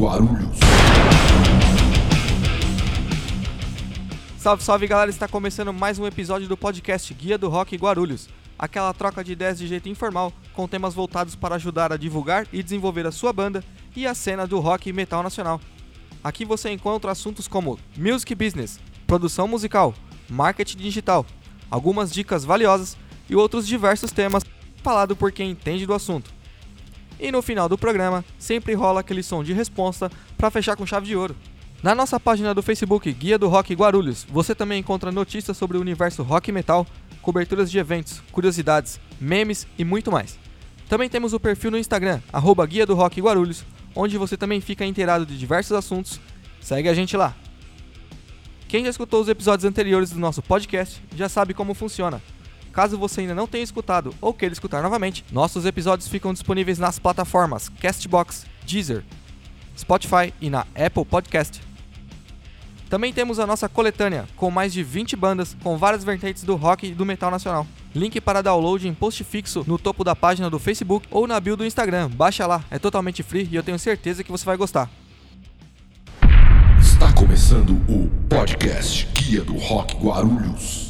Guarulhos. 0.00 0.56
Salve, 4.38 4.62
salve 4.64 4.86
galera, 4.86 5.10
está 5.10 5.28
começando 5.28 5.74
mais 5.74 5.98
um 5.98 6.06
episódio 6.06 6.48
do 6.48 6.56
podcast 6.56 7.12
Guia 7.12 7.36
do 7.36 7.50
Rock 7.50 7.76
Guarulhos. 7.76 8.26
Aquela 8.58 8.94
troca 8.94 9.22
de 9.22 9.32
ideias 9.32 9.58
de 9.58 9.66
jeito 9.66 9.90
informal, 9.90 10.32
com 10.54 10.66
temas 10.66 10.94
voltados 10.94 11.36
para 11.36 11.56
ajudar 11.56 11.92
a 11.92 11.98
divulgar 11.98 12.46
e 12.50 12.62
desenvolver 12.62 13.06
a 13.06 13.12
sua 13.12 13.30
banda 13.30 13.62
e 13.94 14.06
a 14.06 14.14
cena 14.14 14.46
do 14.46 14.58
rock 14.58 14.88
e 14.88 14.92
metal 14.94 15.22
nacional. 15.22 15.60
Aqui 16.24 16.46
você 16.46 16.70
encontra 16.70 17.12
assuntos 17.12 17.46
como 17.46 17.78
music 17.94 18.34
business, 18.34 18.80
produção 19.06 19.46
musical, 19.46 19.92
marketing 20.30 20.78
digital, 20.78 21.26
algumas 21.70 22.10
dicas 22.10 22.42
valiosas 22.42 22.96
e 23.28 23.36
outros 23.36 23.66
diversos 23.66 24.10
temas 24.10 24.44
falado 24.82 25.14
por 25.14 25.30
quem 25.30 25.50
entende 25.50 25.84
do 25.84 25.92
assunto. 25.92 26.39
E 27.20 27.30
no 27.30 27.42
final 27.42 27.68
do 27.68 27.76
programa, 27.76 28.24
sempre 28.38 28.72
rola 28.72 29.00
aquele 29.00 29.22
som 29.22 29.44
de 29.44 29.52
resposta 29.52 30.10
para 30.38 30.50
fechar 30.50 30.74
com 30.74 30.86
chave 30.86 31.06
de 31.06 31.14
ouro. 31.14 31.36
Na 31.82 31.94
nossa 31.94 32.18
página 32.18 32.54
do 32.54 32.62
Facebook 32.62 33.12
Guia 33.12 33.38
do 33.38 33.46
Rock 33.46 33.74
Guarulhos, 33.74 34.26
você 34.28 34.54
também 34.54 34.80
encontra 34.80 35.12
notícias 35.12 35.56
sobre 35.56 35.76
o 35.76 35.80
universo 35.82 36.22
rock 36.22 36.48
e 36.48 36.52
metal, 36.52 36.86
coberturas 37.20 37.70
de 37.70 37.78
eventos, 37.78 38.22
curiosidades, 38.32 38.98
memes 39.20 39.66
e 39.78 39.84
muito 39.84 40.10
mais. 40.10 40.38
Também 40.88 41.10
temos 41.10 41.34
o 41.34 41.40
perfil 41.40 41.70
no 41.70 41.78
Instagram, 41.78 42.20
arroba 42.32 42.64
Guia 42.64 42.86
do 42.86 42.94
Rock 42.94 43.20
Guarulhos, 43.20 43.64
onde 43.94 44.16
você 44.16 44.36
também 44.36 44.60
fica 44.62 44.84
inteirado 44.84 45.26
de 45.26 45.38
diversos 45.38 45.72
assuntos. 45.72 46.18
Segue 46.60 46.88
a 46.88 46.94
gente 46.94 47.16
lá. 47.18 47.34
Quem 48.66 48.84
já 48.84 48.90
escutou 48.90 49.20
os 49.20 49.28
episódios 49.28 49.64
anteriores 49.64 50.10
do 50.10 50.18
nosso 50.18 50.40
podcast 50.40 51.02
já 51.14 51.28
sabe 51.28 51.52
como 51.52 51.74
funciona. 51.74 52.20
Caso 52.72 52.96
você 52.96 53.22
ainda 53.22 53.34
não 53.34 53.46
tenha 53.46 53.64
escutado 53.64 54.14
ou 54.20 54.32
queira 54.32 54.52
escutar 54.52 54.82
novamente, 54.82 55.24
nossos 55.32 55.64
episódios 55.66 56.08
ficam 56.08 56.32
disponíveis 56.32 56.78
nas 56.78 56.98
plataformas 56.98 57.68
Castbox, 57.80 58.46
Deezer, 58.64 59.04
Spotify 59.76 60.32
e 60.40 60.48
na 60.48 60.66
Apple 60.74 61.04
Podcast. 61.04 61.60
Também 62.90 63.12
temos 63.12 63.38
a 63.38 63.46
nossa 63.46 63.68
coletânea, 63.68 64.26
com 64.36 64.50
mais 64.50 64.72
de 64.72 64.82
20 64.82 65.14
bandas, 65.14 65.56
com 65.62 65.78
várias 65.78 66.02
vertentes 66.02 66.42
do 66.42 66.56
rock 66.56 66.88
e 66.88 66.90
do 66.92 67.06
metal 67.06 67.30
nacional. 67.30 67.64
Link 67.94 68.20
para 68.20 68.42
download 68.42 68.86
em 68.86 68.92
post 68.92 69.22
fixo 69.22 69.64
no 69.66 69.78
topo 69.78 70.02
da 70.02 70.16
página 70.16 70.50
do 70.50 70.58
Facebook 70.58 71.06
ou 71.08 71.26
na 71.26 71.38
bio 71.38 71.56
do 71.56 71.64
Instagram. 71.64 72.10
Baixa 72.10 72.46
lá, 72.48 72.64
é 72.68 72.80
totalmente 72.80 73.22
free 73.22 73.48
e 73.50 73.54
eu 73.54 73.62
tenho 73.62 73.78
certeza 73.78 74.24
que 74.24 74.30
você 74.30 74.44
vai 74.44 74.56
gostar. 74.56 74.90
Está 76.80 77.12
começando 77.12 77.80
o 77.88 78.10
podcast 78.28 79.06
Guia 79.14 79.42
do 79.44 79.56
Rock 79.56 79.96
Guarulhos. 79.96 80.89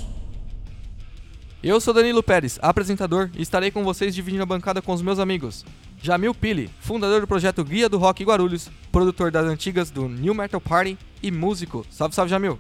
Eu 1.62 1.78
sou 1.78 1.92
Danilo 1.92 2.22
Pérez, 2.22 2.58
apresentador, 2.62 3.28
e 3.36 3.42
estarei 3.42 3.70
com 3.70 3.84
vocês 3.84 4.14
dividindo 4.14 4.42
a 4.42 4.46
bancada 4.46 4.80
com 4.80 4.94
os 4.94 5.02
meus 5.02 5.18
amigos. 5.18 5.62
Jamil 6.00 6.34
Pili, 6.34 6.70
fundador 6.80 7.20
do 7.20 7.26
projeto 7.26 7.62
Guia 7.62 7.86
do 7.86 7.98
Rock 7.98 8.24
Guarulhos, 8.24 8.70
produtor 8.90 9.30
das 9.30 9.44
antigas 9.44 9.90
do 9.90 10.08
New 10.08 10.32
Metal 10.32 10.58
Party 10.58 10.96
e 11.22 11.30
músico. 11.30 11.84
Salve, 11.90 12.14
salve, 12.14 12.30
Jamil. 12.30 12.58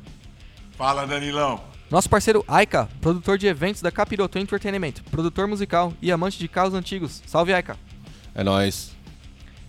Fala, 0.76 1.06
Danilão. 1.06 1.62
Nosso 1.90 2.10
parceiro 2.10 2.44
Aika, 2.46 2.90
produtor 3.00 3.38
de 3.38 3.46
eventos 3.46 3.80
da 3.80 3.90
Capiroto 3.90 4.38
Entertainment, 4.38 4.92
produtor 5.10 5.48
musical 5.48 5.94
e 6.02 6.12
amante 6.12 6.38
de 6.38 6.46
carros 6.46 6.74
antigos. 6.74 7.22
Salve, 7.26 7.54
Aika. 7.54 7.78
É 8.34 8.44
nóis. 8.44 8.94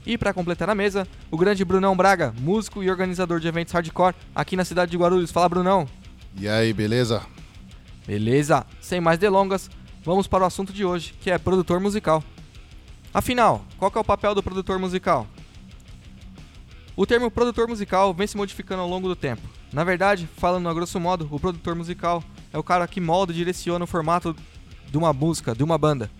E 0.06 0.18
para 0.18 0.34
completar 0.34 0.70
a 0.70 0.76
mesa, 0.76 1.08
o 1.32 1.38
grande 1.38 1.64
Brunão 1.64 1.96
Braga, 1.96 2.34
músico 2.38 2.84
e 2.84 2.90
organizador 2.90 3.40
de 3.40 3.48
eventos 3.48 3.72
hardcore 3.72 4.14
aqui 4.36 4.58
na 4.58 4.66
cidade 4.66 4.92
de 4.92 4.98
Guarulhos. 4.98 5.32
Fala, 5.32 5.48
Brunão. 5.48 5.88
E 6.38 6.50
aí, 6.50 6.74
beleza? 6.74 7.22
Beleza, 8.06 8.66
sem 8.80 9.00
mais 9.00 9.20
delongas, 9.20 9.70
vamos 10.04 10.28
para 10.28 10.44
o 10.44 10.48
assunto 10.48 10.74
de 10.74 10.84
hoje, 10.84 11.14
que 11.22 11.30
é 11.30 11.38
produtor 11.38 11.80
musical. 11.80 12.24
Afinal, 13.14 13.64
qual 13.78 13.92
é 13.96 14.00
o 14.00 14.04
papel 14.04 14.34
do 14.34 14.42
produtor 14.42 14.80
musical? 14.80 15.28
O 16.96 17.06
termo 17.06 17.30
produtor 17.30 17.68
musical 17.68 18.14
vem 18.14 18.28
se 18.28 18.36
modificando 18.36 18.82
ao 18.82 18.90
longo 18.90 19.08
do 19.08 19.16
tempo. 19.16 19.42
Na 19.72 19.84
verdade, 19.84 20.28
falando 20.38 20.68
a 20.68 20.74
grosso 20.74 21.00
modo, 21.00 21.28
o 21.32 21.40
produtor 21.40 21.76
musical 21.76 22.24
é 22.52 22.58
o 22.58 22.64
cara 22.64 22.88
que 22.88 23.00
molda 23.00 23.32
e 23.32 23.36
direciona 23.36 23.86
o 23.86 23.88
formato 23.88 24.36
de 24.90 24.98
uma 24.98 25.14
música, 25.14 25.56
de 25.56 25.64
uma 25.64 25.78
banda. 25.78 26.12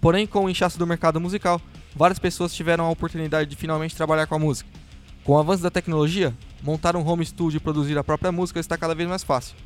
Porém, 0.00 0.26
com 0.26 0.44
o 0.44 0.50
inchaço 0.50 0.78
do 0.78 0.86
mercado 0.86 1.20
musical, 1.20 1.60
várias 1.94 2.18
pessoas 2.18 2.54
tiveram 2.54 2.84
a 2.84 2.90
oportunidade 2.90 3.48
de 3.48 3.56
finalmente 3.56 3.96
trabalhar 3.96 4.26
com 4.26 4.34
a 4.34 4.38
música. 4.38 4.68
Com 5.24 5.32
o 5.32 5.38
avanço 5.38 5.62
da 5.62 5.70
tecnologia, 5.70 6.34
montar 6.62 6.96
um 6.96 7.06
home 7.06 7.24
studio 7.24 7.56
e 7.56 7.60
produzir 7.60 7.96
a 7.96 8.04
própria 8.04 8.30
música 8.30 8.60
está 8.60 8.76
cada 8.76 8.94
vez 8.94 9.08
mais 9.08 9.22
fácil. 9.22 9.56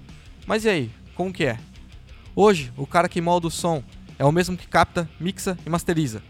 Mas 0.47 0.65
e 0.65 0.69
aí, 0.69 0.91
como 1.15 1.33
que 1.33 1.45
é? 1.45 1.59
Hoje, 2.34 2.73
o 2.77 2.87
cara 2.87 3.09
que 3.09 3.21
molda 3.21 3.47
o 3.47 3.50
som 3.50 3.83
é 4.19 4.25
o 4.25 4.33
mesmo 4.33 4.56
que 4.56 4.67
capta, 4.67 5.09
mixa 5.21 5.59
e 5.67 5.71
masteriza. 5.71 6.23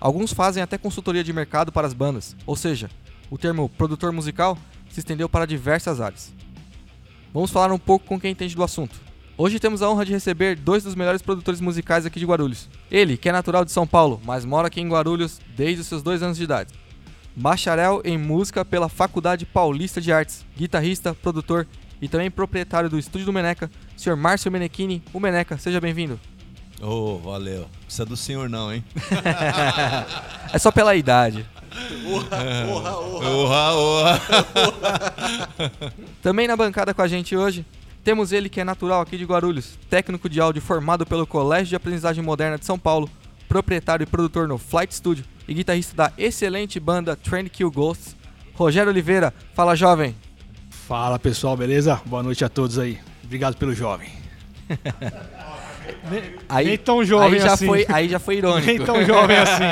Alguns 0.00 0.32
fazem 0.32 0.62
até 0.62 0.78
consultoria 0.78 1.22
de 1.22 1.32
mercado 1.32 1.70
para 1.70 1.86
as 1.86 1.92
bandas, 1.92 2.34
ou 2.46 2.56
seja, 2.56 2.90
o 3.30 3.38
termo 3.38 3.68
produtor 3.68 4.12
musical 4.12 4.56
se 4.88 5.00
estendeu 5.00 5.28
para 5.28 5.46
diversas 5.46 6.00
áreas. 6.00 6.32
Vamos 7.32 7.50
falar 7.50 7.72
um 7.72 7.78
pouco 7.78 8.06
com 8.06 8.18
quem 8.18 8.32
entende 8.32 8.56
do 8.56 8.64
assunto. 8.64 8.98
Hoje 9.38 9.60
temos 9.60 9.80
a 9.80 9.88
honra 9.88 10.04
de 10.04 10.12
receber 10.12 10.56
dois 10.56 10.82
dos 10.82 10.94
melhores 10.94 11.22
produtores 11.22 11.60
musicais 11.60 12.04
aqui 12.04 12.18
de 12.18 12.26
Guarulhos. 12.26 12.68
Ele, 12.90 13.16
que 13.16 13.28
é 13.28 13.32
natural 13.32 13.64
de 13.64 13.72
São 13.72 13.86
Paulo, 13.86 14.20
mas 14.24 14.44
mora 14.44 14.66
aqui 14.66 14.80
em 14.80 14.88
Guarulhos 14.88 15.40
desde 15.56 15.80
os 15.80 15.86
seus 15.86 16.02
dois 16.02 16.22
anos 16.22 16.36
de 16.36 16.44
idade. 16.44 16.74
Bacharel 17.34 18.02
em 18.04 18.18
música 18.18 18.64
pela 18.64 18.88
Faculdade 18.88 19.46
Paulista 19.46 20.00
de 20.00 20.12
Artes, 20.12 20.44
guitarrista, 20.56 21.14
produtor 21.14 21.66
e 22.02 22.08
também 22.08 22.30
proprietário 22.30 22.90
do 22.90 22.98
Estúdio 22.98 23.26
do 23.26 23.32
Meneca, 23.32 23.70
Sr. 24.00 24.16
Márcio 24.16 24.50
Menechini, 24.50 25.02
o 25.12 25.20
Meneca. 25.20 25.58
Seja 25.58 25.78
bem-vindo. 25.78 26.18
Ô, 26.80 26.86
oh, 26.86 27.18
valeu. 27.18 27.66
Precisa 27.84 28.06
do 28.06 28.16
senhor 28.16 28.48
não, 28.48 28.72
hein? 28.72 28.82
é 30.50 30.58
só 30.58 30.72
pela 30.72 30.96
idade. 30.96 31.44
Orra, 32.66 32.96
orra, 32.96 33.74
orra. 33.74 34.20
Também 36.22 36.48
na 36.48 36.56
bancada 36.56 36.94
com 36.94 37.02
a 37.02 37.06
gente 37.06 37.36
hoje, 37.36 37.66
temos 38.02 38.32
ele 38.32 38.48
que 38.48 38.58
é 38.58 38.64
natural 38.64 39.02
aqui 39.02 39.18
de 39.18 39.26
Guarulhos, 39.26 39.78
técnico 39.90 40.30
de 40.30 40.40
áudio 40.40 40.62
formado 40.62 41.04
pelo 41.04 41.26
Colégio 41.26 41.68
de 41.68 41.76
Aprendizagem 41.76 42.24
Moderna 42.24 42.56
de 42.56 42.64
São 42.64 42.78
Paulo, 42.78 43.08
proprietário 43.46 44.04
e 44.04 44.06
produtor 44.06 44.48
no 44.48 44.56
Flight 44.56 44.94
Studio 44.94 45.26
e 45.46 45.52
guitarrista 45.52 45.94
da 45.94 46.12
excelente 46.16 46.80
banda 46.80 47.16
Trend 47.16 47.50
Kill 47.50 47.70
Ghosts, 47.70 48.16
Rogério 48.54 48.90
Oliveira. 48.90 49.34
Fala, 49.52 49.76
jovem. 49.76 50.16
Fala, 50.70 51.18
pessoal, 51.18 51.54
beleza? 51.54 52.00
Boa 52.06 52.22
noite 52.22 52.42
a 52.42 52.48
todos 52.48 52.78
aí. 52.78 52.98
Obrigado 53.30 53.54
pelo 53.56 53.72
jovem. 53.72 54.08
aí, 56.48 56.66
Nem 56.66 56.76
tão 56.76 57.04
jovem 57.04 57.38
aí 57.38 57.46
já 57.46 57.52
assim. 57.52 57.66
Foi, 57.66 57.86
aí 57.88 58.08
já 58.08 58.18
foi 58.18 58.38
irônico. 58.38 58.66
Nem 58.66 58.84
tão 58.84 59.04
jovem 59.06 59.36
assim. 59.36 59.62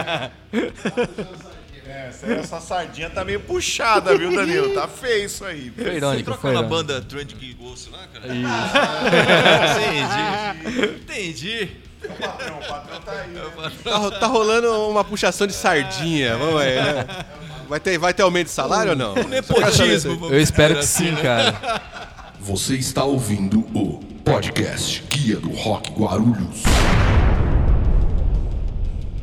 Essa, 1.84 2.26
essa 2.34 2.60
sardinha 2.60 3.10
tá 3.10 3.24
meio 3.24 3.40
puxada, 3.40 4.16
viu, 4.16 4.32
Danilo? 4.32 4.72
Tá 4.74 4.86
feio 4.86 5.24
isso 5.26 5.44
aí. 5.44 5.72
Foi 5.76 5.96
irônico, 5.96 6.30
Você 6.30 6.38
foi 6.38 6.52
trocou 6.52 6.52
na 6.52 6.60
irônico. 6.60 6.76
banda 6.76 7.00
Trend 7.02 7.34
Key 7.34 7.54
Ghost 7.54 7.90
lá, 7.90 8.06
cara? 8.12 8.28
Entendi. 10.54 10.94
Entendi. 11.02 11.68
O 12.04 12.08
patrão, 12.14 12.58
o 12.58 12.64
patrão 12.68 13.00
tá 13.00 13.10
aí. 13.10 13.28
Né? 13.30 13.42
Tá, 13.82 14.10
tá 14.20 14.26
rolando 14.28 14.70
uma 14.88 15.02
puxação 15.02 15.48
de 15.48 15.52
sardinha, 15.52 16.36
vamos 16.36 16.60
aí, 16.60 16.76
né? 16.76 17.06
Vai 17.68 17.80
ter, 17.80 17.98
vai 17.98 18.14
ter 18.14 18.22
aumento 18.22 18.46
de 18.46 18.52
salário 18.52 18.92
ou 18.92 18.96
não? 18.96 19.14
Nepotismo. 19.14 20.14
vamos 20.14 20.32
Eu 20.32 20.40
espero 20.40 20.74
que 20.74 20.80
dizer 20.80 20.92
assim, 20.94 21.06
sim, 21.06 21.10
né? 21.10 21.22
cara. 21.22 22.17
Você 22.40 22.76
está 22.76 23.04
ouvindo 23.04 23.60
o 23.74 23.98
podcast 24.24 25.02
Guia 25.10 25.36
do 25.36 25.50
Rock 25.50 25.90
Guarulhos. 25.90 26.62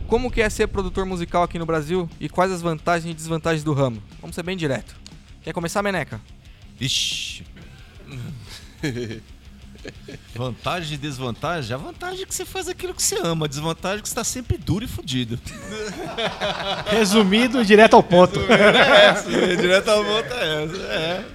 Como 0.08 0.30
que 0.30 0.42
é 0.42 0.50
ser 0.50 0.68
produtor 0.68 1.06
musical 1.06 1.42
aqui 1.44 1.58
no 1.58 1.66
Brasil 1.66 2.09
e 2.20 2.30
quais 2.30 2.52
as 2.52 2.62
vantagens 2.62 3.12
e 3.12 3.16
desvantagens 3.16 3.64
do 3.64 3.74
ramo? 3.74 4.03
Vamos 4.22 4.36
ser 4.36 4.44
bem 4.44 4.58
direto. 4.58 4.96
Quer 5.42 5.53
começar, 5.53 5.81
Meneca? 5.81 6.20
Ixi. 6.80 7.44
Vantagem 10.36 10.96
e 10.96 10.97
desvantagem? 10.97 11.74
A 11.74 11.78
vantagem 11.78 12.24
é 12.24 12.26
que 12.26 12.34
você 12.34 12.44
faz 12.44 12.68
aquilo 12.68 12.94
que 12.94 13.03
você 13.03 13.20
ama. 13.24 13.46
A 13.46 13.50
desvantagem 13.50 14.00
é 14.00 14.02
que 14.02 14.09
você 14.09 14.16
tá 14.16 14.24
sempre 14.24 14.58
duro 14.58 14.84
e 14.84 14.88
fudido. 14.88 15.40
Resumido, 16.88 17.64
direto 17.64 17.96
ao 17.96 18.03
ponto. 18.03 18.40
É 18.50 19.06
essa, 19.06 19.29
direto 19.29 19.90
ao 19.90 20.03
ponto 20.03 20.34
é 20.34 20.64
essa. 20.64 20.78
É. 20.78 21.26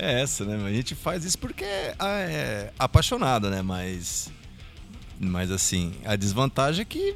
É 0.00 0.22
essa, 0.22 0.44
né? 0.46 0.58
A 0.66 0.72
gente 0.72 0.94
faz 0.94 1.24
isso 1.24 1.38
porque 1.38 1.64
é, 1.64 1.94
é 2.00 2.72
apaixonado, 2.78 3.50
né? 3.50 3.60
Mas. 3.60 4.30
Mas 5.18 5.50
assim, 5.50 5.92
a 6.06 6.16
desvantagem 6.16 6.80
é 6.80 6.84
que 6.86 7.14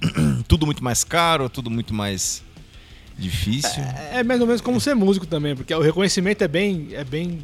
tudo 0.46 0.64
muito 0.64 0.84
mais 0.84 1.02
caro, 1.02 1.48
tudo 1.48 1.68
muito 1.68 1.92
mais 1.92 2.44
difícil. 3.18 3.82
É 4.12 4.22
mais 4.22 4.40
ou 4.40 4.46
menos 4.46 4.60
como 4.60 4.80
ser 4.80 4.94
músico 4.94 5.26
também, 5.26 5.56
porque 5.56 5.74
o 5.74 5.80
reconhecimento 5.80 6.42
é 6.42 6.48
bem, 6.48 6.90
é 6.92 7.02
bem, 7.02 7.40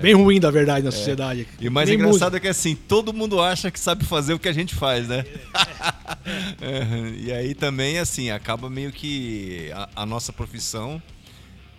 bem 0.00 0.14
ruim, 0.14 0.40
da 0.40 0.50
verdade, 0.50 0.82
na 0.82 0.90
sociedade. 0.90 1.46
E 1.60 1.68
o 1.68 1.72
mais 1.72 1.86
Nem 1.86 1.98
engraçado 1.98 2.34
é 2.34 2.40
que 2.40 2.48
assim, 2.48 2.74
todo 2.74 3.12
mundo 3.12 3.42
acha 3.42 3.70
que 3.70 3.78
sabe 3.78 4.06
fazer 4.06 4.32
o 4.32 4.38
que 4.38 4.48
a 4.48 4.52
gente 4.54 4.74
faz, 4.74 5.06
né? 5.08 5.24
É, 6.60 7.18
e 7.18 7.32
aí 7.32 7.54
também, 7.54 7.98
assim, 7.98 8.30
acaba 8.30 8.70
meio 8.70 8.92
que 8.92 9.70
a, 9.74 10.02
a 10.02 10.06
nossa 10.06 10.32
profissão, 10.32 11.02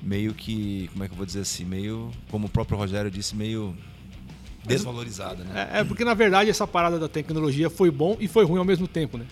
meio 0.03 0.33
que, 0.33 0.89
como 0.91 1.03
é 1.03 1.07
que 1.07 1.13
eu 1.13 1.17
vou 1.17 1.25
dizer 1.25 1.41
assim, 1.41 1.63
meio, 1.63 2.11
como 2.29 2.47
o 2.47 2.49
próprio 2.49 2.77
Rogério 2.77 3.09
disse, 3.09 3.35
meio 3.35 3.75
desvalorizada, 4.65 5.43
né? 5.43 5.69
É, 5.73 5.79
é 5.79 5.83
porque, 5.83 6.03
na 6.05 6.13
verdade, 6.13 6.49
essa 6.49 6.67
parada 6.67 6.99
da 6.99 7.07
tecnologia 7.07 7.69
foi 7.69 7.89
bom 7.89 8.17
e 8.19 8.27
foi 8.27 8.45
ruim 8.45 8.59
ao 8.59 8.65
mesmo 8.65 8.87
tempo, 8.87 9.17
né? 9.17 9.25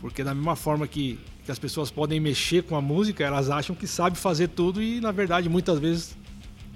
Porque 0.00 0.24
da 0.24 0.34
mesma 0.34 0.56
forma 0.56 0.88
que, 0.88 1.18
que 1.44 1.50
que 1.50 1.52
as 1.52 1.58
pessoas 1.58 1.90
podem 1.90 2.20
mexer 2.20 2.62
com 2.62 2.76
a 2.76 2.80
música, 2.80 3.24
elas 3.24 3.50
acham 3.50 3.74
que 3.74 3.84
sabe 3.84 4.16
fazer 4.16 4.48
tudo 4.48 4.80
e, 4.80 5.00
na 5.00 5.10
verdade, 5.10 5.48
muitas 5.48 5.80
vezes 5.80 6.16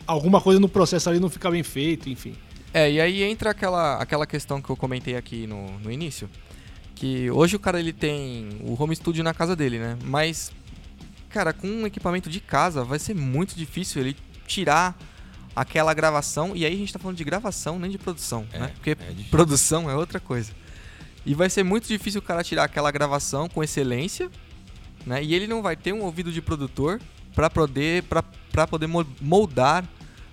alguma 0.04 0.40
coisa 0.40 0.58
no 0.58 0.68
processo 0.68 1.08
ali 1.08 1.20
não 1.20 1.30
fica 1.30 1.48
bem 1.48 1.62
feito, 1.62 2.10
enfim. 2.10 2.34
É, 2.72 2.90
e 2.90 3.00
aí 3.00 3.22
entra 3.22 3.50
aquela, 3.50 3.98
aquela 3.98 4.26
questão 4.26 4.60
que 4.60 4.68
eu 4.68 4.76
comentei 4.76 5.16
aqui 5.16 5.46
no, 5.46 5.78
no 5.78 5.92
início. 5.92 6.28
Que 6.96 7.30
hoje 7.30 7.54
o 7.54 7.58
cara 7.60 7.78
ele 7.78 7.92
tem 7.92 8.48
o 8.62 8.80
home 8.80 8.96
studio 8.96 9.22
na 9.22 9.32
casa 9.32 9.54
dele, 9.54 9.78
né? 9.78 9.96
Mas, 10.02 10.50
cara, 11.34 11.52
com 11.52 11.66
um 11.66 11.84
equipamento 11.86 12.30
de 12.30 12.38
casa 12.38 12.84
vai 12.84 12.98
ser 13.00 13.12
muito 13.14 13.56
difícil 13.56 14.00
ele 14.00 14.16
tirar 14.46 14.96
aquela 15.56 15.92
gravação. 15.92 16.54
E 16.54 16.64
aí 16.64 16.72
a 16.72 16.76
gente 16.76 16.92
tá 16.92 16.98
falando 17.00 17.16
de 17.16 17.24
gravação, 17.24 17.76
nem 17.78 17.90
de 17.90 17.98
produção, 17.98 18.46
É, 18.52 18.58
né? 18.60 18.68
Porque 18.74 18.90
é 18.90 18.96
produção 19.30 19.90
é 19.90 19.96
outra 19.96 20.20
coisa. 20.20 20.52
E 21.26 21.34
vai 21.34 21.50
ser 21.50 21.64
muito 21.64 21.88
difícil 21.88 22.20
o 22.20 22.22
cara 22.22 22.44
tirar 22.44 22.64
aquela 22.64 22.90
gravação 22.92 23.48
com 23.48 23.64
excelência, 23.64 24.30
né? 25.04 25.22
E 25.24 25.34
ele 25.34 25.46
não 25.48 25.60
vai 25.60 25.74
ter 25.74 25.92
um 25.92 26.02
ouvido 26.02 26.30
de 26.30 26.40
produtor 26.40 27.00
para 27.34 27.50
poder, 27.50 28.04
pra, 28.04 28.22
pra 28.52 28.66
poder 28.66 28.86
mo- 28.86 29.06
moldar 29.20 29.84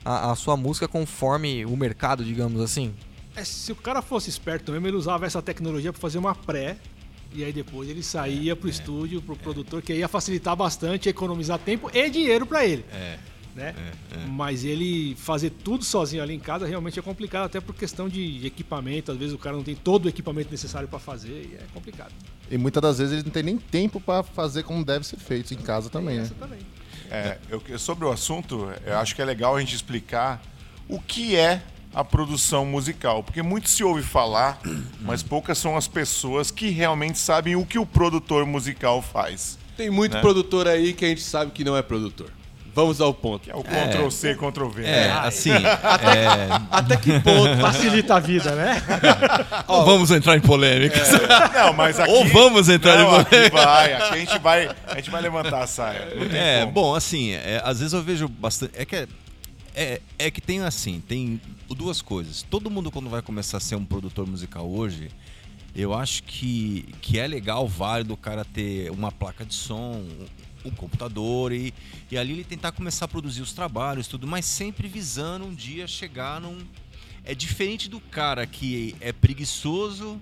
a, 0.05 0.31
a 0.31 0.35
sua 0.35 0.55
música 0.55 0.87
conforme 0.87 1.65
o 1.65 1.75
mercado, 1.75 2.23
digamos 2.23 2.61
assim. 2.61 2.93
É, 3.35 3.43
se 3.43 3.71
o 3.71 3.75
cara 3.75 4.01
fosse 4.01 4.29
esperto 4.29 4.71
mesmo, 4.71 4.85
ele 4.87 4.97
usava 4.97 5.25
essa 5.25 5.41
tecnologia 5.41 5.91
para 5.91 6.01
fazer 6.01 6.19
uma 6.19 6.35
pré. 6.35 6.77
E 7.33 7.43
aí 7.43 7.53
depois 7.53 7.89
ele 7.89 8.03
saía 8.03 8.55
pro 8.55 8.67
estúdio, 8.69 9.21
pro 9.21 9.35
produtor, 9.35 9.81
que 9.81 9.93
aí 9.93 9.99
ia 9.99 10.07
facilitar 10.07 10.55
bastante, 10.55 11.07
economizar 11.07 11.57
tempo 11.59 11.89
e 11.93 12.09
dinheiro 12.09 12.45
para 12.45 12.65
ele. 12.65 12.85
É. 12.93 13.17
Né? 13.55 13.75
Mas 14.29 14.63
ele 14.63 15.13
fazer 15.15 15.49
tudo 15.49 15.83
sozinho 15.83 16.23
ali 16.23 16.33
em 16.33 16.39
casa 16.39 16.65
realmente 16.65 16.97
é 16.97 17.01
complicado, 17.01 17.45
até 17.45 17.59
por 17.59 17.75
questão 17.75 18.07
de 18.07 18.45
equipamento. 18.45 19.11
Às 19.11 19.17
vezes 19.17 19.33
o 19.33 19.37
cara 19.37 19.55
não 19.57 19.63
tem 19.63 19.75
todo 19.75 20.05
o 20.05 20.09
equipamento 20.09 20.49
necessário 20.51 20.87
para 20.87 20.99
fazer 20.99 21.49
e 21.51 21.55
é 21.55 21.65
complicado. 21.73 22.13
E 22.49 22.57
muitas 22.57 22.81
das 22.81 22.97
vezes 22.97 23.13
ele 23.13 23.23
não 23.23 23.31
tem 23.31 23.43
nem 23.43 23.57
tempo 23.57 23.99
pra 23.99 24.23
fazer 24.23 24.63
como 24.63 24.83
deve 24.85 25.05
ser 25.05 25.17
feito 25.17 25.53
em 25.53 25.57
casa 25.57 25.89
também, 25.89 26.19
né? 26.19 26.31
Também. 26.39 26.59
É, 27.09 27.37
eu- 27.49 27.77
sobre 27.77 28.05
o 28.05 28.11
assunto, 28.11 28.69
eu 28.85 28.97
acho 28.97 29.13
que 29.15 29.21
é 29.21 29.25
legal 29.25 29.55
a 29.57 29.59
gente 29.59 29.75
explicar 29.75 30.41
o 30.87 30.97
que 30.99 31.35
é 31.35 31.61
a 31.93 32.03
produção 32.03 32.65
musical, 32.65 33.23
porque 33.23 33.41
muito 33.41 33.69
se 33.69 33.83
ouve 33.83 34.01
falar, 34.01 34.59
mas 35.01 35.21
poucas 35.23 35.57
são 35.57 35.75
as 35.75 35.87
pessoas 35.87 36.51
que 36.51 36.69
realmente 36.69 37.17
sabem 37.17 37.55
o 37.55 37.65
que 37.65 37.77
o 37.77 37.85
produtor 37.85 38.45
musical 38.45 39.01
faz. 39.01 39.57
Tem 39.75 39.89
muito 39.89 40.13
Né? 40.13 40.21
produtor 40.21 40.67
aí 40.67 40.93
que 40.93 41.05
a 41.05 41.07
gente 41.07 41.21
sabe 41.21 41.51
que 41.51 41.63
não 41.63 41.75
é 41.75 41.81
produtor. 41.81 42.31
Vamos 42.73 43.01
ao 43.01 43.13
ponto. 43.13 43.43
Que 43.43 43.51
é 43.51 43.55
o 43.55 43.63
Ctrl 43.63 44.09
C, 44.09 44.33
Ctrl 44.35 44.69
V. 44.69 44.83
É, 44.83 44.85
né? 44.85 45.21
assim, 45.23 45.51
é, 45.51 46.61
Até 46.71 46.95
que 46.95 47.19
ponto? 47.19 47.57
Facilita 47.59 48.15
a 48.15 48.19
vida, 48.19 48.55
né? 48.55 48.81
não 49.67 49.85
vamos 49.85 50.09
entrar 50.09 50.37
em 50.37 50.41
polêmicas. 50.41 51.09
Não, 51.53 51.73
mas 51.73 51.99
aqui... 51.99 52.09
Ou 52.09 52.25
vamos 52.27 52.69
entrar 52.69 52.97
não, 52.97 53.17
em 53.17 53.19
aqui 53.19 53.49
vai, 53.49 53.93
aqui 53.93 54.13
a 54.13 54.17
gente 54.17 54.39
vai, 54.39 54.69
a 54.87 54.95
gente 54.95 55.09
vai 55.09 55.21
levantar 55.21 55.63
a 55.63 55.67
saia. 55.67 56.07
É, 56.31 56.61
como. 56.61 56.71
bom, 56.71 56.95
assim, 56.95 57.31
é, 57.33 57.61
às 57.63 57.79
vezes 57.79 57.93
eu 57.93 58.01
vejo 58.01 58.29
bastante. 58.29 58.71
É 58.77 58.85
que, 58.85 59.05
é, 59.75 60.01
é, 60.17 60.31
que 60.31 60.41
tem 60.41 60.61
assim, 60.61 60.99
tem 60.99 61.41
duas 61.69 62.01
coisas. 62.01 62.43
Todo 62.43 62.69
mundo, 62.69 62.91
quando 62.91 63.09
vai 63.09 63.21
começar 63.21 63.57
a 63.57 63.59
ser 63.59 63.75
um 63.75 63.85
produtor 63.85 64.27
musical 64.27 64.69
hoje, 64.69 65.09
eu 65.75 65.93
acho 65.93 66.23
que, 66.23 66.85
que 67.01 67.17
é 67.17 67.27
legal, 67.27 67.67
válido 67.67 68.13
o 68.13 68.17
cara 68.17 68.43
ter 68.43 68.91
uma 68.91 69.11
placa 69.11 69.45
de 69.45 69.53
som, 69.53 70.05
um 70.65 70.71
computador 70.71 71.51
e, 71.51 71.73
e 72.09 72.17
ali 72.17 72.33
ele 72.33 72.43
tentar 72.43 72.71
começar 72.71 73.05
a 73.05 73.07
produzir 73.07 73.41
os 73.41 73.53
trabalhos, 73.53 74.07
tudo, 74.07 74.27
mas 74.27 74.45
sempre 74.45 74.87
visando 74.87 75.45
um 75.45 75.53
dia 75.53 75.87
chegar 75.87 76.41
num. 76.41 76.59
É 77.23 77.35
diferente 77.35 77.87
do 77.87 77.99
cara 77.99 78.45
que 78.45 78.95
é 78.99 79.13
preguiçoso, 79.13 80.19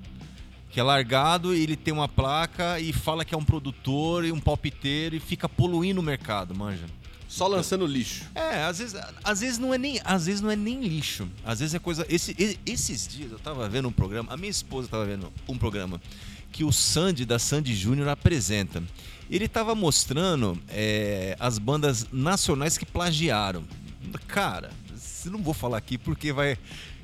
que 0.69 0.79
é 0.79 0.83
largado 0.83 1.55
e 1.55 1.63
ele 1.63 1.75
tem 1.75 1.93
uma 1.93 2.07
placa 2.07 2.79
e 2.79 2.93
fala 2.93 3.25
que 3.25 3.33
é 3.33 3.37
um 3.37 3.43
produtor 3.43 4.25
e 4.25 4.31
um 4.31 4.39
palpiteiro 4.39 5.15
e 5.15 5.19
fica 5.19 5.49
poluindo 5.49 5.99
o 5.99 6.03
mercado, 6.03 6.53
manja. 6.53 6.85
Só 7.29 7.47
lançando 7.47 7.85
lixo. 7.85 8.25
É, 8.33 8.63
às 8.63 8.79
vezes, 8.79 8.99
às 9.23 9.39
vezes 9.39 9.59
não 9.59 9.71
é 9.71 9.77
nem, 9.77 10.01
às 10.03 10.25
vezes 10.25 10.41
não 10.41 10.49
é 10.49 10.55
nem 10.55 10.81
lixo. 10.81 11.29
Às 11.45 11.59
vezes 11.59 11.75
é 11.75 11.79
coisa, 11.79 12.03
esse, 12.09 12.59
esses 12.65 13.07
dias 13.07 13.31
eu 13.31 13.37
tava 13.37 13.69
vendo 13.69 13.87
um 13.87 13.91
programa, 13.91 14.33
a 14.33 14.35
minha 14.35 14.49
esposa 14.49 14.87
tava 14.87 15.05
vendo 15.05 15.31
um 15.47 15.55
programa 15.55 16.01
que 16.51 16.63
o 16.63 16.71
Sandy 16.71 17.25
da 17.25 17.37
Sandy 17.37 17.75
Júnior 17.75 18.07
apresenta. 18.09 18.81
Ele 19.29 19.47
tava 19.47 19.75
mostrando 19.75 20.59
é, 20.69 21.37
as 21.39 21.59
bandas 21.59 22.07
nacionais 22.11 22.79
que 22.79 22.85
plagiaram. 22.85 23.63
Cara, 24.27 24.71
não 25.25 25.43
vou 25.43 25.53
falar 25.53 25.77
aqui 25.77 25.99
porque 25.99 26.33
vai 26.33 26.57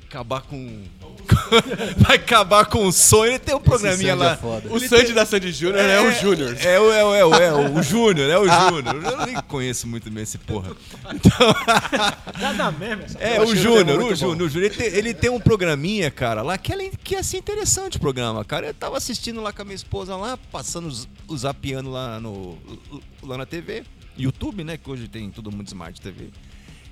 acabar 0.08 0.40
com 0.42 0.82
vai 1.98 2.16
acabar 2.16 2.66
com 2.66 2.86
o 2.86 2.92
sonho. 2.92 3.32
Ele 3.32 3.38
tem 3.38 3.54
um 3.54 3.60
programinha 3.60 4.12
é 4.12 4.14
lá. 4.14 4.36
foda. 4.36 4.72
O 4.72 4.78
Sandy 4.80 5.12
da 5.12 5.26
Sandy 5.26 5.52
Júnior 5.52 5.78
é, 5.84 6.00
o 6.00 6.12
Júnior. 6.12 6.56
É, 6.60 6.78
o- 6.80 6.92
é, 6.92 7.04
o- 7.04 7.14
é, 7.14 7.24
o- 7.24 7.34
é, 7.34 7.52
o- 7.52 7.74
o 7.78 7.82
Júnior, 7.82 8.30
é 8.30 8.38
o 8.38 8.44
Júnior. 8.70 9.04
Eu 9.04 9.26
nem 9.26 9.34
conheço 9.42 9.86
muito 9.86 10.10
bem 10.10 10.22
esse 10.22 10.38
porra. 10.38 10.70
Nada 12.40 12.70
mesmo. 12.72 13.04
É, 13.18 13.40
o 13.40 13.54
Júnior, 13.54 13.84
tema 13.86 14.04
o 14.04 14.14
Júnior, 14.14 14.36
bom. 14.38 14.44
o 14.44 14.48
Júnior. 14.48 14.64
Ele 14.66 14.70
tem, 14.74 14.86
ele 14.86 15.14
tem 15.14 15.30
um 15.30 15.40
programinha, 15.40 16.10
cara, 16.10 16.42
lá 16.42 16.56
que 16.58 16.72
é, 16.72 16.90
que 17.02 17.14
é 17.16 17.18
assim 17.18 17.38
interessante 17.38 17.96
o 17.96 18.00
programa, 18.00 18.44
cara. 18.44 18.66
Eu 18.68 18.74
tava 18.74 18.96
assistindo 18.96 19.40
lá 19.40 19.52
com 19.52 19.62
a 19.62 19.64
minha 19.64 19.74
esposa 19.76 20.16
lá, 20.16 20.38
passando 20.52 20.86
os, 20.88 21.08
os 21.26 21.44
lá, 21.92 22.20
no, 22.20 22.56
lá 23.22 23.36
na 23.38 23.46
TV, 23.46 23.84
YouTube, 24.16 24.64
né? 24.64 24.76
Que 24.76 24.90
hoje 24.90 25.08
tem 25.08 25.30
todo 25.30 25.50
mundo 25.50 25.66
Smart 25.66 26.00
TV. 26.00 26.30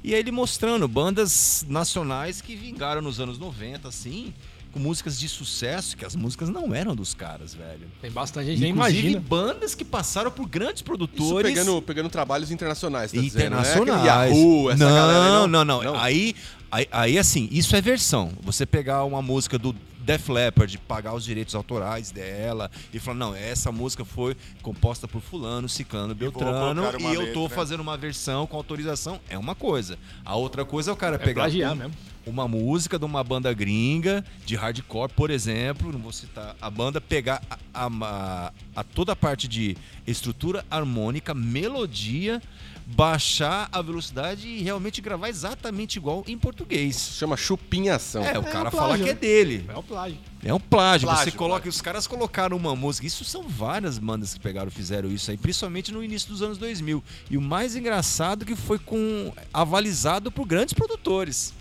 E 0.05 0.12
aí 0.12 0.21
ele 0.21 0.31
mostrando 0.31 0.87
bandas 0.87 1.65
nacionais 1.67 2.43
que 2.43 2.55
vingaram 2.55 3.01
nos 3.01 3.19
anos 3.19 3.39
90, 3.39 3.89
assim, 3.89 4.35
com 4.71 4.79
músicas 4.79 5.19
de 5.19 5.27
sucesso, 5.27 5.97
que 5.97 6.05
as 6.05 6.15
músicas 6.15 6.51
não 6.51 6.75
eram 6.75 6.95
dos 6.95 7.15
caras, 7.15 7.55
velho. 7.55 7.89
Tem 8.03 8.11
bastante 8.11 8.49
gente, 8.49 8.61
nem 8.61 8.73
Inclusive 8.73 8.99
imagina. 8.99 9.21
bandas 9.27 9.75
que 9.75 9.83
passaram 9.83 10.31
por 10.31 10.47
grandes 10.47 10.77
Isso 10.77 10.85
produtores. 10.85 11.51
pegando, 11.51 11.81
pegando 11.81 12.11
trabalhos 12.11 12.51
internacionais, 12.51 13.12
tá 13.12 13.19
dizendo, 13.19 13.56
né? 13.56 13.61
Internacionais. 13.61 14.05
Yahoo, 14.31 14.71
essa 14.71 14.85
não, 14.85 14.95
galera 14.95 15.25
aí, 15.25 15.31
não, 15.49 15.65
não, 15.65 15.65
não. 15.65 15.99
Aí, 15.99 16.37
aí, 16.71 16.87
aí, 16.93 17.19
assim, 17.19 17.49
isso 17.50 17.75
é 17.75 17.81
versão. 17.81 18.31
Você 18.43 18.67
pegar 18.67 19.05
uma 19.05 19.23
música 19.23 19.59
do 19.59 19.75
Def 20.05 20.29
Leppard, 20.29 20.77
pagar 20.79 21.15
os 21.15 21.25
direitos 21.25 21.55
autorais 21.55 22.11
dela 22.11 22.71
e 22.93 22.99
falar, 22.99 23.17
não, 23.17 23.35
essa 23.35 23.73
música 23.73 24.05
foi 24.05 24.37
composta 24.62 25.09
por 25.09 25.21
fulano, 25.23 25.69
ciclano, 25.69 26.15
beltrano 26.15 26.83
e, 27.01 27.03
uma 27.05 27.15
eu 27.15 27.33
tô 27.33 27.43
letra. 27.43 27.56
fazendo 27.56 27.81
uma 27.81 27.97
versão 27.97 28.47
com 28.47 28.56
autorização, 28.56 29.19
é 29.29 29.39
uma 29.39 29.55
coisa. 29.55 29.99
A 30.25 30.37
outra 30.37 30.65
coisa 30.65 30.91
é 30.91 30.95
o 30.95 30.97
cara 30.97 31.19
pegar 31.19 31.43
plagiar 31.43 31.75
mesmo. 31.75 31.95
uma 32.27 32.47
música 32.47 32.99
de 32.99 33.05
uma 33.05 33.25
banda 33.25 33.53
gringa 33.53 34.25
de 34.45 34.56
hardcore, 34.56 35.12
por 35.12 35.31
exemplo, 35.31 35.91
não 35.93 35.99
vou 36.01 36.12
citar 36.12 36.55
a 36.61 36.69
banda, 36.71 37.00
pegar 37.00 37.43
a, 37.50 37.87
a- 37.87 37.91
a- 38.03 38.53
a 38.77 38.83
toda 38.85 39.12
a 39.12 39.17
parte 39.17 39.49
de 39.49 39.77
estrutura 40.07 40.65
harmônica, 40.71 41.33
melodia, 41.35 42.43
baixar 42.87 43.69
a 43.73 43.81
velocidade 43.81 44.47
e 44.47 44.62
realmente 44.62 45.00
gravar 45.00 45.29
exatamente 45.29 45.97
igual 45.97 46.23
em 46.26 46.37
português. 46.37 46.97
Isso 46.97 47.19
chama 47.19 47.37
chupinhação. 47.37 48.23
É, 48.25 48.38
o 48.38 48.43
É 48.43 48.50
cara 48.50 48.69
um 48.69 48.73
fala 48.73 48.99
que 48.99 49.09
é 49.09 49.14
dele. 49.14 49.64
É 49.69 49.76
o 49.76 49.83
plágio. 49.83 50.19
É 50.45 50.53
um 50.53 50.61
plágio. 50.61 51.09
Plágio, 51.09 51.25
Você 51.25 51.31
coloca, 51.37 51.61
plágio. 51.62 51.71
os 51.71 51.81
caras 51.81 52.07
colocaram 52.07 52.57
uma 52.57 52.76
música. 52.76 53.07
Isso 53.07 53.25
são 53.25 53.49
várias 53.49 53.99
bandas 53.99 54.35
que 54.35 54.41
pegaram, 54.41 54.71
fizeram 54.71 55.11
isso 55.11 55.31
aí, 55.31 55.37
principalmente 55.38 55.91
no 55.93 56.05
início 56.05 56.29
dos 56.29 56.43
anos 56.43 56.59
2000. 56.59 57.03
E 57.31 57.37
o 57.38 57.41
mais 57.41 57.75
engraçado 57.75 58.43
é 58.43 58.47
que 58.47 58.57
foi 58.57 58.79
com 58.79 59.33
avalizado 59.53 60.31
por 60.31 60.47
grandes 60.47 60.75
produtores. 60.75 61.55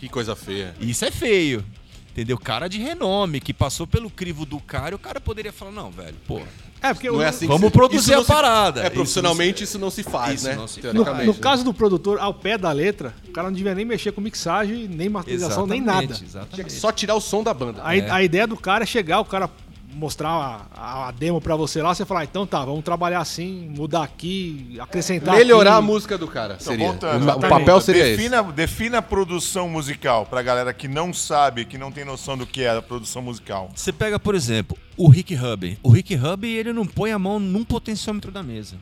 Que 0.00 0.08
coisa 0.08 0.34
feia. 0.34 0.74
Isso 0.80 1.04
é 1.04 1.10
feio. 1.10 1.64
Entendeu? 2.10 2.36
Cara 2.36 2.66
de 2.68 2.78
renome, 2.78 3.40
que 3.40 3.54
passou 3.54 3.86
pelo 3.86 4.10
crivo 4.10 4.44
do 4.44 4.58
cara, 4.58 4.92
e 4.92 4.96
o 4.96 4.98
cara 4.98 5.20
poderia 5.20 5.52
falar, 5.52 5.70
não, 5.70 5.92
velho, 5.92 6.16
pô, 6.26 6.42
É, 6.82 6.94
porque 6.94 7.08
Não 7.10 7.16
o- 7.18 7.22
é 7.22 7.28
assim 7.28 7.40
que 7.46 7.52
vamos 7.52 7.68
se- 7.68 7.72
produzir 7.72 8.14
a 8.14 8.20
se- 8.20 8.26
parada. 8.26 8.82
É, 8.82 8.88
profissionalmente 8.90 9.64
isso 9.64 9.78
não 9.78 9.90
se 9.90 10.02
faz, 10.02 10.40
Isso 10.40 10.48
né? 10.48 10.54
não 10.56 10.66
se 10.66 10.80
no, 10.92 11.04
no 11.24 11.34
caso 11.34 11.62
do 11.62 11.74
produtor, 11.74 12.18
ao 12.18 12.32
pé 12.32 12.56
da 12.56 12.72
letra, 12.72 13.14
o 13.28 13.32
cara 13.32 13.48
não 13.48 13.54
devia 13.54 13.74
nem 13.74 13.84
mexer 13.84 14.12
com 14.12 14.20
mixagem, 14.20 14.88
nem 14.88 15.08
masterização, 15.08 15.66
nem 15.66 15.80
nada. 15.80 16.14
Exatamente. 16.22 16.72
Só 16.72 16.90
tirar 16.90 17.14
o 17.14 17.20
som 17.20 17.42
da 17.42 17.52
banda. 17.52 17.82
A, 17.82 17.88
a 17.90 18.22
ideia 18.22 18.46
do 18.46 18.56
cara 18.56 18.84
é 18.84 18.86
chegar, 18.86 19.20
o 19.20 19.24
cara 19.24 19.50
mostrar 19.94 20.68
a, 20.74 21.08
a 21.08 21.10
demo 21.10 21.40
pra 21.40 21.56
você 21.56 21.82
lá, 21.82 21.94
você 21.94 22.04
falar, 22.04 22.24
então 22.24 22.46
tá, 22.46 22.64
vamos 22.64 22.84
trabalhar 22.84 23.20
assim, 23.20 23.72
mudar 23.76 24.02
aqui, 24.02 24.76
acrescentar 24.80 25.36
Melhorar 25.36 25.74
a 25.74 25.78
aqui. 25.78 25.86
música 25.86 26.16
do 26.18 26.26
cara. 26.28 26.54
Então, 26.60 26.72
Seria. 26.72 26.86
voltando, 26.88 27.28
o, 27.28 27.36
o 27.36 27.40
papel 27.40 27.80
seria 27.80 28.06
esse. 28.06 28.16
defina, 28.16 28.42
defina 28.42 28.98
a 28.98 29.02
produção 29.02 29.68
musical 29.68 30.26
pra 30.26 30.42
galera 30.42 30.72
que 30.72 30.88
não 30.88 31.12
sabe, 31.12 31.64
que 31.64 31.76
não 31.78 31.90
tem 31.90 32.04
noção 32.04 32.36
do 32.36 32.46
que 32.46 32.62
é 32.62 32.70
a 32.76 32.82
produção 32.82 33.22
musical. 33.22 33.70
Você 33.74 33.92
pega, 33.92 34.18
por 34.18 34.34
exemplo, 34.34 34.76
o 34.96 35.08
Rick 35.08 35.34
Hub. 35.34 35.78
O 35.82 35.90
Rick 35.90 36.14
Hub, 36.14 36.46
ele 36.46 36.72
não 36.72 36.86
põe 36.86 37.12
a 37.12 37.18
mão 37.18 37.38
num 37.38 37.64
potenciômetro 37.64 38.30
da 38.30 38.42
mesa. 38.42 38.76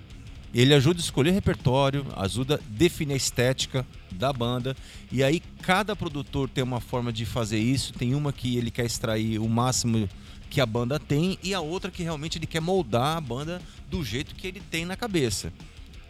Ele 0.55 0.73
ajuda 0.73 0.99
a 0.99 1.03
escolher 1.03 1.31
repertório, 1.33 2.07
ajuda 2.17 2.55
a 2.55 2.59
definir 2.71 3.13
a 3.13 3.17
estética 3.17 3.87
da 4.11 4.33
banda. 4.33 4.75
E 5.13 5.23
aí 5.23 5.43
cada 5.63 5.95
produtor 5.95 6.49
tem 6.49 6.65
uma 6.65 6.81
forma 6.81 7.13
de 7.13 7.27
fazer 7.27 7.59
isso. 7.59 7.93
Tem 7.93 8.15
uma 8.15 8.33
que 8.33 8.57
ele 8.57 8.71
quer 8.71 8.87
extrair 8.87 9.39
o 9.39 9.49
máximo 9.49 10.09
que 10.51 10.61
a 10.61 10.67
banda 10.67 10.99
tem 10.99 11.39
e 11.43 11.55
a 11.55 11.61
outra 11.61 11.91
que 11.91 12.03
realmente 12.03 12.39
ele 12.39 12.47
quer 12.47 12.61
moldar 12.61 13.17
a 13.17 13.21
banda 13.21 13.61
do 13.91 14.05
jeito 14.05 14.35
que 14.35 14.47
ele 14.47 14.61
tem 14.61 14.85
na 14.85 14.97
cabeça. 14.97 15.53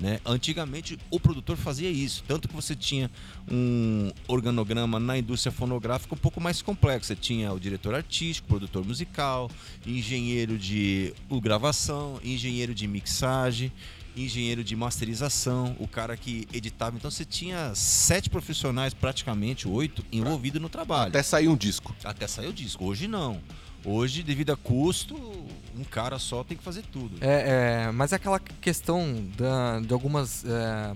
Né? 0.00 0.21
Antigamente 0.25 0.97
o 1.11 1.18
produtor 1.18 1.57
fazia 1.57 1.90
isso, 1.90 2.23
tanto 2.28 2.47
que 2.47 2.54
você 2.54 2.76
tinha 2.76 3.11
um 3.50 4.12
organograma 4.28 5.00
na 5.00 5.18
indústria 5.18 5.50
fonográfica 5.50 6.14
um 6.14 6.18
pouco 6.18 6.40
mais 6.40 6.62
complexo. 6.62 7.09
Você 7.09 7.16
tinha 7.16 7.52
o 7.52 7.59
diretor 7.59 7.95
artístico, 7.97 8.47
produtor 8.47 8.85
musical, 8.85 9.50
engenheiro 9.85 10.57
de 10.57 11.12
gravação, 11.42 12.21
engenheiro 12.23 12.73
de 12.73 12.87
mixagem, 12.87 13.73
engenheiro 14.16 14.62
de 14.62 14.76
masterização, 14.76 15.75
o 15.80 15.88
cara 15.88 16.16
que 16.16 16.47
editava. 16.52 16.97
Então 16.97 17.11
você 17.11 17.25
tinha 17.25 17.75
sete 17.75 18.30
profissionais, 18.30 18.95
praticamente 18.95 19.66
oito, 19.66 20.04
envolvidos 20.12 20.62
no 20.62 20.68
trabalho. 20.68 21.09
Até 21.09 21.25
sair 21.25 21.49
um 21.49 21.57
disco. 21.57 21.95
Até 22.04 22.28
sair 22.28 22.47
o 22.47 22.52
disco. 22.52 22.85
Hoje 22.85 23.09
não. 23.09 23.40
Hoje, 23.85 24.23
devido 24.23 24.52
a 24.52 24.56
custo, 24.56 25.14
um 25.76 25.85
cara 25.85 26.18
só 26.18 26.42
tem 26.42 26.56
que 26.56 26.64
fazer 26.64 26.82
tudo. 26.92 27.16
É, 27.20 27.87
é, 27.87 27.92
mas 27.92 28.12
é 28.12 28.16
aquela 28.16 28.38
questão 28.38 29.25
da, 29.37 29.80
de 29.80 29.92
algumas 29.92 30.44
é, 30.44 30.92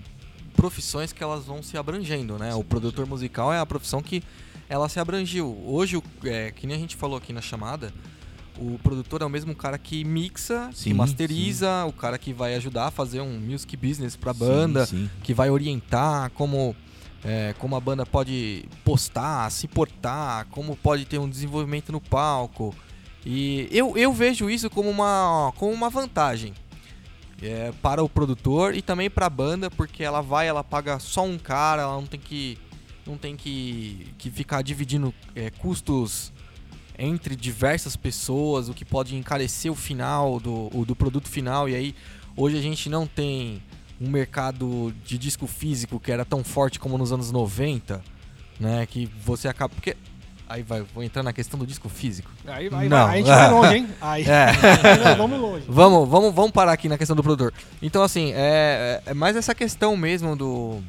profissões 0.55 1.11
que 1.13 1.23
elas 1.23 1.45
vão 1.45 1.63
se 1.63 1.77
abrangendo, 1.77 2.37
né? 2.37 2.53
o 2.53 2.63
produtor 2.63 3.05
musical 3.07 3.53
é 3.53 3.59
a 3.59 3.65
profissão 3.65 4.01
que 4.01 4.21
ela 4.69 4.89
se 4.89 4.99
abrangiu. 4.99 5.57
Hoje, 5.65 6.01
é, 6.23 6.51
que 6.51 6.67
nem 6.67 6.75
a 6.75 6.79
gente 6.79 6.95
falou 6.95 7.17
aqui 7.17 7.31
na 7.31 7.41
chamada, 7.41 7.93
o 8.57 8.79
produtor 8.83 9.21
é 9.21 9.25
o 9.25 9.29
mesmo 9.29 9.55
cara 9.55 9.77
que 9.77 10.03
mixa, 10.03 10.69
que 10.71 10.77
Sim, 10.77 10.93
masteriza, 10.93 11.85
o 11.85 11.93
cara 11.93 12.17
que 12.17 12.33
vai 12.33 12.55
ajudar 12.55 12.87
a 12.87 12.91
fazer 12.91 13.21
um 13.21 13.39
music 13.39 13.75
business 13.75 14.15
pra 14.15 14.33
banda, 14.33 14.85
Sim, 14.85 14.97
sim. 14.97 15.09
que 15.23 15.33
vai 15.33 15.49
orientar 15.49 16.29
como, 16.31 16.75
é, 17.23 17.53
como 17.57 17.75
a 17.75 17.79
banda 17.79 18.05
pode 18.05 18.65
postar, 18.83 19.49
se 19.51 19.67
portar, 19.67 20.45
como 20.51 20.75
pode 20.75 21.05
ter 21.05 21.17
um 21.17 21.29
desenvolvimento 21.29 21.91
no 21.91 22.01
palco. 22.01 22.75
E 23.25 23.67
eu, 23.71 23.97
eu 23.97 24.11
vejo 24.11 24.49
isso 24.49 24.69
como 24.69 24.89
uma, 24.89 25.53
como 25.55 25.71
uma 25.71 25.89
vantagem 25.89 26.53
é, 27.41 27.71
para 27.81 28.03
o 28.03 28.09
produtor 28.09 28.75
e 28.75 28.81
também 28.81 29.09
para 29.09 29.27
a 29.27 29.29
banda, 29.29 29.71
porque 29.71 30.03
ela 30.03 30.21
vai, 30.21 30.47
ela 30.47 30.63
paga 30.63 30.99
só 30.99 31.23
um 31.23 31.37
cara, 31.37 31.83
ela 31.83 31.93
não 31.95 32.05
tem 32.05 32.19
que, 32.19 32.57
não 33.07 33.17
tem 33.17 33.35
que, 33.37 34.13
que 34.17 34.29
ficar 34.29 34.61
dividindo 34.61 35.13
é, 35.35 35.49
custos 35.49 36.33
entre 36.99 37.35
diversas 37.35 37.95
pessoas, 37.95 38.69
o 38.69 38.73
que 38.73 38.85
pode 38.85 39.15
encarecer 39.15 39.71
o 39.71 39.75
final 39.75 40.39
do, 40.39 40.69
o- 40.77 40.85
do 40.85 40.95
produto 40.95 41.27
final. 41.29 41.67
E 41.67 41.75
aí, 41.75 41.95
hoje 42.35 42.57
a 42.57 42.61
gente 42.61 42.87
não 42.89 43.07
tem 43.07 43.63
um 43.99 44.09
mercado 44.09 44.93
de 45.05 45.17
disco 45.17 45.47
físico 45.47 45.99
que 45.99 46.11
era 46.11 46.25
tão 46.25 46.43
forte 46.43 46.79
como 46.79 46.97
nos 46.97 47.11
anos 47.11 47.31
90, 47.31 48.01
né? 48.59 48.85
Que 48.85 49.09
você 49.23 49.47
acaba. 49.47 49.73
Porque. 49.73 49.95
Aí 50.49 50.61
vai, 50.61 50.81
vou 50.93 51.01
entrar 51.01 51.23
na 51.23 51.31
questão 51.33 51.57
do 51.57 51.65
disco 51.65 51.87
físico. 51.89 52.29
Aí, 52.45 52.69
aí, 52.71 52.89
Não. 52.89 53.07
vai, 53.07 53.13
a 53.13 53.17
gente 53.17 53.27
vai 53.27 53.49
longe, 53.51 53.75
hein? 53.75 53.87
Aí, 54.01 54.23
É. 54.23 54.51
Não, 54.97 55.15
vamos 55.27 55.39
longe. 55.39 55.65
Vamos, 55.67 56.07
vamos, 56.09 56.35
vamos 56.35 56.51
parar 56.51 56.73
aqui 56.73 56.89
na 56.89 56.97
questão 56.97 57.15
do 57.15 57.23
produtor. 57.23 57.53
Então, 57.81 58.03
assim, 58.03 58.31
é, 58.35 59.01
é 59.05 59.13
mais 59.13 59.35
essa 59.35 59.55
questão 59.55 59.95
mesmo 59.97 60.35
do 60.35 60.83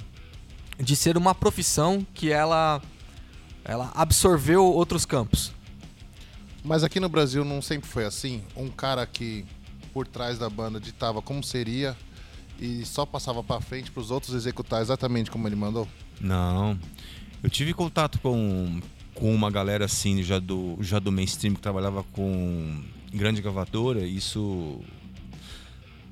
de 0.78 0.96
ser 0.96 1.16
uma 1.16 1.34
profissão 1.34 2.04
que 2.12 2.32
ela 2.32 2.82
ela 3.64 3.90
absorveu 3.94 4.64
outros 4.64 5.06
campos. 5.06 5.52
Mas 6.62 6.82
aqui 6.82 6.98
no 6.98 7.08
Brasil 7.08 7.44
não 7.44 7.62
sempre 7.62 7.88
foi 7.88 8.04
assim. 8.04 8.42
Um 8.56 8.68
cara 8.68 9.06
que 9.06 9.46
por 9.92 10.06
trás 10.06 10.38
da 10.38 10.50
banda 10.50 10.80
ditava 10.80 11.22
como 11.22 11.42
seria 11.42 11.96
e 12.64 12.84
só 12.86 13.04
passava 13.04 13.42
pra 13.42 13.60
frente 13.60 13.90
pros 13.90 14.10
outros 14.10 14.34
executar 14.34 14.80
exatamente 14.82 15.30
como 15.30 15.46
ele 15.48 15.56
mandou. 15.56 15.86
Não. 16.20 16.78
Eu 17.42 17.50
tive 17.50 17.74
contato 17.74 18.18
com, 18.20 18.80
com 19.14 19.34
uma 19.34 19.50
galera 19.50 19.84
assim, 19.84 20.22
já 20.22 20.38
do, 20.38 20.78
já 20.80 20.98
do 20.98 21.12
mainstream, 21.12 21.54
que 21.54 21.60
trabalhava 21.60 22.02
com 22.12 22.82
grande 23.12 23.42
gravadora, 23.42 24.04
isso 24.06 24.80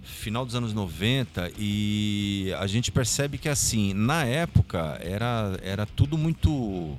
final 0.03 0.45
dos 0.45 0.55
anos 0.55 0.73
90 0.73 1.53
e 1.59 2.53
a 2.59 2.67
gente 2.67 2.93
percebe 2.93 3.39
que 3.39 3.49
assim, 3.49 3.93
na 3.93 4.25
época 4.25 4.99
era, 5.03 5.59
era 5.63 5.85
tudo 5.87 6.17
muito 6.17 6.97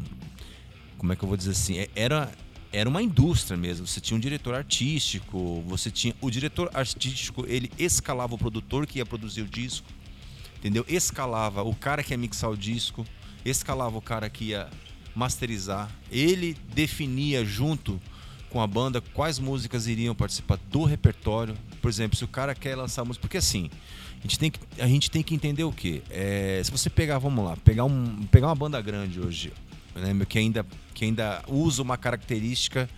como 0.97 1.13
é 1.13 1.15
que 1.15 1.23
eu 1.23 1.27
vou 1.27 1.37
dizer 1.37 1.51
assim, 1.51 1.77
É- 1.77 1.89
era 1.95 2.31
era 2.73 2.89
uma 2.89 3.01
indústria 3.01 3.55
mesmo. 3.55 3.87
Você 3.87 4.01
tinha 4.01 4.17
um 4.17 4.19
diretor 4.19 4.53
artístico, 4.53 5.63
você 5.67 5.89
tinha 5.89 6.13
o 6.19 6.29
diretor 6.29 6.69
artístico, 6.73 7.45
ele 7.47 7.71
escalava 7.79 8.35
o 8.35 8.37
produtor 8.37 8.85
que 8.85 8.97
ia 8.97 9.05
produzir 9.05 9.43
o 9.43 9.47
disco 9.47 9.87
entendeu? 10.63 10.85
Escalava 10.87 11.61
o 11.61 11.75
cara 11.75 12.01
que 12.01 12.13
ia 12.13 12.17
mixar 12.17 12.49
o 12.49 12.55
disco, 12.55 13.05
escalava 13.43 13.97
o 13.97 14.01
cara 14.01 14.29
que 14.29 14.45
ia 14.45 14.69
masterizar. 15.13 15.91
Ele 16.09 16.55
definia 16.73 17.43
junto 17.43 18.01
com 18.49 18.61
a 18.61 18.67
banda 18.67 19.01
quais 19.01 19.39
músicas 19.39 19.87
iriam 19.87 20.15
participar 20.15 20.57
do 20.71 20.85
repertório. 20.85 21.57
Por 21.81 21.89
exemplo, 21.89 22.17
se 22.17 22.23
o 22.23 22.27
cara 22.29 22.55
quer 22.55 22.77
lançar 22.77 23.03
música, 23.03 23.21
porque 23.21 23.37
assim, 23.37 23.69
a 24.19 24.21
gente 24.21 24.39
tem 24.39 24.49
que, 24.49 24.59
a 24.79 24.87
gente 24.87 25.11
tem 25.11 25.21
que 25.21 25.35
entender 25.35 25.65
o 25.65 25.71
quê? 25.71 26.01
É, 26.09 26.61
se 26.63 26.71
você 26.71 26.89
pegar, 26.89 27.17
vamos 27.17 27.43
lá, 27.43 27.57
pegar, 27.57 27.83
um, 27.83 28.25
pegar 28.31 28.47
uma 28.47 28.55
banda 28.55 28.79
grande 28.79 29.19
hoje, 29.19 29.51
né, 29.95 30.25
que 30.27 30.37
ainda 30.37 30.65
que 30.93 31.05
ainda 31.05 31.41
usa 31.47 31.81
uma 31.81 31.97
característica 31.97 32.89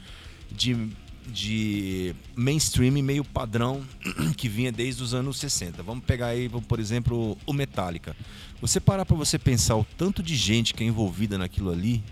de 0.52 0.90
de 1.28 2.14
mainstream 2.36 2.92
meio 3.02 3.24
padrão 3.24 3.82
que 4.38 4.48
vinha 4.48 4.72
desde 4.72 5.02
os 5.02 5.14
anos 5.14 5.38
60. 5.40 5.82
Vamos 5.82 6.04
pegar 6.06 6.28
aí, 6.28 6.48
por 6.68 6.80
exemplo, 6.80 7.36
o 7.48 7.54
Metallica. 7.54 8.16
Você 8.62 8.80
parar 8.80 9.06
para 9.06 9.16
você 9.16 9.40
pensar 9.40 9.76
o 9.76 9.84
tanto 9.98 10.22
de 10.22 10.36
gente 10.36 10.74
que 10.74 10.84
é 10.84 10.88
envolvida 10.88 11.36
naquilo 11.36 11.72
ali, 11.72 12.04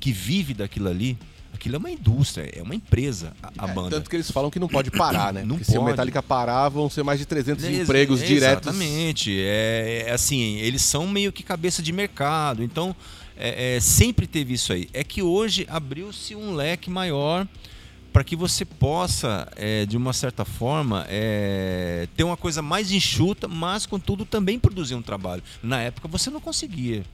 que 0.00 0.10
vive 0.10 0.54
daquilo 0.54 0.88
ali, 0.88 1.18
aquilo 1.52 1.74
é 1.76 1.78
uma 1.78 1.90
indústria, 1.90 2.50
é 2.50 2.62
uma 2.62 2.74
empresa, 2.74 3.34
a, 3.42 3.66
a 3.66 3.70
É, 3.70 3.74
banda. 3.74 3.90
Tanto 3.90 4.08
que 4.08 4.16
eles 4.16 4.30
falam 4.30 4.50
que 4.50 4.58
não 4.58 4.68
pode 4.68 4.90
parar, 4.96 5.34
né? 5.34 5.42
Não 5.44 5.56
Porque 5.56 5.70
se 5.70 5.72
o 5.76 5.80
pode. 5.80 5.90
Metallica 5.90 6.22
parar, 6.22 6.70
vão 6.70 6.88
ser 6.88 7.02
mais 7.02 7.18
de 7.20 7.26
300 7.26 7.62
Ex- 7.64 7.78
empregos 7.80 8.20
diretos. 8.24 8.68
Exatamente. 8.68 9.38
É, 9.38 10.06
é 10.08 10.12
assim, 10.12 10.56
eles 10.56 10.80
são 10.80 11.06
meio 11.06 11.30
que 11.30 11.42
cabeça 11.42 11.82
de 11.82 11.92
mercado. 11.92 12.64
Então, 12.64 12.96
é, 13.36 13.76
é, 13.76 13.80
sempre 13.80 14.26
teve 14.26 14.54
isso 14.54 14.72
aí. 14.72 14.88
É 14.92 15.02
que 15.02 15.22
hoje 15.22 15.66
abriu-se 15.68 16.34
um 16.34 16.54
leque 16.54 16.90
maior 16.90 17.46
para 18.12 18.22
que 18.22 18.36
você 18.36 18.64
possa, 18.64 19.50
é, 19.56 19.86
de 19.86 19.96
uma 19.96 20.12
certa 20.12 20.44
forma, 20.44 21.06
é, 21.08 22.06
ter 22.14 22.24
uma 22.24 22.36
coisa 22.36 22.60
mais 22.60 22.92
enxuta, 22.92 23.48
mas 23.48 23.86
contudo 23.86 24.24
também 24.26 24.58
produzir 24.58 24.94
um 24.94 25.02
trabalho. 25.02 25.42
Na 25.62 25.80
época 25.80 26.06
você 26.08 26.28
não 26.28 26.40
conseguia. 26.40 27.04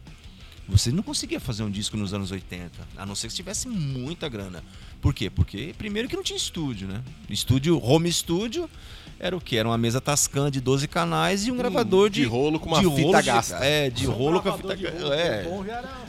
Você 0.68 0.92
não 0.92 1.02
conseguia 1.02 1.40
fazer 1.40 1.62
um 1.62 1.70
disco 1.70 1.96
nos 1.96 2.12
anos 2.12 2.30
80, 2.30 2.70
a 2.96 3.06
não 3.06 3.14
ser 3.14 3.28
que 3.28 3.34
tivesse 3.34 3.68
muita 3.68 4.28
grana. 4.28 4.62
Por 5.00 5.14
quê? 5.14 5.30
Porque 5.30 5.74
primeiro 5.78 6.08
que 6.08 6.16
não 6.16 6.22
tinha 6.22 6.36
estúdio, 6.36 6.86
né? 6.88 7.02
Estúdio, 7.30 7.82
home 7.82 8.12
studio, 8.12 8.68
era 9.20 9.36
o 9.36 9.40
quê? 9.40 9.56
Era 9.56 9.68
uma 9.68 9.78
mesa 9.78 10.00
Tascam 10.00 10.50
de 10.50 10.60
12 10.60 10.86
canais 10.88 11.46
e 11.46 11.50
um 11.52 11.56
gravador 11.56 12.08
de, 12.08 12.20
de 12.22 12.26
rolo 12.26 12.60
com 12.60 12.66
uma 12.68 12.78
de 12.80 12.84
fita 12.88 13.00
rolo 13.02 13.16
de- 13.18 13.22
gasta. 13.26 13.56
É, 13.64 13.90
de 13.90 14.06
um 14.08 14.12
rolo 14.12 14.40
com 14.40 14.48
a 14.48 14.56
fita 14.56 14.76
de 14.76 14.82
ga- 14.84 14.90
rolo 15.00 15.12
é, 15.12 15.46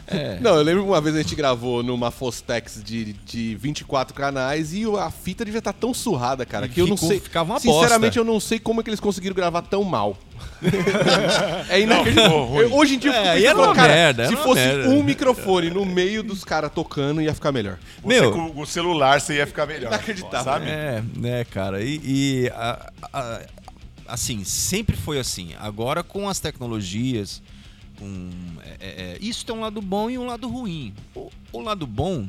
é. 0.07 0.39
Não, 0.39 0.55
eu 0.55 0.61
lembro 0.63 0.85
uma 0.85 1.01
vez 1.01 1.15
a 1.15 1.21
gente 1.21 1.35
gravou 1.35 1.81
numa 1.83 2.11
Fostex 2.11 2.81
de, 2.83 3.13
de 3.25 3.55
24 3.55 4.13
canais 4.13 4.73
e 4.73 4.83
a 4.97 5.09
fita 5.09 5.43
devia 5.45 5.59
estar 5.59 5.73
tão 5.73 5.93
surrada, 5.93 6.45
cara, 6.45 6.65
E 6.65 6.69
que 6.69 6.81
eu 6.81 6.87
não 6.87 6.97
sei. 6.97 7.19
ficava 7.19 7.53
uma 7.53 7.59
Sinceramente, 7.59 8.15
bosta. 8.15 8.19
eu 8.19 8.25
não 8.25 8.39
sei 8.39 8.59
como 8.59 8.81
é 8.81 8.83
que 8.83 8.89
eles 8.89 8.99
conseguiram 8.99 9.35
gravar 9.35 9.61
tão 9.63 9.83
mal. 9.83 10.17
É 11.69 11.81
inacreditável. 11.81 12.55
Eu- 12.61 12.73
hoje 12.73 12.95
em 12.95 12.99
dia 12.99 13.11
eu 13.11 13.13
fico 13.15 13.27
É, 13.27 13.41
pensando, 13.41 13.61
uma 13.63 13.75
cara, 13.75 13.93
merda, 13.93 14.27
se 14.27 14.35
fosse 14.35 14.61
merda. 14.61 14.89
um 14.89 15.03
microfone 15.03 15.69
no 15.69 15.85
meio 15.85 16.21
dos 16.23 16.43
caras 16.43 16.71
tocando, 16.73 17.21
ia 17.21 17.33
ficar 17.33 17.51
melhor. 17.51 17.77
Você 18.01 18.07
Meu- 18.21 18.31
com 18.31 18.61
o 18.61 18.65
celular 18.65 19.19
você 19.21 19.35
ia 19.35 19.47
ficar 19.47 19.65
melhor. 19.65 19.87
Inacreditável. 19.89 20.43
Sabe? 20.43 20.65
É, 20.69 21.03
né, 21.15 21.43
cara? 21.45 21.81
E, 21.83 21.99
e, 22.03 22.51
a- 22.53 22.91
a- 23.13 23.41
assim, 24.07 24.43
sempre 24.43 24.95
foi 24.97 25.19
assim. 25.19 25.51
Agora 25.59 26.03
com 26.03 26.27
as 26.27 26.39
tecnologias, 26.39 27.41
com, 27.97 28.29
é, 28.63 28.69
é, 28.79 28.87
é, 29.13 29.17
isso 29.21 29.45
tem 29.45 29.55
um 29.55 29.61
lado 29.61 29.81
bom 29.81 30.09
e 30.09 30.17
um 30.17 30.25
lado 30.25 30.47
ruim. 30.49 30.93
O, 31.15 31.29
o 31.53 31.61
lado 31.61 31.85
bom 31.87 32.27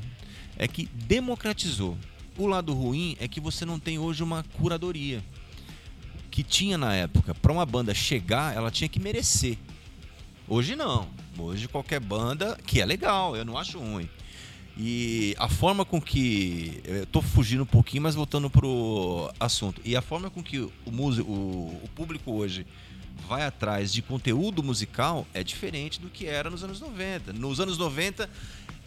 é 0.56 0.68
que 0.68 0.88
democratizou. 0.94 1.96
O 2.38 2.46
lado 2.46 2.72
ruim 2.72 3.16
é 3.20 3.28
que 3.28 3.40
você 3.40 3.64
não 3.64 3.78
tem 3.78 3.98
hoje 3.98 4.22
uma 4.22 4.44
curadoria 4.58 5.22
que 6.42 6.48
tinha 6.48 6.78
na 6.78 6.94
época. 6.94 7.34
Para 7.34 7.52
uma 7.52 7.66
banda 7.66 7.92
chegar, 7.94 8.54
ela 8.56 8.70
tinha 8.70 8.88
que 8.88 8.98
merecer. 9.00 9.56
Hoje 10.48 10.74
não. 10.74 11.08
Hoje 11.38 11.68
qualquer 11.68 12.00
banda, 12.00 12.58
que 12.66 12.80
é 12.80 12.84
legal, 12.84 13.36
eu 13.36 13.44
não 13.44 13.56
acho 13.56 13.78
ruim. 13.78 14.08
E 14.76 15.34
a 15.38 15.48
forma 15.48 15.84
com 15.84 16.00
que. 16.00 16.80
Eu 16.84 17.06
tô 17.06 17.20
fugindo 17.20 17.62
um 17.62 17.66
pouquinho, 17.66 18.02
mas 18.02 18.14
voltando 18.14 18.48
pro 18.48 19.30
assunto. 19.38 19.80
E 19.84 19.94
a 19.96 20.00
forma 20.02 20.30
com 20.30 20.42
que 20.42 20.58
o, 20.60 20.72
músico, 20.90 21.30
o, 21.30 21.80
o 21.84 21.88
público 21.94 22.32
hoje 22.32 22.66
vai 23.28 23.42
atrás 23.44 23.92
de 23.92 24.00
conteúdo 24.00 24.62
musical 24.62 25.26
é 25.34 25.44
diferente 25.44 26.00
do 26.00 26.08
que 26.08 26.26
era 26.26 26.48
nos 26.48 26.64
anos 26.64 26.80
90. 26.80 27.32
Nos 27.34 27.60
anos 27.60 27.76
90 27.76 28.28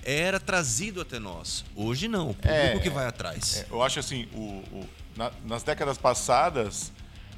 era 0.04 0.40
trazido 0.40 1.02
até 1.02 1.20
nós. 1.20 1.64
Hoje 1.76 2.08
não. 2.08 2.32
O 2.32 2.34
público 2.34 2.50
É, 2.52 2.80
que 2.80 2.90
vai 2.90 3.06
atrás. 3.06 3.58
É, 3.58 3.68
eu 3.70 3.82
acho 3.84 4.00
assim, 4.00 4.28
o, 4.34 4.40
o- 4.72 4.90
na- 5.16 5.32
nas 5.46 5.62
décadas 5.64 5.98
passadas, 5.98 6.92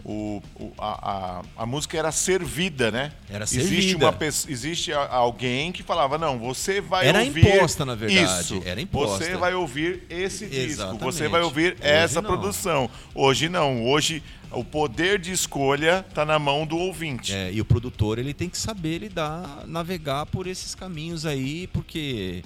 o, 0.03 0.41
o- 0.59 0.71
a, 0.77 1.39
a, 1.57 1.63
a 1.63 1.65
música 1.65 1.97
era 1.97 2.11
servida, 2.11 2.91
né? 2.91 3.11
Era 3.29 3.43
existe 3.45 3.67
servida. 3.69 4.05
uma 4.05 4.13
pessoa, 4.13 4.51
existe 4.51 4.91
alguém 4.93 5.71
que 5.71 5.81
falava 5.83 6.17
não, 6.17 6.37
você 6.37 6.81
vai 6.81 7.07
Era 7.07 7.23
ouvir 7.23 7.47
imposta, 7.47 7.85
na 7.85 7.95
verdade, 7.95 8.41
Isso. 8.41 8.61
era 8.65 8.79
imposta. 8.81 9.23
Você 9.25 9.35
vai 9.37 9.53
ouvir 9.53 10.03
esse 10.09 10.45
disco, 10.45 10.61
Exatamente. 10.71 11.03
você 11.03 11.27
vai 11.27 11.41
ouvir 11.41 11.73
Hoje 11.73 11.81
essa 11.81 12.21
não. 12.21 12.29
produção. 12.29 12.89
Hoje 13.13 13.49
não. 13.49 13.83
Hoje 13.85 14.21
o 14.51 14.63
poder 14.63 15.19
de 15.19 15.31
escolha 15.31 16.05
está 16.07 16.23
na 16.23 16.37
mão 16.39 16.65
do 16.65 16.77
ouvinte. 16.77 17.33
É, 17.33 17.51
e 17.51 17.59
o 17.59 17.65
produtor 17.65 18.19
ele 18.19 18.33
tem 18.33 18.47
que 18.47 18.57
saber 18.57 18.99
lidar, 18.99 19.63
navegar 19.65 20.25
por 20.27 20.45
esses 20.47 20.73
caminhos 20.75 21.25
aí, 21.25 21.67
porque 21.73 22.43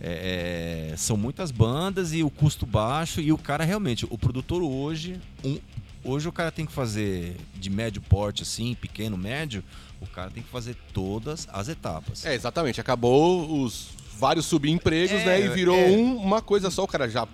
é, 0.00 0.90
é, 0.92 0.96
são 0.96 1.16
muitas 1.16 1.50
bandas 1.50 2.12
e 2.12 2.22
o 2.22 2.30
custo 2.30 2.64
baixo 2.66 3.20
e 3.20 3.32
o 3.32 3.38
cara 3.38 3.64
realmente, 3.64 4.06
o 4.08 4.16
produtor 4.18 4.62
hoje, 4.62 5.20
um- 5.44 5.58
hoje 6.04 6.28
o 6.28 6.32
cara 6.32 6.50
tem 6.50 6.64
que 6.66 6.72
fazer 6.72 7.36
de 7.54 7.68
médio 7.70 8.00
porte 8.02 8.42
assim, 8.42 8.74
pequeno, 8.74 9.16
médio, 9.16 9.62
o 10.00 10.06
cara 10.06 10.30
tem 10.30 10.42
que 10.42 10.48
fazer 10.48 10.76
todas 10.92 11.46
as 11.52 11.68
etapas. 11.68 12.24
É, 12.24 12.34
exatamente. 12.34 12.80
Acabou 12.80 13.62
os 13.62 13.88
vários 14.18 14.46
subempregos, 14.46 15.12
É, 15.20 15.24
né? 15.24 15.40
E 15.46 15.48
virou 15.48 15.76
é. 15.76 15.86
um- 15.90 16.16
uma 16.16 16.40
coisa 16.42 16.70
só. 16.70 16.84
O 16.84 16.88
cara 16.88 17.08
já 17.08 17.26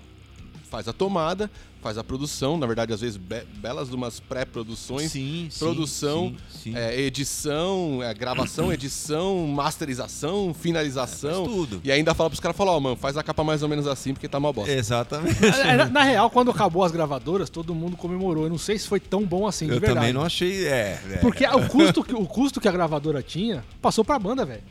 faz 0.70 0.88
a 0.88 0.92
tomada, 0.92 1.50
faz 1.82 1.96
a 1.98 2.04
produção. 2.04 2.56
Na 2.58 2.66
verdade, 2.66 2.92
às 2.92 3.00
vezes, 3.00 3.16
be- 3.16 3.44
belas 3.56 3.88
de 3.88 3.94
umas 3.96 4.18
pré-produções. 4.20 5.10
Sim, 5.12 5.48
sim, 5.50 5.58
produção, 5.58 6.34
sim, 6.50 6.72
sim. 6.72 6.76
é, 6.76 6.98
edição, 7.00 8.00
é, 8.02 8.12
gravação, 8.12 8.70
edição, 8.74 9.46
masterização, 9.46 10.52
finalização. 10.54 11.44
Faz 11.44 11.56
tudo. 11.56 11.80
E 11.84 11.92
ainda 11.92 12.14
fala 12.14 12.28
pros 12.30 12.40
caras, 12.40 12.56
fala, 12.56 12.72
ó, 12.72 12.80
mano, 12.80 12.96
faz 12.96 13.16
a 13.16 13.22
capa 13.22 13.44
mais 13.44 13.62
ou 13.62 13.68
menos 13.68 13.86
assim, 13.86 14.12
porque 14.12 14.28
tá 14.28 14.38
uma 14.38 14.52
bosta. 14.52 14.72
Exatamente. 14.72 15.44
É, 15.44 15.76
Na, 15.76 15.84
na 15.86 16.02
real, 16.02 16.28
quando 16.30 16.50
acabou 16.50 16.82
as 16.84 16.92
gravadoras, 16.92 17.48
todo 17.50 17.74
mundo 17.74 17.96
comemorou. 17.96 18.44
Eu 18.44 18.50
não 18.50 18.58
sei 18.58 18.78
se 18.78 18.86
foi 18.88 19.00
tão 19.00 19.24
bom 19.24 19.46
assim, 19.46 19.66
de 19.66 19.72
Eu 19.74 19.80
verdade. 19.80 20.00
também 20.00 20.12
não 20.12 20.22
achei. 20.22 20.66
É, 20.66 21.00
é. 21.12 21.16
Porque 21.20 21.46
o 21.46 21.68
custo, 21.68 22.02
que, 22.04 22.14
o 22.14 22.26
custo 22.26 22.60
que 22.60 22.68
a 22.68 22.72
gravadora 22.72 23.22
tinha 23.22 23.64
passou 23.80 24.04
pra 24.04 24.18
banda, 24.18 24.44
velho. 24.44 24.62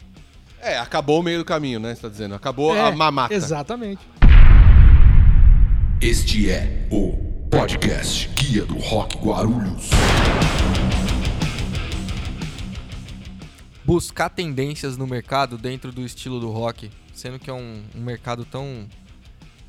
É, 0.62 0.80
acabou 0.80 1.20
o 1.20 1.24
meio 1.24 1.38
do 1.40 1.46
caminho, 1.46 1.80
né? 1.80 1.94
Você 1.94 2.02
tá 2.02 2.10
dizendo. 2.10 2.34
Acabou 2.34 2.76
É, 2.76 2.82
a 2.82 2.92
mamata. 2.92 3.34
Exatamente. 3.34 4.00
Este 6.02 6.50
é 6.52 6.88
o 6.92 7.14
podcast 7.50 8.28
Guia 8.30 8.66
do 8.66 8.78
Rock 8.78 9.18
Guarulhos. 9.18 9.90
buscar 13.84 14.30
tendências 14.30 14.98
no 14.98 15.06
mercado 15.06 15.58
dentro 15.60 15.92
do 15.92 16.02
estilo 16.04 16.40
do 16.40 16.50
rock, 16.50 16.90
sendo 17.14 17.38
que 17.38 17.50
é 17.52 17.54
um, 17.54 17.84
um 17.96 18.02
mercado 18.02 18.44
tão. 18.44 18.88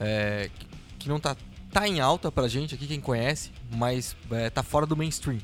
é, 0.01 0.51
que- 0.99 1.09
não 1.09 1.21
tá, 1.21 1.37
tá 1.71 1.87
em 1.87 2.01
alta 2.01 2.33
pra 2.33 2.49
gente 2.49 2.75
aqui, 2.75 2.87
quem 2.87 3.01
conhece, 3.01 3.51
mas 3.71 4.17
é, 4.31 4.51
tá 4.51 4.63
fora 4.63 4.87
do 4.87 4.97
mainstream. 4.97 5.39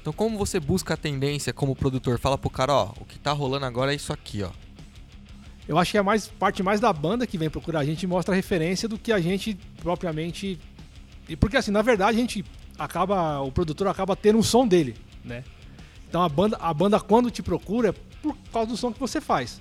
Então, 0.00 0.12
como 0.12 0.38
você 0.38 0.58
busca 0.58 0.94
a 0.94 0.96
tendência 0.96 1.52
como 1.52 1.76
produtor? 1.76 2.18
Fala 2.18 2.38
pro 2.38 2.48
cara, 2.48 2.72
ó, 2.72 2.92
o 2.98 3.04
que 3.04 3.18
tá 3.18 3.30
rolando 3.32 3.66
agora 3.66 3.92
é 3.92 3.96
isso 3.96 4.12
aqui, 4.12 4.42
ó. 4.42 4.50
Eu 5.68 5.78
acho 5.78 5.92
que 5.92 5.98
é 5.98 6.02
mais 6.02 6.26
parte 6.28 6.62
mais 6.62 6.80
da 6.80 6.92
banda 6.92 7.26
que 7.26 7.38
vem 7.38 7.48
procurar 7.48 7.80
a 7.80 7.84
gente 7.84 8.02
e 8.02 8.06
mostra 8.06 8.34
a 8.34 8.36
referência 8.36 8.88
do 8.88 8.98
que 8.98 9.12
a 9.12 9.20
gente 9.20 9.56
propriamente. 9.80 10.58
E 11.28 11.36
porque 11.36 11.56
assim, 11.56 11.70
na 11.70 11.82
verdade, 11.82 12.16
a 12.16 12.20
gente 12.20 12.44
acaba. 12.78 13.40
O 13.40 13.52
produtor 13.52 13.86
acaba 13.86 14.16
tendo 14.16 14.38
um 14.38 14.42
som 14.42 14.66
dele, 14.66 14.96
né? 15.24 15.44
Então 16.08 16.22
a 16.22 16.28
banda, 16.28 16.56
a 16.60 16.74
banda 16.74 16.98
quando 17.00 17.30
te 17.30 17.42
procura 17.42 17.90
é 17.90 17.92
por 18.22 18.36
causa 18.52 18.68
do 18.70 18.76
som 18.76 18.92
que 18.92 18.98
você 19.00 19.20
faz. 19.20 19.60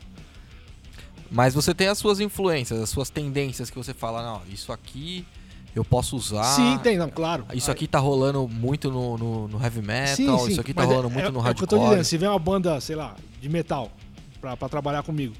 Mas 1.29 1.53
você 1.53 1.74
tem 1.74 1.88
as 1.88 1.98
suas 1.98 2.20
influências, 2.20 2.79
as 2.81 2.89
suas 2.89 3.10
tendências 3.10 3.70
que 3.70 3.77
você 3.77 3.93
fala, 3.93 4.22
não, 4.22 4.41
isso 4.51 4.72
aqui 4.74 5.25
eu 5.74 5.86
posso 5.86 6.17
usar. 6.17 6.43
Sim, 6.43 6.77
tem, 6.79 6.98
não, 6.98 7.10
claro. 7.10 7.46
Isso 7.53 7.72
aqui 7.72 7.88
tá 7.88 8.00
rolando 8.00 8.46
muito 8.50 8.91
no, 8.91 9.17
no- 9.17 9.48
no 9.48 9.63
heavy 9.63 9.81
metal, 9.81 10.15
Sim, 10.17 10.38
sim, 10.39 10.51
isso 10.51 10.60
aqui 10.62 10.74
tá 10.74 10.81
mas 10.81 10.89
rolando 10.91 11.08
é- 11.08 11.13
muito 11.13 11.27
é, 11.27 11.31
no 11.31 11.38
é 11.48 11.51
o 11.51 11.55
que 11.55 11.63
eu 11.63 11.67
tô 11.67 11.75
hardcore. 11.77 11.89
dizendo, 11.91 12.03
se 12.03 12.17
vem 12.17 12.27
uma 12.27 12.38
banda, 12.39 12.81
sei 12.81 12.98
lá, 12.98 13.15
de 13.39 13.48
metal 13.48 13.89
pra, 14.41 14.58
pra 14.58 14.67
trabalhar 14.67 15.03
comigo, 15.03 15.34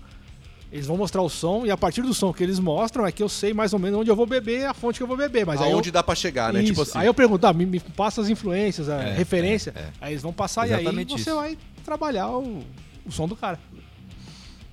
eles 0.72 0.86
vão 0.88 0.96
mostrar 0.98 1.22
o 1.22 1.30
som 1.30 1.66
e 1.66 1.72
a 1.72 1.76
partir 1.78 2.02
do 2.02 2.14
som 2.14 2.32
que 2.32 2.42
eles 2.42 2.58
mostram 2.60 3.06
é 3.06 3.12
que 3.12 3.22
eu 3.22 3.28
sei 3.28 3.54
mais 3.54 3.74
ou 3.74 3.80
menos 3.80 4.00
onde 4.00 4.10
eu 4.10 4.16
vou 4.16 4.26
beber, 4.26 4.66
a 4.66 4.74
fonte 4.74 4.98
que 4.98 5.04
eu 5.04 5.08
vou 5.08 5.18
beber. 5.18 5.46
Mas 5.46 5.62
aí 5.62 5.70
eu, 5.70 5.76
Aonde 5.76 5.92
dá 5.92 6.02
pra 6.02 6.16
chegar, 6.16 6.54
né? 6.54 6.60
Isso. 6.62 6.70
Tipo 6.72 6.82
assim. 6.84 6.98
Aí 6.98 7.08
eu 7.08 7.14
pergunto, 7.14 7.46
ah, 7.46 7.52
me, 7.54 7.66
me 7.66 7.80
passa 7.80 8.22
as 8.22 8.30
influências, 8.30 8.88
a 8.88 9.02
É, 9.04 9.14
referência. 9.14 9.74
é, 9.76 9.80
é. 9.80 9.90
Aí 10.00 10.14
eles 10.14 10.22
vão 10.24 10.32
passar 10.32 10.66
Exatamente 10.68 11.12
e 11.12 11.14
aí 11.16 11.20
você 11.24 11.30
isso. 11.30 11.36
vai 11.40 11.58
trabalhar 11.84 12.30
o, 12.30 12.64
o 13.06 13.12
som 13.12 13.28
do 13.28 13.36
cara. 13.36 13.60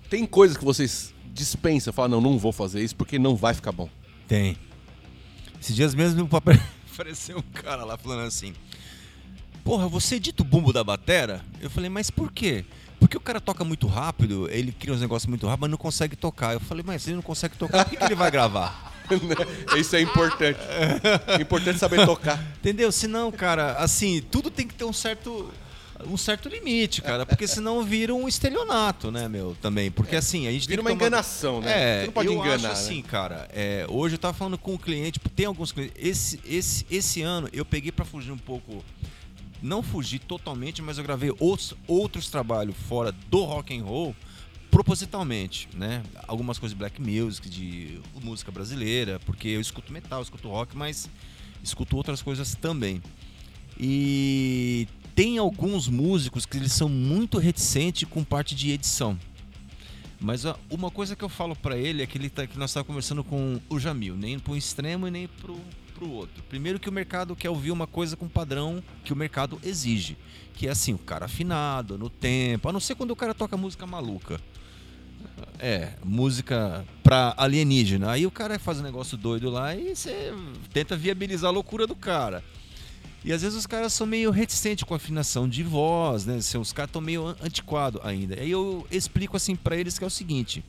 Tem 0.09 0.25
coisas 0.25 0.57
que 0.57 0.65
vocês 0.65 1.13
dispensam, 1.35 1.93
falam, 1.93 2.21
não, 2.21 2.31
não 2.33 2.39
vou 2.39 2.53
fazer 2.53 2.83
isso 2.83 2.97
porque 2.97 3.19
não 3.19 3.37
vai 3.37 3.53
ficar 3.55 3.73
bom. 3.73 3.89
Tem. 4.27 4.57
Esses 5.61 5.75
dias 5.75 5.95
mesmo 5.95 6.29
apare- 6.33 6.61
apareceu 6.95 7.39
um 7.39 7.43
cara 7.61 7.85
lá 7.85 7.97
falando 7.99 8.23
assim: 8.23 8.55
Porra, 9.65 9.89
você 9.89 10.15
edita 10.17 10.43
o 10.43 10.47
bumbo 10.47 10.73
da 10.73 10.83
batera? 10.85 11.43
Eu 11.61 11.69
falei, 11.69 11.91
mas 11.91 12.11
por 12.11 12.31
quê? 12.33 12.65
Porque 12.99 13.17
o 13.17 13.21
cara 13.21 13.41
toca 13.41 13.65
muito 13.65 13.87
rápido, 13.87 14.49
ele 14.51 14.73
cria 14.73 14.93
uns 14.93 15.01
negócios 15.01 15.27
muito 15.29 15.47
rápido, 15.47 15.61
mas 15.63 15.71
não 15.71 15.79
consegue 15.79 16.17
tocar. 16.17 16.53
Eu 16.55 16.61
falei, 16.61 16.83
mas 16.87 17.03
se 17.03 17.11
ele 17.11 17.17
não 17.17 17.23
consegue 17.23 17.57
tocar, 17.57 17.85
por 17.85 17.91
que, 17.91 17.97
que 17.97 18.05
ele 18.05 18.15
vai 18.15 18.31
gravar? 18.31 18.93
Isso 19.79 19.97
é 19.97 20.01
importante. 20.01 20.59
É 21.39 21.41
importante 21.41 21.79
saber 21.79 22.05
tocar. 22.05 22.43
Entendeu? 22.59 22.91
Senão, 22.93 23.31
cara, 23.33 23.73
assim, 23.75 24.21
tudo 24.31 24.51
tem 24.51 24.67
que 24.67 24.75
ter 24.75 24.85
um 24.85 24.93
certo. 24.93 25.51
Um 26.07 26.17
certo 26.17 26.49
limite, 26.49 27.03
cara, 27.03 27.27
porque 27.27 27.45
senão 27.49 27.83
vira 27.83 28.15
um 28.15 28.29
estelionato, 28.29 29.11
né, 29.11 29.27
meu? 29.29 29.57
Também. 29.61 29.91
Porque 29.91 30.15
assim, 30.15 30.47
a 30.47 30.53
gente 30.53 30.69
Vira 30.69 30.81
tem 30.81 30.85
uma 30.85 30.91
tomar- 30.97 31.07
enganação, 31.09 31.61
né? 31.61 31.73
É, 31.73 32.01
Você 32.03 32.07
não 32.07 32.13
pode 32.13 32.29
eu 32.29 32.35
enganar. 32.35 32.55
acho 32.55 32.65
né? 32.67 32.71
assim, 32.71 33.03
cara. 33.03 33.49
é, 33.53 33.85
hoje 33.89 34.15
eu 34.15 34.19
tava 34.21 34.33
falando 34.33 34.57
com 34.57 34.75
o 34.75 34.79
cliente, 34.79 35.19
tem 35.35 35.47
alguns 35.47 35.73
clientes. 35.73 35.97
Esse, 35.99 36.41
esse, 36.47 36.87
esse 36.89 37.23
ano 37.23 37.49
eu 37.53 37.65
peguei 37.65 37.91
pra 37.91 38.05
fugir 38.05 38.31
um 38.31 38.39
pouco. 38.39 38.85
Não 39.61 39.83
fugir 39.83 40.21
totalmente, 40.21 40.81
mas 40.81 40.99
eu 40.99 41.05
gravei 41.05 41.33
outros, 41.39 41.75
outros 41.87 42.31
trabalhos 42.31 42.77
fora 42.89 43.13
do 43.13 43.45
rock 43.45 43.77
and 43.77 43.85
roll 43.85 44.15
propositalmente, 44.71 45.69
né? 45.75 46.03
Algumas 46.27 46.59
coisas 46.59 46.75
de 46.75 46.79
black 46.79 47.01
music, 47.01 47.49
de 47.49 48.01
música 48.23 48.53
brasileira, 48.53 49.19
porque 49.21 49.49
eu 49.49 49.61
escuto 49.61 49.93
metal, 49.93 50.21
eu 50.21 50.23
escuto 50.23 50.49
rock, 50.49 50.77
mas 50.77 51.09
escuto 51.63 51.97
outras 51.97 52.23
coisas 52.23 52.55
também. 52.55 53.03
E 53.79 54.87
tem 55.15 55.39
alguns 55.39 55.89
músicos 55.89 56.47
que 56.47 56.57
eles 56.57 56.73
são 56.73 56.89
muito 56.89 57.39
reticentes 57.39 58.09
com 58.09 58.23
parte 58.23 58.55
de 58.55 58.71
edição. 58.71 59.19
Mas 60.21 60.43
uma 60.69 60.91
coisa 60.91 61.15
que 61.15 61.25
eu 61.25 61.29
falo 61.29 61.55
pra 61.55 61.77
ele 61.77 62.03
é 62.03 62.07
que 62.07 62.19
ele 62.19 62.29
tá, 62.29 62.47
que 62.47 62.59
nós 62.59 62.71
estávamos 62.71 62.89
conversando 62.89 63.23
com 63.23 63.61
o 63.69 63.79
Jamil, 63.79 64.17
nem 64.17 64.39
para 64.39 64.53
um 64.53 64.57
extremo 64.57 65.07
e 65.07 65.11
nem 65.11 65.29
pro, 65.99 66.07
pro 66.07 66.11
outro. 66.11 66.43
Primeiro 66.49 66.79
que 66.79 66.89
o 66.89 66.93
mercado 66.93 67.35
quer 67.35 67.51
ouvir 67.51 67.71
uma 67.71 67.87
coisa 67.87 68.17
com 68.17 68.29
padrão 68.29 68.83
que 69.05 69.13
o 69.13 69.17
mercado 69.17 69.61
exige, 69.65 70.17
que 70.55 70.67
é 70.67 70.71
assim, 70.71 70.95
o 70.95 70.99
cara 70.99 71.27
afinado, 71.27 71.99
no 71.99 72.09
tempo, 72.09 72.69
a 72.69 72.73
não 72.73 72.81
ser 72.81 72.95
quando 72.95 73.11
o 73.11 73.17
cara 73.17 73.35
toca 73.35 73.57
música 73.57 73.87
maluca. 73.87 74.41
É, 75.59 75.95
música 76.05 76.85
pra 77.03 77.35
alienígena. 77.37 78.11
Aí 78.13 78.25
o 78.27 78.31
cara 78.31 78.59
faz 78.59 78.79
um 78.79 78.83
negócio 78.83 79.17
doido 79.17 79.51
lá 79.51 79.75
e 79.75 79.95
você 79.95 80.33
tenta 80.73 80.97
viabilizar 80.97 81.49
a 81.49 81.53
loucura 81.53 81.87
do 81.87 81.97
cara. 81.97 82.45
E 83.25 83.33
às 83.33 83.43
vezes 83.43 83.59
os 83.59 83.67
caras 83.67 83.93
são 83.93 84.07
meio 84.07 84.31
reticentes 84.31 84.85
com 84.85 84.95
a 84.95 84.97
afinação 84.97 85.49
de 85.49 85.65
voz, 85.65 86.25
né? 86.25 86.37
Os 86.37 86.73
caras 86.73 86.89
estão 86.89 87.03
meio 87.03 87.27
an- 87.27 87.37
antiquado 87.43 88.01
ainda. 88.05 88.41
Aí 88.41 88.49
eu 88.51 88.87
explico 88.93 89.37
assim 89.37 89.57
pra 89.57 89.77
eles 89.77 89.99
que 89.99 90.05
é 90.05 90.07
o 90.07 90.11
seguinte: 90.11 90.65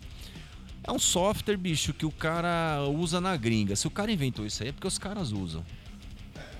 é 0.83 0.91
um 0.91 0.99
software, 0.99 1.57
bicho, 1.57 1.93
que 1.93 2.05
o 2.05 2.11
cara 2.11 2.79
usa 2.89 3.19
na 3.21 3.35
gringa. 3.37 3.75
Se 3.75 3.87
o 3.87 3.91
cara 3.91 4.11
inventou 4.11 4.45
isso 4.45 4.63
aí 4.63 4.69
é 4.69 4.71
porque 4.71 4.87
os 4.87 4.97
caras 4.97 5.31
usam. 5.31 5.63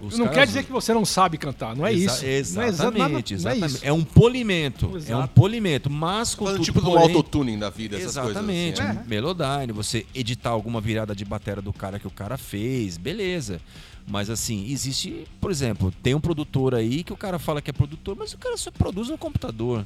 Os 0.02 0.18
não 0.18 0.28
caras 0.28 0.40
quer 0.40 0.48
dizer 0.48 0.64
que 0.64 0.72
você 0.72 0.94
não 0.94 1.04
sabe 1.04 1.38
cantar, 1.38 1.76
não 1.76 1.86
é 1.86 1.92
Exa- 1.94 2.26
isso. 2.26 2.56
Não 2.56 2.64
é 2.64 2.68
exa- 2.68 2.68
Exatamente, 2.68 3.00
nada- 3.00 3.10
não 3.10 3.18
é 3.18 3.34
exatamente. 3.56 3.76
isso. 3.76 3.86
É 3.86 3.92
um 3.92 4.04
polimento. 4.04 4.86
É 4.86 4.90
um 4.90 4.98
Exato. 4.98 5.28
polimento. 5.34 5.90
Mas 5.90 6.34
com 6.36 6.46
tudo, 6.46 6.64
tipo 6.64 6.80
do 6.80 6.92
porém- 6.92 7.04
autotuning 7.16 7.60
da 7.60 7.70
vida, 7.70 7.98
essas 7.98 8.12
Exatamente. 8.16 8.78
coisas. 8.78 8.80
Assim, 8.92 9.00
né? 9.00 9.06
Melodyne, 9.08 9.74
você 9.74 10.06
editar 10.16 10.52
alguma 10.52 10.80
virada 10.80 11.14
de 11.14 11.26
bateria 11.26 11.62
do 11.62 11.74
cara 11.74 12.00
que 12.00 12.08
o 12.08 12.12
cara 12.12 12.38
fez, 12.38 12.96
beleza. 12.98 13.60
Mas 14.08 14.30
assim, 14.30 14.66
existe, 14.72 15.28
por 15.42 15.52
exemplo, 15.52 15.94
tem 16.02 16.16
um 16.16 16.22
produtor 16.22 16.74
aí 16.76 17.04
que 17.04 17.12
o 17.12 17.18
cara 17.18 17.38
fala 17.38 17.62
que 17.62 17.70
é 17.70 17.74
produtor, 17.74 18.16
mas 18.18 18.32
o 18.34 18.38
cara 18.38 18.56
só 18.56 18.72
produz 18.72 19.10
no 19.10 19.18
computador. 19.18 19.86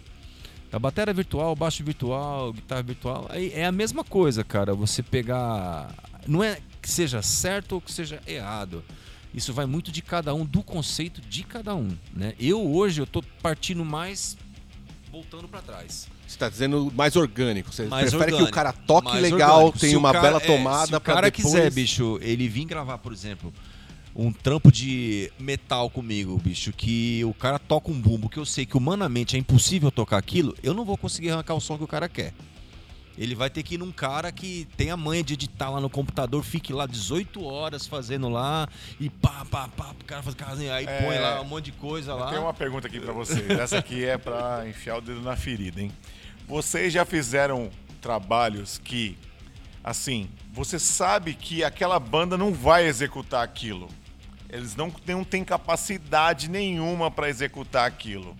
A 0.73 0.79
bateria 0.79 1.13
virtual, 1.13 1.55
baixo 1.55 1.83
virtual, 1.83 2.51
guitarra 2.51 2.81
virtual, 2.81 3.27
aí 3.29 3.51
é 3.53 3.63
a 3.65 3.71
mesma 3.71 4.03
coisa, 4.03 4.43
cara. 4.43 4.73
Você 4.73 5.03
pegar. 5.03 5.93
Não 6.27 6.43
é 6.43 6.57
que 6.81 6.89
seja 6.89 7.21
certo 7.21 7.73
ou 7.73 7.81
que 7.81 7.91
seja 7.91 8.19
errado. 8.25 8.83
Isso 9.33 9.53
vai 9.53 9.65
muito 9.67 9.91
de 9.91 10.01
cada 10.01 10.33
um, 10.33 10.43
do 10.45 10.63
conceito 10.63 11.21
de 11.21 11.43
cada 11.43 11.75
um, 11.75 11.95
né? 12.13 12.33
Eu 12.39 12.71
hoje 12.73 13.01
eu 13.01 13.07
tô 13.07 13.21
partindo 13.41 13.85
mais 13.85 14.35
voltando 15.11 15.47
para 15.47 15.61
trás. 15.61 16.07
Você 16.27 16.37
tá 16.37 16.49
dizendo 16.49 16.91
mais 16.95 17.15
orgânico. 17.15 17.71
Você 17.71 17.85
Mais 17.85 18.09
prefere 18.09 18.31
que 18.31 18.33
orgânico, 18.33 18.51
o 18.51 18.55
cara 18.55 18.73
toque 18.73 19.09
mais 19.09 19.21
legal, 19.21 19.57
orgânico. 19.57 19.79
tenha 19.79 19.97
uma 19.99 20.11
cara- 20.11 20.23
bela 20.23 20.37
é, 20.37 20.41
se 20.41 20.47
tomada 20.47 20.97
o 20.97 21.01
cara 21.01 21.29
depois... 21.29 21.45
quiser, 21.53 21.71
bicho, 21.71 22.17
ele 22.21 22.47
vir 22.47 22.65
gravar, 22.65 22.97
por 22.97 23.13
exemplo, 23.13 23.53
um 24.15 24.31
trampo 24.31 24.71
de 24.71 25.31
metal 25.39 25.89
comigo, 25.89 26.37
bicho, 26.37 26.71
que 26.71 27.23
o 27.25 27.33
cara 27.33 27.57
toca 27.57 27.89
um 27.91 27.99
bumbo 27.99 28.29
que 28.29 28.37
eu 28.37 28.45
sei 28.45 28.65
que 28.65 28.77
humanamente 28.77 29.35
é 29.35 29.39
impossível 29.39 29.91
tocar 29.91 30.17
aquilo, 30.17 30.55
eu 30.61 30.73
não 30.73 30.85
vou 30.85 30.97
conseguir 30.97 31.31
arrancar 31.31 31.55
o 31.55 31.59
som 31.61 31.77
que 31.77 31.83
o 31.83 31.87
cara 31.87 32.07
quer. 32.07 32.33
Ele 33.15 33.35
vai 33.35 33.47
ter 33.49 33.61
que 33.61 33.75
ir 33.75 33.77
num 33.77 33.91
cara 33.91 34.31
que 34.31 34.67
tem 34.75 34.89
a 34.89 34.97
manha 34.97 35.23
de 35.23 35.33
editar 35.35 35.69
lá 35.69 35.79
no 35.79 35.89
computador, 35.89 36.43
fique 36.43 36.73
lá 36.73 36.87
18 36.87 37.43
horas 37.43 37.85
fazendo 37.85 38.27
lá 38.27 38.67
e 38.99 39.07
pá, 39.07 39.45
pá, 39.49 39.67
pá, 39.67 39.91
o 39.99 40.03
cara 40.05 40.23
faz 40.23 40.35
casinha, 40.35 40.73
aí 40.73 40.85
É. 40.87 41.01
põe 41.03 41.19
lá 41.19 41.39
um 41.41 41.45
monte 41.45 41.65
de 41.65 41.73
coisa 41.73 42.15
lá. 42.15 42.31
Tem 42.31 42.39
uma 42.39 42.53
pergunta 42.55 42.87
aqui 42.87 42.99
pra 42.99 43.13
vocês. 43.13 43.47
Essa 43.51 43.77
aqui 43.77 44.03
é 44.03 44.17
pra 44.17 44.67
enfiar 44.67 44.97
o 44.97 45.01
dedo 45.01 45.21
na 45.21 45.35
ferida, 45.35 45.79
hein? 45.79 45.91
Vocês 46.47 46.91
já 46.91 47.05
fizeram 47.05 47.69
trabalhos 48.01 48.79
que, 48.83 49.15
assim, 49.83 50.27
você 50.51 50.79
sabe 50.79 51.35
que 51.35 51.63
aquela 51.63 51.99
banda 51.99 52.35
não 52.35 52.51
vai 52.51 52.85
executar 52.87 53.43
aquilo. 53.43 53.89
Eles 54.53 54.75
não, 54.75 54.93
não 55.07 55.23
têm 55.23 55.43
capacidade 55.43 56.47
nenhuma 56.47 57.09
pra 57.09 57.27
executar 57.27 57.87
aquilo. 57.87 58.37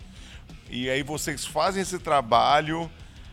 E 0.70 0.88
aí 0.88 1.02
vocês 1.02 1.44
fazem 1.44 1.82
esse 1.82 1.98
trabalho 1.98 2.90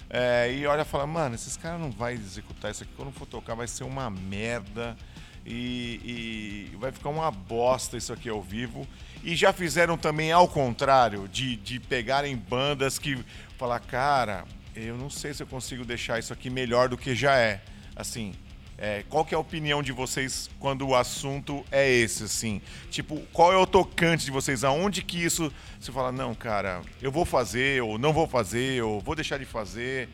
é, 0.08 0.50
e 0.50 0.66
olha 0.66 0.80
e 0.80 0.84
fala, 0.86 1.06
mano, 1.06 1.34
esses 1.34 1.58
caras 1.58 1.78
não 1.78 1.90
vão 1.90 2.08
executar 2.08 2.70
isso 2.70 2.82
aqui. 2.82 2.92
Quando 2.96 3.12
for 3.12 3.26
tocar 3.26 3.54
vai 3.54 3.68
ser 3.68 3.84
uma 3.84 4.08
merda 4.08 4.96
e, 5.44 6.70
e 6.72 6.76
vai 6.76 6.90
ficar 6.90 7.10
uma 7.10 7.30
bosta 7.30 7.98
isso 7.98 8.14
aqui 8.14 8.30
ao 8.30 8.40
vivo. 8.40 8.88
E 9.22 9.36
já 9.36 9.52
fizeram 9.52 9.98
também 9.98 10.32
ao 10.32 10.48
contrário, 10.48 11.28
de, 11.28 11.56
de 11.56 11.78
pegarem 11.78 12.34
bandas 12.34 12.98
que 12.98 13.22
falar, 13.58 13.80
cara, 13.80 14.46
eu 14.74 14.96
não 14.96 15.10
sei 15.10 15.34
se 15.34 15.42
eu 15.42 15.46
consigo 15.46 15.84
deixar 15.84 16.18
isso 16.18 16.32
aqui 16.32 16.48
melhor 16.48 16.88
do 16.88 16.96
que 16.96 17.14
já 17.14 17.36
é. 17.36 17.60
Assim, 17.94 18.32
é, 18.80 19.04
qual 19.10 19.26
que 19.26 19.34
é 19.34 19.36
a 19.36 19.40
opinião 19.40 19.82
de 19.82 19.92
vocês 19.92 20.48
quando 20.58 20.88
o 20.88 20.94
assunto 20.94 21.62
é 21.70 21.88
esse, 21.88 22.24
assim? 22.24 22.62
Tipo, 22.90 23.20
qual 23.30 23.52
é 23.52 23.56
o 23.58 23.66
tocante 23.66 24.24
de 24.24 24.30
vocês? 24.30 24.64
Aonde 24.64 25.02
que 25.02 25.22
isso 25.22 25.52
você 25.78 25.92
fala, 25.92 26.10
não, 26.10 26.34
cara, 26.34 26.80
eu 27.02 27.12
vou 27.12 27.26
fazer, 27.26 27.82
ou 27.82 27.98
não 27.98 28.12
vou 28.12 28.26
fazer, 28.26 28.82
ou 28.82 28.98
vou 28.98 29.14
deixar 29.14 29.38
de 29.38 29.44
fazer? 29.44 30.08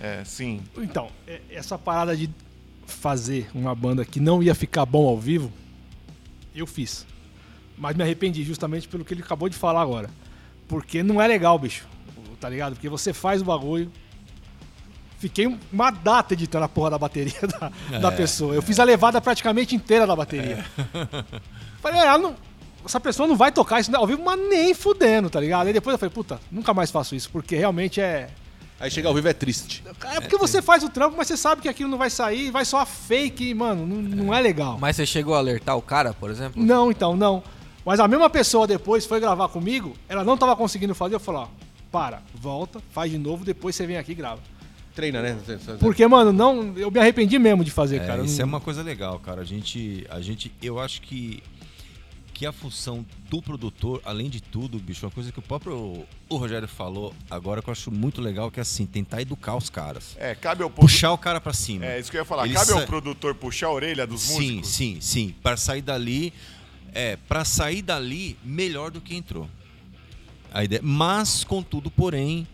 É, 0.00 0.22
sim. 0.24 0.62
Então, 0.78 1.10
é- 1.26 1.40
essa 1.50 1.76
parada 1.76 2.16
de 2.16 2.30
fazer 2.86 3.50
uma 3.52 3.74
banda 3.74 4.04
que 4.04 4.20
não 4.20 4.40
ia 4.40 4.54
ficar 4.54 4.86
bom 4.86 5.08
ao 5.08 5.18
vivo, 5.18 5.52
eu 6.54 6.66
fiz. 6.66 7.04
Mas 7.76 7.96
me 7.96 8.04
arrependi 8.04 8.44
justamente 8.44 8.86
pelo 8.86 9.04
que 9.04 9.14
ele 9.14 9.22
acabou 9.22 9.48
de 9.48 9.56
falar 9.56 9.82
agora. 9.82 10.08
Porque 10.68 11.02
não 11.02 11.20
é 11.20 11.26
legal, 11.26 11.58
bicho. 11.58 11.86
Tá 12.40 12.48
ligado? 12.48 12.74
Porque 12.74 12.88
você 12.88 13.12
faz 13.12 13.42
o 13.42 13.44
bagulho. 13.44 13.90
Fiquei 15.22 15.46
uma 15.72 15.92
data 15.92 16.34
editando 16.34 16.64
a 16.64 16.68
porra 16.68 16.90
da 16.90 16.98
bateria 16.98 17.32
da, 17.46 17.98
da 18.00 18.10
pessoa. 18.10 18.56
Eu 18.56 18.60
fiz 18.60 18.80
a 18.80 18.84
levada 18.84 19.20
praticamente 19.20 19.72
inteira 19.72 20.04
da 20.04 20.16
bateria. 20.16 20.64
Falei, 21.80 22.00
é, 22.00 22.06
ela 22.06 22.18
não- 22.18 22.34
essa 22.84 22.98
pessoa 22.98 23.28
não 23.28 23.36
vai 23.36 23.52
tocar 23.52 23.78
isso 23.78 23.94
ao 23.94 24.04
vivo, 24.04 24.20
mas 24.24 24.36
nem 24.48 24.74
fudendo, 24.74 25.30
tá 25.30 25.38
ligado? 25.38 25.68
Aí 25.68 25.72
depois 25.72 25.94
eu 25.94 25.98
falei, 26.00 26.12
puta, 26.12 26.40
nunca 26.50 26.74
mais 26.74 26.90
faço 26.90 27.14
isso, 27.14 27.30
porque 27.30 27.54
realmente 27.54 28.00
é. 28.00 28.30
Aí 28.80 28.90
chegar 28.90 29.10
ao 29.10 29.14
vivo 29.14 29.28
é 29.28 29.32
triste. 29.32 29.84
É 30.12 30.20
porque 30.20 30.36
você 30.36 30.60
faz 30.60 30.82
o 30.82 30.88
trampo, 30.88 31.16
mas 31.16 31.28
você 31.28 31.36
sabe 31.36 31.62
que 31.62 31.68
aquilo 31.68 31.88
não 31.88 31.98
vai 31.98 32.10
sair, 32.10 32.50
vai 32.50 32.64
só 32.64 32.80
a 32.80 32.84
fake, 32.84 33.54
mano, 33.54 33.86
não, 33.86 34.02
não 34.24 34.34
é 34.34 34.40
legal. 34.40 34.76
Mas 34.80 34.96
você 34.96 35.06
chegou 35.06 35.36
a 35.36 35.38
alertar 35.38 35.76
o 35.76 35.82
cara, 35.82 36.12
por 36.14 36.32
exemplo? 36.32 36.60
Não, 36.60 36.90
então, 36.90 37.16
não. 37.16 37.44
Mas 37.86 38.00
a 38.00 38.08
mesma 38.08 38.28
pessoa 38.28 38.66
depois 38.66 39.06
foi 39.06 39.20
gravar 39.20 39.46
comigo, 39.50 39.94
ela 40.08 40.24
não 40.24 40.36
tava 40.36 40.56
conseguindo 40.56 40.96
fazer, 40.96 41.14
eu 41.14 41.20
falei, 41.20 41.42
ó, 41.42 41.46
para, 41.92 42.22
volta, 42.34 42.80
faz 42.90 43.08
de 43.12 43.18
novo, 43.18 43.44
depois 43.44 43.76
você 43.76 43.86
vem 43.86 43.98
aqui 43.98 44.10
e 44.10 44.14
grava. 44.16 44.40
Treina, 44.94 45.22
né? 45.22 45.38
Porque, 45.80 46.06
mano, 46.06 46.32
não, 46.32 46.76
eu 46.76 46.90
me 46.90 46.98
arrependi 47.00 47.38
mesmo 47.38 47.64
de 47.64 47.70
fazer, 47.70 47.96
É, 47.96 48.06
cara. 48.06 48.22
isso 48.24 48.36
Não- 48.36 48.42
é 48.42 48.44
uma 48.44 48.60
coisa 48.60 48.82
legal, 48.82 49.18
cara. 49.18 49.40
A 49.40 49.44
gente, 49.44 50.06
a 50.10 50.20
gente, 50.20 50.52
eu 50.62 50.78
acho 50.78 51.00
que 51.02 51.42
que 52.34 52.46
a 52.46 52.50
função 52.52 53.06
do 53.30 53.40
produtor, 53.40 54.00
além 54.04 54.28
de 54.28 54.40
tudo, 54.42 54.76
bicho, 54.80 55.04
uma 55.06 55.12
coisa 55.12 55.30
que 55.30 55.38
o 55.38 55.42
próprio 55.42 56.04
o 56.28 56.36
Rogério 56.36 56.66
falou 56.66 57.14
agora 57.30 57.62
que 57.62 57.68
eu 57.68 57.72
acho 57.72 57.88
muito 57.88 58.20
legal 58.20 58.50
que 58.50 58.58
é 58.58 58.62
assim, 58.62 58.84
tentar 58.84 59.22
educar 59.22 59.54
os 59.54 59.70
caras. 59.70 60.16
É, 60.18 60.34
cabe 60.34 60.64
ao 60.64 60.68
produ- 60.70 60.88
Puxar 60.88 61.12
o 61.12 61.18
cara 61.18 61.40
pra 61.40 61.52
cima. 61.52 61.84
É, 61.86 62.00
isso 62.00 62.10
que 62.10 62.16
eu 62.16 62.22
ia 62.22 62.24
falar. 62.24 62.46
Ele 62.46 62.54
cabe 62.54 62.72
ao 62.72 62.80
sa- 62.80 62.86
produtor 62.86 63.34
puxar 63.36 63.68
a 63.68 63.72
orelha 63.72 64.04
dos 64.08 64.22
Sim, 64.22 64.34
músicos? 64.56 64.68
sim, 64.70 64.98
sim. 65.00 65.34
Para 65.40 65.56
sair 65.56 65.82
dali, 65.82 66.32
é, 66.92 67.16
para 67.28 67.44
sair 67.44 67.80
dali 67.80 68.36
melhor 68.42 68.90
do 68.90 69.00
que 69.00 69.14
entrou. 69.14 69.48
A 70.52 70.64
ideia, 70.64 70.80
mas 70.82 71.44
contudo, 71.44 71.92
porém, 71.92 72.44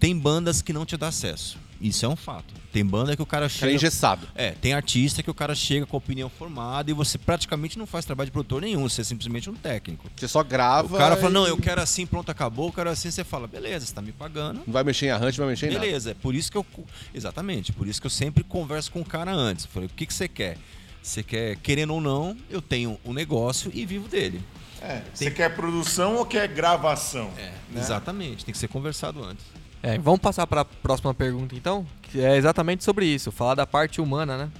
tem 0.00 0.16
bandas 0.18 0.62
que 0.62 0.72
não 0.72 0.86
te 0.86 0.96
dá 0.96 1.08
acesso. 1.08 1.58
Isso 1.80 2.04
é 2.04 2.08
um 2.08 2.16
fato. 2.16 2.54
Tem 2.72 2.84
banda 2.84 3.14
que 3.16 3.22
o 3.22 3.26
cara 3.26 3.46
Cara 3.46 3.48
chega 3.48 3.72
engessado. 3.72 4.26
é, 4.34 4.50
tem 4.52 4.72
artista 4.72 5.22
que 5.22 5.30
o 5.30 5.34
cara 5.34 5.54
chega 5.54 5.86
com 5.86 5.96
a 5.96 5.98
opinião 5.98 6.28
formada 6.28 6.90
e 6.90 6.94
você 6.94 7.16
praticamente 7.18 7.78
não 7.78 7.86
faz 7.86 8.04
trabalho 8.04 8.26
de 8.26 8.32
produtor 8.32 8.62
nenhum, 8.62 8.88
você 8.88 9.00
é 9.00 9.04
simplesmente 9.04 9.48
um 9.48 9.54
técnico. 9.54 10.10
Você 10.16 10.28
só 10.28 10.42
grava. 10.42 10.94
O 10.94 10.98
cara 10.98 11.16
fala, 11.16 11.30
e 11.30 11.32
não, 11.34 11.46
eu 11.46 11.56
quero 11.56 11.80
assim, 11.80 12.06
pronto, 12.06 12.30
acabou, 12.30 12.68
eu 12.68 12.72
quero 12.72 12.90
assim, 12.90 13.10
você 13.10 13.24
fala, 13.24 13.46
beleza, 13.46 13.86
você 13.86 13.94
tá 13.94 14.02
me 14.02 14.12
pagando. 14.12 14.62
Não 14.66 14.72
vai 14.72 14.84
mexer 14.84 15.06
em 15.06 15.10
arranjo, 15.10 15.38
não 15.38 15.46
vai 15.46 15.52
mexer 15.54 15.66
em 15.66 15.74
nada. 15.74 15.80
Beleza, 15.84 16.10
é 16.10 16.14
por 16.14 16.34
isso 16.34 16.50
que 16.50 16.58
eu. 16.58 16.66
Exatamente, 17.14 17.72
por 17.72 17.86
isso 17.86 18.00
que 18.00 18.06
eu 18.06 18.10
sempre 18.10 18.42
converso 18.44 18.90
com 18.90 19.00
o 19.00 19.04
cara 19.04 19.32
antes. 19.32 19.64
Eu 19.64 19.70
Falei, 19.70 19.88
o 19.88 19.92
que, 19.92 20.06
que 20.06 20.14
você 20.14 20.28
quer? 20.28 20.56
Você 21.02 21.22
quer, 21.22 21.56
querendo 21.58 21.94
ou 21.94 22.00
não, 22.00 22.36
eu 22.50 22.60
tenho 22.60 22.98
um 23.04 23.12
negócio 23.12 23.70
e 23.72 23.86
vivo 23.86 24.08
dele. 24.08 24.42
É, 24.82 25.02
Você 25.14 25.30
quer 25.30 25.54
produção 25.54 26.16
ou 26.16 26.26
quer 26.26 26.46
gravação? 26.48 27.30
É, 27.38 27.52
né? 27.72 27.80
Exatamente, 27.80 28.44
tem 28.44 28.52
que 28.52 28.58
ser 28.58 28.68
conversado 28.68 29.22
antes. 29.24 29.44
É, 29.82 29.98
vamos 29.98 30.20
passar 30.20 30.46
para 30.46 30.62
a 30.62 30.64
próxima 30.64 31.14
pergunta 31.14 31.54
então, 31.54 31.86
que 32.02 32.20
é 32.20 32.36
exatamente 32.36 32.82
sobre 32.82 33.06
isso, 33.06 33.30
falar 33.30 33.54
da 33.54 33.66
parte 33.66 34.00
humana, 34.00 34.36
né? 34.36 34.50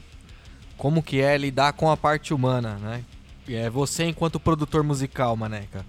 Como 0.76 1.02
que 1.02 1.20
é 1.20 1.36
lidar 1.36 1.72
com 1.72 1.90
a 1.90 1.96
parte 1.96 2.32
humana, 2.34 2.74
né? 2.76 3.02
E 3.48 3.54
É 3.54 3.70
você 3.70 4.04
enquanto 4.04 4.38
produtor 4.38 4.82
musical, 4.82 5.36
maneca. 5.36 5.84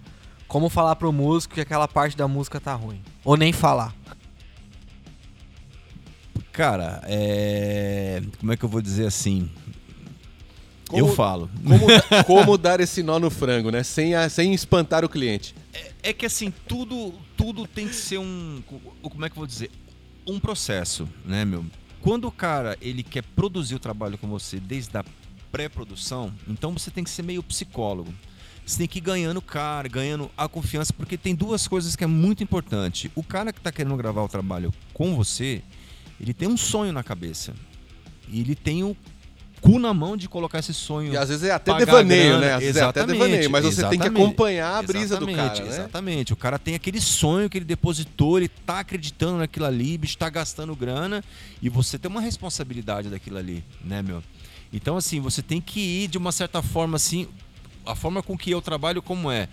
Como 0.47 0.69
falar 0.69 0.95
pro 0.95 1.11
músico 1.11 1.55
que 1.55 1.61
aquela 1.61 1.87
parte 1.87 2.15
da 2.15 2.27
música 2.27 2.59
tá 2.59 2.73
ruim? 2.73 3.01
Ou 3.25 3.35
nem 3.35 3.51
falar. 3.51 3.93
Cara, 6.51 7.01
é. 7.05 8.21
Como 8.39 8.51
é 8.51 8.57
que 8.57 8.63
eu 8.65 8.69
vou 8.69 8.81
dizer 8.81 9.05
assim? 9.05 9.49
Como- 10.89 10.99
Eu 11.05 11.13
falo. 11.13 11.49
Como, 11.63 11.85
como 12.25 12.57
dar 12.57 12.79
esse 12.79 13.03
nó 13.03 13.19
no 13.19 13.29
frango, 13.29 13.69
né? 13.71 13.83
Sem, 13.83 14.15
a- 14.15 14.29
sem 14.29 14.53
espantar 14.53 15.03
o 15.03 15.09
cliente. 15.09 15.53
É 16.01 16.13
que 16.13 16.25
assim, 16.25 16.51
tudo, 16.67 17.13
tudo 17.37 17.67
tem 17.67 17.87
que 17.87 17.95
ser 17.95 18.17
um. 18.17 18.61
Como 19.01 19.23
é 19.23 19.29
que 19.29 19.35
eu 19.35 19.39
vou 19.39 19.47
dizer? 19.47 19.71
Um 20.25 20.39
processo, 20.39 21.07
né, 21.23 21.45
meu? 21.45 21.65
Quando 22.01 22.27
o 22.27 22.31
cara 22.31 22.77
ele 22.81 23.03
quer 23.03 23.23
produzir 23.23 23.75
o 23.75 23.79
trabalho 23.79 24.17
com 24.17 24.27
você 24.27 24.59
desde 24.59 24.97
a 24.97 25.05
pré-produção, 25.51 26.33
então 26.47 26.73
você 26.73 26.91
tem 26.91 27.03
que 27.03 27.09
ser 27.09 27.23
meio 27.23 27.41
psicólogo. 27.41 28.13
Você 28.65 28.79
tem 28.79 28.87
que 28.87 28.97
ir 28.97 29.01
ganhando 29.01 29.37
o 29.37 29.41
cara, 29.41 29.87
ganhando 29.87 30.29
a 30.35 30.49
confiança, 30.49 30.91
porque 30.91 31.17
tem 31.17 31.33
duas 31.33 31.67
coisas 31.69 31.95
que 31.95 32.03
é 32.03 32.07
muito 32.07 32.43
importante. 32.43 33.09
O 33.15 33.23
cara 33.23 33.53
que 33.53 33.61
tá 33.61 33.71
querendo 33.71 33.95
gravar 33.95 34.23
o 34.23 34.27
trabalho 34.27 34.73
com 34.93 35.15
você, 35.15 35.63
ele 36.19 36.33
tem 36.33 36.49
um 36.49 36.57
sonho 36.57 36.91
na 36.91 37.01
cabeça. 37.01 37.53
E 38.27 38.41
ele 38.41 38.55
tem 38.55 38.83
o 38.83 38.95
cu 39.61 39.79
na 39.79 39.93
mão 39.93 40.15
de 40.15 40.27
colocar 40.29 40.59
esse 40.59 40.73
sonho. 40.73 41.13
E 41.13 41.17
às 41.17 41.29
vezes 41.29 41.43
é 41.43 41.51
até 41.51 41.73
devaneio, 41.75 42.39
né? 42.39 42.53
Às 42.53 42.59
vezes 42.59 42.77
é 42.77 42.83
até 42.83 42.99
Exatamente, 42.99 43.19
devaneio, 43.19 43.51
mas 43.51 43.65
você 43.65 43.81
tem 43.81 43.89
que 43.91 43.95
exatamente. 43.95 44.23
acompanhar 44.23 44.77
a 44.77 44.81
brisa 44.81 45.17
do 45.17 45.29
Exatamente, 45.29 45.57
cara, 45.57 45.69
né? 45.69 45.69
Exatamente. 45.69 46.33
O 46.33 46.35
cara 46.35 46.59
tem 46.59 46.75
aquele 46.75 47.01
sonho 47.01 47.49
que 47.49 47.57
ele 47.57 47.65
depositou, 47.65 48.37
ele 48.37 48.47
tá 48.47 48.79
acreditando 48.79 49.37
naquilo 49.39 49.65
ali, 49.65 49.97
bicho, 49.97 50.17
tá 50.17 50.29
gastando 50.29 50.75
grana 50.75 51.23
e 51.61 51.69
você 51.69 51.97
tem 51.97 52.09
uma 52.09 52.21
responsabilidade 52.21 53.09
daquilo 53.09 53.37
ali, 53.37 53.63
né, 53.83 54.01
meu? 54.01 54.23
Então, 54.71 54.97
assim, 54.97 55.19
você 55.19 55.41
tem 55.41 55.61
que 55.61 55.79
ir 55.79 56.07
de 56.07 56.17
uma 56.17 56.31
certa 56.31 56.61
forma, 56.61 56.95
assim, 56.95 57.27
a 57.85 57.95
forma 57.95 58.21
com 58.21 58.37
que 58.37 58.51
eu 58.51 58.61
trabalho 58.61 59.01
como 59.01 59.31
é. 59.31 59.47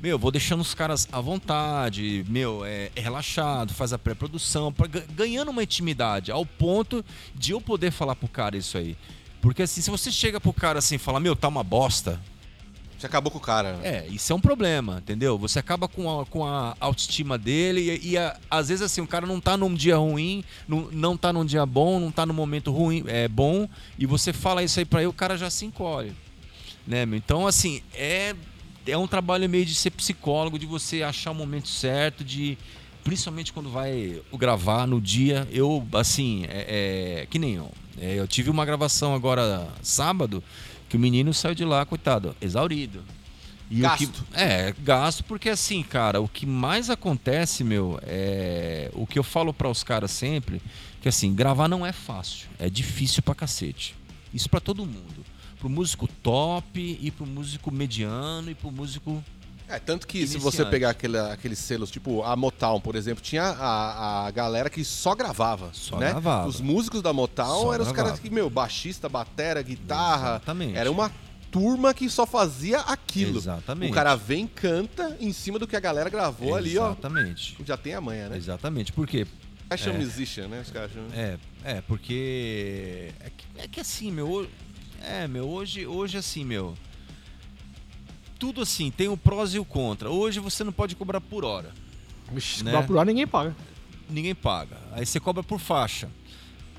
Meu, 0.00 0.18
vou 0.18 0.30
deixando 0.30 0.60
os 0.60 0.72
caras 0.72 1.06
à 1.12 1.20
vontade, 1.20 2.24
meu, 2.26 2.64
é, 2.64 2.90
é 2.96 3.00
relaxado, 3.00 3.74
faz 3.74 3.92
a 3.92 3.98
pré-produção, 3.98 4.74
ganhando 5.14 5.50
uma 5.50 5.62
intimidade, 5.62 6.32
ao 6.32 6.46
ponto 6.46 7.04
de 7.34 7.52
eu 7.52 7.60
poder 7.60 7.90
falar 7.90 8.16
pro 8.16 8.26
cara 8.26 8.56
isso 8.56 8.78
aí. 8.78 8.96
Porque 9.40 9.62
assim, 9.62 9.80
se 9.80 9.90
você 9.90 10.10
chega 10.10 10.40
pro 10.40 10.52
cara 10.52 10.78
assim 10.78 10.96
e 10.96 10.98
fala, 10.98 11.18
meu, 11.20 11.34
tá 11.34 11.48
uma 11.48 11.62
bosta, 11.64 12.20
Você 12.98 13.06
acabou 13.06 13.30
com 13.32 13.38
o 13.38 13.40
cara. 13.40 13.78
é, 13.82 14.06
isso 14.10 14.30
é 14.32 14.36
um 14.36 14.40
problema, 14.40 14.98
entendeu? 14.98 15.38
Você 15.38 15.58
acaba 15.58 15.88
com 15.88 16.20
a, 16.20 16.26
com 16.26 16.44
a 16.46 16.76
autoestima 16.78 17.38
dele 17.38 17.98
e, 18.02 18.10
e 18.10 18.18
a- 18.18 18.36
às 18.50 18.68
vezes 18.68 18.82
assim, 18.82 19.00
o 19.00 19.06
cara 19.06 19.26
não 19.26 19.40
tá 19.40 19.56
num 19.56 19.72
dia 19.74 19.96
ruim, 19.96 20.44
não, 20.68 20.88
não 20.92 21.16
tá 21.16 21.32
num 21.32 21.44
dia 21.44 21.64
bom, 21.64 21.98
não 21.98 22.10
tá 22.12 22.26
num 22.26 22.34
momento 22.34 22.70
ruim, 22.70 23.02
é 23.06 23.26
bom, 23.26 23.66
e 23.98 24.04
você 24.04 24.32
fala 24.32 24.62
isso 24.62 24.78
aí 24.78 24.84
pra 24.84 25.00
ele, 25.00 25.08
o 25.08 25.12
cara 25.14 25.38
já 25.38 25.48
se 25.48 25.64
encolhe. 25.64 26.12
Né, 26.86 27.06
meu? 27.06 27.16
Então, 27.16 27.46
assim, 27.46 27.82
é, 27.94 28.34
é 28.86 28.96
um 28.98 29.06
trabalho 29.06 29.48
meio 29.48 29.64
de 29.64 29.74
ser 29.74 29.90
psicólogo, 29.90 30.58
de 30.58 30.66
você 30.66 31.02
achar 31.02 31.30
o 31.30 31.34
momento 31.34 31.68
certo, 31.68 32.22
de. 32.24 32.58
Principalmente 33.04 33.50
quando 33.52 33.70
vai 33.70 34.20
gravar 34.34 34.86
no 34.86 35.00
dia, 35.00 35.48
eu, 35.50 35.86
assim, 35.94 36.44
é, 36.48 37.22
é, 37.22 37.26
que 37.30 37.38
nem 37.38 37.54
eu. 37.54 37.70
É, 38.00 38.14
eu 38.18 38.26
tive 38.26 38.48
uma 38.50 38.64
gravação 38.64 39.14
agora 39.14 39.68
sábado, 39.82 40.42
que 40.88 40.96
o 40.96 41.00
menino 41.00 41.32
saiu 41.34 41.54
de 41.54 41.64
lá, 41.64 41.84
coitado, 41.84 42.34
exaurido. 42.40 43.02
E 43.70 43.80
Gasto. 43.82 44.10
que- 44.32 44.40
é, 44.40 44.74
gasto 44.80 45.22
porque 45.24 45.48
assim, 45.48 45.82
cara, 45.82 46.20
o 46.20 46.26
que 46.28 46.44
mais 46.44 46.90
acontece, 46.90 47.62
meu, 47.62 48.00
é 48.02 48.90
o 48.94 49.06
que 49.06 49.18
eu 49.18 49.22
falo 49.22 49.52
para 49.54 49.68
os 49.68 49.84
caras 49.84 50.10
sempre, 50.10 50.60
que 51.00 51.08
assim, 51.08 51.32
gravar 51.34 51.68
não 51.68 51.86
é 51.86 51.92
fácil, 51.92 52.48
é 52.58 52.68
difícil 52.68 53.22
pra 53.22 53.34
cacete. 53.34 53.94
Isso 54.34 54.48
pra 54.50 54.58
todo 54.60 54.84
mundo. 54.84 55.24
Pro 55.60 55.68
músico 55.68 56.08
top 56.22 56.98
e 57.00 57.10
pro 57.10 57.26
músico 57.26 57.70
mediano 57.70 58.50
e 58.50 58.54
pro 58.54 58.72
músico 58.72 59.22
É, 59.70 59.78
tanto 59.78 60.04
que 60.06 60.26
se 60.26 60.34
Iniciante. 60.34 60.42
você 60.42 60.64
pegar 60.64 60.90
aquele, 60.90 61.16
aqueles 61.16 61.58
selos, 61.58 61.90
tipo 61.92 62.24
a 62.24 62.34
Motown, 62.34 62.80
por 62.80 62.96
exemplo, 62.96 63.22
tinha 63.22 63.44
a, 63.44 64.26
a 64.26 64.30
galera 64.32 64.68
que 64.68 64.84
só 64.84 65.14
gravava. 65.14 65.70
Só 65.72 65.96
né? 65.96 66.10
gravava. 66.10 66.48
Os 66.48 66.60
músicos 66.60 67.00
da 67.02 67.12
Motown 67.12 67.62
Só 67.62 67.74
eram 67.74 67.84
os 67.84 67.92
gravava. 67.92 67.94
caras 67.94 68.18
que, 68.18 68.28
meu, 68.28 68.50
baixista, 68.50 69.08
batera, 69.08 69.62
guitarra. 69.62 70.30
Exatamente. 70.30 70.76
Era 70.76 70.90
uma 70.90 71.12
turma 71.52 71.94
que 71.94 72.10
só 72.10 72.26
fazia 72.26 72.80
aquilo. 72.80 73.38
Exatamente. 73.38 73.92
O 73.92 73.94
cara 73.94 74.16
vem, 74.16 74.46
canta 74.46 75.16
em 75.20 75.32
cima 75.32 75.56
do 75.56 75.68
que 75.68 75.76
a 75.76 75.80
galera 75.80 76.10
gravou 76.10 76.56
ali, 76.56 76.76
ó. 76.76 76.88
Exatamente. 76.88 77.56
Já 77.64 77.76
tem 77.76 77.94
a 77.94 78.00
manha, 78.00 78.28
né? 78.28 78.36
Exatamente. 78.36 78.92
Por 78.92 79.06
quê? 79.06 79.24
Fashion 79.68 79.94
musician, 79.94 80.48
né? 80.48 80.62
Os 80.62 80.70
caras 80.70 80.90
chamam. 80.92 81.10
É, 81.14 81.38
é, 81.62 81.80
porque. 81.82 83.12
É 83.20 83.30
que, 83.30 83.46
é 83.56 83.68
que 83.68 83.80
assim, 83.80 84.10
meu. 84.10 84.48
É, 85.00 85.28
meu, 85.28 85.48
hoje, 85.48 85.86
hoje 85.86 86.18
assim, 86.18 86.44
meu. 86.44 86.76
Tudo 88.40 88.62
assim, 88.62 88.90
tem 88.90 89.06
o 89.06 89.16
prós 89.16 89.54
e 89.54 89.58
o 89.58 89.64
contra. 89.64 90.10
Hoje 90.10 90.40
você 90.40 90.64
não 90.64 90.72
pode 90.72 90.96
cobrar 90.96 91.20
por 91.20 91.44
hora. 91.44 91.70
Vixe, 92.32 92.56
se 92.58 92.64
Né? 92.64 92.72
cobrar 92.72 92.86
por 92.86 92.96
hora, 92.96 93.04
ninguém 93.06 93.26
paga. 93.26 93.54
Ninguém 94.08 94.34
paga. 94.34 94.76
Aí 94.92 95.04
você 95.06 95.20
cobra 95.20 95.42
por 95.42 95.60
faixa. 95.60 96.08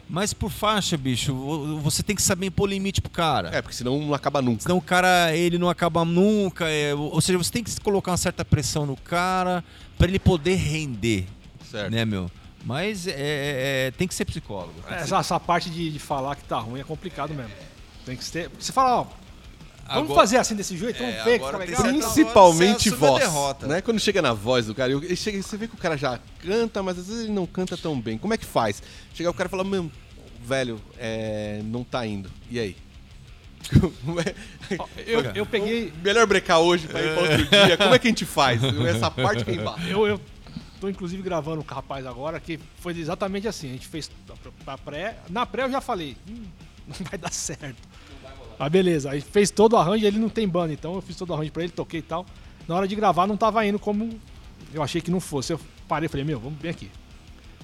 Mas 0.09 0.33
por 0.33 0.49
faixa, 0.51 0.97
bicho, 0.97 1.33
vo- 1.33 1.79
você 1.79 2.03
tem 2.03 2.15
que 2.15 2.21
saber 2.21 2.47
impor 2.47 2.67
limite 2.67 2.99
pro 2.99 3.09
cara. 3.11 3.49
É, 3.55 3.61
porque 3.61 3.75
senão 3.75 3.97
não 4.01 4.13
acaba 4.13 4.41
nunca. 4.41 4.63
Senão 4.63 4.75
o 4.77 4.81
cara, 4.81 5.33
ele 5.33 5.57
não 5.57 5.69
acaba 5.69 6.03
nunca. 6.03 6.67
é, 6.67 6.93
ou 6.93 7.21
seja, 7.21 7.37
você 7.37 7.51
tem 7.51 7.63
que 7.63 7.79
colocar 7.79 8.11
uma 8.11 8.17
certa 8.17 8.43
pressão 8.43 8.85
no 8.85 8.97
cara 8.97 9.63
pra 9.97 10.07
ele 10.07 10.19
poder 10.19 10.55
render. 10.55 11.25
Certo. 11.69 11.91
Né, 11.91 12.03
meu? 12.03 12.29
Mas 12.65 13.07
é, 13.07 13.11
é- 13.11 13.87
é- 13.87 13.91
tem 13.91 14.05
que 14.07 14.13
ser 14.15 14.25
psicólogo. 14.25 14.73
tem 14.73 14.83
que 14.83 14.89
ser- 14.89 14.99
Essa, 15.03 15.17
essa 15.19 15.39
parte 15.39 15.69
de, 15.69 15.89
de 15.91 15.99
falar 15.99 16.35
que 16.35 16.43
tá 16.43 16.59
ruim 16.59 16.81
é 16.81 16.83
complicado 16.83 17.33
mesmo. 17.33 17.51
Tem 18.05 18.17
que 18.17 18.23
ser. 18.25 18.49
Você 18.59 18.73
fala, 18.73 19.01
ó, 19.01 19.05
vamos 19.93 20.09
Agora- 20.11 20.21
fazer 20.21 20.37
assim 20.37 20.55
desse 20.55 20.77
jeito, 20.77 20.97
vamos 20.99 21.15
É, 21.15 21.23
ver 21.23 21.39
que 21.39 21.45
fica 21.45 21.57
tem 21.59 21.67
legal. 21.67 21.83
Principalmente 22.11 22.89
a 22.89 22.95
voz. 22.95 23.23
derrota. 23.23 23.67
Né? 23.67 23.81
Quando 23.81 23.99
chega 23.99 24.21
na 24.21 24.33
voz 24.33 24.65
do 24.65 24.75
cara, 24.75 24.91
eu- 24.91 25.03
ele 25.03 25.15
chega, 25.15 25.41
você 25.41 25.57
vê 25.57 25.67
que 25.67 25.75
o 25.75 25.77
cara 25.77 25.97
já 25.97 26.19
canta, 26.39 26.81
mas 26.83 26.97
às 26.99 27.07
vezes 27.07 27.23
ele 27.25 27.33
não 27.33 27.45
canta 27.45 27.77
tão 27.77 27.99
bem. 27.99 28.17
Como 28.17 28.33
é 28.33 28.37
que 28.37 28.45
faz? 28.45 28.81
Chega 29.13 29.29
o 29.29 29.33
cara 29.33 29.47
e 29.47 29.51
fala, 29.51 29.63
meu, 29.63 29.91
velho, 30.45 30.81
é, 30.97 31.61
não 31.65 31.83
tá 31.83 32.05
indo. 32.05 32.29
E 32.49 32.59
aí? 32.59 32.75
É- 34.25 34.35
Eu, 35.05 35.21
eu 35.35 35.45
peguei. 35.45 35.93
Melhor 36.03 36.25
brecar 36.25 36.59
hoje 36.59 36.87
pra 36.87 37.01
ir 37.01 37.13
pra 37.13 37.21
outro 37.21 37.45
dia. 37.47 37.77
Como 37.77 37.93
é 37.93 37.99
que 37.99 38.07
a 38.07 38.09
gente 38.09 38.25
faz? 38.25 38.61
Essa 38.63 39.11
parte 39.11 39.43
que 39.45 39.51
é 39.51 39.55
embaixo. 39.55 39.85
Eu, 39.87 40.07
eu 40.07 40.21
tô 40.79 40.89
inclusive 40.89 41.21
gravando 41.21 41.63
com 41.63 41.71
o 41.71 41.75
rapaz 41.75 42.05
agora, 42.05 42.39
que 42.39 42.59
foi 42.79 42.97
exatamente 42.97 43.47
assim. 43.47 43.69
A 43.69 43.73
gente 43.73 43.87
fez 43.87 44.09
a 44.65 44.77
pré. 44.77 45.17
Na 45.29 45.45
pré 45.45 45.63
eu 45.65 45.71
já 45.71 45.79
falei, 45.81 46.17
"Hum, 46.27 46.43
não 46.87 46.95
vai 47.09 47.19
dar 47.19 47.31
certo. 47.31 47.77
Ah, 48.63 48.69
beleza. 48.69 49.09
Aí 49.11 49.21
fez 49.21 49.49
todo 49.49 49.73
o 49.73 49.77
arranjo, 49.77 50.05
ele 50.05 50.19
não 50.19 50.29
tem 50.29 50.47
banda, 50.47 50.71
então 50.71 50.93
eu 50.95 51.01
fiz 51.01 51.15
todo 51.15 51.31
o 51.31 51.33
arranjo 51.33 51.51
pra 51.51 51.63
ele, 51.63 51.71
toquei 51.71 51.99
e 51.99 52.03
tal. 52.03 52.25
Na 52.67 52.75
hora 52.75 52.87
de 52.87 52.95
gravar 52.95 53.25
não 53.25 53.35
tava 53.35 53.65
indo 53.65 53.79
como 53.79 54.19
eu 54.73 54.83
achei 54.83 55.01
que 55.01 55.09
não 55.09 55.19
fosse. 55.19 55.51
Eu 55.53 55.59
parei 55.87 56.05
e 56.05 56.09
falei, 56.09 56.23
meu, 56.25 56.39
vamos 56.39 56.59
bem 56.59 56.69
aqui. 56.69 56.89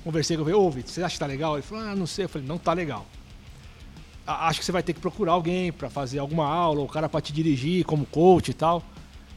Conversei 0.04 0.36
com 0.38 0.44
ele, 0.44 0.54
ô, 0.54 0.70
Vitor, 0.72 0.90
você 0.92 1.04
acha 1.04 1.14
que 1.14 1.20
tá 1.20 1.26
legal? 1.26 1.54
Ele 1.56 1.62
falou, 1.62 1.84
ah, 1.86 1.96
não 1.96 2.08
sei. 2.08 2.26
Eu 2.26 2.30
falei, 2.30 2.48
não 2.48 2.58
tá 2.58 2.74
legal. 2.74 3.06
Acho 4.26 4.60
que 4.60 4.66
você 4.66 4.72
vai 4.72 4.84
ter 4.84 4.94
que 4.94 5.00
procurar 5.00 5.34
alguém 5.34 5.72
pra 5.72 5.90
fazer 5.90 6.20
alguma 6.20 6.46
aula, 6.48 6.82
o 6.82 6.88
cara 6.88 7.08
pra 7.08 7.22
te 7.22 7.32
dirigir 7.32 7.86
como 7.86 8.06
coach 8.06 8.50
e 8.50 8.54
tal. 8.54 8.84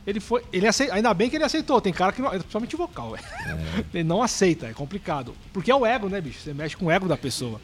Ele 0.07 0.19
foi. 0.19 0.43
Ele 0.53 0.67
acei- 0.67 0.91
ainda 0.91 1.13
bem 1.15 1.29
que 1.31 1.37
ele 1.37 1.45
aceitou. 1.45 1.81
Tem 1.81 1.93
cara 1.93 2.11
que 2.11 2.23
não. 2.23 2.31
Principalmente 2.31 2.75
vocal, 2.75 3.11
velho. 3.13 3.25
Ele 3.95 4.03
não 4.03 4.23
aceita, 4.23 4.67
é 4.67 4.73
complicado. 4.73 5.35
Porque 5.53 5.71
é 5.71 5.75
o 5.77 5.85
ego, 5.85 6.09
né, 6.09 6.21
bicho? 6.23 6.41
Você 6.41 6.55
mexe 6.55 6.75
com 6.77 6.87
o 6.87 6.91
ego 6.91 7.07
da 7.07 7.19
pessoa. 7.19 7.61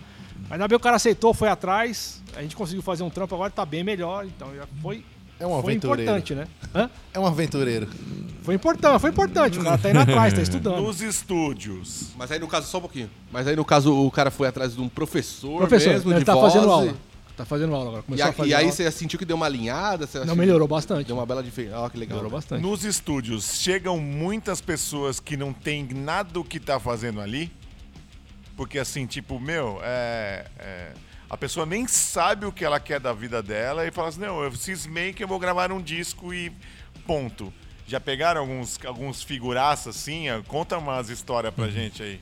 Ainda 0.50 0.68
bem 0.68 0.68
que 0.68 0.74
o 0.76 0.80
cara 0.80 0.96
aceitou, 0.96 1.34
foi 1.34 1.48
atrás. 1.48 2.22
A 2.36 2.42
gente 2.42 2.54
conseguiu 2.56 2.82
fazer 2.82 3.02
um 3.02 3.10
trampo 3.10 3.34
agora, 3.34 3.50
tá 3.50 3.64
bem 3.66 3.82
melhor. 3.84 4.24
Então 4.26 4.54
já 4.54 4.66
foi. 4.82 5.04
É 5.38 5.46
um 5.46 5.50
foi 5.60 5.72
aventureiro. 5.72 6.02
importante, 6.02 6.34
né? 6.34 6.46
Hã? 6.74 6.90
É 7.12 7.20
um 7.20 7.26
aventureiro. 7.26 7.88
Foi 8.42 8.54
importante, 8.54 9.00
foi 9.00 9.10
importante. 9.10 9.58
O 9.58 9.62
cara 9.64 9.76
tá 9.76 9.90
indo 9.90 9.98
atrás, 10.00 10.32
tá 10.32 10.40
estudando. 10.40 10.80
Nos 10.82 11.02
estúdios. 11.02 12.10
Mas 12.16 12.30
aí 12.30 12.38
no 12.38 12.48
caso, 12.48 12.66
só 12.68 12.78
um 12.78 12.82
pouquinho. 12.82 13.10
Mas 13.30 13.46
aí 13.46 13.54
no 13.56 13.64
caso, 13.64 13.94
o 13.94 14.10
cara 14.10 14.30
foi 14.30 14.48
atrás 14.48 14.74
de 14.74 14.80
um 14.80 14.88
professor, 14.88 15.58
Professor, 15.58 15.92
mesmo, 15.92 16.10
ele 16.12 16.20
de 16.20 16.24
tá 16.24 16.34
voz. 16.34 16.52
fazendo 16.52 16.68
e- 16.68 16.72
aula. 16.72 16.94
Tá 17.36 17.44
fazendo 17.44 17.74
aula 17.74 17.88
agora. 17.88 18.00
E, 18.00 18.04
Começou 18.06 18.26
a- 18.26 18.30
a 18.30 18.32
fazer 18.32 18.48
e 18.48 18.54
aí 18.54 18.62
aula. 18.64 18.72
você 18.72 18.90
sentiu 18.90 19.18
que 19.18 19.26
deu 19.26 19.36
uma 19.36 19.44
alinhada? 19.44 20.06
Você 20.06 20.24
Não, 20.24 20.34
melhorou 20.34 20.66
bastante. 20.66 21.06
Deu 21.06 21.16
uma 21.16 21.26
bela 21.26 21.42
diferença. 21.42 21.78
Ó, 21.80 21.88
que 21.90 21.98
legal. 21.98 22.16
Melhorou 22.16 22.30
né? 22.30 22.36
bastante. 22.38 22.62
Nos 22.62 22.82
estúdios, 22.82 23.58
chegam 23.60 23.98
muitas 23.98 24.62
pessoas 24.62 25.20
que 25.20 25.36
não 25.36 25.52
tem 25.52 25.86
nada 25.92 26.30
do 26.32 26.42
que 26.42 26.58
tá 26.58 26.80
fazendo 26.80 27.20
ali. 27.20 27.52
Porque 28.56 28.78
assim, 28.78 29.06
tipo, 29.06 29.38
meu, 29.38 29.80
é, 29.82 30.46
é, 30.58 30.92
a 31.28 31.36
pessoa 31.36 31.66
nem 31.66 31.86
sabe 31.86 32.46
o 32.46 32.52
que 32.52 32.64
ela 32.64 32.80
quer 32.80 32.98
da 32.98 33.12
vida 33.12 33.42
dela 33.42 33.86
e 33.86 33.90
fala 33.90 34.08
assim, 34.08 34.20
não, 34.20 34.42
eu 34.42 34.52
cismei 34.52 35.12
que 35.12 35.22
eu 35.22 35.28
vou 35.28 35.38
gravar 35.38 35.70
um 35.70 35.80
disco 35.80 36.32
e 36.32 36.50
ponto. 37.06 37.52
Já 37.86 38.00
pegaram 38.00 38.40
alguns, 38.40 38.78
alguns 38.84 39.22
figuraças 39.22 39.96
assim? 39.96 40.30
ó? 40.30 40.42
Conta 40.42 40.78
umas 40.78 41.10
histórias 41.10 41.54
pra 41.54 41.68
gente 41.68 42.02
aí. 42.02 42.20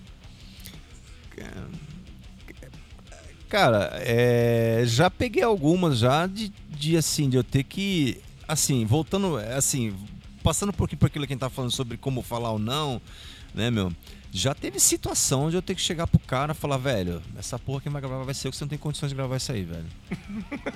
Cara, 3.49 3.91
é, 4.01 4.83
já 4.85 5.09
peguei 5.09 5.43
algumas 5.43 5.99
já 5.99 6.27
de, 6.27 6.53
de 6.69 6.97
assim, 6.97 7.31
de 7.31 7.37
eu 7.37 7.45
ter 7.45 7.63
que. 7.63 8.21
Assim, 8.49 8.85
voltando, 8.85 9.37
assim, 9.37 9.95
passando 10.43 10.71
um 10.71 10.73
pouquinho 10.73 10.99
por 10.99 11.07
aquilo 11.07 11.27
que 11.27 11.33
a 11.33 11.35
gente 11.35 11.41
tá 11.41 11.49
falando 11.49 11.71
sobre 11.71 11.97
como 11.97 12.21
falar 12.21 12.51
ou 12.51 12.59
não, 12.59 13.01
né, 13.55 13.71
meu? 13.71 13.93
Já 14.37 14.53
teve 14.53 14.81
situação 14.81 15.49
de 15.49 15.55
eu 15.55 15.63
ter 15.63 15.77
que 15.77 15.81
chegar 15.81 16.09
pro 16.09 16.19
cara 16.19 16.51
e 16.51 16.55
falar, 16.57 16.77
velho, 16.77 17.23
essa 17.39 17.57
porra 17.57 17.81
quem 17.83 17.93
vai 17.93 18.03
gravar 18.03 18.25
vai 18.25 18.35
ser 18.35 18.49
eu 18.49 18.51
que 18.51 18.57
você 18.59 18.65
não 18.65 18.69
tem 18.69 18.77
condições 18.77 19.11
de 19.11 19.15
gravar 19.15 19.37
isso 19.37 19.53
aí, 19.53 19.63
velho. 19.63 19.87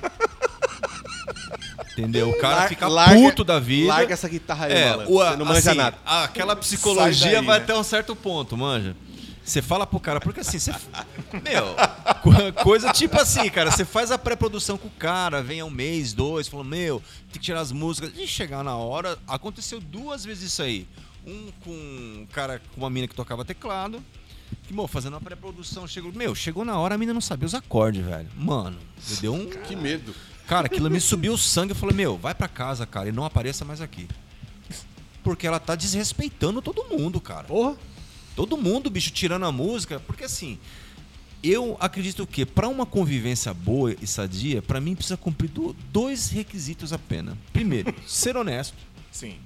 Entendeu? 1.92 2.31
O 2.31 2.38
cara 2.38 2.68
fica 2.68 2.87
larga- 2.87 3.21
puto 3.21 3.42
da 3.42 3.59
vida. 3.59 3.88
Larga 3.88 4.14
essa 4.14 4.29
guitarra 4.29 4.66
aí, 4.66 4.73
É, 4.73 4.90
malandro. 4.90 5.12
o- 5.12 5.18
Você 5.18 5.37
não 5.37 5.47
manja 5.47 5.71
assim, 5.71 5.79
nada. 5.79 5.99
Aquela 6.07 6.55
psicologia 6.55 7.33
daí, 7.38 7.44
vai 7.44 7.59
né? 7.59 7.64
até 7.64 7.77
um 7.77 7.83
certo 7.83 8.14
ponto, 8.14 8.57
manja. 8.57 8.94
Você 9.44 9.61
fala 9.62 9.87
pro 9.87 9.99
cara, 9.99 10.21
porque 10.21 10.40
assim, 10.40 10.59
você. 10.59 10.73
Meu, 11.42 11.75
co- 12.23 12.62
coisa 12.62 12.92
tipo 12.92 13.18
assim, 13.21 13.49
cara, 13.51 13.71
você 13.73 13.85
faz 13.85 14.12
a 14.12 14.18
pré-produção 14.18 14.77
com 14.79 14.87
o 14.88 14.92
cara, 14.92 15.42
vem 15.42 15.62
um 15.62 15.71
mês, 15.71 16.12
dois, 16.12 16.47
falou, 16.47 16.64
meu, 16.64 17.03
tem 17.33 17.40
que 17.40 17.47
tirar 17.47 17.61
as 17.61 17.73
músicas. 17.73 18.12
E 18.16 18.27
chegar 18.27 18.62
na 18.62 18.77
hora, 18.77 19.18
aconteceu 19.27 19.81
duas 19.81 20.25
vezes 20.25 20.53
isso 20.53 20.62
aí. 20.62 20.87
Um 21.26 21.50
com 21.62 21.70
um 21.70 22.26
cara, 22.33 22.61
com 22.74 22.81
uma 22.81 22.90
mina 22.90 23.07
que 23.09 23.14
tocava 23.14 23.44
teclado. 23.44 24.02
Que, 24.62 24.72
meu, 24.72 24.88
fazendo 24.88 25.16
a 25.16 25.20
pré-produção, 25.20 25.87
chegou. 25.87 26.12
Meu, 26.12 26.35
chegou 26.35 26.64
na 26.64 26.78
hora, 26.78 26.94
a 26.94 26.98
mina 26.98 27.12
não 27.12 27.20
sabia 27.20 27.46
os 27.46 27.54
acordes, 27.54 28.04
velho. 28.04 28.28
Mano, 28.37 28.78
me 29.09 29.16
deu 29.16 29.35
um. 29.35 29.46
Que 29.46 29.76
medo. 29.76 30.14
Cara, 30.46 30.66
aquilo 30.66 30.90
me 30.90 31.00
subiu 31.00 31.35
o 31.35 31.38
sangue. 31.38 31.72
Eu 31.72 31.76
falei, 31.76 31.94
meu, 31.94 32.16
vai 32.16 32.35
pra 32.35 32.48
casa, 32.48 32.87
cara, 32.87 33.09
e 33.09 33.12
não 33.12 33.24
apareça 33.24 33.64
mais 33.64 33.81
aqui. 33.83 34.09
Porque 35.22 35.46
ela 35.46 35.61
tá 35.61 35.74
desrespeitando 35.74 36.62
todo 36.62 36.85
mundo, 36.85 37.20
cara. 37.20 37.44
Porra. 37.44 37.76
Todo 38.35 38.57
mundo, 38.57 38.88
bicho, 38.88 39.11
tirando 39.11 39.44
a 39.44 39.52
música. 39.52 40.00
Porque 40.00 40.24
assim, 40.24 40.59
eu 41.42 41.76
acredito 41.81 42.26
que 42.26 42.46
para 42.46 42.68
uma 42.68 42.87
convivência 42.87 43.52
boa 43.52 43.94
e 44.00 44.07
sadia, 44.07 44.62
pra 44.62 44.81
mim 44.81 44.94
precisa 44.94 45.16
cumprir 45.18 45.50
do- 45.50 45.74
dois 45.92 46.31
requisitos 46.31 46.92
apenas. 46.92 47.37
Primeiro, 47.52 47.94
ser 48.07 48.35
honesto, 48.37 48.76
Sim. 49.12 49.38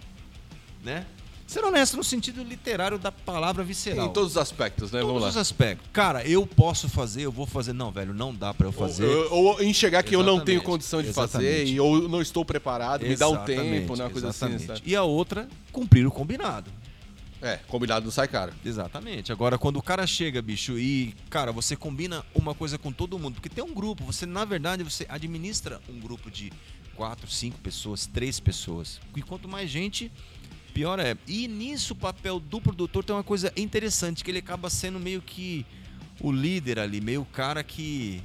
né? 0.84 1.04
Ser 1.52 1.62
honesto 1.64 1.98
no 1.98 2.02
sentido 2.04 2.42
literário 2.42 2.98
da 2.98 3.12
palavra 3.12 3.62
visceral. 3.62 4.06
Em 4.06 4.12
todos 4.12 4.30
os 4.30 4.36
aspectos, 4.38 4.90
né? 4.90 5.00
Todos 5.00 5.12
Vamos 5.14 5.28
os 5.28 5.34
lá. 5.34 5.40
aspectos. 5.42 5.86
Cara, 5.92 6.26
eu 6.26 6.46
posso 6.46 6.88
fazer, 6.88 7.22
eu 7.22 7.30
vou 7.30 7.44
fazer. 7.44 7.74
Não, 7.74 7.90
velho, 7.92 8.14
não 8.14 8.34
dá 8.34 8.54
pra 8.54 8.66
eu 8.66 8.72
fazer. 8.72 9.04
Ou, 9.04 9.44
ou 9.44 9.62
enxergar 9.62 10.02
que 10.02 10.16
eu 10.16 10.22
não 10.22 10.36
tenho 10.40 10.56
Exatamente, 10.56 10.64
condição 10.64 11.02
de 11.02 11.12
fazer 11.12 11.44
exatamente. 11.44 11.72
e 11.74 11.78
ou 11.80 12.08
não 12.08 12.22
estou 12.22 12.42
preparado, 12.42 13.02
me 13.02 13.14
dá 13.14 13.28
um 13.28 13.32
Exatamente, 13.34 13.80
tempo, 13.80 13.96
né? 13.96 14.04
Uma 14.04 14.10
coisa 14.10 14.28
assim. 14.30 14.46
exatamente. 14.46 14.66
sabe? 14.66 14.80
E 14.86 14.96
a 14.96 15.02
outra, 15.02 15.46
cumprir 15.70 16.06
o 16.06 16.10
combinado. 16.10 16.70
É, 17.42 17.56
combinado 17.68 18.04
não 18.06 18.12
sai 18.12 18.28
caro. 18.28 18.54
Exatamente. 18.64 19.30
Agora, 19.30 19.58
quando 19.58 19.76
o 19.76 19.82
cara 19.82 20.06
chega, 20.06 20.40
bicho, 20.40 20.78
e, 20.78 21.14
cara, 21.28 21.52
você 21.52 21.76
combina 21.76 22.24
uma 22.34 22.54
coisa 22.54 22.78
com 22.78 22.90
todo 22.90 23.18
mundo, 23.18 23.34
porque 23.34 23.50
tem 23.50 23.62
um 23.62 23.74
grupo, 23.74 24.04
você, 24.04 24.24
na 24.24 24.46
verdade, 24.46 24.82
você 24.82 25.04
administra 25.06 25.82
um 25.86 26.00
grupo 26.00 26.30
de 26.30 26.50
quatro, 26.94 27.28
cinco 27.30 27.58
pessoas, 27.58 28.06
três 28.06 28.40
pessoas. 28.40 29.00
E 29.14 29.20
quanto 29.20 29.48
mais 29.48 29.68
gente, 29.68 30.10
pior 30.72 30.98
é. 30.98 31.16
E 31.26 31.46
nisso, 31.48 31.92
o 31.92 31.96
papel 31.96 32.40
do 32.40 32.60
produtor 32.60 33.04
tem 33.04 33.14
uma 33.14 33.22
coisa 33.24 33.52
interessante, 33.56 34.24
que 34.24 34.30
ele 34.30 34.38
acaba 34.38 34.70
sendo 34.70 34.98
meio 34.98 35.20
que 35.20 35.64
o 36.20 36.30
líder 36.30 36.78
ali, 36.78 37.00
meio 37.00 37.22
o 37.22 37.26
cara 37.26 37.62
que. 37.62 38.22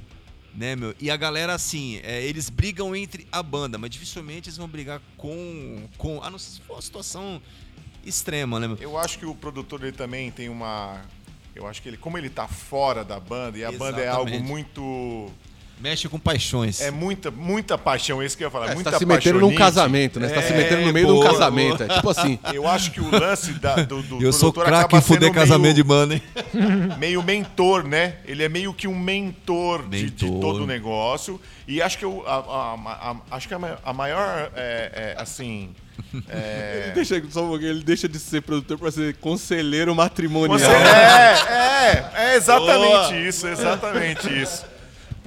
Né, 0.54 0.74
meu? 0.74 0.94
E 0.98 1.10
a 1.10 1.16
galera, 1.16 1.54
assim, 1.54 2.00
é, 2.02 2.24
eles 2.24 2.50
brigam 2.50 2.96
entre 2.96 3.28
a 3.30 3.42
banda, 3.42 3.78
mas 3.78 3.90
dificilmente 3.90 4.48
eles 4.48 4.56
vão 4.56 4.66
brigar 4.66 5.00
com. 5.16 5.86
com 5.96 6.22
a 6.22 6.30
não 6.30 6.38
ser 6.38 6.52
se 6.52 6.60
for 6.62 6.74
uma 6.74 6.82
situação 6.82 7.40
extrema, 8.04 8.58
né, 8.58 8.66
meu? 8.66 8.76
Eu 8.80 8.98
acho 8.98 9.18
que 9.18 9.26
o 9.26 9.34
produtor 9.34 9.82
ele 9.82 9.92
também 9.92 10.30
tem 10.30 10.48
uma. 10.48 11.00
Eu 11.54 11.66
acho 11.66 11.82
que 11.82 11.88
ele, 11.88 11.96
como 11.96 12.16
ele 12.16 12.30
tá 12.30 12.48
fora 12.48 13.04
da 13.04 13.20
banda, 13.20 13.58
e 13.58 13.64
a 13.64 13.72
banda 13.72 14.00
é 14.00 14.08
algo 14.08 14.30
Exatamente. 14.30 14.48
muito. 14.48 15.30
Mexe 15.80 16.08
com 16.08 16.18
paixões. 16.18 16.80
É 16.80 16.90
muita, 16.90 17.30
muita 17.30 17.78
paixão, 17.78 18.20
é 18.20 18.26
isso 18.26 18.36
que 18.36 18.42
eu 18.42 18.48
ia 18.48 18.50
falar. 18.50 18.66
É, 18.66 18.68
você 18.70 18.74
muita 18.74 18.90
tá 18.92 18.98
se 18.98 19.06
metendo 19.06 19.40
num 19.40 19.54
casamento, 19.54 20.18
né? 20.18 20.28
Você 20.28 20.34
tá 20.34 20.42
se 20.42 20.52
É, 20.52 20.56
metendo 20.56 20.82
no 20.86 20.92
meio 20.92 21.06
de 21.06 21.12
um 21.12 21.14
boa, 21.16 21.30
casamento. 21.30 21.82
É 21.84 21.88
tipo 21.88 22.10
assim. 22.10 22.38
Eu 22.52 22.66
acho 22.66 22.90
que 22.90 23.00
o 23.00 23.10
lance 23.10 23.52
da- 23.54 23.76
do, 23.76 24.02
do 24.02 24.22
Eu 24.22 24.32
sou 24.32 24.52
produtor 24.52 24.64
craque 24.64 24.84
acaba 24.86 24.98
em 24.98 25.00
fuder 25.06 25.28
sendo 25.28 25.34
casamento 25.34 25.74
de 25.76 25.84
meio, 25.84 25.84
banda, 25.84 26.14
hein? 26.14 26.22
meio 26.98 27.22
mentor, 27.22 27.84
né? 27.84 28.16
Ele 28.24 28.42
é 28.42 28.48
meio 28.48 28.72
que 28.74 28.88
um 28.88 28.98
mentor, 28.98 29.86
de- 29.88 30.10
De, 30.10 30.24
Mentor. 30.24 30.40
todo 30.40 30.64
o 30.64 30.66
negócio. 30.66 31.40
E 31.66 31.80
acho 31.82 31.98
que, 31.98 32.04
eu, 32.04 32.24
a, 32.26 32.34
a- 32.34 32.74
a- 32.74 33.10
a- 33.10 33.36
acho 33.36 33.46
que 33.46 33.54
a, 33.54 33.58
ma- 33.58 33.78
a 33.84 33.92
maior, 33.92 34.50
é, 34.56 35.14
é, 35.16 35.20
assim, 35.20 35.70
É, 36.28 36.92
Deixa, 36.94 37.20
só 37.30 37.42
um 37.44 37.56
ele 37.56 37.82
deixa 37.82 38.08
de 38.08 38.18
ser 38.18 38.40
produtor 38.40 38.78
pra 38.78 38.90
ser 38.90 39.16
conselheiro 39.16 39.94
matrimonial. 39.94 40.58
Você- 40.58 40.66
é, 40.66 41.34
é, 41.50 42.10
é 42.32 42.36
exatamente 42.36 42.86
Boa. 42.88 43.16
isso, 43.16 43.46
exatamente 43.48 44.42
isso. 44.42 44.64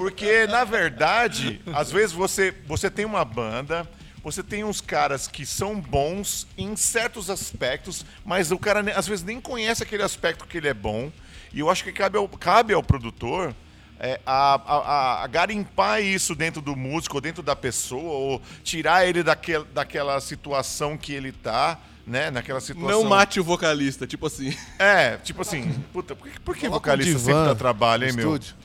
Porque, 0.02 0.48
na 0.48 0.64
verdade, 0.64 1.62
às 1.74 1.92
vezes 1.92 2.12
você, 2.12 2.52
você 2.66 2.90
tem 2.90 3.06
uma 3.06 3.24
banda, 3.24 3.88
você 4.24 4.42
tem 4.42 4.64
uns 4.64 4.82
caras 4.82 5.28
que 5.28 5.46
são 5.46 5.80
bons 5.80 6.48
em 6.58 6.76
certos 6.76 7.30
aspectos, 7.30 8.04
mas 8.26 8.52
o 8.52 8.58
cara 8.58 8.80
às 8.98 9.08
vezes 9.08 9.24
nem 9.24 9.40
conhece 9.40 9.84
aquele 9.84 10.02
aspecto 10.02 10.48
que 10.48 10.58
ele 10.58 10.68
é 10.68 10.74
bom. 10.74 11.12
E 11.54 11.60
eu 11.60 11.70
acho 11.70 11.84
que 11.84 11.92
cabe 11.92 12.18
ao, 12.18 12.28
cabe 12.28 12.74
ao 12.74 12.82
produtor 12.82 13.54
é, 14.00 14.20
a, 14.26 14.56
a- 14.56 15.24
a- 15.24 15.28
garimpar 15.28 16.02
isso 16.02 16.34
dentro 16.34 16.62
do 16.64 16.76
músico, 16.76 17.18
ou 17.18 17.22
dentro 17.22 17.44
da 17.44 17.56
pessoa, 17.56 18.02
ou 18.14 18.42
tirar 18.64 19.06
ele 19.08 19.22
daquel, 19.22 19.64
daquela 19.66 20.20
situação 20.20 20.98
que 20.98 21.14
ele 21.14 21.32
tá, 21.32 21.78
né? 22.08 22.32
Naquela 22.32 22.60
situação. 22.60 23.04
Não 23.04 23.08
mate 23.08 23.40
o 23.40 23.44
vocalista, 23.44 24.08
tipo 24.08 24.26
assim. 24.26 24.58
É, 24.80 25.18
tipo 25.18 25.44
assim, 25.44 25.72
puta, 25.94 26.16
por 26.16 26.28
que, 26.28 26.40
por 26.40 26.58
que 26.58 26.68
um 26.68 26.72
vocalista 26.72 27.12
divã 27.12 27.26
sempre 27.26 27.46
dá 27.50 27.54
trabalho, 27.56 28.08
hein, 28.08 28.14
meu? 28.14 28.26
estúdio. 28.36 28.56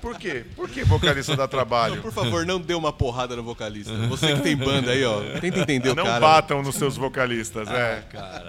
Por 0.00 0.18
quê? 0.18 0.44
Por 0.54 0.68
que 0.68 0.84
vocalista 0.84 1.34
dá 1.34 1.48
trabalho? 1.48 2.02
Por 2.02 2.12
favor, 2.12 2.44
não 2.44 2.60
dê 2.60 2.74
uma 2.74 2.92
porrada 2.92 3.34
no 3.34 3.42
vocalista. 3.42 3.92
Você 4.08 4.34
que 4.34 4.42
tem 4.42 4.54
banda 4.56 4.90
aí, 4.90 5.02
ó. 5.04 5.22
Tenta 5.40 5.60
entender 5.60 5.90
o 5.90 5.94
Não 5.94 6.04
cara. 6.04 6.20
batam 6.20 6.62
nos 6.62 6.74
seus 6.74 6.96
vocalistas, 6.96 7.66
é. 7.68 8.02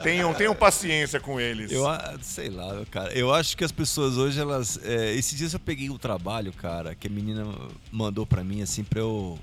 Tenham, 0.04 0.34
tenham 0.34 0.54
paciência 0.54 1.20
com 1.20 1.40
eles. 1.40 1.72
Eu 1.72 1.88
a- 1.88 2.16
sei 2.22 2.50
lá, 2.50 2.84
cara. 2.92 3.14
Eu 3.14 3.34
acho 3.34 3.56
que 3.56 3.64
as 3.64 3.72
pessoas 3.72 4.18
hoje, 4.18 4.40
elas. 4.40 4.78
é, 4.84 5.14
esses 5.14 5.38
dias 5.38 5.54
eu 5.54 5.60
peguei 5.60 5.90
um 5.90 5.98
trabalho, 5.98 6.52
cara, 6.52 6.94
que 6.94 7.08
a 7.08 7.10
menina 7.10 7.46
mandou 7.92 8.26
pra 8.26 8.44
mim, 8.44 8.62
assim, 8.62 8.84
pra 8.84 9.00
eu. 9.00 9.40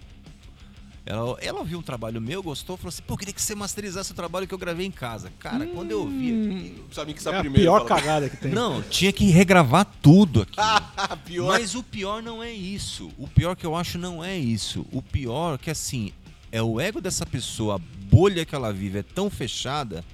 Ela, 1.04 1.36
ela 1.40 1.64
viu 1.64 1.80
um 1.80 1.82
trabalho 1.82 2.20
meu, 2.20 2.42
gostou, 2.42 2.76
falou 2.76 2.90
assim: 2.90 3.02
pô, 3.02 3.16
queria 3.16 3.34
que 3.34 3.42
você 3.42 3.54
masterizasse 3.56 4.12
o 4.12 4.14
trabalho 4.14 4.46
que 4.46 4.54
eu 4.54 4.58
gravei 4.58 4.86
em 4.86 4.90
casa. 4.90 5.32
Cara, 5.40 5.66
quando 5.66 5.90
eu 5.90 6.06
vi. 6.08 6.28
aquilo- 6.28 6.84
Sabe 6.92 7.12
que 7.14 7.28
É 7.28 7.34
a 7.34 7.40
primeiro. 7.40 7.62
pior 7.64 7.88
fala, 7.88 8.00
cagada 8.00 8.28
que 8.30 8.36
tem. 8.36 8.52
Não, 8.52 8.80
tinha 8.82 9.12
que 9.12 9.24
regravar 9.26 9.84
tudo 10.00 10.42
aqui. 10.42 10.54
"Ah, 10.58 11.16
pior. 11.24 11.48
Mas 11.48 11.74
o 11.74 11.82
pior 11.82 12.22
não 12.22 12.40
é 12.42 12.52
isso. 12.52 13.10
O 13.18 13.26
pior 13.26 13.56
que 13.56 13.66
eu 13.66 13.74
acho 13.74 13.98
não 13.98 14.22
é 14.24 14.38
isso. 14.38 14.86
O 14.92 15.02
pior 15.02 15.58
que 15.58 15.70
assim, 15.70 16.12
é 16.52 16.62
o 16.62 16.80
ego 16.80 17.00
dessa 17.00 17.26
pessoa, 17.26 17.74
a 17.76 17.78
bolha 17.78 18.44
que 18.44 18.54
ela 18.54 18.72
vive 18.72 18.98
é 18.98 19.02
tão 19.02 19.28
fechada 19.28 20.04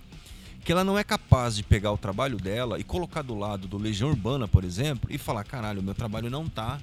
que 0.65 0.73
ela 0.73 0.85
não 0.85 0.99
é 0.99 1.05
capaz 1.05 1.57
de 1.57 1.63
pegar 1.63 1.93
o 1.93 1.99
trabalho 1.99 2.37
dela 2.39 2.79
e 2.79 2.85
colocar 2.85 3.21
do 3.23 3.35
lado 3.35 3.67
do 3.69 3.77
Legião 3.77 4.09
Urbana, 4.11 4.47
por 4.49 4.65
exemplo, 4.65 5.11
e 5.13 5.19
falar, 5.19 5.45
caralho, 5.45 5.81
o 5.81 5.83
meu 5.83 5.95
trabalho 5.95 6.31
não 6.31 6.49
tá. 6.49 6.79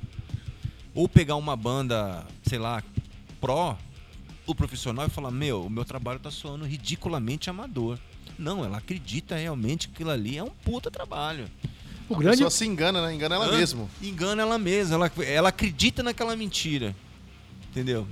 Ou 0.93 1.09
pegar 1.09 1.35
uma 1.35 1.55
banda, 1.55 2.25
sei 2.43 2.57
lá, 2.59 2.81
pró, 3.41 3.77
o 4.45 4.55
profissional 4.55 5.05
e 5.08 5.10
falar, 5.10 5.31
meu, 5.31 5.63
o 5.63 5.69
meu 5.69 5.86
trabalho 5.86 6.19
tá 6.19 6.31
soando 6.31 6.65
ridiculamente 6.65 7.49
amador. 7.49 7.97
Não, 8.38 8.63
ela 8.63 8.77
acredita 8.77 9.36
realmente 9.36 9.88
que 9.88 9.95
aquilo 9.95 10.12
ali 10.12 10.38
é 10.38 10.43
um 10.43 10.49
puta 10.49 10.91
trabalho. 10.91 11.49
O 12.08 12.15
A 12.15 12.19
grande, 12.19 12.38
pessoa 12.38 12.51
se 12.51 12.65
engana, 12.65 13.01
né? 13.01 13.13
Engana 13.13 13.36
ela 13.36 13.47
Hã? 13.47 13.58
mesmo. 13.58 13.89
Engana 14.01 14.41
ela 14.43 14.58
mesma, 14.58 14.95
ela, 14.95 15.12
ela 15.25 15.49
acredita 15.49 16.03
naquela 16.03 16.36
mentira. 16.36 16.95
Entendeu? 17.71 18.08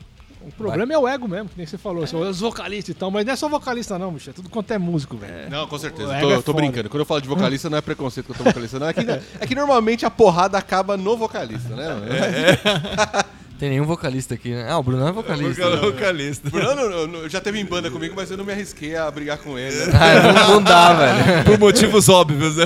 o 0.45 0.51
problema 0.51 0.93
é 0.93 0.97
o 0.97 1.07
ego 1.07 1.27
mesmo, 1.27 1.49
que 1.49 1.57
nem 1.57 1.65
você 1.65 1.77
falou. 1.77 2.05
São 2.05 2.19
os 2.19 2.39
vocalistas 2.39 2.93
e 2.93 2.97
tal, 2.97 3.09
mas 3.09 3.25
não 3.25 3.33
é 3.33 3.35
só 3.35 3.47
vocalista, 3.47 3.97
não, 3.97 4.11
bicho. 4.11 4.29
É 4.29 4.33
tudo 4.33 4.49
quanto 4.49 4.71
é 4.71 4.77
músico, 4.77 5.15
velho. 5.15 5.49
Não, 5.49 5.67
com 5.67 5.79
certeza. 5.79 6.17
O 6.17 6.19
Tô, 6.19 6.31
é 6.33 6.41
tô 6.41 6.53
brincando. 6.53 6.89
Quando 6.89 6.99
eu 7.01 7.05
falo 7.05 7.21
de 7.21 7.27
vocalista, 7.27 7.69
não 7.69 7.77
é 7.77 7.81
preconceito 7.81 8.25
que 8.25 8.31
eu 8.33 8.35
tô 8.35 8.43
vocalista, 8.43 8.77
não. 8.77 8.87
É 8.87 8.93
que, 8.93 9.01
é 9.39 9.47
que 9.47 9.55
normalmente 9.55 10.05
a 10.05 10.09
porrada 10.09 10.57
acaba 10.57 10.97
no 10.97 11.15
vocalista, 11.15 11.69
né? 11.75 11.87
Tem 13.63 13.69
nenhum 13.69 13.85
vocalista 13.85 14.33
aqui, 14.33 14.49
né? 14.49 14.69
Ah, 14.69 14.77
o 14.77 14.83
Bruno 14.83 15.07
é 15.07 15.11
vocalista. 15.13 15.69
né? 15.69 15.77
vocalista. 15.77 16.49
Bruno 16.49 16.81
eu- 16.81 17.13
eu 17.23 17.29
já 17.29 17.39
teve 17.39 17.61
em 17.61 17.65
banda 17.65 17.89
comigo, 17.89 18.13
mas 18.13 18.29
eu 18.29 18.35
não 18.35 18.43
me 18.43 18.51
arrisquei 18.51 18.93
a 18.93 19.09
brigar 19.09 19.37
com 19.37 19.57
ele. 19.57 19.73
né? 19.85 19.93
Ah, 19.93 20.33
não, 20.33 20.49
não 20.55 20.61
dá, 20.61 20.91
velho. 20.99 21.45
Por 21.45 21.57
motivos 21.57 22.09
óbvios, 22.09 22.57
né? 22.57 22.65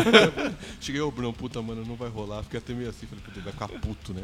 Cheguei, 0.82 1.00
ô 1.00 1.12
Bruno, 1.12 1.32
puta, 1.32 1.62
mano, 1.62 1.84
não 1.88 1.94
vai 1.96 2.10
rolar. 2.10 2.42
Fiquei 2.42 2.58
até 2.58 2.74
meio 2.74 2.90
assim, 2.90 3.06
falei, 3.06 3.24
puta, 3.24 3.40
vai 3.42 3.54
ficar 3.54 3.68
puto, 3.68 4.12
né? 4.12 4.24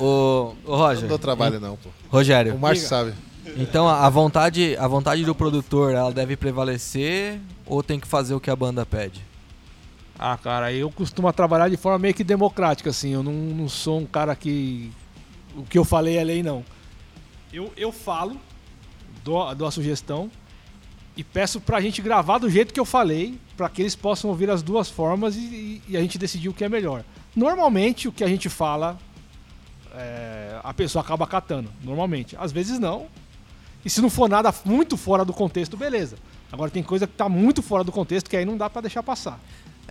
Ô, 0.00 0.04
ô 0.04 0.56
Não 0.72 0.76
Roger. 0.78 1.08
dou 1.08 1.16
trabalho, 1.16 1.60
não, 1.60 1.76
pô. 1.76 1.90
Rogério. 2.08 2.56
O 2.56 2.58
Márcio 2.58 2.88
sabe. 2.88 3.12
Então 3.56 3.88
a 3.88 4.04
a 4.04 4.10
vontade, 4.10 4.76
a 4.80 4.88
vontade 4.88 5.24
do 5.24 5.32
produtor, 5.32 5.94
ela 5.94 6.10
deve 6.12 6.36
prevalecer 6.36 7.38
ou 7.64 7.84
tem 7.84 8.00
que 8.00 8.08
fazer 8.08 8.34
o 8.34 8.40
que 8.40 8.50
a 8.50 8.56
banda 8.56 8.84
pede? 8.84 9.20
Ah, 10.18 10.36
cara, 10.36 10.72
eu 10.72 10.90
costumo 10.90 11.32
trabalhar 11.32 11.68
de 11.68 11.76
forma 11.76 12.00
meio 12.00 12.14
que 12.14 12.24
democrática, 12.24 12.90
assim. 12.90 13.12
Eu 13.14 13.22
não, 13.22 13.32
não 13.32 13.68
sou 13.68 14.00
um 14.00 14.06
cara 14.06 14.34
que. 14.34 14.90
O 15.56 15.64
que 15.64 15.78
eu 15.78 15.84
falei 15.84 16.16
é 16.16 16.24
lei, 16.24 16.42
não. 16.42 16.64
Eu, 17.52 17.72
eu 17.76 17.92
falo, 17.92 18.40
dou, 19.22 19.54
dou 19.54 19.68
a 19.68 19.70
sugestão 19.70 20.30
e 21.16 21.22
peço 21.22 21.60
pra 21.60 21.80
gente 21.80 22.00
gravar 22.00 22.38
do 22.38 22.48
jeito 22.48 22.72
que 22.72 22.80
eu 22.80 22.84
falei, 22.84 23.38
pra 23.56 23.68
que 23.68 23.82
eles 23.82 23.94
possam 23.94 24.30
ouvir 24.30 24.50
as 24.50 24.62
duas 24.62 24.88
formas 24.88 25.36
e, 25.36 25.82
e 25.86 25.96
a 25.96 26.00
gente 26.00 26.18
decidir 26.18 26.48
o 26.48 26.54
que 26.54 26.64
é 26.64 26.68
melhor. 26.68 27.04
Normalmente, 27.36 28.08
o 28.08 28.12
que 28.12 28.24
a 28.24 28.28
gente 28.28 28.48
fala, 28.48 28.98
é, 29.94 30.58
a 30.62 30.72
pessoa 30.72 31.02
acaba 31.02 31.26
catando. 31.26 31.70
Normalmente. 31.82 32.36
Às 32.38 32.52
vezes 32.52 32.78
não. 32.78 33.06
E 33.84 33.90
se 33.90 34.00
não 34.00 34.08
for 34.08 34.28
nada 34.28 34.52
muito 34.64 34.96
fora 34.96 35.24
do 35.24 35.32
contexto, 35.32 35.76
beleza. 35.76 36.16
Agora 36.50 36.70
tem 36.70 36.82
coisa 36.82 37.06
que 37.06 37.14
tá 37.14 37.28
muito 37.28 37.62
fora 37.62 37.82
do 37.82 37.92
contexto 37.92 38.28
que 38.28 38.36
aí 38.36 38.44
não 38.44 38.56
dá 38.56 38.70
pra 38.70 38.80
deixar 38.80 39.02
passar. 39.02 39.40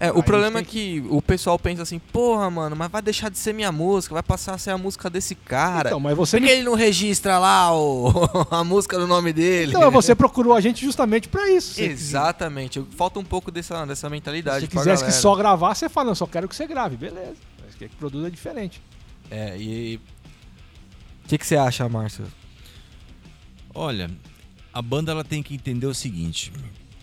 É, 0.01 0.05
Aí 0.05 0.11
o 0.15 0.23
problema 0.23 0.57
é 0.57 0.63
que 0.63 1.05
o 1.11 1.21
pessoal 1.21 1.59
pensa 1.59 1.83
assim, 1.83 1.99
porra, 1.99 2.49
mano, 2.49 2.75
mas 2.75 2.89
vai 2.89 3.03
deixar 3.03 3.29
de 3.29 3.37
ser 3.37 3.53
minha 3.53 3.71
música, 3.71 4.15
vai 4.15 4.23
passar 4.23 4.55
a 4.55 4.57
ser 4.57 4.71
a 4.71 4.77
música 4.77 5.11
desse 5.11 5.35
cara. 5.35 5.89
Então, 5.89 5.99
mas 5.99 6.17
você 6.17 6.37
Por 6.37 6.41
me 6.41 6.47
que 6.47 6.53
ele 6.53 6.63
não 6.63 6.73
registra 6.73 7.37
lá 7.37 7.71
o, 7.71 8.11
a 8.49 8.63
música 8.63 8.97
no 8.97 9.05
nome 9.05 9.31
dele? 9.31 9.73
Então, 9.77 9.91
você 9.91 10.15
procurou 10.15 10.55
a 10.55 10.59
gente 10.59 10.83
justamente 10.83 11.29
pra 11.29 11.47
isso. 11.51 11.75
Se 11.75 11.83
Exatamente. 11.83 12.83
Falta 12.97 13.19
um 13.19 13.23
pouco 13.23 13.51
dessa, 13.51 13.85
dessa 13.85 14.09
mentalidade 14.09 14.65
você 14.65 14.71
pra 14.71 14.81
quisesse 14.81 15.05
que 15.05 15.11
só 15.11 15.35
gravar, 15.35 15.75
você 15.75 15.87
fala, 15.87 16.07
não, 16.07 16.15
só 16.15 16.25
quero 16.25 16.47
que 16.47 16.55
você 16.55 16.65
grave, 16.65 16.97
beleza. 16.97 17.35
Mas 17.63 17.75
quer 17.75 17.87
que 17.87 17.95
produza 17.95 18.31
diferente. 18.31 18.81
É, 19.29 19.55
e... 19.55 19.97
O 21.23 21.27
que, 21.27 21.37
que 21.37 21.45
você 21.45 21.57
acha, 21.57 21.87
Márcio? 21.87 22.25
Olha, 23.71 24.09
a 24.73 24.81
banda 24.81 25.11
ela 25.11 25.23
tem 25.23 25.43
que 25.43 25.53
entender 25.53 25.85
o 25.85 25.93
seguinte: 25.93 26.51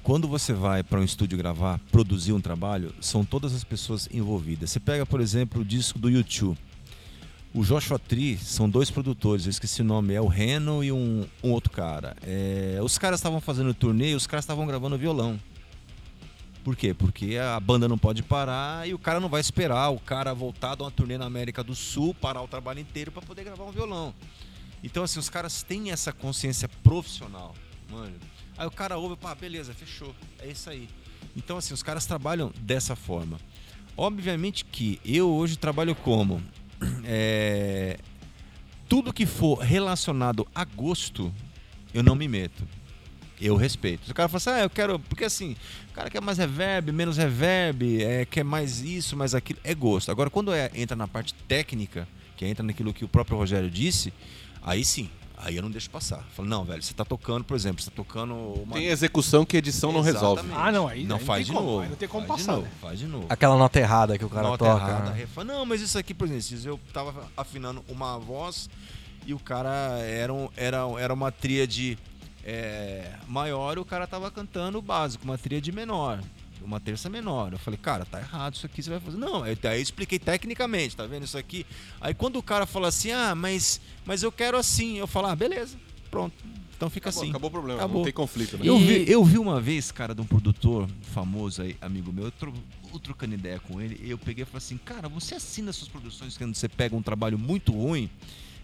quando 0.08 0.26
você 0.26 0.54
vai 0.54 0.82
para 0.82 0.98
um 0.98 1.04
estúdio 1.04 1.36
gravar, 1.36 1.78
produzir 1.92 2.32
um 2.32 2.40
trabalho, 2.40 2.94
são 2.98 3.26
todas 3.26 3.54
as 3.54 3.62
pessoas 3.62 4.08
envolvidas. 4.10 4.70
Você 4.70 4.80
pega, 4.80 5.04
por 5.04 5.20
exemplo, 5.20 5.60
o 5.60 5.64
disco 5.66 5.98
do 5.98 6.08
YouTube. 6.08 6.58
O 7.52 7.62
Joshua 7.62 7.98
Tree 7.98 8.38
são 8.38 8.70
dois 8.70 8.90
produtores, 8.90 9.44
eu 9.44 9.50
esqueci 9.50 9.82
o 9.82 9.84
nome, 9.84 10.14
é 10.14 10.20
o 10.20 10.26
Reno 10.26 10.82
e 10.82 10.90
um, 10.90 11.26
um 11.44 11.50
outro 11.50 11.70
cara. 11.70 12.16
É, 12.22 12.78
os 12.82 12.96
caras 12.96 13.20
estavam 13.20 13.38
fazendo 13.38 13.74
turnê 13.74 14.12
e 14.12 14.14
os 14.14 14.26
caras 14.26 14.44
estavam 14.44 14.66
gravando 14.66 14.96
violão. 14.96 15.38
Por 16.64 16.74
quê? 16.74 16.94
Porque 16.94 17.36
a 17.36 17.60
banda 17.60 17.86
não 17.86 17.98
pode 17.98 18.22
parar 18.22 18.88
e 18.88 18.94
o 18.94 18.98
cara 18.98 19.20
não 19.20 19.28
vai 19.28 19.42
esperar 19.42 19.90
o 19.90 20.00
cara 20.00 20.32
voltar 20.32 20.74
de 20.74 20.84
uma 20.84 20.90
turnê 20.90 21.18
na 21.18 21.26
América 21.26 21.62
do 21.62 21.74
Sul, 21.74 22.14
parar 22.14 22.40
o 22.40 22.48
trabalho 22.48 22.80
inteiro 22.80 23.12
para 23.12 23.20
poder 23.20 23.44
gravar 23.44 23.64
um 23.64 23.72
violão. 23.72 24.14
Então, 24.82 25.04
assim, 25.04 25.18
os 25.18 25.28
caras 25.28 25.62
têm 25.62 25.90
essa 25.90 26.14
consciência 26.14 26.66
profissional, 26.82 27.54
mano. 27.90 28.14
Aí 28.58 28.66
o 28.66 28.70
cara 28.70 28.98
ouve, 28.98 29.16
pá, 29.16 29.34
beleza, 29.34 29.72
fechou. 29.72 30.14
É 30.40 30.48
isso 30.48 30.68
aí. 30.68 30.88
Então, 31.36 31.56
assim, 31.56 31.72
os 31.72 31.82
caras 31.82 32.04
trabalham 32.04 32.52
dessa 32.60 32.96
forma. 32.96 33.38
Obviamente 33.96 34.64
que 34.64 35.00
eu 35.04 35.30
hoje 35.30 35.56
trabalho 35.56 35.94
como? 35.94 36.42
É, 37.04 37.98
Tudo 38.88 39.12
que 39.12 39.24
for 39.26 39.58
relacionado 39.58 40.46
a 40.54 40.64
gosto, 40.64 41.32
eu 41.94 42.02
não 42.02 42.14
me 42.14 42.28
meto. 42.28 42.62
Eu 43.40 43.54
respeito. 43.56 44.04
Se 44.06 44.10
o 44.10 44.14
cara 44.14 44.28
fala 44.28 44.36
assim, 44.38 44.50
ah, 44.50 44.64
eu 44.64 44.70
quero. 44.70 44.98
Porque 44.98 45.24
assim, 45.24 45.54
o 45.90 45.92
cara 45.92 46.10
quer 46.10 46.20
mais 46.20 46.38
reverb, 46.38 46.90
menos 46.92 47.16
reverb, 47.16 48.02
é, 48.02 48.24
quer 48.24 48.44
mais 48.44 48.80
isso, 48.80 49.16
mais 49.16 49.34
aquilo. 49.34 49.60
É 49.62 49.74
gosto. 49.74 50.10
Agora, 50.10 50.28
quando 50.28 50.52
é- 50.52 50.70
entra 50.74 50.96
na 50.96 51.06
parte 51.06 51.32
técnica, 51.46 52.06
que 52.36 52.44
entra 52.44 52.64
naquilo 52.64 52.92
que 52.92 53.04
o 53.04 53.08
próprio 53.08 53.36
Rogério 53.36 53.70
disse, 53.70 54.12
aí 54.62 54.84
sim. 54.84 55.08
Aí 55.40 55.56
eu 55.56 55.62
não 55.62 55.70
deixo 55.70 55.88
passar. 55.88 56.24
Falo, 56.34 56.48
não, 56.48 56.64
velho, 56.64 56.82
você 56.82 56.92
tá 56.92 57.04
tocando, 57.04 57.44
por 57.44 57.54
exemplo, 57.54 57.80
você 57.82 57.90
tá 57.90 57.96
tocando 57.96 58.34
uma. 58.34 58.74
Tem 58.74 58.86
execução 58.86 59.44
que 59.44 59.56
edição 59.56 59.92
não 59.92 60.00
resolve. 60.00 60.42
Ah, 60.52 60.72
não, 60.72 60.88
aí- 60.88 61.04
não 61.04 61.16
aí 61.16 61.20
não 61.20 61.26
faz 61.26 61.46
tem 61.46 61.52
de 61.54 61.58
como, 61.60 61.70
novo. 61.70 61.82
aí 61.82 61.88
não 61.88 61.96
tem 61.96 62.08
como 62.08 62.26
faz 62.26 62.40
passar, 62.40 62.52
De 62.52 62.58
novo, 62.58 62.68
né? 62.68 62.78
Faz 62.80 62.98
de 62.98 63.06
novo. 63.06 63.26
Aquela 63.28 63.56
nota 63.56 63.78
errada 63.78 64.18
que 64.18 64.24
o 64.24 64.28
cara 64.28 64.48
Nota 64.48 64.64
toca. 64.64 64.84
errada, 64.84 65.10
né? 65.10 65.16
refa- 65.16 65.44
Não, 65.44 65.64
mas 65.64 65.80
isso 65.80 65.96
aqui, 65.98 66.12
por 66.12 66.28
exemplo, 66.28 66.68
eu 66.72 66.80
tava 66.92 67.14
afinando 67.36 67.84
uma 67.88 68.18
voz 68.18 68.68
e 69.26 69.32
o 69.32 69.38
cara 69.38 69.70
era, 70.00 70.32
um- 70.32 70.48
era, 70.56 70.78
era 70.98 71.14
uma 71.14 71.30
tríade 71.30 71.96
é, 72.44 73.12
maior 73.28 73.76
e 73.76 73.80
o 73.80 73.84
cara 73.84 74.06
tava 74.06 74.30
cantando 74.30 74.78
o 74.78 74.82
básico, 74.82 75.22
uma 75.24 75.36
tríade 75.36 75.70
menor. 75.70 76.20
Uma 76.62 76.80
terça 76.80 77.08
menor. 77.08 77.52
Eu 77.52 77.58
falei, 77.58 77.78
cara, 77.78 78.04
tá 78.04 78.20
errado 78.20 78.54
isso 78.54 78.66
aqui, 78.66 78.82
você 78.82 78.90
vai 78.90 79.00
fazer. 79.00 79.16
Não, 79.16 79.42
aí 79.42 79.56
eu 79.62 79.82
expliquei 79.82 80.18
tecnicamente, 80.18 80.96
tá 80.96 81.06
vendo 81.06 81.24
isso 81.24 81.38
aqui? 81.38 81.64
Aí 82.00 82.14
quando 82.14 82.36
o 82.36 82.42
cara 82.42 82.66
fala 82.66 82.88
assim, 82.88 83.10
ah, 83.10 83.34
mas, 83.34 83.80
mas 84.04 84.22
eu 84.22 84.30
quero 84.30 84.56
assim, 84.58 84.98
eu 84.98 85.06
falo, 85.06 85.28
ah, 85.28 85.36
beleza, 85.36 85.76
pronto. 86.10 86.34
Então 86.76 86.88
fica 86.88 87.08
Acabou, 87.08 87.22
assim. 87.22 87.30
acabou 87.30 87.48
o 87.48 87.52
problema, 87.52 87.80
Acabou. 87.80 87.96
não 87.96 88.04
tem 88.04 88.12
conflito, 88.12 88.56
né? 88.56 88.62
Eu, 88.64 88.78
vi, 88.78 89.10
eu 89.10 89.24
vi 89.24 89.36
uma 89.36 89.60
vez, 89.60 89.90
cara, 89.90 90.14
de 90.14 90.20
um 90.20 90.24
produtor 90.24 90.88
famoso 91.02 91.62
aí, 91.62 91.76
amigo 91.80 92.12
meu, 92.12 92.26
eu, 92.26 92.30
tro, 92.30 92.54
eu 92.92 93.00
trocando 93.00 93.34
ideia 93.34 93.58
com 93.58 93.80
ele, 93.80 93.98
eu 94.08 94.16
peguei 94.16 94.42
e 94.42 94.46
falei 94.46 94.58
assim, 94.58 94.78
cara, 94.78 95.08
você 95.08 95.34
assina 95.34 95.72
suas 95.72 95.88
produções 95.88 96.38
quando 96.38 96.54
você 96.54 96.68
pega 96.68 96.94
um 96.94 97.02
trabalho 97.02 97.36
muito 97.36 97.72
ruim, 97.72 98.08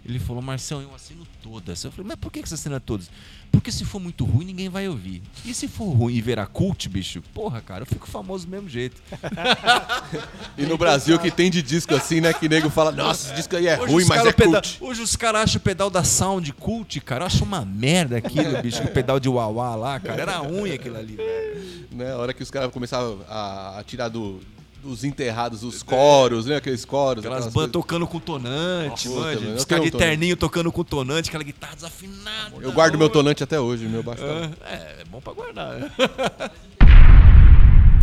Ele 0.06 0.18
falou, 0.18 0.42
Marcelo, 0.42 0.82
eu 0.82 0.94
assino 0.94 1.26
todas. 1.42 1.82
Eu 1.82 1.90
falei, 1.90 2.06
mas 2.08 2.18
por 2.18 2.30
que 2.30 2.40
você 2.46 2.54
assina 2.54 2.78
todas? 2.78 3.10
Porque 3.50 3.72
se 3.72 3.84
for 3.86 3.98
muito 3.98 4.24
ruim, 4.24 4.44
ninguém 4.44 4.68
vai 4.68 4.86
ouvir. 4.86 5.22
E 5.46 5.54
se 5.54 5.66
for 5.66 5.90
ruim 5.92 6.14
e 6.14 6.20
virar 6.20 6.46
cult, 6.46 6.88
bicho, 6.90 7.22
porra, 7.32 7.62
cara, 7.62 7.82
eu 7.82 7.86
fico 7.86 8.06
famoso 8.06 8.44
do 8.44 8.50
mesmo 8.50 8.68
jeito. 8.68 9.00
E 10.56 10.64
no 10.66 10.78
Brasil 10.78 11.18
que 11.18 11.30
tem 11.30 11.50
de 11.50 11.60
disco 11.62 11.94
assim, 11.94 12.20
né? 12.20 12.32
Que 12.32 12.48
nego 12.48 12.70
fala, 12.70 12.92
nossa, 12.92 13.26
esse 13.28 13.34
disco 13.36 13.56
aí 13.56 13.66
é 13.66 13.74
ruim, 13.74 14.02
os 14.02 14.08
mas 14.08 14.24
é 14.24 14.28
o 14.28 14.34
peda- 14.34 14.62
cult. 14.62 14.78
Hoje 14.80 15.02
os 15.02 15.16
caras 15.16 15.42
acham 15.42 15.58
o 15.58 15.62
pedal 15.62 15.90
da 15.90 16.04
Sound 16.04 16.52
cult, 16.52 17.00
cara. 17.00 17.22
Eu 17.22 17.26
acho 17.26 17.42
uma 17.44 17.64
merda 17.64 18.18
aquilo, 18.18 18.60
bicho. 18.62 18.82
O 18.82 18.88
pedal 18.88 19.18
de 19.18 19.28
Wawa 19.28 19.74
lá, 19.74 19.98
cara. 20.00 20.20
Era 20.22 20.36
ruim 20.38 20.70
aquilo 20.70 20.96
ali, 20.96 21.16
velho. 21.16 21.86
Né? 21.90 22.12
A 22.12 22.16
hora 22.18 22.32
que 22.32 22.42
os 22.42 22.50
caras 22.50 22.70
começavam 22.70 23.20
a, 23.28 23.78
a 23.80 23.84
tirar 23.84 24.08
do, 24.08 24.40
dos 24.84 25.02
enterrados 25.04 25.64
os 25.64 25.82
coros, 25.82 26.46
né? 26.46 26.56
Aqueles 26.56 26.84
coros. 26.84 27.24
Aquelas 27.24 27.38
aquelas 27.38 27.54
bandas 27.54 27.72
tocando 27.72 28.06
com 28.06 28.20
tonante, 28.20 29.08
Puta, 29.08 29.20
manja. 29.20 29.40
meu, 29.40 29.54
Os 29.56 29.64
caras 29.64 29.90
de 29.90 29.96
um 29.96 29.98
terninho 29.98 30.36
tocando 30.36 30.70
com 30.70 30.84
tonante, 30.84 31.28
aquela 31.30 31.42
guitarra 31.44 31.74
desafinada. 31.74 32.52
Eu 32.60 32.72
guardo 32.72 32.98
meu 32.98 33.08
tonante 33.08 33.42
até 33.42 33.58
hoje, 33.58 33.86
meu 33.86 34.02
baixo. 34.02 34.22
tá- 34.22 34.50
Ah, 34.62 34.68
É, 34.70 34.96
é 35.00 35.04
bom 35.10 35.20
pra 35.20 35.32
guardar. 35.32 35.74
né? 35.78 35.90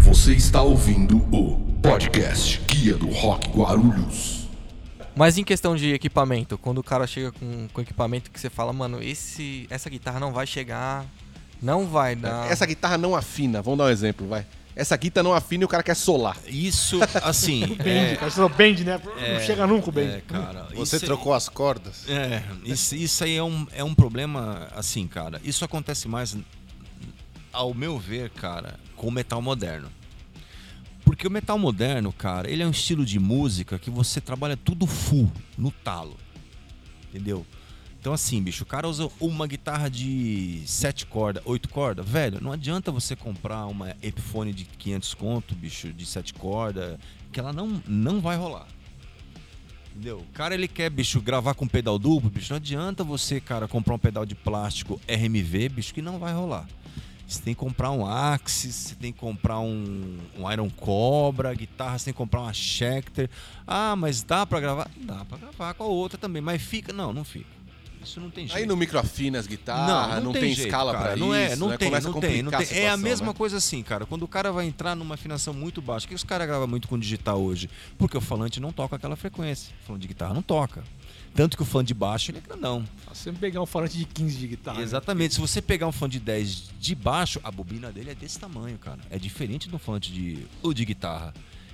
Você 0.02 0.34
está 0.34 0.62
ouvindo 0.62 1.18
o 1.18 1.60
podcast 1.82 2.60
Guia 2.68 2.96
do 2.98 3.10
Rock 3.10 3.50
Guarulhos. 3.50 4.48
Mas 5.16 5.38
em 5.38 5.44
questão 5.44 5.76
de 5.76 5.94
equipamento, 5.94 6.58
quando 6.58 6.80
o 6.80 6.84
cara 6.84 7.06
chega 7.06 7.32
com, 7.32 7.68
com 7.72 7.82
equipamento 7.82 8.32
que 8.32 8.40
você 8.40 8.50
fala, 8.50 8.72
mano, 8.74 9.02
esse, 9.02 9.68
essa 9.70 9.90
guitarra 9.90 10.20
não 10.20 10.32
vai 10.32 10.48
chegar, 10.48 11.06
não 11.62 11.86
vai 11.86 12.16
dar. 12.16 12.50
Essa 12.50 12.66
guitarra 12.66 12.98
não 12.98 13.16
afina, 13.16 13.62
vamos 13.62 13.78
dar 13.78 13.86
um 13.86 13.90
exemplo, 13.90 14.28
vai. 14.28 14.46
Essa 14.76 14.96
guitarra 14.96 15.24
não 15.24 15.34
afina 15.34 15.64
e 15.64 15.66
o 15.66 15.68
cara 15.68 15.84
quer 15.84 15.96
solar. 15.96 16.38
Isso, 16.48 17.00
assim. 17.24 17.76
Bend, 17.76 17.90
é, 17.90 18.16
cara, 18.16 18.30
você 18.32 18.36
falou 18.36 18.50
bend, 18.50 18.84
né? 18.86 19.02
Não 19.34 19.40
chega 19.46 19.68
nunca 19.68 19.90
o 19.90 19.92
bend. 19.92 20.14
é, 20.14 20.22
cara. 20.22 20.64
Você 20.74 20.96
isso 20.96 21.06
aí- 21.06 21.08
trocou 21.10 21.34
as 21.34 21.50
cordas? 21.50 22.08
É, 22.08 22.42
isso, 22.64 22.96
isso 22.96 23.24
aí 23.24 23.36
é 23.36 23.44
um, 23.44 23.68
é 23.74 23.84
um 23.84 23.94
problema, 23.94 24.70
assim, 24.76 25.08
cara. 25.08 25.42
Isso 25.44 25.66
acontece 25.66 26.08
mais, 26.08 26.38
ao 27.52 27.74
meu 27.74 28.00
ver, 28.00 28.30
cara, 28.30 28.80
com 28.96 29.08
o 29.08 29.12
metal 29.12 29.42
moderno. 29.42 29.92
Porque 31.04 31.28
o 31.28 31.32
metal 31.32 31.58
moderno, 31.60 32.14
cara, 32.14 32.50
ele 32.50 32.64
é 32.64 32.66
um 32.66 32.72
estilo 32.72 33.04
de 33.06 33.20
música 33.20 33.78
que 33.78 33.90
você 33.90 34.22
trabalha 34.22 34.56
tudo 34.56 34.88
full, 34.88 35.30
no 35.58 35.70
talo. 35.72 36.16
Entendeu? 37.10 37.46
Então, 38.02 38.14
assim, 38.14 38.42
bicho, 38.42 38.64
o 38.64 38.66
cara 38.66 38.88
usa 38.88 39.08
uma 39.20 39.46
guitarra 39.46 39.88
de 39.88 40.64
7 40.66 41.06
cordas, 41.06 41.44
8 41.46 41.70
cordas. 41.70 42.10
Velho, 42.10 42.42
não 42.42 42.52
adianta 42.52 42.92
você 42.92 43.16
comprar 43.16 43.68
uma 43.68 43.96
Epiphone 44.02 44.52
de 44.52 44.66
500 44.66 45.14
conto, 45.14 45.54
bicho, 45.54 45.94
de 45.94 46.04
7 46.04 46.34
cordas, 46.34 46.98
que 47.32 47.40
ela 47.40 47.54
não, 47.54 47.80
não 47.88 48.20
vai 48.20 48.36
rolar. 48.38 48.68
Entendeu? 49.92 50.18
O 50.18 50.34
cara 50.34 50.56
ele 50.56 50.68
quer, 50.68 50.90
bicho, 50.90 51.22
gravar 51.22 51.54
com 51.54 51.68
pedal 51.68 52.00
duplo, 52.00 52.28
bicho. 52.28 52.52
Não 52.52 52.58
adianta 52.58 53.04
você, 53.04 53.40
cara, 53.40 53.68
comprar 53.68 53.94
um 53.94 54.00
pedal 54.00 54.26
de 54.26 54.34
plástico 54.34 55.00
RMV, 55.08 55.70
bicho, 55.70 55.94
que 55.94 56.02
não 56.02 56.18
vai 56.18 56.34
rolar. 56.34 56.68
Você 57.28 57.44
tem 57.44 57.54
que 57.54 57.60
comprar 57.60 57.92
um 57.92 58.04
Axis, 58.04 58.74
você 58.74 58.96
tem 58.96 59.14
que 59.14 59.20
comprar 59.20 59.60
um, 59.60 60.18
um 60.40 60.52
Iron 60.52 60.72
Cobra, 60.72 61.54
guitarra, 61.54 62.00
você 62.00 62.06
tem 62.06 62.14
que 62.16 62.18
comprar 62.18 62.42
uma 62.42 62.52
Schecter. 62.54 63.30
Ah, 63.68 63.96
mas 63.96 64.24
dá 64.24 64.44
pra 64.44 64.60
gravar? 64.60 64.90
Dá 64.98 65.24
pra 65.24 65.38
gravar 65.38 65.76
com 65.76 65.84
a 65.84 65.88
outra 65.88 66.18
também, 66.18 66.42
mas 66.42 66.60
fica. 66.60 66.92
Não, 66.92 67.14
não 67.14 67.24
fica. 67.24 67.61
Isso 68.04 68.20
não 68.20 68.30
tem 68.30 68.48
jeito. 68.48 68.58
Aí 68.58 68.66
no 68.66 68.76
micro 68.76 68.98
afina 69.00 69.40
as 69.40 69.48
guitarras, 69.48 70.24
não, 70.24 70.32
tem, 70.34 70.54
jeito, 70.54 70.68
escala 70.68 70.92
cara. 70.94 71.06
pra 71.06 71.16
não 71.16 71.28
isso. 71.36 71.54
É, 71.54 71.56
não 71.56 71.70
né? 71.70 71.78
tem, 71.78 71.90
Começa 71.90 72.10
não 72.10 72.18
a 72.18 72.22
tem, 72.22 72.42
não 72.42 72.52
tem. 72.52 72.68
É 72.72 72.90
a 72.90 72.98
mesma 72.98 73.28
né? 73.28 73.34
coisa 73.34 73.58
assim, 73.58 73.84
cara. 73.84 74.06
Quando 74.06 74.24
o 74.24 74.28
cara 74.28 74.52
vai 74.52 74.66
entrar 74.66 74.96
numa 74.96 75.16
afinação 75.16 75.54
muito 75.54 75.82
baixa, 75.82 76.06
o 76.06 76.10
que 76.10 76.16
os 76.16 76.24
caras 76.24 76.48
gravam 76.48 76.68
muito 76.68 76.88
com 76.88 76.98
digital 76.98 77.42
hoje? 77.42 77.70
Porque 77.98 78.18
o 78.18 78.22
falante 78.22 78.60
não 78.60 78.72
toca 78.72 78.96
aquela 78.96 79.16
frequência. 79.16 79.74
O 79.84 79.88
falante 79.88 80.02
de 80.02 80.08
guitarra 80.08 80.34
não 80.34 80.42
toca. 80.42 80.84
Tanto 81.34 81.56
que 81.56 81.64
o 81.64 81.66
fã 81.66 81.84
de 81.84 81.94
baixo 81.94 82.32
ele 82.32 82.40
é 82.40 82.42
grandão. 82.42 82.84
Se 83.14 83.24
você 83.24 83.32
pegar 83.32 83.62
um 83.62 83.66
falante 83.66 83.98
de 83.98 84.06
15 84.06 84.38
de 84.38 84.48
guitarra. 84.48 84.78
né? 84.80 84.84
Exatamente. 84.84 85.36
Se 85.36 85.40
você 85.40 85.62
pegar 85.62 85.88
um 85.88 85.92
fã 85.92 86.10
de 86.10 86.20
10 86.20 86.72
de 86.80 86.96
baixo, 86.96 87.40
a 87.44 87.50
bobina 87.52 87.92
dele 87.92 88.12
é 88.12 88.16
desse 88.16 88.38
tamanho, 88.38 88.78
cara. 88.78 89.00
É 89.10 89.18
diferente 89.18 89.70
do 89.70 89.80
falante 89.80 90.12
de, 90.12 90.46
ou 90.62 90.74
de 90.74 90.84
guitarra. 90.84 91.34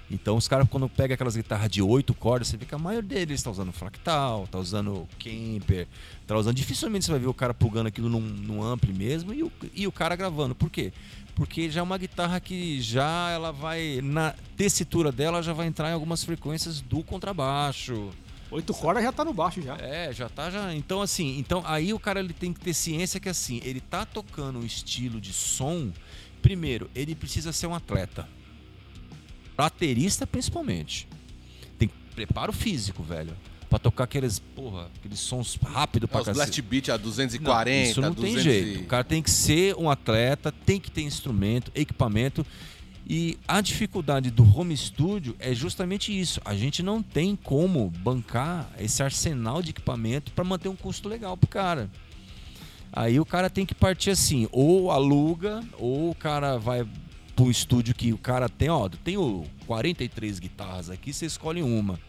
Então 0.09 0.37
os 0.37 0.47
caras, 0.47 0.67
quando 0.69 0.87
pegam 0.87 1.13
aquelas 1.13 1.35
guitarras 1.35 1.69
de 1.69 1.81
8 1.81 2.13
cordas, 2.13 2.47
você 2.47 2.57
vê 2.57 2.65
que 2.65 2.73
a 2.73 2.77
maioria 2.77 3.25
deles 3.25 3.43
tá 3.43 3.51
usando 3.51 3.73
fractal, 3.73 4.47
tá 4.47 4.57
usando 4.57 5.07
Kemper, 5.19 5.87
tá 6.25 6.37
usando. 6.37 6.55
Dificilmente 6.55 7.05
você 7.05 7.11
vai 7.11 7.19
ver 7.19 7.27
o 7.27 7.33
cara 7.33 7.53
plugando 7.53 7.87
aquilo 7.87 8.09
num, 8.09 8.21
num 8.21 8.63
ampli 8.63 8.93
mesmo 8.93 9.33
e 9.33 9.43
o, 9.43 9.51
e 9.73 9.85
o 9.85 9.91
cara 9.91 10.15
gravando. 10.15 10.55
Por 10.55 10.69
quê? 10.69 10.93
Porque 11.35 11.69
já 11.69 11.81
é 11.81 11.83
uma 11.83 11.97
guitarra 11.97 12.39
que 12.39 12.81
já 12.81 13.29
ela 13.31 13.51
vai. 13.51 13.99
Na 14.01 14.33
tessitura 14.55 15.11
dela 15.11 15.43
já 15.43 15.53
vai 15.53 15.67
entrar 15.67 15.89
em 15.89 15.93
algumas 15.93 16.23
frequências 16.23 16.79
do 16.79 17.03
contrabaixo. 17.03 18.09
Oito 18.49 18.73
cordas 18.73 19.03
já 19.03 19.11
tá 19.11 19.25
no 19.25 19.33
baixo 19.33 19.61
já. 19.61 19.75
É, 19.75 20.13
já 20.13 20.29
tá 20.29 20.49
já. 20.49 20.73
Então 20.73 21.01
assim, 21.01 21.37
então 21.37 21.61
aí 21.65 21.93
o 21.93 21.99
cara 21.99 22.21
ele 22.21 22.33
tem 22.33 22.53
que 22.53 22.61
ter 22.61 22.73
ciência 22.73 23.19
que 23.19 23.27
assim, 23.27 23.59
ele 23.63 23.81
tá 23.81 24.05
tocando 24.05 24.59
um 24.59 24.65
estilo 24.65 25.19
de 25.19 25.33
som. 25.33 25.91
Primeiro, 26.41 26.89
ele 26.95 27.13
precisa 27.13 27.51
ser 27.51 27.67
um 27.67 27.75
atleta. 27.75 28.27
Baterista 29.57 30.27
principalmente. 30.27 31.07
Tem 31.79 31.89
preparo 32.15 32.53
físico, 32.53 33.01
velho. 33.03 33.35
Pra 33.69 33.77
tocar 33.79 34.05
aqueles, 34.05 34.39
porra, 34.39 34.89
aqueles 34.97 35.19
sons 35.19 35.59
rápido 35.61 36.05
É, 36.05 36.07
pra 36.07 36.21
os 36.21 36.25
cacete. 36.27 36.61
blast 36.61 36.61
beat 36.61 36.89
a 36.89 36.93
Não, 36.93 37.03
240, 37.03 37.89
isso 37.89 37.99
não 38.01 38.13
200 38.13 38.43
tem 38.43 38.43
jeito. 38.43 38.83
O 38.83 38.85
cara 38.85 39.03
tem 39.03 39.21
que 39.21 39.29
ser 39.29 39.75
um 39.75 39.89
atleta, 39.89 40.53
tem 40.65 40.79
que 40.79 40.89
ter 40.89 41.01
instrumento, 41.01 41.69
equipamento. 41.75 42.45
E 43.09 43.37
a 43.47 43.59
dificuldade 43.59 44.29
do 44.31 44.43
home 44.43 44.75
studio 44.75 45.35
é 45.39 45.53
justamente 45.53 46.17
isso. 46.17 46.39
A 46.45 46.55
gente 46.55 46.81
não 46.83 47.01
tem 47.01 47.35
como 47.35 47.89
bancar 47.89 48.69
esse 48.79 49.01
arsenal 49.03 49.61
de 49.61 49.71
equipamento 49.71 50.31
para 50.31 50.43
manter 50.43 50.69
um 50.69 50.75
custo 50.75 51.09
legal 51.09 51.35
pro 51.35 51.47
cara. 51.49 51.89
Aí 52.91 53.19
o 53.19 53.25
cara 53.25 53.49
tem 53.49 53.65
que 53.65 53.75
partir 53.75 54.11
assim, 54.11 54.47
ou 54.51 54.91
aluga, 54.91 55.61
ou 55.77 56.11
o 56.11 56.15
cara 56.15 56.57
vai 56.57 56.85
um 57.45 57.51
estúdio 57.51 57.93
que 57.93 58.11
o 58.13 58.17
cara 58.17 58.49
tem, 58.49 58.69
ó, 58.69 58.89
tenho 58.89 59.45
43 59.65 60.39
guitarras 60.39 60.89
aqui, 60.89 61.13
você 61.13 61.25
escolhe 61.25 61.61
uma. 61.61 61.99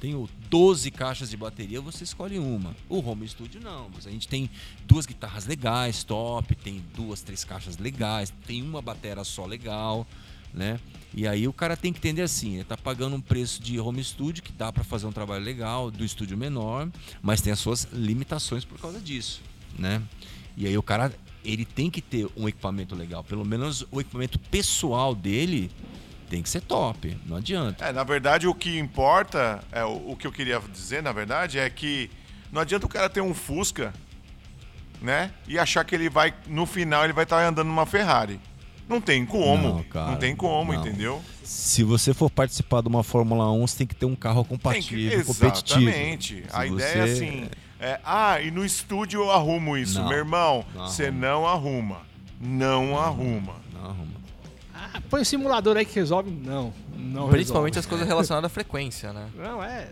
Tenho 0.00 0.28
12 0.48 0.90
caixas 0.90 1.28
de 1.28 1.36
bateria, 1.36 1.80
você 1.80 2.04
escolhe 2.04 2.38
uma. 2.38 2.74
O 2.88 3.06
home 3.06 3.28
studio 3.28 3.60
não, 3.60 3.90
mas 3.94 4.06
a 4.06 4.10
gente 4.10 4.26
tem 4.26 4.48
duas 4.86 5.04
guitarras 5.04 5.46
legais, 5.46 6.02
top, 6.02 6.54
tem 6.54 6.82
duas, 6.94 7.20
três 7.20 7.44
caixas 7.44 7.76
legais, 7.76 8.32
tem 8.46 8.62
uma 8.62 8.80
batera 8.80 9.24
só 9.24 9.44
legal, 9.44 10.06
né? 10.54 10.80
E 11.12 11.26
aí 11.26 11.46
o 11.46 11.52
cara 11.52 11.76
tem 11.76 11.92
que 11.92 11.98
entender 11.98 12.22
assim, 12.22 12.54
ele 12.54 12.64
tá 12.64 12.76
pagando 12.76 13.16
um 13.16 13.20
preço 13.20 13.60
de 13.60 13.78
home 13.78 14.02
studio 14.02 14.42
que 14.42 14.52
dá 14.52 14.72
para 14.72 14.84
fazer 14.84 15.06
um 15.06 15.12
trabalho 15.12 15.44
legal, 15.44 15.90
do 15.90 16.04
estúdio 16.04 16.36
menor, 16.36 16.88
mas 17.20 17.40
tem 17.40 17.52
as 17.52 17.58
suas 17.58 17.88
limitações 17.92 18.64
por 18.64 18.78
causa 18.78 19.00
disso, 19.00 19.42
né? 19.78 20.00
E 20.56 20.66
aí 20.66 20.78
o 20.78 20.82
cara, 20.82 21.12
ele 21.44 21.64
tem 21.64 21.90
que 21.90 22.00
ter 22.00 22.28
um 22.36 22.48
equipamento 22.48 22.94
legal, 22.94 23.22
pelo 23.24 23.44
menos 23.44 23.86
o 23.90 24.00
equipamento 24.00 24.38
pessoal 24.38 25.14
dele 25.14 25.70
tem 26.28 26.42
que 26.42 26.48
ser 26.48 26.60
top, 26.60 27.16
não 27.26 27.36
adianta. 27.38 27.84
É, 27.84 27.92
na 27.92 28.04
verdade, 28.04 28.46
o 28.46 28.54
que 28.54 28.78
importa, 28.78 29.62
é, 29.72 29.84
o, 29.84 30.10
o 30.12 30.16
que 30.16 30.26
eu 30.26 30.32
queria 30.32 30.60
dizer, 30.60 31.02
na 31.02 31.12
verdade, 31.12 31.58
é 31.58 31.68
que 31.68 32.08
não 32.52 32.60
adianta 32.62 32.86
o 32.86 32.88
cara 32.88 33.08
ter 33.10 33.20
um 33.20 33.34
Fusca, 33.34 33.92
né? 35.00 35.30
E 35.48 35.58
achar 35.58 35.84
que 35.84 35.94
ele 35.94 36.08
vai, 36.10 36.32
no 36.46 36.66
final, 36.66 37.04
ele 37.04 37.12
vai 37.12 37.24
estar 37.24 37.44
andando 37.46 37.66
numa 37.68 37.86
Ferrari. 37.86 38.38
Não 38.88 39.00
tem 39.00 39.24
como. 39.24 39.62
Não, 39.68 39.74
Não, 39.76 39.82
cara, 39.84 40.16
tem 40.16 40.34
como, 40.34 40.72
não. 40.72 40.80
entendeu? 40.80 41.22
Se 41.44 41.82
você 41.84 42.12
for 42.12 42.28
participar 42.28 42.80
de 42.82 42.88
uma 42.88 43.02
Fórmula 43.04 43.50
1, 43.52 43.66
você 43.66 43.78
tem 43.78 43.86
que 43.86 43.94
ter 43.94 44.04
um 44.06 44.16
carro 44.16 44.42
Tem 44.44 44.44
que, 44.44 44.62
compatível, 44.62 45.24
competitivo. 45.24 45.88
exatamente. 45.88 46.44
A 46.52 46.60
Se 46.62 46.66
ideia 46.72 46.88
é 46.88 47.06
você- 47.06 47.12
assim. 47.24 47.48
É, 47.80 47.98
ah, 48.04 48.40
e 48.40 48.50
no 48.50 48.64
estúdio 48.64 49.22
eu 49.22 49.30
arrumo 49.30 49.76
isso. 49.76 50.00
Não, 50.00 50.08
Meu 50.08 50.18
irmão, 50.18 50.64
não 50.74 50.86
você 50.86 51.06
arruma. 51.06 51.20
não 51.20 51.46
arruma. 51.46 52.00
Não 52.40 52.98
arruma. 52.98 53.54
Não 53.72 53.84
arruma. 53.84 54.20
Ah, 54.74 55.00
põe 55.08 55.22
um 55.22 55.24
simulador 55.24 55.76
aí 55.76 55.84
que 55.84 55.94
resolve. 55.94 56.30
Não, 56.30 56.72
não 56.96 57.28
Principalmente 57.28 57.78
as 57.78 57.84
resolve. 57.84 57.88
coisas 57.88 58.08
relacionadas 58.08 58.50
à 58.50 58.52
frequência, 58.52 59.12
né? 59.12 59.28
Não, 59.36 59.62
é. 59.62 59.90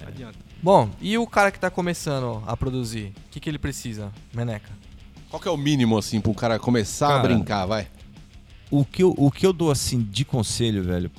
Não 0.00 0.08
adianta. 0.08 0.38
Bom, 0.62 0.88
e 1.00 1.18
o 1.18 1.26
cara 1.26 1.50
que 1.50 1.58
tá 1.58 1.70
começando 1.70 2.42
a 2.46 2.56
produzir, 2.56 3.12
o 3.26 3.30
que, 3.30 3.40
que 3.40 3.50
ele 3.50 3.58
precisa, 3.58 4.12
Meneca? 4.32 4.70
Qual 5.28 5.40
que 5.40 5.48
é 5.48 5.50
o 5.50 5.56
mínimo, 5.56 5.98
assim, 5.98 6.20
pra 6.20 6.30
um 6.30 6.34
cara 6.34 6.58
começar 6.58 7.06
a 7.08 7.10
Cara, 7.16 7.22
brincar, 7.22 7.66
vai? 7.66 7.88
O 8.70 8.84
que, 8.84 9.02
eu, 9.02 9.14
o 9.18 9.30
que 9.30 9.44
eu 9.46 9.52
dou 9.52 9.70
assim 9.70 10.00
de 10.00 10.24
conselho, 10.24 10.82
velho, 10.82 11.10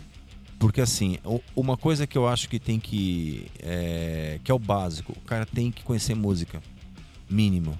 porque 0.67 0.79
assim, 0.81 1.17
uma 1.55 1.75
coisa 1.75 2.07
que 2.07 2.17
eu 2.17 2.27
acho 2.27 2.47
que 2.47 2.57
tem 2.59 2.79
que. 2.79 3.47
É, 3.59 4.39
que 4.43 4.49
é 4.49 4.53
o 4.53 4.59
básico, 4.59 5.11
o 5.11 5.21
cara 5.21 5.45
tem 5.45 5.69
que 5.71 5.83
conhecer 5.83 6.15
música. 6.15 6.61
Mínimo. 7.29 7.77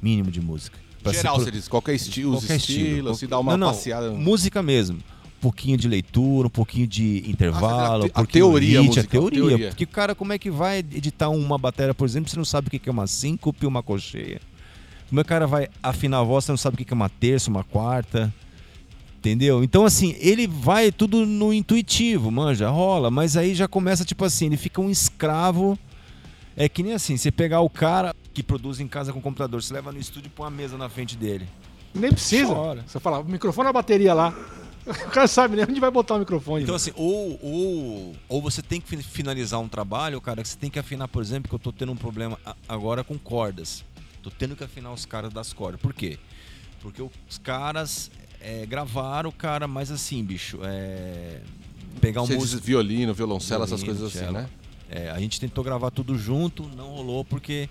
Mínimo 0.00 0.30
de 0.30 0.40
música. 0.40 0.78
Pra 1.02 1.12
Geral, 1.12 1.34
se 1.36 1.44
você 1.44 1.50
pro- 1.50 1.58
diz, 1.58 1.68
qualquer 1.68 1.94
estilo, 1.94 2.32
qualquer 2.38 2.56
estilos, 2.56 3.18
se 3.18 3.26
qualquer- 3.26 3.28
dá 3.28 3.38
uma 3.40 3.52
não, 3.56 3.66
não, 3.66 3.74
passeada. 3.74 4.10
Música 4.12 4.62
mesmo. 4.62 4.98
Um 4.98 5.40
pouquinho 5.40 5.76
de 5.78 5.88
leitura, 5.88 6.46
um 6.46 6.50
pouquinho 6.50 6.86
de 6.86 7.24
intervalo, 7.28 8.04
Ah, 8.14 8.20
a 8.20 8.22
a 8.22 8.26
teoria 8.26 8.80
hit, 8.80 8.86
musical, 8.88 9.04
a 9.26 9.30
teoria. 9.30 9.48
teoria. 9.48 9.68
Porque, 9.70 9.86
cara, 9.86 10.14
como 10.14 10.32
é 10.32 10.38
que 10.38 10.50
vai 10.50 10.78
editar 10.78 11.30
uma 11.30 11.56
bateria, 11.56 11.94
por 11.94 12.04
exemplo, 12.06 12.28
se 12.30 12.36
não 12.36 12.44
sabe 12.44 12.68
o 12.68 12.70
que 12.70 12.88
é 12.88 12.92
uma 12.92 13.06
síncope 13.06 13.64
e 13.64 13.66
uma 13.66 13.82
colcheia? 13.82 14.40
Como 15.08 15.20
é 15.20 15.24
que 15.24 15.26
o 15.26 15.28
cara 15.28 15.46
vai 15.46 15.68
afinar 15.82 16.18
a 16.18 16.22
voz, 16.22 16.44
se 16.44 16.50
não 16.50 16.56
sabe 16.58 16.74
o 16.74 16.78
que 16.78 16.84
que 16.84 16.92
é 16.92 16.94
uma 16.94 17.08
terça, 17.08 17.50
uma 17.50 17.64
quarta? 17.64 18.32
Entendeu? 19.20 19.62
Então, 19.62 19.84
assim, 19.84 20.16
ele 20.18 20.46
vai 20.46 20.90
tudo 20.90 21.26
no 21.26 21.52
intuitivo, 21.52 22.30
manja, 22.30 22.70
rola, 22.70 23.10
mas 23.10 23.36
aí 23.36 23.54
já 23.54 23.68
começa, 23.68 24.02
tipo 24.02 24.24
assim, 24.24 24.46
ele 24.46 24.56
fica 24.56 24.80
um 24.80 24.88
escravo 24.88 25.78
É 26.56 26.70
que 26.70 26.82
nem 26.82 26.94
assim, 26.94 27.18
você 27.18 27.30
pegar 27.30 27.60
o 27.60 27.68
cara 27.68 28.14
que 28.32 28.42
produz 28.42 28.80
em 28.80 28.88
casa 28.88 29.12
com 29.12 29.20
computador, 29.20 29.62
você 29.62 29.74
leva 29.74 29.92
no 29.92 29.98
estúdio 29.98 30.28
e 30.28 30.30
põe 30.30 30.44
uma 30.46 30.50
mesa 30.50 30.78
na 30.78 30.88
frente 30.88 31.16
dele. 31.18 31.46
Nem 31.94 32.10
precisa. 32.12 32.46
Chora. 32.54 32.82
Você 32.86 32.98
fala, 32.98 33.22
microfone 33.22 33.66
na 33.66 33.72
bateria 33.74 34.14
lá. 34.14 34.34
O 34.86 35.10
cara 35.10 35.28
sabe 35.28 35.54
nem 35.56 35.64
onde 35.66 35.78
vai 35.78 35.90
botar 35.90 36.14
o 36.14 36.18
microfone. 36.18 36.62
Então, 36.64 36.74
assim, 36.74 36.90
ou, 36.96 37.38
ou, 37.42 38.16
ou 38.28 38.40
você 38.42 38.62
tem 38.62 38.80
que 38.80 38.88
fi- 38.88 39.02
finalizar 39.02 39.60
um 39.60 39.68
trabalho, 39.68 40.18
cara, 40.22 40.42
que 40.42 40.48
você 40.48 40.56
tem 40.56 40.70
que 40.70 40.78
afinar, 40.78 41.06
por 41.06 41.22
exemplo, 41.22 41.48
que 41.50 41.54
eu 41.54 41.58
tô 41.58 41.70
tendo 41.70 41.92
um 41.92 41.96
problema 41.96 42.38
agora 42.66 43.04
com 43.04 43.18
cordas. 43.18 43.84
Tô 44.22 44.30
tendo 44.30 44.56
que 44.56 44.64
afinar 44.64 44.90
os 44.90 45.04
caras 45.04 45.32
das 45.32 45.52
cordas. 45.52 45.78
Por 45.80 45.92
quê? 45.92 46.18
Porque 46.80 47.02
os 47.02 47.38
caras 47.38 48.10
é, 48.40 48.64
gravaram, 48.66 49.30
cara, 49.30 49.68
mas 49.68 49.90
assim, 49.90 50.24
bicho, 50.24 50.58
é. 50.62 51.40
Pegar 52.00 52.22
um 52.22 52.26
Você 52.26 52.34
músico. 52.34 52.56
diz 52.58 52.66
violino, 52.66 53.12
violoncelo, 53.12 53.64
essas 53.64 53.82
Violino, 53.82 54.00
coisas 54.00 54.22
assim, 54.22 54.32
né? 54.32 54.48
É, 54.88 55.10
a 55.10 55.18
gente 55.18 55.38
tentou 55.38 55.62
gravar 55.62 55.90
tudo 55.90 56.16
junto, 56.16 56.68
não 56.76 56.88
rolou 56.88 57.24
porque 57.24 57.68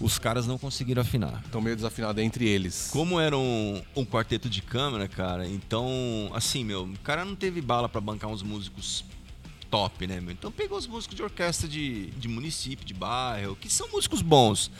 os 0.00 0.18
caras 0.18 0.46
não 0.46 0.58
conseguiram 0.58 1.02
afinar. 1.02 1.42
Estão 1.44 1.60
meio 1.60 1.74
desafinados 1.74 2.22
entre 2.22 2.46
eles. 2.46 2.90
Como 2.92 3.18
era 3.18 3.36
um, 3.36 3.82
um 3.96 4.04
quarteto 4.04 4.48
de 4.48 4.62
câmera, 4.62 5.08
cara, 5.08 5.48
então, 5.48 6.30
assim, 6.34 6.62
meu, 6.64 6.84
o 6.84 6.98
cara 6.98 7.24
não 7.24 7.34
teve 7.34 7.60
bala 7.60 7.88
pra 7.88 8.00
bancar 8.00 8.30
uns 8.30 8.42
músicos 8.42 9.04
top, 9.70 10.06
né, 10.06 10.20
meu? 10.20 10.32
Então 10.32 10.50
pegou 10.52 10.78
os 10.78 10.86
músicos 10.86 11.16
de 11.16 11.22
orquestra 11.22 11.68
de, 11.68 12.06
de 12.12 12.28
município, 12.28 12.86
de 12.86 12.94
bairro, 12.94 13.56
que 13.56 13.70
são 13.70 13.88
músicos 13.90 14.22
bons. 14.22 14.70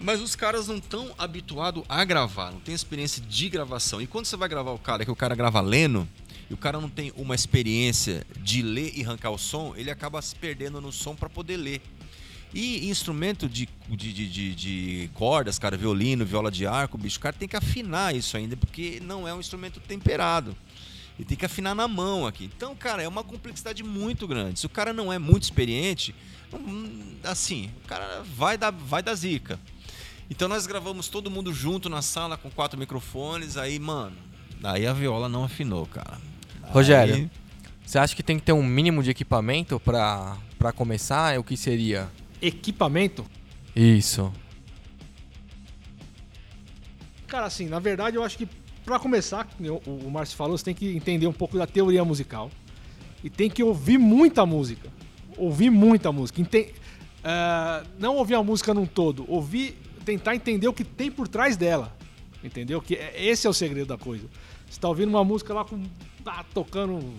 Mas 0.00 0.20
os 0.20 0.34
caras 0.36 0.68
não 0.68 0.76
estão 0.76 1.14
habituados 1.16 1.82
a 1.88 2.04
gravar, 2.04 2.50
não 2.50 2.60
tem 2.60 2.74
experiência 2.74 3.22
de 3.22 3.48
gravação. 3.48 4.00
E 4.02 4.06
quando 4.06 4.26
você 4.26 4.36
vai 4.36 4.48
gravar 4.48 4.72
o 4.72 4.78
cara, 4.78 5.04
que 5.04 5.10
o 5.10 5.16
cara 5.16 5.34
grava 5.34 5.60
lendo, 5.60 6.06
e 6.50 6.52
o 6.52 6.56
cara 6.56 6.80
não 6.80 6.90
tem 6.90 7.12
uma 7.16 7.34
experiência 7.34 8.26
de 8.40 8.60
ler 8.60 8.92
e 8.94 9.02
arrancar 9.02 9.30
o 9.30 9.38
som, 9.38 9.72
ele 9.76 9.90
acaba 9.90 10.20
se 10.20 10.34
perdendo 10.36 10.80
no 10.80 10.92
som 10.92 11.14
para 11.14 11.30
poder 11.30 11.56
ler. 11.56 11.80
E 12.52 12.88
instrumento 12.88 13.48
de, 13.48 13.68
de, 13.88 14.12
de, 14.12 14.54
de- 14.54 15.10
cordas, 15.14 15.58
cara, 15.58 15.76
violino, 15.76 16.24
viola 16.24 16.50
de 16.50 16.66
arco, 16.66 16.96
bicho, 16.98 17.18
o 17.18 17.20
cara 17.20 17.34
tem 17.34 17.48
que 17.48 17.56
afinar 17.56 18.14
isso 18.14 18.36
ainda, 18.36 18.56
porque 18.56 19.00
não 19.02 19.26
é 19.26 19.34
um 19.34 19.40
instrumento 19.40 19.80
temperado. 19.80 20.54
Ele 21.18 21.26
tem 21.26 21.36
que 21.36 21.44
afinar 21.46 21.74
na 21.74 21.88
mão 21.88 22.26
aqui. 22.26 22.44
Então, 22.56 22.74
cara, 22.76 23.02
é 23.02 23.08
uma 23.08 23.24
complexidade 23.24 23.82
muito 23.82 24.26
grande. 24.28 24.60
Se 24.60 24.66
o 24.66 24.68
cara 24.68 24.92
não 24.92 25.12
é 25.12 25.18
muito 25.18 25.44
experiente, 25.44 26.14
hum, 26.52 27.14
assim, 27.24 27.70
o 27.84 27.88
cara 27.88 28.22
vai 28.22 28.58
dar, 28.58 28.70
vai 28.70 29.02
dar 29.02 29.14
zica. 29.14 29.58
Então 30.30 30.48
nós 30.48 30.66
gravamos 30.66 31.08
todo 31.08 31.30
mundo 31.30 31.52
junto 31.52 31.88
na 31.88 32.02
sala 32.02 32.36
com 32.36 32.50
quatro 32.50 32.78
microfones, 32.78 33.56
aí, 33.56 33.78
mano, 33.78 34.16
aí 34.62 34.86
a 34.86 34.92
viola 34.92 35.28
não 35.28 35.44
afinou, 35.44 35.86
cara. 35.86 36.18
Rogério. 36.62 37.14
Aí- 37.14 37.30
Você 37.84 37.98
acha 37.98 38.16
que 38.16 38.22
tem 38.22 38.38
que 38.38 38.44
ter 38.44 38.52
um 38.52 38.62
mínimo 38.62 39.02
de 39.02 39.10
equipamento 39.10 39.78
pra, 39.78 40.38
pra 40.58 40.72
começar? 40.72 41.34
É 41.34 41.38
o 41.38 41.44
que 41.44 41.54
seria? 41.56 42.08
Equipamento. 42.40 43.24
Isso. 43.76 44.32
Cara, 47.26 47.46
assim, 47.46 47.66
na 47.68 47.78
verdade 47.78 48.16
eu 48.16 48.22
acho 48.24 48.38
que 48.38 48.48
pra 48.84 48.98
começar, 48.98 49.46
o, 49.86 49.90
o 50.06 50.10
Márcio 50.10 50.36
falou, 50.36 50.56
você 50.56 50.64
tem 50.64 50.74
que 50.74 50.96
entender 50.96 51.26
um 51.26 51.32
pouco 51.32 51.58
da 51.58 51.66
teoria 51.66 52.04
musical. 52.04 52.50
E 53.22 53.30
tem 53.30 53.50
que 53.50 53.62
ouvir 53.62 53.98
muita 53.98 54.44
música. 54.46 54.88
Ouvir 55.36 55.70
muita 55.70 56.10
música. 56.12 56.40
Enten- 56.40 56.72
ah, 57.22 57.82
não 57.98 58.16
ouvir 58.16 58.34
a 58.34 58.42
música 58.42 58.72
num 58.74 58.86
todo, 58.86 59.24
ouvir, 59.28 59.76
tentar 60.04 60.34
entender 60.36 60.68
o 60.68 60.72
que 60.72 60.84
tem 60.84 61.10
por 61.10 61.26
trás 61.28 61.56
dela. 61.56 61.96
Entendeu? 62.42 62.80
Que 62.80 62.94
é- 62.96 63.24
esse 63.24 63.46
é 63.46 63.50
o 63.50 63.54
segredo 63.54 63.86
da 63.88 63.98
coisa. 63.98 64.28
Você 64.68 64.78
tá 64.80 64.88
ouvindo 64.88 65.08
uma 65.08 65.24
música 65.24 65.52
lá 65.54 65.64
com. 65.64 65.82
tá 66.22 66.44
tocando 66.54 67.14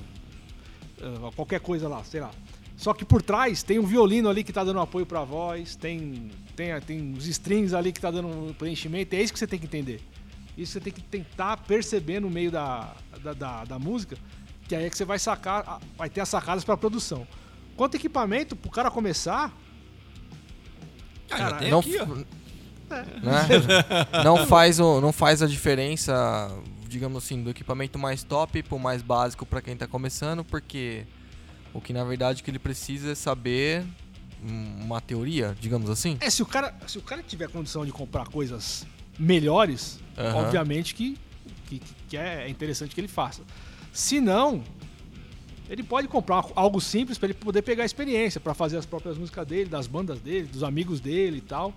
ah, 1.02 1.32
qualquer 1.36 1.60
coisa 1.60 1.88
lá, 1.88 2.04
sei 2.04 2.22
lá. 2.22 2.32
Só 2.78 2.94
que 2.94 3.06
por 3.06 3.22
trás 3.22 3.64
tem 3.64 3.80
um 3.80 3.86
violino 3.86 4.30
ali 4.30 4.44
que 4.44 4.52
tá 4.52 4.64
dando 4.64 4.80
apoio 4.82 5.06
pra 5.06 5.24
voz, 5.24 5.76
tem, 5.78 6.30
tem, 6.56 6.78
tem 6.82 7.14
os 7.14 7.26
strings 7.26 7.74
ali 7.74 7.94
que 7.94 8.02
tá 8.02 8.12
dando 8.12 8.28
um 8.28 8.54
preenchimento, 8.54 9.16
é 9.16 9.22
isso 9.22 9.32
que 9.32 9.40
você 9.40 9.48
tem 9.48 9.58
que 9.58 9.66
entender. 9.66 10.02
Isso 10.58 10.74
você 10.74 10.80
tem 10.82 10.92
que 10.92 11.02
tentar 11.02 11.58
perceber 11.58 12.20
no 12.20 12.30
meio 12.30 12.52
da, 12.52 12.94
da, 13.24 13.34
da, 13.34 13.64
da 13.66 13.80
música, 13.80 14.18
que 14.68 14.76
aí 14.76 14.86
é 14.86 14.90
que 14.90 14.98
você 14.98 15.06
vai 15.06 15.18
sacar, 15.18 15.80
vai 15.98 16.10
ter 16.10 16.20
as 16.22 16.28
sacadas 16.30 16.64
pra 16.66 16.76
produção. 16.76 17.26
Quanto 17.78 17.96
equipamento, 17.96 18.56
pro 18.58 18.70
cara 18.70 18.92
começar, 18.92 19.54
Ah, 21.30 21.38
Cara, 21.38 21.58
tem 21.58 21.72
não, 21.72 21.80
aqui. 21.80 21.98
Né? 23.22 23.48
não, 24.24 24.46
faz 24.46 24.80
o, 24.80 25.02
não 25.02 25.12
faz 25.12 25.42
a 25.42 25.48
diferença, 25.48 26.50
digamos 26.88 27.24
assim, 27.24 27.42
do 27.42 27.50
equipamento 27.50 27.98
mais 27.98 28.24
top 28.24 28.62
pro 28.64 28.80
mais 28.80 29.02
básico 29.02 29.46
pra 29.46 29.62
quem 29.62 29.76
tá 29.76 29.88
começando, 29.88 30.44
porque 30.44 31.06
o 31.74 31.82
que 31.82 31.94
na 31.94 32.04
verdade 32.04 32.44
que 32.44 32.50
ele 32.50 32.60
precisa 32.60 33.12
é 33.12 33.16
saber 33.16 33.84
uma 34.42 35.02
teoria, 35.02 35.56
digamos 35.60 35.90
assim. 35.90 36.18
é, 36.22 36.30
se 36.30 36.44
o 36.44 36.46
cara, 36.46 36.74
se 36.88 36.98
o 36.98 37.02
cara 37.02 37.24
tiver 37.24 37.50
condição 37.50 37.86
de 37.86 37.92
comprar 37.92 38.28
coisas 38.28 38.86
melhores, 39.18 40.00
Aham. 40.18 40.46
obviamente 40.46 40.94
que, 40.94 41.18
que, 41.66 41.82
que 42.10 42.18
é 42.18 42.48
interessante 42.48 42.94
que 42.94 43.02
ele 43.02 43.08
faça. 43.08 43.42
Se 43.92 44.20
não, 44.20 44.64
ele 45.70 45.84
pode 45.84 46.08
comprar 46.08 46.46
algo 46.56 46.80
simples 46.80 47.18
para 47.18 47.28
ele 47.28 47.34
poder 47.34 47.62
pegar 47.62 47.84
a 47.84 47.86
experiência, 47.86 48.40
para 48.40 48.54
fazer 48.54 48.78
as 48.78 48.86
próprias 48.86 49.18
músicas 49.18 49.48
dele, 49.48 49.70
das 49.70 49.88
bandas 49.88 50.20
dele, 50.20 50.48
dos 50.48 50.64
amigos 50.64 51.00
dele 51.00 51.38
e 51.38 51.42
tal. 51.42 51.74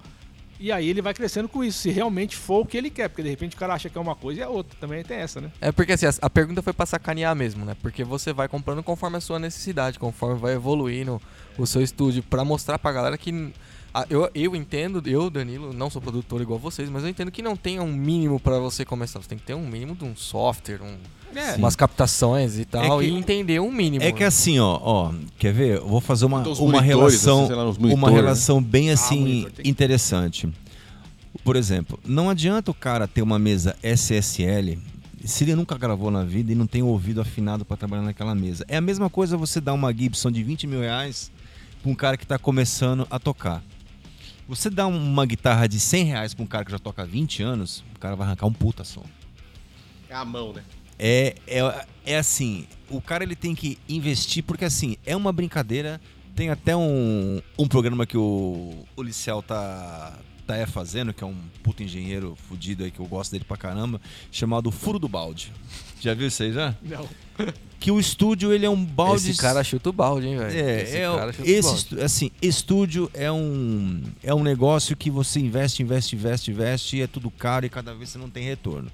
E 0.61 0.73
aí 0.73 0.89
ele 0.89 1.01
vai 1.01 1.15
crescendo 1.15 1.49
com 1.49 1.63
isso, 1.63 1.79
se 1.79 1.91
realmente 1.91 2.37
for 2.37 2.61
o 2.63 2.67
que 2.67 2.77
ele 2.77 2.91
quer, 2.91 3.09
porque 3.09 3.23
de 3.23 3.29
repente 3.29 3.55
o 3.55 3.59
cara 3.59 3.75
acha 3.75 3.89
que 3.89 3.97
é 3.97 4.01
uma 4.01 4.17
coisa 4.17 4.41
e 4.41 4.43
é 4.43 4.49
outra, 4.49 4.77
também 4.81 5.05
tem 5.05 5.19
essa, 5.19 5.41
né? 5.41 5.51
É 5.61 5.71
porque 5.71 5.93
assim, 5.93 6.07
a, 6.21 6.31
pergunta 6.31 6.63
foi 6.63 6.73
pra 6.73 6.85
sacanear 6.85 7.35
mesmo, 7.37 7.65
né? 7.65 7.77
Porque 7.81 8.03
você 8.03 8.33
vai 8.33 8.49
comprando 8.49 8.83
conforme 8.83 9.17
a 9.17 9.21
sua 9.21 9.39
necessidade, 9.39 9.99
conforme 9.99 10.39
vai 10.39 10.55
evoluindo 10.55 11.21
o 11.57 11.67
seu 11.67 11.83
estúdio, 11.83 12.23
pra 12.23 12.45
mostrar 12.45 12.79
pra 12.79 12.93
galera 12.93 13.17
que. 13.17 13.53
A- 14.01 14.07
eu, 14.11 14.31
eu 14.35 14.57
entendo, 14.57 15.03
eu, 15.07 15.29
Danilo, 15.31 15.73
não 15.73 15.89
sou 15.91 16.01
produtor 16.03 16.41
igual 16.43 16.59
vocês, 16.59 16.89
mas 16.91 17.03
eu 17.03 17.09
entendo 17.09 17.31
que 17.31 17.43
não 17.43 17.57
tem 17.57 17.79
um 17.81 17.93
mínimo 17.93 18.39
pra 18.41 18.59
você 18.59 18.85
começar. 18.85 19.21
Você 19.21 19.29
tem 19.29 19.39
que 19.39 19.45
ter 19.45 19.55
um 19.55 19.67
mínimo 19.67 19.95
de 19.95 20.05
um 20.05 20.15
software, 20.17 20.81
um, 20.83 20.97
É. 21.39 21.55
umas 21.57 21.77
captações 21.77 22.59
e 22.59 22.65
tal, 22.65 23.01
É 23.01 23.05
que- 23.05 23.11
e 23.11 23.17
entender 23.17 23.61
um 23.61 23.71
mínimo. 23.73 24.05
É 24.05 24.13
que 24.13 24.25
assim, 24.25 24.59
ó, 24.59 24.79
ó, 24.83 25.13
quer 25.39 25.53
ver? 25.53 25.77
Eu 25.77 25.87
vou 25.89 26.01
fazer 26.01 26.25
uma, 26.27 26.41
Então, 26.41 26.53
uma 26.55 26.81
relação, 26.81 27.39
assim, 27.41 27.47
sei 27.49 27.57
lá, 27.57 27.63
uma 27.65 27.73
monitores, 27.79 28.15
relação 28.17 28.63
bem 28.63 28.91
assim 28.91 29.21
monitor 29.21 29.51
tem. 29.53 29.71
interessante. 29.71 30.49
Por 31.45 31.57
exemplo, 31.57 31.99
não 32.07 32.29
adianta 32.31 32.71
o 32.71 32.75
cara 32.75 33.07
ter 33.07 33.23
uma 33.23 33.39
mesa 33.39 33.77
SSL 33.83 34.79
se 35.25 35.45
ele 35.45 35.55
nunca 35.55 35.77
gravou 35.77 36.11
na 36.11 36.25
vida 36.25 36.53
e 36.53 36.55
não 36.55 36.67
tem 36.67 36.83
o 36.83 36.87
ouvido 36.87 37.21
afinado 37.21 37.65
para 37.65 37.77
trabalhar 37.77 38.03
naquela 38.03 38.35
mesa. 38.35 38.65
É 38.69 38.77
a 38.77 38.81
mesma 38.81 39.11
coisa 39.11 39.37
você 39.37 39.61
dar 39.61 39.73
uma 39.73 39.93
Gibson 39.93 40.31
de 40.31 40.43
20 40.43 40.67
mil 40.67 40.81
reais 40.81 41.31
pra 41.83 41.91
um 41.91 41.95
cara 41.95 42.17
que 42.17 42.27
tá 42.27 42.39
começando 42.39 43.07
a 43.11 43.19
tocar. 43.19 43.63
Você 44.49 44.71
dá 44.71 44.87
uma 44.87 45.27
guitarra 45.27 45.67
de 45.67 45.79
100 45.79 46.05
reais 46.05 46.33
pra 46.33 46.43
um 46.43 46.47
cara 46.47 46.65
que 46.65 46.71
já 46.71 46.79
toca 46.79 47.03
há 47.03 47.05
20 47.05 47.43
anos, 47.43 47.85
o 47.95 47.99
cara 47.99 48.17
vai 48.17 48.27
arrancar 48.27 48.47
um 48.47 48.53
puta 48.53 48.83
som. 48.83 49.05
É 50.09 50.15
a 50.15 50.25
mão, 50.25 50.55
né? 50.55 50.65
É, 50.99 51.37
é, 51.47 51.87
é 52.07 52.19
assim, 52.19 52.67
o 52.89 52.99
cara 52.99 53.23
ele 53.23 53.37
tem 53.37 53.55
que 53.55 53.79
investir, 53.87 54.43
porque 54.43 54.65
assim, 54.65 54.97
é 55.05 55.15
uma 55.15 55.33
brincadeira. 55.33 56.01
Tem 56.35 56.49
até 56.49 56.75
um, 56.75 57.43
um 57.59 57.69
programa 57.69 58.07
que 58.07 58.17
o, 58.17 58.87
o 58.97 59.03
Licel 59.03 59.43
tá, 59.43 60.19
tá 60.47 60.57
é 60.57 60.65
fazendo, 60.65 61.13
que 61.13 61.23
é 61.23 61.27
um 61.27 61.37
puta 61.63 61.83
engenheiro 61.83 62.35
fudido 62.49 62.85
aí, 62.85 62.91
que 62.91 63.01
eu 63.01 63.07
gosto 63.07 63.33
dele 63.33 63.45
pra 63.45 63.57
caramba, 63.57 64.01
chamado 64.33 64.71
Furo 64.71 64.99
do 64.99 65.09
Balde. 65.09 65.53
Já 66.01 66.15
viu 66.15 66.29
isso 66.29 66.43
aí 66.43 66.53
já? 66.53 66.75
Não. 66.83 67.09
Que 67.81 67.93
o 67.93 68.01
estúdio 68.01 68.53
ele 68.53 68.67
é 68.67 68.69
um 68.69 68.85
balde. 68.85 69.31
Esse 69.31 69.41
cara 69.41 69.63
chuta 69.63 69.91
o 69.91 69.93
balde, 69.93 70.27
hein, 70.27 70.37
velho? 70.37 70.51
É, 70.59 70.83
esse 70.83 70.97
é, 70.97 71.03
cara 71.03 71.33
chuta 71.33 71.49
o 71.49 71.51
esse 71.51 71.63
balde. 71.63 71.79
estu- 71.79 72.01
assim, 72.03 72.31
estúdio 72.43 73.09
é 73.15 73.31
um 73.31 74.03
é 74.21 74.35
um 74.35 74.43
negócio 74.43 74.97
que 74.97 75.09
você 75.09 75.39
investe, 75.39 75.81
investe, 75.81 76.17
investe, 76.17 76.51
investe 76.51 76.97
e 76.97 77.03
é 77.03 77.07
tudo 77.07 77.31
caro 77.31 77.67
e 77.67 77.69
cada 77.69 77.95
vez 77.95 78.11
você 78.11 78.19
não 78.19 78.29
tem 78.29 78.43
retorno. 78.43 78.91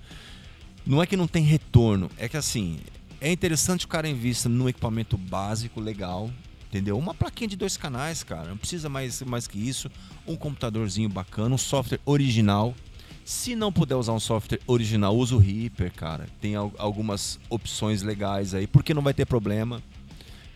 Não 0.87 1.03
é 1.03 1.07
que 1.07 1.17
não 1.17 1.27
tem 1.27 1.43
retorno, 1.43 2.11
é 2.19 2.29
que 2.29 2.37
assim, 2.37 2.79
é 3.23 3.33
interessante 3.33 3.87
o 3.87 3.89
cara 3.89 4.07
invista 4.07 4.51
num 4.51 4.69
equipamento 4.69 5.17
básico, 5.17 5.81
legal, 5.81 6.31
entendeu? 6.69 6.99
Uma 6.99 7.15
plaquinha 7.15 7.49
de 7.49 7.57
dois 7.57 7.79
canais, 7.79 8.23
cara, 8.23 8.51
não 8.51 8.59
precisa 8.59 8.91
mais 8.91 9.23
mais 9.23 9.47
que 9.47 9.59
isso, 9.59 9.91
um 10.27 10.37
computadorzinho 10.37 11.09
bacana, 11.09 11.55
um 11.55 11.59
software 11.59 12.01
original. 12.05 12.75
Se 13.25 13.57
não 13.57 13.73
puder 13.73 13.95
usar 13.97 14.13
um 14.13 14.21
software 14.21 14.61
original, 14.67 15.17
usa 15.17 15.35
o 15.35 15.39
Reaper, 15.39 15.91
cara. 15.93 16.27
Tem 16.41 16.55
al- 16.55 16.73
algumas 16.77 17.39
opções 17.49 18.03
legais 18.03 18.55
aí, 18.55 18.67
porque 18.67 18.93
não 18.93 19.01
vai 19.03 19.15
ter 19.15 19.25
problema. 19.25 19.83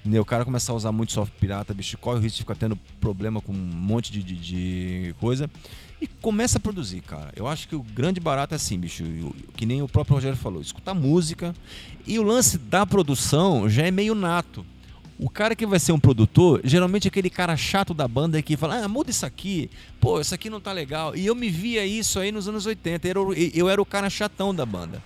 Entendeu? 0.01 0.23
O 0.23 0.25
cara 0.25 0.45
começar 0.45 0.73
a 0.73 0.77
usar 0.77 0.93
muito 0.93 1.13
software 1.13 1.39
pirata, 1.41 1.75
bicho, 1.75 1.97
corre 1.99 2.19
o 2.19 2.23
risco 2.23 2.37
de 2.37 2.43
ficar 2.43 2.55
tendo 2.55 2.77
problema 3.01 3.41
com 3.41 3.53
um 3.53 3.57
monte 3.57 4.13
de, 4.13 4.23
de, 4.23 4.37
de 4.37 5.15
coisa. 5.19 5.51
E 6.01 6.07
começa 6.07 6.59
a 6.59 6.61
produzir, 6.61 7.01
cara. 7.01 7.33
Eu 7.35 7.49
acho 7.49 7.67
que 7.67 7.75
o 7.75 7.83
grande 7.83 8.21
barato 8.21 8.55
é 8.55 8.57
assim, 8.57 8.79
bicho. 8.79 9.03
Que 9.57 9.67
nem 9.67 9.83
o 9.83 9.89
próprio 9.89 10.15
Rogério 10.15 10.37
falou, 10.39 10.61
escutar 10.63 10.95
música. 10.95 11.55
E 12.07 12.19
o 12.19 12.23
lance 12.23 12.57
da 12.59 12.87
produção 12.87 13.69
já 13.69 13.85
é 13.87 13.91
meio 13.91 14.15
nato. 14.15 14.65
O 15.19 15.29
cara 15.29 15.57
que 15.57 15.67
vai 15.67 15.81
ser 15.81 15.91
um 15.93 15.99
produtor, 15.99 16.61
geralmente 16.63 17.07
é 17.07 17.09
aquele 17.09 17.29
cara 17.29 17.57
chato 17.57 17.93
da 17.93 18.07
banda 18.07 18.41
que 18.41 18.57
fala, 18.57 18.85
ah, 18.85 18.89
muda 18.89 19.11
isso 19.11 19.27
aqui, 19.27 19.69
pô, 20.01 20.21
isso 20.21 20.33
aqui 20.35 20.49
não 20.49 20.61
tá 20.61 20.71
legal. 20.73 21.17
E 21.17 21.27
eu 21.27 21.35
me 21.35 21.49
via 21.51 21.85
isso 21.85 22.21
aí 22.21 22.31
nos 22.31 22.47
anos 22.47 22.67
80. 22.67 23.07
Eu 23.07 23.11
era, 23.11 23.21
o- 23.21 23.35
eu 23.35 23.69
era 23.69 23.83
o 23.83 23.87
cara 23.87 24.09
chatão 24.09 24.55
da 24.55 24.65
banda 24.65 25.03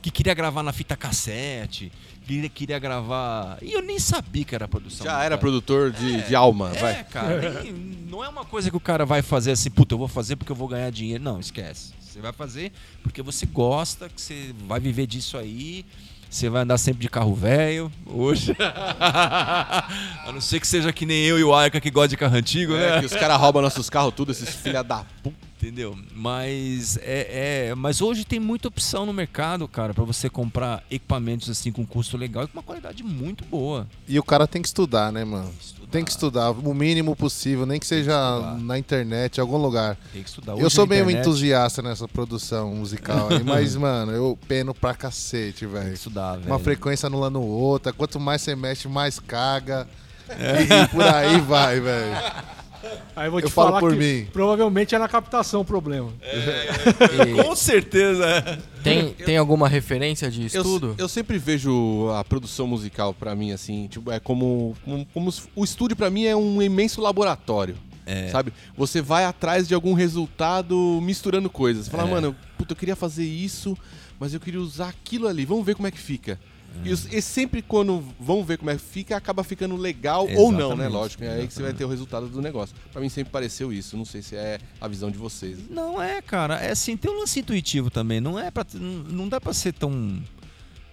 que 0.00 0.08
queria 0.10 0.34
gravar 0.34 0.62
na 0.62 0.72
fita 0.72 0.96
cassete, 0.96 1.90
queria, 2.24 2.48
queria 2.48 2.78
gravar. 2.78 3.58
E 3.60 3.72
eu 3.72 3.82
nem 3.82 3.98
sabia 3.98 4.44
que 4.44 4.54
era 4.54 4.68
produção. 4.68 5.04
Já 5.04 5.24
era 5.24 5.36
produtor 5.36 5.90
de, 5.90 6.22
de 6.28 6.34
alma, 6.36 6.70
É, 6.76 6.80
vai. 6.80 7.04
cara, 7.04 7.64
não 8.08 8.22
é 8.22 8.28
uma 8.28 8.44
coisa 8.44 8.70
que 8.70 8.76
o 8.76 8.80
cara 8.80 9.04
vai 9.04 9.20
fazer 9.20 9.50
assim, 9.50 9.68
puta, 9.68 9.94
eu 9.94 9.98
vou 9.98 10.06
fazer 10.06 10.36
porque 10.36 10.52
eu 10.52 10.56
vou 10.56 10.68
ganhar 10.68 10.90
dinheiro. 10.90 11.24
Não, 11.24 11.40
esquece. 11.40 11.92
Você 12.00 12.20
vai 12.20 12.32
fazer 12.32 12.70
porque 13.02 13.20
você 13.20 13.44
gosta, 13.46 14.08
que 14.08 14.20
você 14.20 14.54
vai 14.68 14.78
viver 14.78 15.08
disso 15.08 15.36
aí. 15.36 15.84
Você 16.28 16.48
vai 16.50 16.62
andar 16.62 16.76
sempre 16.78 17.00
de 17.00 17.08
carro 17.08 17.34
velho, 17.34 17.90
hoje. 18.06 18.54
A 18.60 19.88
não 20.32 20.40
ser 20.40 20.60
que 20.60 20.66
seja 20.66 20.92
que 20.92 21.06
nem 21.06 21.24
eu 21.24 21.38
e 21.38 21.44
o 21.44 21.54
Arca 21.54 21.80
que 21.80 21.90
gosta 21.90 22.08
de 22.08 22.16
carro 22.16 22.36
antigo, 22.36 22.74
né? 22.74 22.96
É, 22.96 23.00
que 23.00 23.06
os 23.06 23.14
caras 23.14 23.38
roubam 23.38 23.62
nossos 23.62 23.88
carros 23.88 24.12
tudo, 24.14 24.32
esses 24.32 24.54
filha 24.54 24.82
da 24.82 25.04
puta. 25.22 25.45
Entendeu? 25.66 25.98
Mas 26.14 26.96
é, 27.02 27.68
é- 27.70 27.74
mas 27.74 28.00
hoje 28.00 28.24
tem 28.24 28.38
muita 28.38 28.68
opção 28.68 29.04
no 29.04 29.12
mercado, 29.12 29.66
cara, 29.66 29.92
pra 29.92 30.04
você 30.04 30.30
comprar 30.30 30.84
equipamentos 30.88 31.50
assim 31.50 31.72
com 31.72 31.84
custo 31.84 32.16
legal 32.16 32.44
e 32.44 32.46
com 32.46 32.52
uma 32.56 32.62
qualidade 32.62 33.02
muito 33.02 33.44
boa. 33.44 33.84
E 34.06 34.16
o 34.16 34.22
cara 34.22 34.46
tem 34.46 34.62
que 34.62 34.68
estudar, 34.68 35.10
né, 35.10 35.24
mano? 35.24 35.52
Tem 35.90 36.04
que 36.04 36.10
estudar 36.12 36.50
o 36.52 36.74
mínimo 36.74 37.16
possível, 37.16 37.66
nem 37.66 37.80
que 37.80 37.86
seja 37.86 38.12
estudar. 38.12 38.58
na 38.60 38.78
internet, 38.78 39.38
em 39.38 39.40
algum 39.40 39.56
lugar. 39.56 39.96
Tem 40.12 40.22
que 40.22 40.28
estudar. 40.28 40.52
eu 40.52 40.66
Hoje 40.66 40.74
sou 40.74 40.84
a 40.84 40.86
meio 40.86 41.02
internet 41.02 41.20
entusiasta 41.26 41.82
nessa 41.82 42.06
produção 42.06 42.72
musical 42.74 43.28
aí, 43.30 43.42
mas, 43.44 43.74
mano, 43.74 44.12
eu 44.12 44.38
peno 44.46 44.72
pra 44.72 44.94
cacete, 44.94 45.60
Tem 45.64 45.68
que 45.68 45.74
velho. 45.74 45.94
estudar, 45.94 46.36
velho. 46.36 46.46
Uma 46.46 46.58
frequência 46.60 47.08
anulando 47.08 47.40
outra. 47.42 47.92
Quanto 47.92 48.20
mais 48.20 48.40
você 48.42 48.54
mexe, 48.54 48.86
mais 48.86 49.18
caga. 49.18 49.88
É. 50.28 50.84
E 50.84 50.88
por 50.88 51.02
aí 51.02 51.40
vai, 51.40 51.80
velho. 51.80 52.16
Aí 53.14 53.26
eu 53.26 53.30
vou 53.30 53.40
te 53.40 53.44
Eu 53.44 53.50
falo 53.50 53.68
falar 53.68 53.80
por 53.80 53.92
que 53.92 53.98
mim. 53.98 54.26
provavelmente 54.32 54.94
é 54.94 54.98
na 54.98 55.08
captação 55.08 55.60
o 55.62 55.64
problema. 55.64 56.12
E 56.22 57.42
Com 57.42 57.56
certeza. 57.56 58.58
tem, 58.82 59.12
tem 59.12 59.36
alguma 59.36 59.68
referência 59.68 60.30
de 60.30 60.42
Eu, 60.42 60.46
estudo? 60.46 60.94
eu 60.98 61.08
sempre 61.08 61.38
vejo 61.38 62.10
a 62.10 62.22
produção 62.24 62.66
musical 62.66 63.14
pra 63.14 63.34
mim 63.34 63.52
assim, 63.52 63.86
tipo, 63.88 64.10
é 64.10 64.20
como, 64.20 64.76
como, 64.84 65.06
como 65.14 65.32
se- 65.32 65.42
o 65.54 65.64
estúdio 65.64 65.96
pra 65.96 66.10
mim 66.10 66.24
é 66.24 66.36
um 66.36 66.60
imenso 66.62 67.00
laboratório. 67.00 67.76
É. 68.04 68.28
Sabe? 68.28 68.52
Você 68.76 69.00
vai 69.02 69.24
atrás 69.24 69.66
de 69.66 69.74
algum 69.74 69.92
resultado 69.92 71.00
misturando 71.02 71.50
coisas. 71.50 71.86
Você 71.86 71.90
fala, 71.90 72.08
É. 72.08 72.10
mano, 72.12 72.36
puta, 72.56 72.72
eu 72.72 72.76
queria 72.76 72.94
fazer 72.94 73.24
isso, 73.24 73.76
mas 74.20 74.32
eu 74.32 74.38
queria 74.38 74.60
usar 74.60 74.88
aquilo 74.90 75.26
ali. 75.26 75.44
Vamos 75.44 75.66
ver 75.66 75.74
como 75.74 75.88
é 75.88 75.90
que 75.90 75.98
fica. 75.98 76.38
E, 76.84 76.92
os- 76.92 77.06
e 77.12 77.20
sempre 77.22 77.62
quando 77.62 78.04
vão 78.18 78.44
ver 78.44 78.58
como 78.58 78.70
é 78.70 78.76
que 78.76 78.82
fica, 78.82 79.16
acaba 79.16 79.42
ficando 79.42 79.76
legal 79.76 80.26
ou 80.36 80.52
não, 80.52 80.70
né? 80.70 80.84
Exatamente, 80.86 80.92
Lógico. 80.92 81.24
É 81.24 81.28
aí 81.28 81.46
que 81.46 81.52
você 81.54 81.60
vai 81.62 81.70
exatamente. 81.70 81.76
ter 81.78 81.84
o 81.84 81.88
resultado 81.88 82.28
do 82.28 82.40
negócio. 82.42 82.74
Pra 82.92 83.00
mim 83.00 83.08
sempre 83.08 83.32
pareceu 83.32 83.72
isso. 83.72 83.96
Não 83.96 84.04
sei 84.04 84.22
se 84.22 84.36
é 84.36 84.58
a 84.80 84.86
visão 84.88 85.10
de 85.10 85.18
vocês. 85.18 85.58
Não 85.70 86.00
é, 86.00 86.20
cara. 86.22 86.56
É 86.56 86.70
assim, 86.70 86.96
tem 86.96 87.10
um 87.10 87.18
lance 87.20 87.40
intuitivo 87.40 87.90
também. 87.90 88.20
Não 88.20 88.38
é 88.38 88.50
para 88.50 88.64
não, 88.74 89.28
dá 89.28 89.40
pra 89.40 89.52
ser 89.52 89.72
tão 89.72 90.22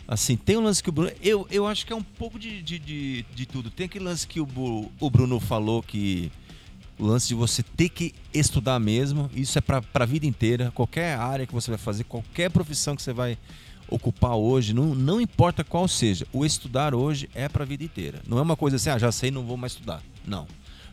assim. 0.07 0.35
Tem 0.35 0.57
um 0.57 0.63
lance 0.63 0.81
que 0.81 0.89
o 0.89 0.91
Bruno, 0.91 1.11
eu, 1.21 1.47
eu 1.51 1.67
acho 1.67 1.85
que 1.85 1.93
é 1.93 1.95
um 1.95 2.03
pouco 2.03 2.39
de, 2.39 2.61
de, 2.61 2.79
de, 2.79 3.25
de 3.35 3.45
tudo. 3.45 3.69
Tem 3.69 3.85
aquele 3.85 4.05
lance 4.05 4.27
que 4.27 4.39
o, 4.39 4.91
o 4.99 5.09
Bruno 5.09 5.39
falou 5.39 5.81
que 5.83 6.31
o 6.99 7.05
lance 7.05 7.27
de 7.27 7.35
você 7.35 7.63
ter 7.63 7.89
que 7.89 8.13
estudar 8.33 8.79
mesmo. 8.79 9.29
Isso 9.33 9.57
é 9.57 9.61
pra, 9.61 9.81
pra 9.81 10.05
vida 10.05 10.25
inteira. 10.25 10.71
Qualquer 10.75 11.17
área 11.17 11.45
que 11.45 11.53
você 11.53 11.71
vai 11.71 11.77
fazer, 11.77 12.03
qualquer 12.03 12.49
profissão 12.51 12.95
que 12.95 13.01
você 13.01 13.13
vai 13.13 13.37
ocupar 13.93 14.35
hoje, 14.35 14.73
não, 14.73 14.95
não 14.95 15.21
importa 15.21 15.63
qual 15.63 15.87
seja, 15.87 16.25
o 16.33 16.43
estudar 16.45 16.95
hoje 16.95 17.29
é 17.35 17.47
pra 17.47 17.63
vida 17.63 17.83
inteira. 17.83 18.21
Não 18.27 18.39
é 18.39 18.41
uma 18.41 18.55
coisa 18.57 18.75
assim, 18.77 18.89
ah, 18.89 18.97
já 18.97 19.11
sei, 19.11 19.29
não 19.29 19.43
vou 19.43 19.55
mais 19.57 19.73
estudar. 19.73 20.01
Não. 20.25 20.47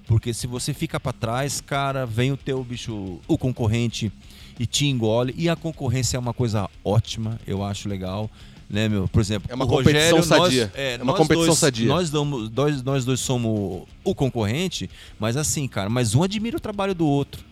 Porque 0.07 0.35
se 0.35 0.47
você 0.47 0.75
fica 0.75 0.99
pra 1.01 1.13
trás, 1.13 1.61
cara, 1.61 2.05
vem 2.05 2.33
o 2.33 2.37
teu 2.37 2.63
bicho, 2.65 3.19
o 3.29 3.39
concorrente 3.39 4.13
e 4.59 4.67
te 4.67 4.87
engole. 4.87 5.35
E 5.39 5.49
a 5.49 5.57
concorrência 5.57 6.17
é 6.17 6.21
uma 6.21 6.35
coisa 6.35 6.69
ótima, 6.85 7.39
eu 7.47 7.65
acho 7.65 7.89
legal. 7.89 8.29
Né, 8.69 8.89
meu? 8.89 9.09
Por 9.09 9.21
exemplo, 9.21 9.51
É 9.51 9.55
uma 9.55 9.67
competição 9.67 10.19
Rogério, 10.19 10.29
nós- 10.39 10.43
sadia. 10.55 10.73
é, 10.77 10.93
É 10.93 10.97
uma 10.99 11.07
nós 11.07 11.17
competição 11.17 11.47
dois, 11.47 11.59
sadia. 11.59 11.89
Nós, 11.89 12.09
damos, 12.11 12.51
nós, 12.51 12.83
nós 12.85 13.05
dois 13.05 13.19
somos 13.19 13.83
o 14.05 14.15
concorrente, 14.15 14.89
mas 15.19 15.37
assim, 15.37 15.67
cara, 15.67 15.91
mas 15.91 16.15
um 16.15 16.23
admira 16.23 16.57
o 16.57 16.61
trabalho 16.61 16.95
do 16.95 17.05
outro. 17.05 17.45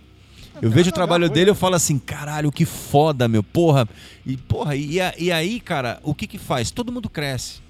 Eu 0.62 0.70
vejo 0.70 0.90
o 0.90 0.92
trabalho 0.92 1.28
dele, 1.28 1.50
eu 1.50 1.54
falo 1.54 1.74
assim, 1.74 1.98
caralho, 1.98 2.50
que 2.52 2.64
foda, 2.64 3.28
meu, 3.28 3.42
porra. 3.42 3.88
E, 4.26 4.36
porra, 4.36 4.74
e, 4.76 5.00
a- 5.00 5.14
e 5.18 5.30
aí, 5.32 5.60
cara, 5.60 6.00
o 6.02 6.14
que 6.14 6.26
que 6.26 6.38
faz? 6.38 6.70
Todo 6.70 6.90
mundo 6.92 7.08
cresce. 7.08 7.60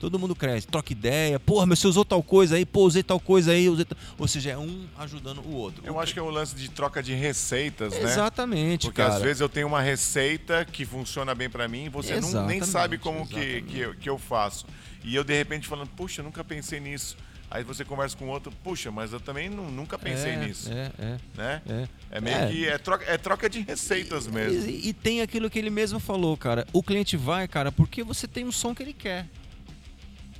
Todo 0.00 0.18
mundo 0.18 0.34
cresce, 0.34 0.66
troca 0.66 0.92
ideia. 0.92 1.38
Porra, 1.38 1.64
meu, 1.64 1.76
você 1.76 1.86
usou 1.86 2.04
tal 2.04 2.20
coisa 2.24 2.56
aí, 2.56 2.66
pô, 2.66 2.82
usei 2.82 3.04
tal 3.04 3.20
coisa 3.20 3.52
aí. 3.52 3.68
Usei 3.68 3.84
tal... 3.84 3.96
Ou 4.18 4.26
seja, 4.26 4.50
é 4.50 4.58
um 4.58 4.84
ajudando 4.98 5.38
o 5.46 5.54
outro. 5.54 5.80
Eu 5.86 6.00
acho 6.00 6.12
que 6.12 6.18
é 6.18 6.22
um 6.22 6.28
lance 6.28 6.56
de 6.56 6.68
troca 6.68 7.00
de 7.00 7.14
receitas, 7.14 7.92
né? 7.92 8.02
Exatamente, 8.02 8.86
Porque 8.86 9.00
cara. 9.00 9.14
às 9.14 9.22
vezes 9.22 9.40
eu 9.40 9.48
tenho 9.48 9.68
uma 9.68 9.80
receita 9.80 10.64
que 10.64 10.84
funciona 10.84 11.36
bem 11.36 11.48
pra 11.48 11.68
mim 11.68 11.84
e 11.84 11.88
você 11.88 12.20
não, 12.20 12.44
nem 12.46 12.60
sabe 12.64 12.98
como 12.98 13.24
que, 13.28 13.62
que, 13.62 13.78
eu, 13.78 13.94
que 13.94 14.10
eu 14.10 14.18
faço. 14.18 14.66
E 15.04 15.14
eu 15.14 15.22
de 15.22 15.36
repente 15.38 15.68
falando, 15.68 15.90
puxa, 15.90 16.20
eu 16.20 16.24
nunca 16.24 16.42
pensei 16.42 16.80
nisso. 16.80 17.16
Aí 17.54 17.62
você 17.62 17.84
conversa 17.84 18.16
com 18.16 18.28
outro, 18.28 18.50
puxa, 18.64 18.90
mas 18.90 19.12
eu 19.12 19.20
também 19.20 19.50
nu- 19.50 19.70
nunca 19.70 19.98
pensei 19.98 20.32
é, 20.32 20.36
nisso. 20.36 20.70
É, 20.72 20.90
é. 20.98 21.16
Né? 21.36 21.62
É. 21.68 21.88
É 22.16 22.20
meio 22.20 22.34
É. 22.36 22.46
que 22.48 22.66
é 22.66 22.78
troca, 22.78 23.04
é 23.06 23.18
troca 23.18 23.50
de 23.50 23.60
receitas 23.60 24.26
mesmo. 24.26 24.70
E, 24.70 24.88
e 24.88 24.92
tem 24.94 25.20
aquilo 25.20 25.50
que 25.50 25.58
ele 25.58 25.68
mesmo 25.68 26.00
falou, 26.00 26.34
cara. 26.34 26.66
O 26.72 26.82
cliente 26.82 27.14
vai, 27.14 27.46
cara, 27.46 27.70
porque 27.70 28.02
você 28.02 28.26
tem 28.26 28.46
um 28.46 28.52
som 28.52 28.74
que 28.74 28.82
ele 28.82 28.94
quer. 28.94 29.26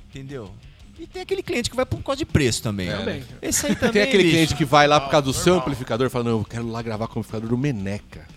Entendeu? 0.09 0.51
E 0.97 1.05
tem 1.07 1.21
aquele 1.21 1.41
cliente 1.43 1.69
que 1.69 1.75
vai 1.75 1.85
por 1.85 2.01
causa 2.01 2.17
de 2.19 2.25
preço 2.25 2.61
também. 2.63 2.89
Também. 2.89 3.23
Esse 3.41 3.65
aí 3.67 3.75
também. 3.77 3.93
Tem 3.93 4.01
aquele 4.03 4.23
bicho. 4.23 4.35
cliente 4.35 4.55
que 4.55 4.65
vai 4.65 4.87
lá 4.87 4.99
por 4.99 5.09
causa 5.11 5.23
do 5.25 5.27
Normal. 5.27 5.43
seu 5.43 5.55
amplificador 5.55 6.07
e 6.07 6.09
fala, 6.09 6.25
não, 6.25 6.39
eu 6.39 6.45
quero 6.45 6.67
lá 6.67 6.81
gravar 6.81 7.07
com 7.07 7.15
o 7.15 7.19
amplificador 7.19 7.49
do 7.49 7.57
Meneca. 7.57 8.27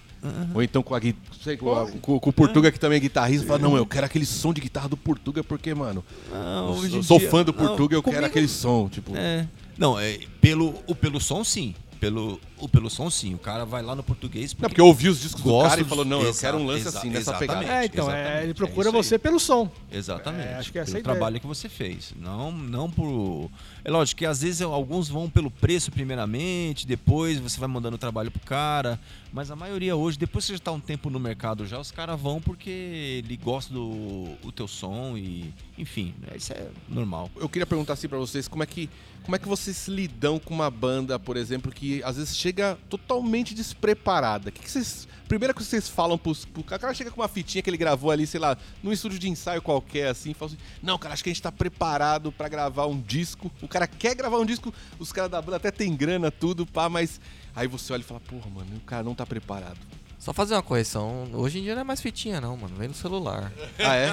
Ou 0.55 0.63
então 0.63 0.83
com, 0.83 0.95
a, 0.95 1.01
sei, 1.43 1.57
com, 1.57 1.73
a- 1.73 1.91
com- 1.91 2.19
com 2.21 2.31
o 2.31 2.33
Portuga, 2.33 2.71
que 2.73 2.79
também 2.81 2.97
é 2.97 3.01
guitarrista, 3.01 3.47
fala, 3.47 3.59
não, 3.59 3.77
eu 3.77 3.87
quero 3.87 4.07
aquele 4.07 4.27
som 4.27 4.53
de 4.53 4.61
guitarra 4.61 4.89
do 4.89 4.97
Portuga, 4.97 5.43
porque, 5.45 5.75
mano, 5.75 6.05
Não, 6.31 6.85
eu 6.85 7.03
sou, 7.03 7.19
dia- 7.19 7.31
fã 7.31 7.45
do 7.45 7.53
não, 7.53 7.59
Portuga, 7.67 7.95
eu 7.97 8.03
quero 8.03 8.17
comigo- 8.17 8.27
aquele 8.27 8.49
som. 8.49 8.89
Tipo, 8.89 9.17
É. 9.17 9.47
Não, 9.79 9.99
é, 9.99 10.19
pelo, 10.41 10.75
o 10.87 10.95
pelo 10.95 11.21
som, 11.21 11.45
sim. 11.45 11.75
Pelo, 11.99 12.39
o 12.59 12.69
pelo 12.69 12.91
som, 12.91 13.09
sim. 13.09 13.33
O 13.35 13.39
cara 13.39 13.65
vai 13.65 13.83
lá 13.83 13.95
no 13.95 14.03
português 14.03 14.53
porque, 14.53 14.63
não, 14.65 14.69
porque 14.69 14.81
eu 14.83 14.87
ouvi 14.87 15.09
os 15.09 15.19
discos 15.19 15.43
do 15.43 15.63
cara 15.63 15.81
e 15.81 15.85
falou, 15.85 16.05
não, 16.05 16.21
eu 16.21 16.35
quero 16.35 16.59
um 16.59 16.67
lance 16.67 16.87
assim, 16.87 17.09
nessa 17.09 17.33
pegada. 17.35 17.65
É, 17.65 17.87
então, 17.87 18.11
é, 18.13 18.43
ele 18.43 18.51
é 18.51 18.55
procura 18.55 18.91
aí. 18.91 18.93
você 18.95 19.19
pelo 19.19 19.41
som. 19.41 19.71
Exatamente. 19.91 20.47
É, 20.47 20.55
acho 20.57 20.71
que 20.71 20.79
essa 20.79 20.89
pelo 20.93 20.99
é 20.99 21.01
ideia. 21.01 21.15
trabalho 21.15 21.41
que 21.41 21.47
você 21.47 21.71
fez. 21.71 22.13
Não, 22.21 22.53
não 22.53 22.91
por. 22.91 23.51
É 23.87 23.91
lógico 23.91 24.19
que 24.19 24.27
às 24.27 24.43
vezes 24.43 24.63
alguns 24.63 25.09
vão 25.09 25.31
pelo 25.31 25.49
preço 25.49 25.93
primeiramente, 25.93 26.85
depois 26.85 27.39
você 27.39 27.61
vai 27.61 27.69
mandando 27.69 27.95
o 27.95 27.99
trabalho 27.99 28.33
pro 28.33 28.41
cara. 28.41 28.99
Mas 29.33 29.49
a 29.49 29.55
maioria 29.55 29.95
hoje, 29.95 30.19
depois 30.19 30.45
que 30.45 30.49
você 30.49 30.55
já 30.55 30.59
tá 30.65 30.73
um 30.73 30.81
tempo 30.81 31.09
no 31.09 31.21
mercado 31.21 31.65
já, 31.65 31.79
os 31.79 31.93
caras 31.93 32.21
vão 32.21 32.41
porque 32.41 32.69
ele 32.69 33.37
gosta 33.37 33.73
do 33.73 34.35
o 34.43 34.51
teu 34.51 34.67
som 34.67 35.17
e. 35.17 35.55
Enfim, 35.79 36.13
né, 36.21 36.37
isso 36.37 36.53
é 36.53 36.67
normal. 36.89 37.31
Eu 37.37 37.49
queria 37.49 37.65
perguntar 37.65 37.93
assim 37.93 38.09
pra 38.09 38.19
vocês, 38.19 38.49
como 38.49 38.65
é 38.65 38.67
que 38.67 38.91
como 39.27 39.35
é 39.35 39.41
que 39.41 39.49
vocês 39.49 39.89
lidam 39.89 40.39
com 40.39 40.55
uma 40.55 40.71
banda, 40.71 41.19
por 41.19 41.37
exemplo, 41.37 41.73
que 41.73 42.01
às 42.05 42.17
vezes 42.17 42.37
chega 42.37 42.79
totalmente 42.89 43.57
despreparada? 43.57 44.53
Que 44.53 44.61
que 44.61 44.71
vocês, 44.71 45.09
primeira 45.27 45.53
que 45.53 45.65
vocês 45.65 45.89
falam 45.89 46.17
pros, 46.17 46.45
pro 46.45 46.63
cara, 46.63 46.95
chega 46.95 47.11
com 47.11 47.21
uma 47.21 47.27
fitinha 47.27 47.61
que 47.61 47.69
ele 47.69 47.77
gravou 47.77 48.13
ali, 48.13 48.25
sei 48.25 48.39
lá, 48.39 48.57
num 48.81 48.93
estúdio 48.93 49.19
de 49.19 49.29
ensaio 49.29 49.61
qualquer 49.61 50.11
assim, 50.11 50.33
fala 50.33 50.53
assim: 50.53 50.61
"Não, 50.81 50.97
cara, 50.97 51.13
acho 51.13 51.25
que 51.25 51.31
a 51.31 51.33
gente 51.33 51.43
tá 51.43 51.51
preparado 51.51 52.31
pra 52.31 52.49
gravar 52.49 52.87
um 52.87 53.01
disco". 53.01 53.51
O 53.61 53.67
cara 53.79 53.87
quer 53.87 54.15
gravar 54.15 54.39
um 54.39 54.45
disco, 54.47 54.73
os 54.99 55.13
caras 55.13 55.31
da 55.31 55.41
banda 55.43 55.57
até 55.57 55.71
tem 55.71 55.95
grana 55.95 56.31
tudo, 56.31 56.65
pá, 56.67 56.89
mas 56.89 57.21
aí 57.55 57.67
você 57.69 57.93
olha 57.93 58.01
e 58.01 58.05
fala: 58.05 58.21
"Porra, 58.21 58.49
mano, 58.55 58.77
o 58.77 58.81
cara 58.81 59.03
não 59.03 59.15
tá 59.15 59.27
preparado". 59.27 59.79
Só 60.19 60.33
fazer 60.33 60.55
uma 60.55 60.63
correção. 60.63 61.29
Hoje 61.35 61.59
em 61.61 61.63
dia 61.63 61.75
não 61.75 61.83
é 61.83 61.85
mais 61.85 62.01
fitinha, 62.01 62.41
não, 62.41 62.57
mano. 62.57 62.75
Vem 62.75 62.89
no 62.89 62.95
celular. 62.95 63.53
Ah, 63.79 63.95
é? 63.95 64.09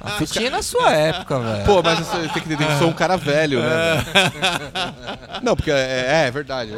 A 0.00 0.10
fitinha 0.18 0.48
é 0.48 0.50
na 0.50 0.60
sua 0.60 0.92
época, 0.92 1.38
velho. 1.38 1.64
Pô, 1.64 1.82
mas 1.82 2.00
você 2.00 2.18
tem 2.18 2.28
que 2.32 2.38
entender 2.40 2.66
que 2.66 2.72
eu 2.72 2.78
sou 2.78 2.88
um 2.88 2.92
cara 2.92 3.16
velho, 3.16 3.60
né? 3.62 3.94
velho? 3.94 5.40
Não, 5.42 5.56
porque 5.56 5.70
é, 5.70 6.24
é 6.26 6.30
verdade. 6.30 6.70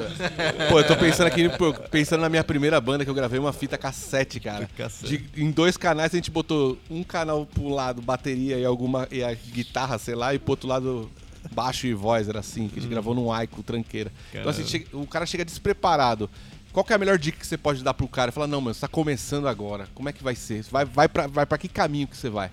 Pô, 0.68 0.78
eu 0.78 0.86
tô 0.86 0.94
pensando 0.94 1.26
aqui, 1.26 1.48
pô, 1.48 1.72
pensando 1.90 2.20
na 2.20 2.28
minha 2.28 2.44
primeira 2.44 2.80
banda 2.80 3.02
que 3.02 3.10
eu 3.10 3.14
gravei 3.14 3.40
uma 3.40 3.52
fita 3.52 3.76
cassete, 3.78 4.38
cara. 4.38 4.68
Cassete. 4.76 5.18
De- 5.18 5.42
em 5.42 5.50
dois 5.50 5.76
canais 5.76 6.12
a 6.12 6.16
gente 6.16 6.30
botou 6.30 6.78
um 6.90 7.02
canal 7.02 7.44
pro 7.46 7.68
lado 7.68 8.00
bateria 8.02 8.58
e 8.58 8.64
alguma 8.64 9.08
e 9.10 9.24
a 9.24 9.34
guitarra, 9.34 9.98
sei 9.98 10.14
lá, 10.14 10.34
e 10.34 10.38
pro 10.38 10.52
outro 10.52 10.68
lado 10.68 11.10
baixo 11.52 11.86
e 11.86 11.94
voz, 11.94 12.28
era 12.28 12.40
assim, 12.40 12.68
que 12.68 12.78
a 12.78 12.82
gente 12.82 12.90
gravou 12.90 13.14
num 13.14 13.30
Aico 13.32 13.62
tranqueira. 13.62 14.12
Então 14.32 14.48
assim, 14.48 14.64
chega- 14.66 14.96
o 14.96 15.06
cara 15.06 15.24
chega 15.26 15.44
despreparado. 15.44 16.28
Qual 16.72 16.84
que 16.84 16.92
é 16.92 16.96
a 16.96 16.98
melhor 16.98 17.18
dica 17.18 17.38
que 17.38 17.46
você 17.46 17.56
pode 17.56 17.82
dar 17.82 17.94
pro 17.94 18.06
cara? 18.06 18.30
Fala, 18.30 18.46
não, 18.46 18.60
mano, 18.60 18.74
você 18.74 18.80
tá 18.82 18.88
começando 18.88 19.48
agora. 19.48 19.88
Como 19.94 20.08
é 20.08 20.12
que 20.12 20.22
vai 20.22 20.34
ser? 20.34 20.62
Vai, 20.64 20.84
vai, 20.84 21.08
pra, 21.08 21.26
vai 21.26 21.46
pra 21.46 21.56
que 21.56 21.68
caminho 21.68 22.06
que 22.06 22.16
você 22.16 22.28
vai? 22.28 22.50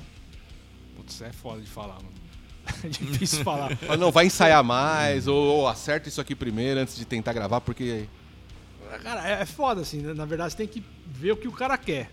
Putz, 0.95 1.21
é 1.21 1.31
foda 1.31 1.59
de 1.61 1.67
falar, 1.69 1.95
mano. 1.95 2.13
É 2.83 2.87
difícil 2.87 3.39
falar. 3.43 3.75
Fala, 3.75 3.97
não, 3.97 4.09
vai 4.11 4.25
ensaiar 4.27 4.63
mais, 4.63 5.27
ou, 5.27 5.35
ou 5.35 5.67
acerta 5.67 6.07
isso 6.07 6.21
aqui 6.21 6.33
primeiro 6.33 6.79
antes 6.79 6.95
de 6.95 7.03
tentar 7.03 7.33
gravar, 7.33 7.59
porque. 7.59 8.05
Cara, 9.01 9.27
é, 9.27 9.41
é 9.41 9.45
foda, 9.45 9.81
assim. 9.81 9.97
né? 10.01 10.13
Na 10.13 10.23
verdade, 10.25 10.51
você 10.53 10.57
tem 10.59 10.67
que 10.67 10.81
ver 11.05 11.31
o 11.33 11.35
que 11.37 11.47
o 11.47 11.51
cara 11.51 11.77
quer. 11.77 12.09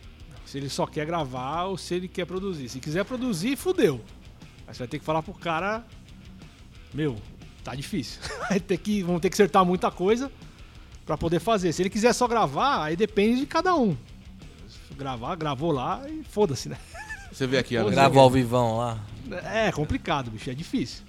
Se 0.46 0.58
ele 0.58 0.68
só 0.68 0.86
quer 0.86 1.06
gravar 1.06 1.64
ou 1.66 1.78
se 1.78 1.94
ele 1.94 2.08
quer 2.08 2.24
produzir. 2.24 2.68
Se 2.68 2.80
quiser 2.80 3.04
produzir, 3.04 3.54
fudeu. 3.56 4.00
Aí 4.66 4.74
você 4.74 4.78
vai 4.80 4.88
ter 4.88 4.98
que 4.98 5.04
falar 5.04 5.22
pro 5.22 5.32
cara. 5.34 5.84
Meu, 6.92 7.16
tá 7.64 7.74
difícil. 7.74 8.20
Vai 8.48 8.60
ter 8.60 8.76
que, 8.78 9.02
vamos 9.02 9.20
ter 9.20 9.28
que 9.30 9.34
acertar 9.34 9.64
muita 9.64 9.90
coisa 9.90 10.30
pra 11.06 11.16
poder 11.16 11.40
fazer. 11.40 11.72
Se 11.72 11.82
ele 11.82 11.90
quiser 11.90 12.12
só 12.12 12.26
gravar, 12.28 12.84
aí 12.84 12.96
depende 12.96 13.40
de 13.40 13.46
cada 13.46 13.74
um. 13.74 13.96
Gravar, 14.96 15.34
gravou 15.36 15.70
lá 15.72 16.02
e 16.08 16.22
foda-se, 16.24 16.68
né? 16.68 16.76
Você 17.32 17.46
vê 17.46 17.58
aqui, 17.58 17.76
Ana. 17.76 17.90
Gravou 17.90 18.22
ao 18.22 18.30
vivão 18.30 18.76
lá. 18.76 18.98
É 19.52 19.70
complicado, 19.72 20.30
bicho, 20.30 20.50
é 20.50 20.54
difícil. 20.54 21.04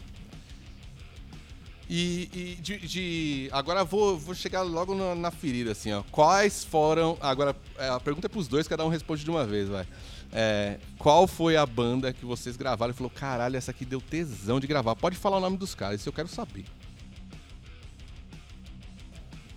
E, 1.90 2.30
e 2.34 2.62
de, 2.62 2.78
de- 2.80 3.50
agora 3.52 3.84
vou, 3.84 4.18
vou 4.18 4.34
chegar 4.34 4.62
logo 4.62 4.96
na, 4.96 5.14
na 5.14 5.30
ferida, 5.32 5.72
assim, 5.74 5.92
ó. 5.92 6.04
Quais 6.10 6.64
foram. 6.64 7.18
Agora, 7.20 7.54
é, 7.78 7.90
a 7.90 8.00
pergunta 8.00 8.28
é 8.28 8.30
pros 8.30 8.48
dois, 8.48 8.66
cada 8.68 8.86
um 8.86 8.90
responde 8.90 9.24
de 9.26 9.30
uma 9.30 9.46
vez, 9.46 9.68
vai. 9.68 9.86
É, 10.34 10.80
qual 10.98 11.28
foi 11.28 11.58
a 11.58 11.66
banda 11.66 12.14
que 12.14 12.26
vocês 12.26 12.56
gravaram 12.56 12.92
e 12.92 12.96
falou, 12.96 13.10
caralho, 13.10 13.58
essa 13.58 13.72
aqui 13.72 13.84
deu 13.84 14.00
tesão 14.00 14.60
de 14.60 14.68
gravar? 14.68 14.96
Pode 14.96 15.18
falar 15.18 15.38
o 15.38 15.42
nome 15.42 15.58
dos 15.58 15.76
caras, 15.76 16.00
isso 16.00 16.10
eu 16.10 16.14
quero 16.14 16.28
saber. 16.28 16.66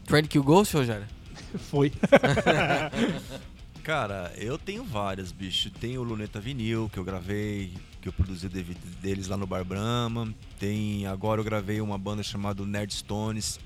Trend 0.05 0.29
Kill 0.29 0.43
Ghost, 0.43 0.77
Rogério? 0.77 1.07
Foi. 1.71 1.93
Cara, 3.83 4.33
eu 4.37 4.57
tenho 4.57 4.83
várias, 4.83 5.31
bicho. 5.31 5.71
Tem 5.71 5.99
o 5.99 6.03
Luneta 6.03 6.41
Vinil, 6.41 6.89
que 6.91 6.99
eu 6.99 7.05
gravei, 7.05 7.75
que 8.01 8.09
eu 8.09 8.13
produzi 8.15 8.47
o 8.47 8.51
DVD 8.51 8.81
deles 9.03 9.29
lá 9.29 9.37
no 9.37 9.47
Bar 9.47 9.65
Brahma. 9.65 10.35
Tem, 10.59 11.07
agora 11.07 11.41
eu 11.41 11.45
gravei 11.45 11.81
uma 11.83 11.99
banda 11.99 12.23
chamada 12.23 12.65
Nerd 12.65 12.95
Stones, 12.95 13.61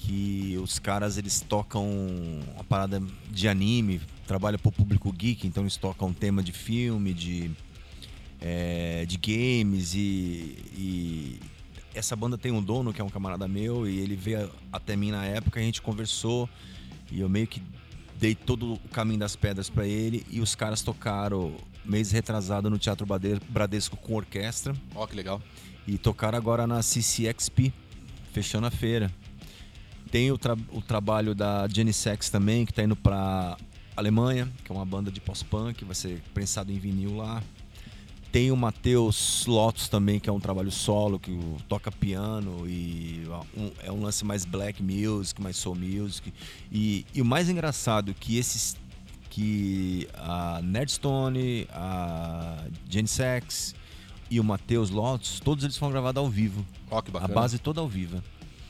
que 0.00 0.58
os 0.62 0.78
caras 0.78 1.18
eles 1.18 1.40
tocam 1.42 1.86
uma 2.54 2.64
parada 2.64 3.02
de 3.30 3.46
anime, 3.46 4.00
trabalham 4.26 4.58
pro 4.58 4.72
público 4.72 5.12
geek, 5.12 5.46
então 5.46 5.62
eles 5.62 5.76
tocam 5.76 6.10
tema 6.10 6.42
de 6.42 6.52
filme, 6.52 7.12
de, 7.12 7.50
é, 8.40 9.04
de 9.04 9.18
games 9.18 9.94
e, 9.94 10.56
e 10.72 11.40
essa 11.94 12.16
banda 12.16 12.38
tem 12.38 12.50
um 12.50 12.62
dono 12.62 12.94
que 12.94 13.00
é 13.00 13.04
um 13.04 13.10
camarada 13.10 13.46
meu 13.46 13.86
e 13.86 13.98
ele 13.98 14.16
veio 14.16 14.50
até 14.72 14.96
mim 14.96 15.10
na 15.10 15.26
época, 15.26 15.60
a 15.60 15.62
gente 15.62 15.82
conversou 15.82 16.48
e 17.12 17.20
eu 17.20 17.28
meio 17.28 17.46
que 17.46 17.62
dei 18.18 18.34
todo 18.34 18.74
o 18.74 18.78
caminho 18.88 19.18
das 19.18 19.36
pedras 19.36 19.68
pra 19.68 19.86
ele 19.86 20.24
e 20.30 20.40
os 20.40 20.54
caras 20.54 20.80
tocaram 20.80 21.54
mês 21.84 22.10
retrasado 22.10 22.70
no 22.70 22.78
Teatro 22.78 23.06
Bradesco 23.50 23.98
com 23.98 24.14
orquestra 24.14 24.74
Ó, 24.94 25.06
que 25.06 25.14
legal. 25.14 25.42
e 25.86 25.98
tocaram 25.98 26.38
agora 26.38 26.66
na 26.66 26.82
CCXP, 26.82 27.70
fechando 28.32 28.66
a 28.66 28.70
feira. 28.70 29.10
Tem 30.10 30.30
o, 30.32 30.38
tra- 30.38 30.56
o 30.72 30.80
trabalho 30.82 31.34
da 31.34 31.68
Jenny 31.68 31.92
Sex 31.92 32.30
também, 32.30 32.66
que 32.66 32.72
tá 32.72 32.82
indo 32.82 32.96
pra 32.96 33.56
Alemanha, 33.96 34.50
que 34.64 34.72
é 34.72 34.74
uma 34.74 34.84
banda 34.84 35.10
de 35.10 35.20
pós-punk, 35.20 35.84
vai 35.84 35.94
ser 35.94 36.20
prensado 36.34 36.72
em 36.72 36.78
vinil 36.78 37.16
lá. 37.16 37.42
Tem 38.32 38.52
o 38.52 38.56
Matheus 38.56 39.44
Lotus 39.46 39.88
também, 39.88 40.20
que 40.20 40.30
é 40.30 40.32
um 40.32 40.38
trabalho 40.38 40.70
solo, 40.70 41.18
que 41.18 41.36
toca 41.68 41.90
piano 41.90 42.64
e 42.68 43.24
é 43.82 43.90
um 43.90 44.02
lance 44.02 44.24
mais 44.24 44.44
black 44.44 44.80
music, 44.82 45.40
mais 45.42 45.56
soul 45.56 45.74
music. 45.74 46.32
E, 46.70 47.04
e 47.12 47.20
o 47.20 47.24
mais 47.24 47.48
engraçado 47.48 48.14
que 48.14 48.36
esses 48.36 48.76
que 49.28 50.08
a 50.14 50.60
Nerdstone, 50.62 51.66
a 51.72 52.64
Jenny 52.88 53.06
Sex 53.08 53.74
e 54.30 54.38
o 54.40 54.44
Matheus 54.44 54.90
Lotus, 54.90 55.38
todos 55.40 55.62
eles 55.64 55.76
foram 55.76 55.92
gravados 55.92 56.20
ao 56.22 56.28
vivo. 56.28 56.64
Que 57.02 57.10
A 57.16 57.20
base 57.34 57.58
toda 57.58 57.80
ao 57.80 57.88
vivo. 57.88 58.22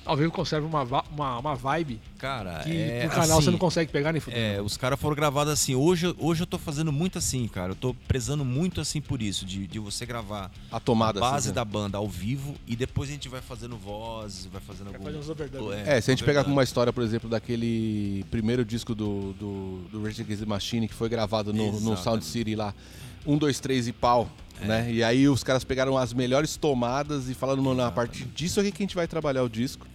Ao 0.04 0.16
vivo 0.16 0.32
conserva 0.32 0.66
uma, 0.66 0.82
uma, 0.82 1.38
uma 1.38 1.54
vibe 1.54 2.00
Cara, 2.18 2.60
que 2.60 2.76
é, 2.76 3.08
canal 3.08 3.38
assim, 3.38 3.44
você 3.44 3.50
não 3.50 3.58
consegue 3.58 3.90
pegar 3.90 4.12
nem 4.12 4.20
fuder. 4.20 4.56
É, 4.56 4.60
os 4.60 4.76
caras 4.76 4.98
foram 5.00 5.14
gravados 5.14 5.52
assim. 5.52 5.74
Hoje, 5.74 6.14
hoje 6.18 6.42
eu 6.42 6.46
tô 6.46 6.58
fazendo 6.58 6.92
muito 6.92 7.18
assim, 7.18 7.46
cara. 7.48 7.72
Eu 7.72 7.76
tô 7.76 7.94
prezando 8.08 8.44
muito 8.44 8.80
assim 8.80 9.00
por 9.00 9.22
isso, 9.22 9.44
de, 9.44 9.66
de 9.66 9.78
você 9.78 10.04
gravar 10.04 10.50
A 10.70 10.78
tomada, 10.78 11.18
a 11.18 11.22
base 11.22 11.48
assim, 11.48 11.54
da 11.54 11.64
banda 11.64 11.98
ao 11.98 12.08
vivo 12.08 12.54
e 12.66 12.76
depois 12.76 13.08
a 13.08 13.12
gente 13.12 13.28
vai 13.28 13.40
fazendo 13.40 13.76
vozes, 13.76 14.46
vai 14.46 14.60
fazendo 14.60 14.86
Vai 14.86 14.94
algum... 14.96 15.04
fazer 15.06 15.18
uns 15.18 15.28
overdubs. 15.28 15.78
É, 15.86 16.00
se 16.00 16.10
a 16.10 16.14
gente 16.14 16.24
pegar 16.24 16.46
uma 16.46 16.62
história, 16.62 16.92
por 16.92 17.02
exemplo, 17.02 17.28
daquele 17.28 18.24
primeiro 18.30 18.64
disco 18.64 18.94
do, 18.94 19.32
do, 19.34 19.78
do 19.90 20.02
Rage 20.02 20.22
Against 20.22 20.40
the 20.40 20.46
Machine, 20.46 20.88
que 20.88 20.94
foi 20.94 21.08
gravado 21.08 21.52
no, 21.52 21.80
no. 21.80 21.96
Sound 21.96 22.24
City 22.24 22.54
lá, 22.54 22.74
um, 23.26 23.36
dois, 23.36 23.60
três 23.60 23.86
e 23.88 23.92
pau, 23.92 24.28
né? 24.60 24.92
E 24.92 25.02
aí 25.02 25.28
os 25.28 25.42
caras 25.44 25.64
pegaram 25.64 25.96
as 25.96 26.12
melhores 26.12 26.56
tomadas 26.56 27.28
e 27.28 27.34
falaram, 27.34 27.62
mano, 27.62 27.82
a 27.82 27.90
partir 27.90 28.24
disso 28.26 28.60
aqui 28.60 28.70
que 28.70 28.82
a 28.82 28.84
gente 28.86 28.94
vai 28.94 29.06
trabalhar 29.08 29.42
o 29.42 29.48
disco. 29.48 29.86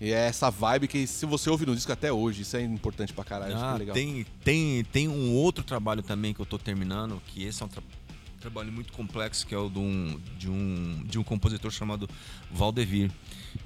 E 0.00 0.12
é 0.12 0.26
essa 0.28 0.48
vibe 0.48 0.86
que 0.86 1.06
se 1.08 1.26
você 1.26 1.50
ouve 1.50 1.66
no 1.66 1.74
disco 1.74 1.90
até 1.90 2.12
hoje, 2.12 2.42
isso 2.42 2.56
é 2.56 2.62
importante 2.62 3.12
pra 3.12 3.24
caralho, 3.24 3.52
é 3.52 3.56
Ah, 3.56 3.74
legal. 3.76 3.94
tem, 3.94 4.24
tem, 4.44 4.84
tem 4.84 5.08
um 5.08 5.32
outro 5.34 5.64
trabalho 5.64 6.02
também 6.02 6.32
que 6.32 6.38
eu 6.40 6.46
tô 6.46 6.56
terminando, 6.56 7.20
que 7.26 7.42
esse 7.42 7.60
é 7.64 7.66
um 7.66 7.68
tra- 7.68 7.82
trabalho 8.40 8.70
muito 8.70 8.92
complexo, 8.92 9.44
que 9.44 9.52
é 9.52 9.58
o 9.58 9.68
de 9.68 9.80
um, 9.80 10.20
de 10.38 10.48
um, 10.48 11.02
de 11.04 11.18
um 11.18 11.24
compositor 11.24 11.72
chamado 11.72 12.08
Valdevir. 12.48 13.10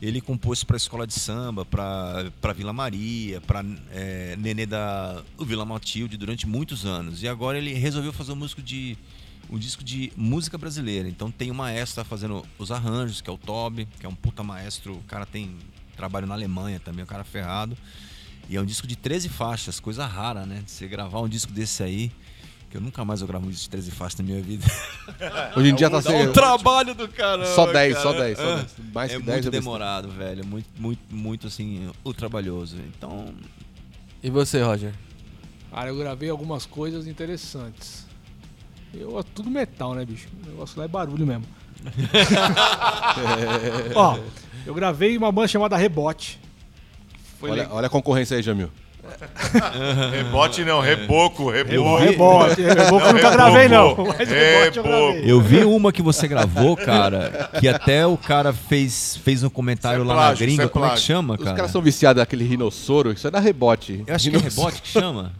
Ele 0.01 0.23
compôs 0.23 0.65
para 0.65 0.75
escola 0.79 1.07
de 1.07 1.13
samba, 1.13 1.67
para 1.67 2.53
Vila 2.57 2.73
Maria, 2.73 3.39
para 3.43 3.63
é, 3.91 4.35
Nenê 4.39 4.65
da 4.65 5.23
Vila 5.39 5.67
Matilde 5.67 6.17
durante 6.17 6.47
muitos 6.47 6.87
anos. 6.87 7.23
E 7.23 7.29
agora 7.29 7.59
ele 7.59 7.75
resolveu 7.75 8.11
fazer 8.11 8.33
um 8.33 8.37
músico 8.37 8.63
de 8.63 8.97
um 9.53 9.59
disco 9.59 9.85
de 9.85 10.11
música 10.17 10.57
brasileira. 10.57 11.07
Então 11.09 11.31
tem 11.31 11.51
um 11.51 11.55
maestro 11.55 12.03
que 12.03 12.09
tá 12.09 12.09
fazendo 12.09 12.43
os 12.59 12.73
arranjos, 12.73 13.21
que 13.21 13.29
é 13.29 13.33
o 13.33 13.37
Toby, 13.37 13.87
que 14.01 14.07
é 14.07 14.09
um 14.09 14.15
puta 14.15 14.43
maestro. 14.43 14.95
O 14.95 15.03
cara 15.03 15.27
tem 15.27 15.57
trabalho 15.95 16.27
na 16.27 16.33
Alemanha 16.35 16.81
também, 16.81 17.05
um 17.05 17.07
cara 17.07 17.23
ferrado. 17.23 17.77
E 18.49 18.57
é 18.57 18.61
um 18.61 18.65
disco 18.65 18.87
de 18.87 18.97
13 18.97 19.29
faixas, 19.29 19.79
coisa 19.79 20.07
rara, 20.07 20.47
né? 20.47 20.63
Você 20.67 20.89
gravar 20.89 21.21
um 21.21 21.29
disco 21.29 21.53
desse 21.53 21.83
aí, 21.83 22.11
que 22.71 22.77
eu 22.79 22.81
nunca 22.81 23.05
mais 23.05 23.21
vou 23.21 23.29
gravar 23.29 23.47
um 23.47 23.51
disco 23.51 23.65
de 23.65 23.71
13 23.71 23.91
faixas 23.91 24.19
na 24.21 24.25
minha 24.25 24.41
vida. 24.43 24.65
Hoje 25.55 25.69
em 25.69 25.75
dia 25.75 25.91
tá 25.91 26.01
Dá 26.01 26.09
um 26.11 26.13
sendo 26.21 26.33
trabalho 26.33 26.95
do 26.95 27.07
caramba. 27.09 27.47
só 27.55 27.71
10, 27.71 27.93
cara. 27.95 28.03
só 28.03 28.13
10, 28.19 28.39
só 28.39 28.45
É. 28.45 28.57
10. 28.57 28.75
Mais 28.95 29.13
É 29.13 29.17
que 29.19 29.23
10 29.23 29.37
muito 29.37 29.49
é 29.49 29.51
demorado, 29.51 30.09
velho. 30.11 30.47
Muito, 30.47 30.69
muito, 30.79 31.01
muito 31.15 31.47
assim, 31.47 31.91
ultrabalhoso. 32.03 32.79
Então, 32.97 33.35
E 34.23 34.31
você, 34.31 34.63
Roger? 34.63 34.95
Cara, 35.71 35.91
eu 35.91 35.97
gravei 35.99 36.31
algumas 36.31 36.65
coisas 36.67 37.07
interessantes. 37.07 38.07
Eu, 38.95 39.25
tudo 39.35 39.51
metal, 39.51 39.95
né, 39.95 40.05
bicho? 40.05 40.29
O 40.45 40.51
negócio 40.51 40.79
lá 40.79 40.85
é 40.85 40.89
barulho 40.89 41.27
mesmo. 41.27 41.45
Ó, 43.95 44.19
eu 44.67 44.75
gravei 44.75 45.17
uma 45.17 45.33
banda 45.33 45.49
chamada 45.49 45.77
Rebote. 45.77 46.39
Foi 47.41 47.51
Olha, 47.51 47.63
legal. 47.63 47.77
olha 47.77 47.87
a 47.87 47.91
concorrência 47.91 48.37
aí, 48.37 48.43
Jamil. 48.43 48.71
Rebote 50.13 50.65
não, 50.65 50.81
reboco, 50.81 51.51
reboco. 51.51 51.99
Rebote, 51.99 52.63
Rebote 52.63 53.07
eu 53.07 53.13
nunca 53.13 53.31
gravei, 53.31 53.69
não. 53.69 53.97
Mas 53.97 54.29
Rebote 54.29 54.79
eu 54.79 54.83
Reboco. 54.85 55.13
gravei. 55.13 55.31
eu 55.31 55.41
vi 55.41 55.65
uma 55.65 55.93
que 55.93 56.03
você 56.03 56.27
gravou, 56.29 56.77
cara, 56.77 57.51
que 57.59 57.69
até 57.69 58.07
o 58.07 58.17
cara 58.17 58.53
fez, 58.53 59.17
fez 59.23 59.43
um 59.43 59.51
comentário 59.51 60.03
é 60.03 60.05
lá 60.07 60.15
plágio, 60.15 60.33
na 60.33 60.47
gringa. 60.47 60.63
isso 60.65 60.71
é 60.71 60.73
Como 60.73 60.85
é 60.87 60.91
que 60.91 61.01
chama, 61.01 61.35
Os 61.35 61.45
cara? 61.45 61.57
caras 61.57 61.71
são 61.71 61.83
viciados 61.83 62.21
naquele 62.21 62.45
rinossoro, 62.45 63.13
isso 63.13 63.27
é 63.27 63.31
da 63.31 63.41
rebote. 63.41 64.03
Eu 64.07 64.15
acho 64.15 64.31
que 64.31 64.37
é 64.37 64.41
rebote 64.41 64.83
que 64.83 64.89
chama. 64.89 65.33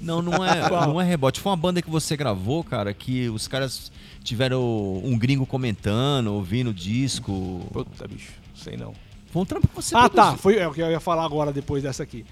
Não, 0.00 0.20
não 0.22 0.44
é, 0.44 0.68
não 0.70 1.00
é 1.00 1.04
rebote. 1.04 1.40
Foi 1.40 1.50
uma 1.50 1.56
banda 1.56 1.80
que 1.82 1.90
você 1.90 2.16
gravou, 2.16 2.64
cara, 2.64 2.92
que 2.94 3.28
os 3.28 3.46
caras 3.46 3.90
tiveram 4.22 4.62
um 5.04 5.16
gringo 5.18 5.46
comentando, 5.46 6.28
ouvindo 6.34 6.70
o 6.70 6.74
disco. 6.74 7.66
Puta, 7.72 8.06
bicho, 8.08 8.32
sei 8.54 8.76
não. 8.76 8.92
Foi 9.32 9.42
um 9.42 9.44
trampo 9.44 9.68
que 9.68 9.74
você 9.76 9.94
Ah, 9.96 10.08
tá. 10.08 10.08
produziu. 10.32 10.38
Foi 10.38 10.56
é 10.58 10.66
o 10.66 10.72
que 10.72 10.80
eu 10.82 10.90
ia 10.90 10.98
falar 11.00 11.24
agora 11.24 11.52
depois 11.52 11.82
dessa 11.82 12.02
aqui. 12.02 12.24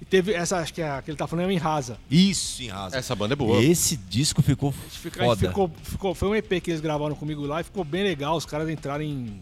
E 0.00 0.04
teve 0.04 0.32
essa, 0.32 0.58
acho 0.58 0.74
que 0.74 0.82
é 0.82 0.90
a 0.90 1.00
que 1.00 1.10
ele 1.10 1.16
tá 1.16 1.26
falando 1.26 1.46
é 1.46 1.48
o 1.48 1.50
em 1.50 1.56
Rasa. 1.56 1.98
Isso, 2.10 2.62
em 2.62 2.68
rasa. 2.68 2.96
Essa 2.98 3.14
banda 3.14 3.32
é 3.34 3.36
boa. 3.36 3.62
Esse 3.62 3.96
disco 3.96 4.42
ficou 4.42 4.72
fica- 4.72 5.24
foda. 5.24 5.48
ficou, 5.48 5.70
ficou, 5.82 6.14
foi 6.14 6.28
um 6.28 6.34
EP 6.34 6.60
que 6.60 6.70
eles 6.70 6.80
gravaram 6.80 7.14
comigo 7.14 7.46
lá 7.46 7.60
e 7.60 7.64
ficou 7.64 7.82
bem 7.84 8.02
legal. 8.02 8.36
Os 8.36 8.44
caras 8.44 8.68
entraram 8.68 9.02
em, 9.02 9.40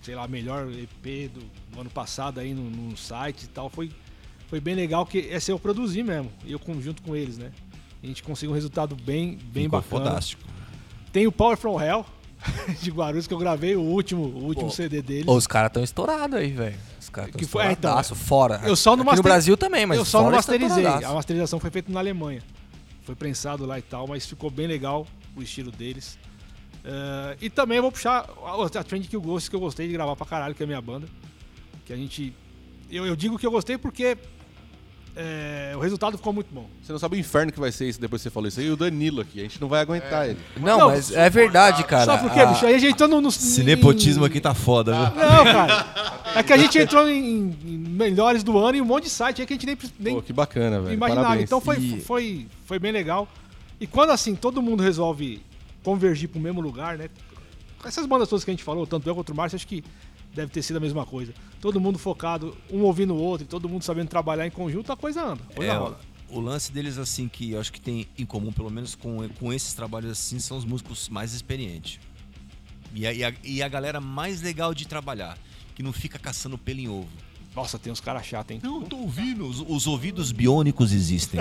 sei 0.00 0.14
lá, 0.14 0.26
melhor 0.26 0.66
EP 0.72 1.30
do, 1.30 1.40
do 1.70 1.80
ano 1.80 1.90
passado 1.90 2.40
aí 2.40 2.54
no, 2.54 2.62
no 2.70 2.96
site 2.96 3.42
e 3.44 3.48
tal. 3.48 3.68
Foi, 3.68 3.90
foi 4.48 4.60
bem 4.60 4.74
legal 4.74 5.04
que 5.04 5.28
essa 5.30 5.50
eu 5.50 5.58
produzi 5.58 6.02
mesmo. 6.02 6.30
E 6.44 6.52
eu 6.52 6.60
junto 6.80 7.02
com 7.02 7.14
eles, 7.14 7.36
né? 7.36 7.52
A 8.02 8.06
gente 8.06 8.22
conseguiu 8.22 8.52
um 8.52 8.54
resultado 8.54 8.96
bem, 8.96 9.38
bem 9.52 9.64
ficou 9.64 9.80
bacana. 9.80 10.04
fodástico. 10.06 10.42
Tem 11.12 11.26
o 11.26 11.32
Power 11.32 11.56
From 11.58 11.80
Hell 11.80 12.04
de 12.80 12.90
Guarulhos 12.90 13.26
que 13.26 13.34
eu 13.34 13.38
gravei 13.38 13.76
o 13.76 13.80
último, 13.82 14.22
o 14.24 14.44
último 14.44 14.68
Pô, 14.68 14.74
CD 14.74 15.02
deles. 15.02 15.28
Ô, 15.28 15.36
os 15.36 15.46
caras 15.46 15.70
tão 15.70 15.84
estourados 15.84 16.36
aí, 16.36 16.50
velho. 16.50 16.76
Os 17.02 17.08
caras 17.08 17.30
Que 17.34 17.44
foi- 17.44 17.62
é, 17.62 17.72
então, 17.72 17.90
estouradaço, 18.00 18.14
fora. 18.14 18.60
eu 18.64 18.76
só 18.76 18.94
no 18.96 19.04
master- 19.04 19.22
Brasil 19.22 19.56
também, 19.56 19.84
mas 19.86 19.98
eu 19.98 20.04
só 20.04 20.22
não 20.22 20.30
masterizei. 20.30 20.86
A 20.86 21.12
masterização 21.12 21.58
foi 21.58 21.70
feita 21.70 21.90
na 21.92 21.98
Alemanha. 22.00 22.42
Foi 23.02 23.14
prensado 23.16 23.66
lá 23.66 23.78
e 23.78 23.82
tal, 23.82 24.06
mas 24.06 24.24
ficou 24.24 24.48
bem 24.50 24.66
legal 24.68 25.06
o 25.36 25.42
estilo 25.42 25.72
deles. 25.72 26.16
Eh, 26.84 27.36
e 27.42 27.50
também 27.50 27.76
eu 27.76 27.82
vou 27.82 27.90
puxar 27.92 28.28
a, 28.44 28.78
a 28.80 28.84
Trend 28.84 29.06
Kill 29.08 29.20
Ghost 29.20 29.50
que 29.50 29.56
eu 29.56 29.60
gostei 29.60 29.86
de 29.88 29.92
gravar 29.92 30.14
pra 30.16 30.24
caralho, 30.26 30.54
que 30.54 30.62
é 30.62 30.64
a 30.64 30.66
minha 30.66 30.80
banda. 30.80 31.08
Que 31.84 31.92
a 31.92 31.96
gente. 31.96 32.32
Eu, 32.90 33.04
eu 33.06 33.16
digo 33.16 33.38
que 33.38 33.46
eu 33.46 33.50
gostei 33.50 33.76
porque 33.76 34.16
eh, 35.14 35.72
o 35.76 35.80
resultado 35.80 36.16
ficou 36.16 36.32
muito 36.32 36.48
bom. 36.52 36.66
Você 36.82 36.90
não 36.92 36.98
sabe 36.98 37.16
o 37.16 37.18
inferno 37.20 37.52
que 37.52 37.60
vai 37.60 37.70
ser 37.70 37.88
isso 37.88 38.00
depois 38.00 38.20
que 38.22 38.24
você 38.24 38.30
falou 38.30 38.48
isso 38.48 38.60
aí. 38.60 38.66
E 38.66 38.70
o 38.70 38.76
Danilo 38.76 39.20
aqui, 39.20 39.40
a 39.40 39.42
gente 39.42 39.60
não 39.60 39.68
vai 39.68 39.80
aguentar 39.80 40.28
ele. 40.28 40.38
Não, 40.56 40.78
Não, 40.78 40.88
mas 40.88 41.10
é 41.12 41.28
verdade, 41.28 41.84
cara. 41.84 42.04
Sabe 42.06 42.22
por 42.22 42.32
quê, 42.32 42.40
A- 42.40 42.46
bicho? 42.46 42.66
Aí 42.66 42.74
a 42.74 42.78
gente 42.78 42.92
entrou 43.02 43.20
no. 43.20 43.28
Esse 43.28 43.62
nepotismo 43.62 44.24
aqui 44.24 44.40
tá 44.40 44.54
foda, 44.54 44.92
viu? 44.92 45.02
Não, 45.22 45.44
cara. 45.44 46.22
É 46.34 46.42
que 46.42 46.52
a 46.52 46.56
gente 46.56 46.78
entrou 46.78 47.08
em, 47.08 47.54
em 47.64 47.78
melhores 47.78 48.42
do 48.42 48.56
ano 48.58 48.78
e 48.78 48.80
um 48.80 48.84
monte 48.86 49.04
de 49.04 49.10
site 49.10 49.40
aí 49.42 49.46
que 49.46 49.52
a 49.52 49.56
gente 49.56 49.66
nem, 49.66 49.76
nem 49.98 50.14
Pô, 50.14 50.22
que 50.22 50.32
bacana, 50.32 50.80
velho. 50.80 50.94
imaginava. 50.94 51.26
Parabéns. 51.26 51.44
Então 51.46 51.60
foi, 51.60 51.78
E- 51.78 52.00
foi, 52.00 52.46
foi 52.64 52.78
bem 52.78 52.90
legal. 52.92 53.28
E 53.78 53.86
quando 53.86 54.10
assim, 54.10 54.34
todo 54.34 54.62
mundo 54.62 54.82
resolve 54.82 55.42
convergir 55.82 56.28
pro 56.28 56.40
mesmo 56.40 56.60
lugar, 56.60 56.96
né? 56.96 57.10
Essas 57.84 58.06
bandas 58.06 58.28
todas 58.28 58.44
que 58.44 58.50
a 58.50 58.54
gente 58.54 58.62
falou, 58.62 58.86
tanto 58.86 59.08
eu 59.08 59.14
quanto 59.14 59.30
o 59.32 59.34
Márcio, 59.34 59.56
acho 59.56 59.66
que 59.66 59.82
deve 60.34 60.50
ter 60.52 60.62
sido 60.62 60.76
a 60.76 60.80
mesma 60.80 61.04
coisa. 61.06 61.32
Todo 61.60 61.80
mundo 61.80 61.98
focado, 61.98 62.56
um 62.70 62.82
ouvindo 62.82 63.14
o 63.14 63.18
outro, 63.18 63.44
e 63.44 63.48
todo 63.48 63.68
mundo 63.68 63.82
sabendo 63.82 64.08
trabalhar 64.08 64.46
em 64.46 64.50
conjunto, 64.50 64.90
a 64.92 64.96
coisa 64.96 65.22
anda. 65.24 65.42
A 65.50 65.54
coisa 65.54 65.72
É, 65.72 65.76
rola. 65.76 66.00
o 66.28 66.40
lance 66.40 66.72
deles, 66.72 66.98
assim, 66.98 67.28
que 67.28 67.52
eu 67.52 67.60
acho 67.60 67.72
que 67.72 67.80
tem 67.80 68.06
em 68.18 68.24
comum, 68.26 68.52
pelo 68.52 68.70
menos 68.70 68.94
com, 68.94 69.28
com 69.38 69.52
esses 69.52 69.74
trabalhos 69.74 70.10
assim, 70.12 70.38
são 70.38 70.56
os 70.56 70.64
músicos 70.64 71.08
mais 71.08 71.32
experientes. 71.34 72.00
E 72.94 73.06
a, 73.06 73.12
e, 73.12 73.24
a, 73.24 73.32
e 73.44 73.62
a 73.62 73.68
galera 73.68 74.00
mais 74.00 74.42
legal 74.42 74.74
de 74.74 74.86
trabalhar, 74.86 75.38
que 75.74 75.82
não 75.82 75.92
fica 75.92 76.18
caçando 76.18 76.58
pelo 76.58 76.80
em 76.80 76.88
ovo. 76.88 77.08
Nossa, 77.54 77.78
tem 77.78 77.92
uns 77.92 78.00
caras 78.00 78.24
chatos, 78.24 78.50
hein? 78.54 78.60
Não, 78.62 78.80
tô 78.80 78.96
ouvindo. 78.96 79.46
Os, 79.46 79.62
os 79.68 79.86
ouvidos 79.86 80.32
biônicos 80.32 80.90
existem. 80.90 81.38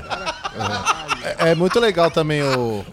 É, 1.39 1.51
é 1.51 1.55
muito 1.55 1.79
legal 1.79 2.11
também 2.11 2.43
o, 2.43 2.83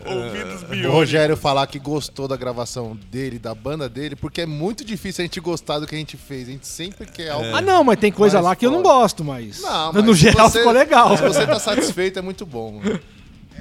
o. 0.87 0.91
Rogério 0.93 1.37
falar 1.37 1.67
que 1.67 1.81
gostou 1.81 2.29
da 2.29 2.37
gravação 2.37 2.97
dele, 3.11 3.37
da 3.41 3.53
banda 3.53 3.89
dele, 3.89 4.15
porque 4.15 4.43
é 4.43 4.47
muito 4.47 4.85
difícil 4.85 5.23
a 5.23 5.27
gente 5.27 5.41
gostar 5.41 5.81
do 5.81 5.87
que 5.87 5.97
a 5.97 5.99
gente 5.99 6.17
fez. 6.17 6.49
A 6.49 6.53
gente 6.53 6.69
sempre 6.69 7.07
quer 7.07 7.31
algo. 7.31 7.47
Ah, 7.57 7.61
não, 7.61 7.83
mas 7.83 7.99
tem 7.99 8.13
coisa 8.13 8.39
lá 8.41 8.55
que 8.55 8.65
eu 8.65 8.71
não 8.71 8.83
gosto, 8.83 9.25
mas. 9.25 9.61
Não, 9.63 9.93
no 9.93 10.05
mas 10.05 10.17
se 10.17 10.23
geral 10.23 10.49
você- 10.49 10.59
ficou 10.59 10.73
legal. 10.73 11.17
Se 11.17 11.23
você 11.25 11.45
tá 11.45 11.59
satisfeito, 11.59 12.21
é 12.21 12.23
muito 12.23 12.47
bom. 12.47 12.81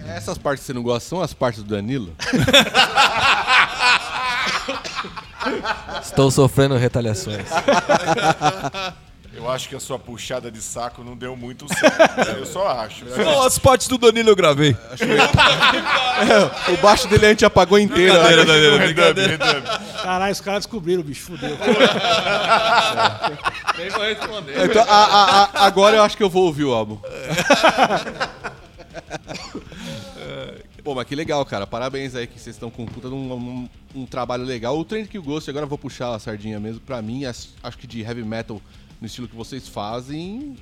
Essas 0.08 0.38
partes 0.38 0.62
que 0.62 0.68
você 0.68 0.74
não 0.74 0.84
gosta 0.84 1.10
são 1.10 1.20
as 1.20 1.34
partes 1.34 1.64
do 1.64 1.70
Danilo? 1.70 2.14
Estou 6.04 6.30
sofrendo 6.30 6.76
retaliações. 6.78 7.48
Eu 9.38 9.50
acho 9.52 9.70
que 9.70 9.76
a 9.76 9.80
sua 9.80 10.00
puxada 10.00 10.50
de 10.52 10.60
saco 10.60 11.04
não 11.04 11.16
deu 11.16 11.36
muito 11.36 11.68
certo. 11.72 12.28
Eu 12.38 12.46
só 12.46 12.68
acho. 12.68 13.06
Não, 13.06 13.44
as 13.44 13.60
partes 13.60 13.88
do 13.88 13.96
Danilo 13.98 14.30
eu 14.30 14.36
gravei. 14.36 14.76
O 16.74 16.78
baixo 16.82 17.08
dele 17.08 17.28
a 17.28 17.30
gente 17.30 17.46
apagou 17.46 17.78
inteiro. 17.78 18.14
Brincadeira, 18.14 18.44
né? 18.46 18.54
Danilo, 18.54 18.78
brincadeira. 18.80 19.38
Caralho, 20.02 20.32
os 20.34 20.42
caras 20.42 20.64
descobriram, 20.66 21.04
bicho, 21.04 21.22
fudeu. 21.26 21.56
Nem 23.78 23.90
vou 23.92 24.02
responder. 24.04 24.66
Então, 24.66 24.84
a- 24.84 25.06
a- 25.06 25.44
a- 25.44 25.66
agora 25.68 25.98
eu 25.98 26.02
acho 26.04 26.18
que 26.18 26.24
eu 26.24 26.30
vou 26.30 26.46
ouvir 26.46 26.64
o 26.66 26.74
álbum. 26.74 26.98
Pô, 30.84 30.96
mas 30.96 31.06
que 31.06 31.16
legal, 31.16 31.46
cara. 31.46 31.68
Parabéns 31.68 32.16
aí 32.16 32.26
que 32.26 32.40
vocês 32.40 32.56
estão 32.56 32.70
com 32.72 32.86
puta 32.86 33.10
de 33.10 33.14
um, 33.14 33.34
um- 33.34 33.70
um 33.94 34.06
trabalho 34.06 34.44
legal. 34.46 34.78
O 34.80 34.86
Trend 34.86 35.08
que 35.10 35.18
eu 35.18 35.24
gosto, 35.24 35.50
agora 35.50 35.66
eu 35.66 35.70
vou 35.70 35.78
puxar 35.78 36.16
a 36.16 36.20
sardinha 36.20 36.60
mesmo. 36.60 36.80
Pra 36.80 37.02
mim, 37.02 37.26
as- 37.26 37.50
acho 37.62 37.78
que 37.78 37.86
de 37.86 38.02
heavy 38.02 38.24
metal 38.24 38.62
no 39.00 39.08
estilo 39.08 39.28
que 39.28 39.36
vocês 39.36 39.68
fazem, 39.68 40.56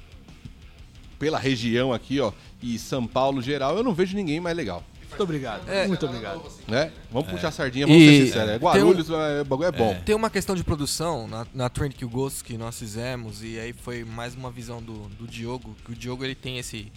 pela 1.18 1.40
região 1.40 1.94
aqui, 1.94 2.20
ó, 2.20 2.32
e 2.62 2.78
São 2.78 3.08
Paulo 3.08 3.42
geral, 3.42 3.78
eu 3.78 3.84
não 3.84 3.94
vejo 3.94 4.16
ninguém 4.16 4.40
mais 4.40 4.56
legal. 4.56 4.84
Muito 5.10 5.24
obrigado. 5.24 5.62
Muito 5.88 6.06
obrigado. 6.06 6.42
Né? 6.68 6.92
Vamos 7.10 7.30
puxar 7.30 7.48
a 7.48 7.52
sardinha, 7.52 7.88
vamos 7.88 8.02
E 8.02 8.06
ser 8.06 8.26
sinceros. 8.26 8.50
É, 8.50 8.58
Guarulhos, 8.58 9.10
é, 9.10 9.42
o 9.42 9.46
bagulho 9.46 9.68
é 9.68 9.72
bom. 9.72 9.98
Tem 10.06 10.14
uma 10.14 10.30
questão 10.30 10.56
de 10.56 10.64
produção 10.64 11.26
na, 11.28 11.48
na 11.54 11.70
Trend 11.70 11.94
Kill 11.94 12.10
Ghosts 12.10 12.42
que 12.42 12.58
nós 12.58 12.78
fizemos 12.78 13.42
e 13.42 13.58
aí 13.58 13.72
foi 13.72 14.04
mais 14.04 14.36
uma 14.36 14.52
visão 14.52 14.82
do, 14.82 15.08
do 15.10 15.26
Diogo, 15.26 15.74
que 15.86 15.94
o 15.94 15.96
Diogo 15.96 16.26
ele 16.26 16.36
tem 16.36 16.58
esse 16.58 16.92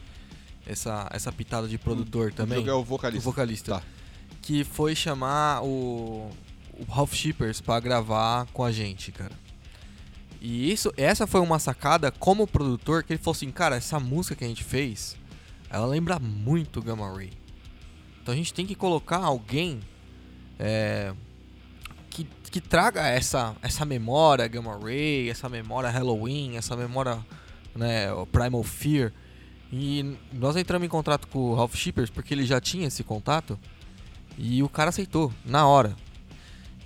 essa, 0.67 1.09
essa 1.13 1.33
pitada 1.33 1.69
de 1.69 1.79
produtor 1.79 2.33
também. 2.33 2.63
Diogo 2.63 2.71
é 2.71 2.83
o 2.83 2.85
vocalista. 2.85 3.21
O 3.21 3.31
vocalista. 3.31 3.75
Tá. 3.77 3.83
Que 4.43 4.65
foi 4.65 4.95
chamar 4.97 5.63
o, 5.63 6.31
o 6.79 6.85
Ralph 6.91 7.15
Shippers 7.15 7.61
pra 7.61 7.79
gravar 7.79 8.47
com 8.53 8.65
a 8.65 8.73
gente, 8.73 9.13
cara. 9.13 9.33
E 10.41 10.71
isso, 10.71 10.93
essa 10.97 11.27
foi 11.27 11.41
uma 11.41 11.59
sacada 11.59 12.11
como 12.11 12.47
produtor 12.47 13.03
que 13.03 13.13
ele 13.13 13.19
falou 13.19 13.37
assim, 13.37 13.51
cara, 13.51 13.77
essa 13.77 13.99
música 13.99 14.37
que 14.37 14.45
a 14.45 14.49
gente 14.49 14.63
fez, 14.63 15.17
ela 15.69 15.87
lembra 15.87 16.19
muito 16.19 16.81
Gamma 16.81 17.13
Ray. 17.13 17.33
Então 18.23 18.33
a 18.33 18.37
gente 18.37 18.55
tem 18.55 18.67
que 18.67 18.75
colocar 18.75 19.19
alguém 19.19 19.81
é, 20.59 21.13
que, 22.11 22.25
que 22.51 22.61
traga 22.61 23.07
essa, 23.07 23.57
essa 23.63 23.85
memória 23.85 24.47
Gamma 24.47 24.79
Ray, 24.79 25.29
essa 25.29 25.49
memória 25.49 25.91
Halloween, 25.91 26.57
essa 26.57 26.77
memória 26.77 27.19
né, 27.75 28.07
Primal 28.31 28.63
Fear. 28.63 29.13
E 29.73 30.17
nós 30.33 30.57
entramos 30.57 30.87
em 30.87 30.89
contato 30.89 31.27
com 31.29 31.39
o 31.39 31.55
Ralph 31.55 31.75
Shippers 31.75 32.11
porque 32.11 32.33
ele 32.33 32.47
já 32.47 32.61
tinha 32.61 32.87
esse 32.87 33.03
contato 33.03 33.59
e 34.37 34.63
o 34.63 34.69
cara 34.69 34.91
aceitou 34.91 35.33
na 35.45 35.67
hora. 35.67 35.97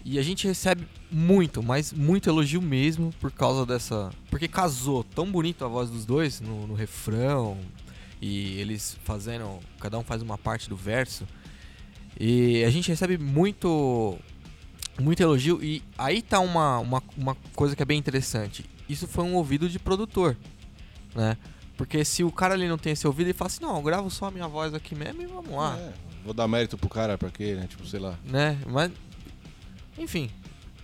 E 0.05 0.18
a 0.18 0.22
gente 0.22 0.46
recebe 0.46 0.86
muito, 1.11 1.62
mas 1.62 1.92
muito 1.92 2.28
elogio 2.28 2.61
mesmo 2.61 3.12
por 3.20 3.30
causa 3.30 3.64
dessa. 3.64 4.11
Porque 4.30 4.48
casou 4.48 5.05
tão 5.05 5.30
bonito 5.30 5.64
a 5.64 5.68
voz 5.68 5.88
dos 5.90 6.05
dois 6.05 6.40
no, 6.40 6.66
no 6.66 6.74
refrão 6.74 7.57
e 8.20 8.59
eles 8.61 8.96
fazendo. 9.05 9.61
Cada 9.80 9.96
um 9.98 10.03
faz 10.03 10.20
uma 10.22 10.36
parte 10.36 10.68
do 10.68 10.76
verso. 10.76 11.26
E 12.18 12.64
a 12.64 12.70
gente 12.70 12.88
recebe 12.88 13.16
muito. 13.16 14.18
Muito 15.00 15.22
elogio. 15.22 15.62
E 15.62 15.82
aí 15.96 16.20
tá 16.20 16.40
uma, 16.40 16.78
uma, 16.78 17.03
uma 17.16 17.34
coisa 17.55 17.74
que 17.76 17.82
é 17.82 17.86
bem 17.86 17.98
interessante. 17.98 18.64
Isso 18.88 19.07
foi 19.09 19.24
um 19.24 19.34
ouvido 19.36 19.68
de 19.68 19.78
produtor, 19.78 20.36
né? 21.14 21.36
Porque 21.78 22.05
se 22.05 22.22
o 22.22 22.30
cara 22.30 22.53
ali 22.55 22.68
não 22.68 22.76
tem 22.76 22.92
esse 22.92 23.07
ouvido, 23.07 23.28
ele 23.28 23.32
fala 23.32 23.46
assim: 23.46 23.62
não, 23.62 23.76
eu 23.76 23.82
gravo 23.82 24.11
só 24.11 24.26
a 24.26 24.30
minha 24.30 24.46
voz 24.46 24.74
aqui 24.74 24.94
mesmo 24.94 25.22
e 25.22 25.26
vamos 25.26 25.50
lá, 25.50 25.76
É, 25.78 25.92
vou 26.24 26.34
dar 26.34 26.46
mérito 26.46 26.76
pro 26.76 26.88
cara, 26.90 27.16
pra 27.16 27.30
quê, 27.30 27.55
né? 27.55 27.66
Tipo, 27.68 27.86
sei 27.86 28.00
lá. 28.00 28.18
né? 28.24 28.59
Mas. 28.66 28.90
Enfim. 29.99 30.30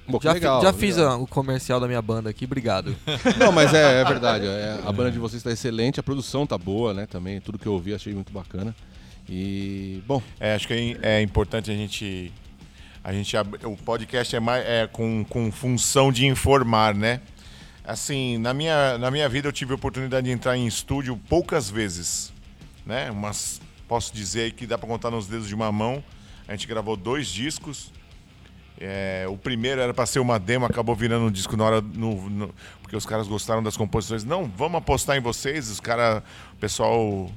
Bom, 0.06 0.18
Já, 0.22 0.32
legal, 0.32 0.60
fi- 0.60 0.64
já 0.64 0.70
legal. 0.72 0.80
fiz 0.80 0.98
a- 0.98 1.16
o 1.16 1.26
comercial 1.26 1.78
da 1.78 1.86
minha 1.86 2.00
banda 2.00 2.30
aqui, 2.30 2.46
obrigado. 2.46 2.96
Não, 3.38 3.52
mas 3.52 3.74
é, 3.74 4.00
é 4.00 4.04
verdade. 4.04 4.46
é, 4.46 4.80
a 4.86 4.90
banda 4.90 5.10
de 5.10 5.18
vocês 5.18 5.42
tá 5.42 5.50
excelente, 5.52 6.00
a 6.00 6.02
produção 6.02 6.46
tá 6.46 6.56
boa, 6.56 6.94
né? 6.94 7.06
Também, 7.06 7.40
tudo 7.40 7.58
que 7.58 7.66
eu 7.66 7.72
ouvi 7.74 7.92
achei 7.94 8.14
muito 8.14 8.32
bacana. 8.32 8.74
E, 9.28 10.02
bom, 10.06 10.22
É, 10.40 10.54
acho 10.54 10.66
que 10.66 10.96
é, 11.02 11.18
é 11.18 11.22
importante 11.22 11.70
a 11.70 11.74
gente. 11.74 12.32
A 13.04 13.12
gente 13.12 13.34
o 13.64 13.76
podcast 13.76 14.34
é, 14.34 14.40
mais, 14.40 14.64
é 14.66 14.86
com, 14.86 15.24
com 15.28 15.52
função 15.52 16.10
de 16.10 16.26
informar, 16.26 16.94
né? 16.94 17.20
Assim, 17.84 18.36
na 18.38 18.52
minha, 18.52 18.98
na 18.98 19.10
minha 19.10 19.28
vida 19.28 19.48
eu 19.48 19.52
tive 19.52 19.72
a 19.72 19.74
oportunidade 19.76 20.26
de 20.26 20.30
entrar 20.32 20.56
em 20.56 20.66
estúdio 20.66 21.16
poucas 21.28 21.70
vezes, 21.70 22.32
né? 22.84 23.10
Mas 23.10 23.60
posso 23.86 24.12
dizer 24.14 24.42
aí 24.42 24.50
que 24.52 24.66
dá 24.66 24.76
para 24.76 24.88
contar 24.88 25.10
nos 25.10 25.26
dedos 25.26 25.48
de 25.48 25.54
uma 25.54 25.70
mão. 25.72 26.02
A 26.46 26.52
gente 26.52 26.66
gravou 26.66 26.96
dois 26.96 27.28
discos. 27.28 27.90
É, 28.80 29.26
o 29.28 29.36
primeiro 29.36 29.80
era 29.80 29.92
para 29.92 30.06
ser 30.06 30.20
uma 30.20 30.38
demo, 30.38 30.64
acabou 30.64 30.94
virando 30.94 31.26
um 31.26 31.30
disco 31.30 31.56
na 31.56 31.64
hora. 31.64 31.80
No, 31.80 32.28
no- 32.30 32.54
porque 32.82 32.96
os 32.96 33.04
caras 33.04 33.26
gostaram 33.28 33.62
das 33.62 33.76
composições. 33.76 34.24
Não, 34.24 34.44
vamos 34.44 34.78
apostar 34.78 35.16
em 35.16 35.20
vocês. 35.20 35.68
Os 35.68 35.80
caras, 35.80 36.22
o 36.52 36.56
pessoal, 36.56 37.30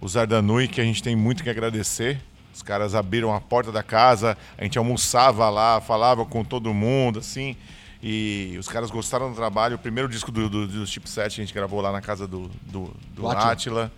o 0.00 0.08
Zardanui, 0.08 0.68
que 0.68 0.80
a 0.80 0.84
gente 0.84 1.02
tem 1.02 1.14
muito 1.16 1.42
que 1.42 1.50
agradecer. 1.50 2.20
Os 2.54 2.62
caras 2.62 2.94
abriram 2.94 3.34
a 3.34 3.40
porta 3.40 3.70
da 3.70 3.82
casa, 3.82 4.38
a 4.56 4.64
gente 4.64 4.78
almoçava 4.78 5.50
lá, 5.50 5.78
falava 5.80 6.24
com 6.24 6.42
todo 6.42 6.72
mundo, 6.72 7.18
assim. 7.18 7.54
E 8.02 8.56
os 8.58 8.68
caras 8.68 8.90
gostaram 8.90 9.28
do 9.30 9.36
trabalho. 9.36 9.76
O 9.76 9.78
primeiro 9.78 10.08
disco 10.08 10.30
do, 10.30 10.48
do, 10.48 10.66
do 10.66 10.86
Chipset 10.86 11.26
a 11.26 11.44
gente 11.44 11.52
gravou 11.52 11.80
lá 11.80 11.90
na 11.92 12.00
casa 12.00 12.26
do, 12.26 12.48
do, 12.62 12.94
do. 13.14 13.22
Átila, 13.50 13.92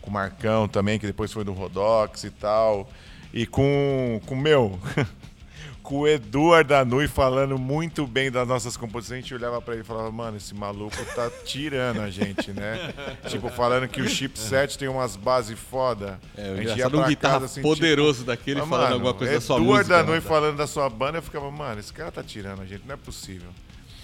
com 0.00 0.10
o 0.10 0.12
Marcão 0.12 0.66
também, 0.66 0.98
que 0.98 1.06
depois 1.06 1.30
foi 1.32 1.44
do 1.44 1.52
Rodox 1.52 2.24
e 2.24 2.30
tal. 2.30 2.88
E 3.32 3.46
com 3.46 4.20
o 4.26 4.34
meu, 4.36 4.80
com 5.82 6.00
o 6.00 6.08
Eduardo 6.08 6.68
Danui 6.68 7.08
falando 7.08 7.58
muito 7.58 8.06
bem 8.06 8.30
das 8.30 8.46
nossas 8.46 8.76
composições. 8.76 9.18
A 9.18 9.20
gente 9.22 9.34
olhava 9.34 9.60
pra 9.60 9.74
ele 9.74 9.82
e 9.82 9.86
falava, 9.86 10.10
mano, 10.12 10.36
esse 10.36 10.54
maluco 10.54 10.96
tá 11.14 11.30
tirando 11.44 12.00
a 12.00 12.10
gente, 12.10 12.52
né? 12.52 12.92
tipo, 13.28 13.48
falando 13.48 13.88
que 13.88 14.00
o 14.00 14.08
chipset 14.08 14.78
tem 14.78 14.88
umas 14.88 15.16
bases 15.16 15.58
foda. 15.58 16.20
é, 16.36 16.48
A 16.48 16.52
o 16.52 16.56
gente 16.56 16.78
ia 16.78 16.86
um 16.86 16.90
pra 16.90 17.08
guitarra 17.08 17.34
casa, 17.34 17.46
assim, 17.46 17.62
poderoso 17.62 18.24
daquele 18.24 18.60
Ah, 18.60 18.66
falando 18.66 18.82
mano, 18.82 18.94
alguma 18.94 19.14
coisa 19.14 19.32
da 19.34 19.40
sua 19.40 19.56
Eduardo 19.56 19.74
música. 19.78 19.96
Danui 19.96 20.14
né? 20.16 20.20
falando 20.20 20.56
da 20.56 20.66
sua 20.66 20.88
banda, 20.88 21.18
eu 21.18 21.22
ficava, 21.22 21.50
mano, 21.50 21.80
esse 21.80 21.92
cara 21.92 22.10
tá 22.12 22.22
tirando 22.22 22.62
a 22.62 22.66
gente, 22.66 22.82
não 22.86 22.94
é 22.94 22.98
possível. 22.98 23.48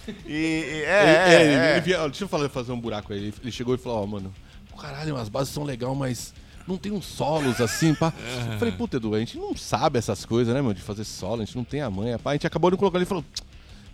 E, 0.08 0.12
e- 0.32 0.34
Ele, 0.34 0.82
é, 0.84 0.88
é, 0.88 1.34
é, 1.34 1.42
ele- 1.44 1.52
é. 1.54 1.70
ele 1.72 1.80
via- 1.80 1.98
deixa 2.08 2.24
eu 2.24 2.28
falar, 2.28 2.48
fazer 2.48 2.72
um 2.72 2.80
buraco 2.80 3.12
aí. 3.12 3.18
Ele, 3.18 3.34
ele 3.42 3.52
chegou 3.52 3.74
e 3.74 3.78
falou, 3.78 4.02
ó, 4.02 4.06
mano, 4.06 4.32
caralho, 4.80 5.16
as 5.16 5.28
bases 5.28 5.52
são 5.52 5.64
legal, 5.64 5.94
mas 5.94 6.32
não 6.66 6.76
tem 6.76 6.92
uns 6.92 7.06
solos 7.06 7.60
assim, 7.60 7.94
pá. 7.94 8.12
Eu 8.52 8.58
falei, 8.58 8.72
puta, 8.72 8.96
Edu, 8.96 9.14
a 9.14 9.18
gente 9.18 9.38
não 9.38 9.56
sabe 9.56 9.98
essas 9.98 10.24
coisas, 10.24 10.54
né, 10.54 10.60
meu, 10.60 10.74
de 10.74 10.82
fazer 10.82 11.04
solo, 11.04 11.42
a 11.42 11.44
gente 11.44 11.56
não 11.56 11.64
tem 11.64 11.80
a 11.80 11.90
manha, 11.90 12.18
pá. 12.18 12.30
A 12.30 12.32
gente 12.34 12.46
acabou 12.46 12.70
de 12.70 12.76
colocar 12.76 12.98
ali 12.98 13.04
e 13.04 13.08
falou, 13.08 13.24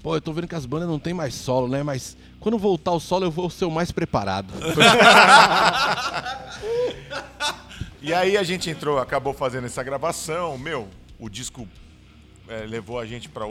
pô, 0.02 0.16
eu 0.16 0.20
tô 0.20 0.32
vendo 0.32 0.48
que 0.48 0.54
as 0.54 0.66
bandas 0.66 0.88
não 0.88 0.98
tem 0.98 1.12
mais 1.12 1.34
solo, 1.34 1.68
né, 1.68 1.82
mas 1.82 2.16
quando 2.40 2.58
voltar 2.58 2.92
o 2.92 3.00
solo 3.00 3.26
eu 3.26 3.30
vou 3.30 3.50
ser 3.50 3.64
o 3.64 3.70
mais 3.70 3.92
preparado. 3.92 4.52
E 8.04 8.12
aí 8.12 8.36
a 8.36 8.42
gente 8.42 8.68
entrou, 8.68 8.98
acabou 8.98 9.32
fazendo 9.32 9.66
essa 9.66 9.80
gravação, 9.80 10.58
meu, 10.58 10.88
o 11.20 11.28
disco 11.28 11.68
é, 12.48 12.66
levou 12.66 12.98
a 12.98 13.06
gente 13.06 13.28
pra 13.28 13.46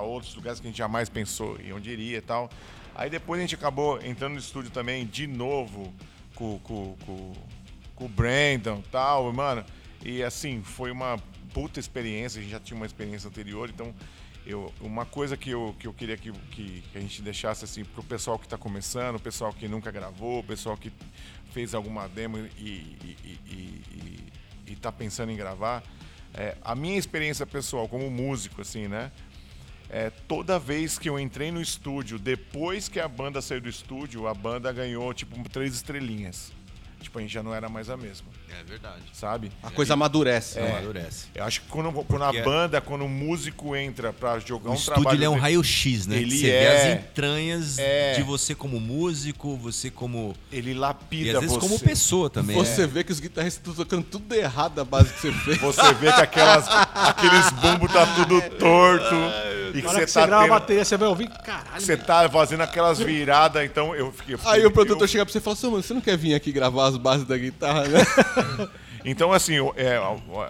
outros 0.00 0.36
lugares 0.36 0.60
que 0.60 0.68
a 0.68 0.70
gente 0.70 0.78
jamais 0.78 1.08
pensou 1.08 1.58
em 1.60 1.72
onde 1.72 1.90
iria 1.90 2.18
e 2.18 2.20
tal. 2.20 2.48
Aí 2.94 3.10
depois 3.10 3.40
a 3.40 3.42
gente 3.42 3.56
acabou 3.56 4.00
entrando 4.04 4.34
no 4.34 4.38
estúdio 4.38 4.70
também 4.70 5.04
de 5.04 5.26
novo 5.26 5.92
com, 6.36 6.60
com, 6.60 6.96
com, 7.04 7.32
com 7.96 8.04
o 8.04 8.08
Brandon 8.08 8.78
e 8.78 8.90
tal, 8.90 9.32
mano. 9.32 9.64
E 10.04 10.22
assim, 10.22 10.62
foi 10.62 10.92
uma 10.92 11.18
puta 11.52 11.80
experiência, 11.80 12.38
a 12.38 12.42
gente 12.42 12.52
já 12.52 12.60
tinha 12.60 12.76
uma 12.76 12.86
experiência 12.86 13.26
anterior, 13.28 13.68
então 13.68 13.92
eu, 14.46 14.72
uma 14.80 15.04
coisa 15.04 15.36
que 15.36 15.50
eu, 15.50 15.74
que 15.78 15.86
eu 15.86 15.92
queria 15.92 16.16
que, 16.16 16.30
que, 16.30 16.84
a 16.94 17.00
gente 17.00 17.20
deixasse 17.22 17.64
assim 17.64 17.84
pro 17.84 18.02
pessoal 18.04 18.38
que 18.38 18.46
tá 18.46 18.56
começando, 18.56 19.16
o 19.16 19.20
pessoal 19.20 19.52
que 19.52 19.66
nunca 19.66 19.90
gravou, 19.90 20.40
o 20.40 20.44
pessoal 20.44 20.76
que 20.76 20.92
fez 21.50 21.74
alguma 21.74 22.08
demo 22.08 22.38
e, 22.38 22.50
e, 22.60 23.16
e, 23.24 23.40
e, 23.46 24.72
e 24.72 24.76
tá 24.76 24.92
pensando 24.92 25.32
em 25.32 25.36
gravar, 25.36 25.82
é, 26.32 26.56
a 26.62 26.74
minha 26.74 26.98
experiência 26.98 27.46
pessoal 27.46 27.88
como 27.88 28.08
músico, 28.10 28.60
assim, 28.60 28.86
né? 28.86 29.10
É, 29.88 30.10
toda 30.10 30.58
vez 30.58 30.98
que 30.98 31.08
eu 31.08 31.18
entrei 31.18 31.50
no 31.50 31.60
estúdio, 31.60 32.18
depois 32.18 32.88
que 32.88 33.00
a 33.00 33.08
banda 33.08 33.40
saiu 33.40 33.60
do 33.60 33.68
estúdio, 33.68 34.26
a 34.26 34.34
banda 34.34 34.72
ganhou 34.72 35.14
tipo 35.14 35.36
três 35.48 35.74
estrelinhas. 35.74 36.52
Tipo, 37.00 37.18
a 37.18 37.22
gente 37.22 37.32
já 37.32 37.42
não 37.42 37.54
era 37.54 37.68
mais 37.68 37.88
a 37.90 37.96
mesma, 37.96 38.28
É 38.48 38.62
verdade. 38.64 39.02
sabe? 39.12 39.52
A 39.62 39.70
coisa 39.70 39.94
amadurece. 39.94 40.58
Né? 40.60 40.70
amadurece. 40.70 41.26
Eu 41.34 41.44
acho 41.44 41.60
que 41.62 41.68
quando, 41.68 41.92
quando 41.92 42.22
Porque- 42.24 42.38
a 42.38 42.42
banda, 42.44 42.80
quando 42.80 43.04
o 43.04 43.08
músico 43.08 43.74
entra 43.76 44.12
pra 44.12 44.38
jogar 44.38 44.70
O 44.70 44.72
um 44.72 44.76
estúdio 44.76 44.94
trabalho... 45.02 45.16
ele 45.18 45.24
é 45.24 45.28
um 45.28 45.32
dele- 45.32 45.42
raio-x, 45.42 46.06
né? 46.06 46.16
Ele 46.16 46.36
você 46.38 46.48
é. 46.50 46.60
vê 46.60 46.68
as 46.94 46.98
entranhas 47.04 47.78
É. 47.78 48.14
de 48.14 48.22
você 48.22 48.54
como 48.54 48.80
músico, 48.80 49.56
você 49.56 49.90
como. 49.90 50.34
Ele 50.50 50.70
E 50.70 50.74
lapida 50.74 51.32
às 51.32 51.40
vezes 51.40 51.56
você. 51.56 51.60
como 51.68 51.78
pessoa 51.80 52.30
também. 52.30 52.56
Você 52.56 52.82
né? 52.82 52.86
vê 52.86 53.04
que 53.04 53.12
os 53.12 53.20
guitarristas 53.20 53.60
estão 53.60 53.74
tocando 53.84 54.04
tudo 54.04 54.34
errado 54.34 54.74
da 54.74 54.84
base 54.84 55.12
que 55.12 55.20
você 55.20 55.32
fez. 55.44 55.58
Você 55.58 55.94
vê 55.94 56.12
que 56.12 56.20
aquelas, 56.20 56.66
aqueles 56.68 57.50
bumbos 57.50 57.92
tá 57.92 58.06
tudo 58.14 58.40
torto. 58.58 59.14
e 59.74 59.80
que 59.80 59.82
Na 59.82 59.90
hora 59.90 59.98
você 60.00 60.06
que 60.06 60.12
tá 60.12 60.20
você 60.20 60.26
grava 60.26 60.36
a 60.36 60.46
tendo- 60.46 60.50
bateria, 60.60 60.84
você 60.84 60.96
vai 60.96 61.08
ouvir, 61.08 61.28
caralho. 61.44 61.80
Você 61.80 61.96
tá 61.96 62.28
fazendo 62.30 62.62
aquelas 62.62 62.98
viradas, 62.98 63.64
então 63.64 63.94
eu 63.94 64.12
fiquei. 64.12 64.34
eu 64.34 64.38
Aí 64.44 64.44
fiquei- 64.54 64.66
o 64.66 64.70
produtor 64.70 65.02
eu- 65.02 65.08
chega 65.08 65.24
pra 65.24 65.32
você 65.32 65.38
e 65.38 65.40
fala 65.42 65.54
assim, 65.54 65.66
"Ô, 65.66 65.70
mano, 65.72 65.82
você 65.82 65.92
não 65.94 66.00
quer 66.00 66.16
vir 66.16 66.34
aqui 66.34 66.50
gravar 66.52 66.86
as 66.86 66.96
bases 66.96 67.26
da 67.26 67.36
guitarra, 67.36 67.84
né? 67.86 68.00
Então, 69.08 69.32
assim, 69.32 69.54
eu, 69.54 69.72
é, 69.76 69.98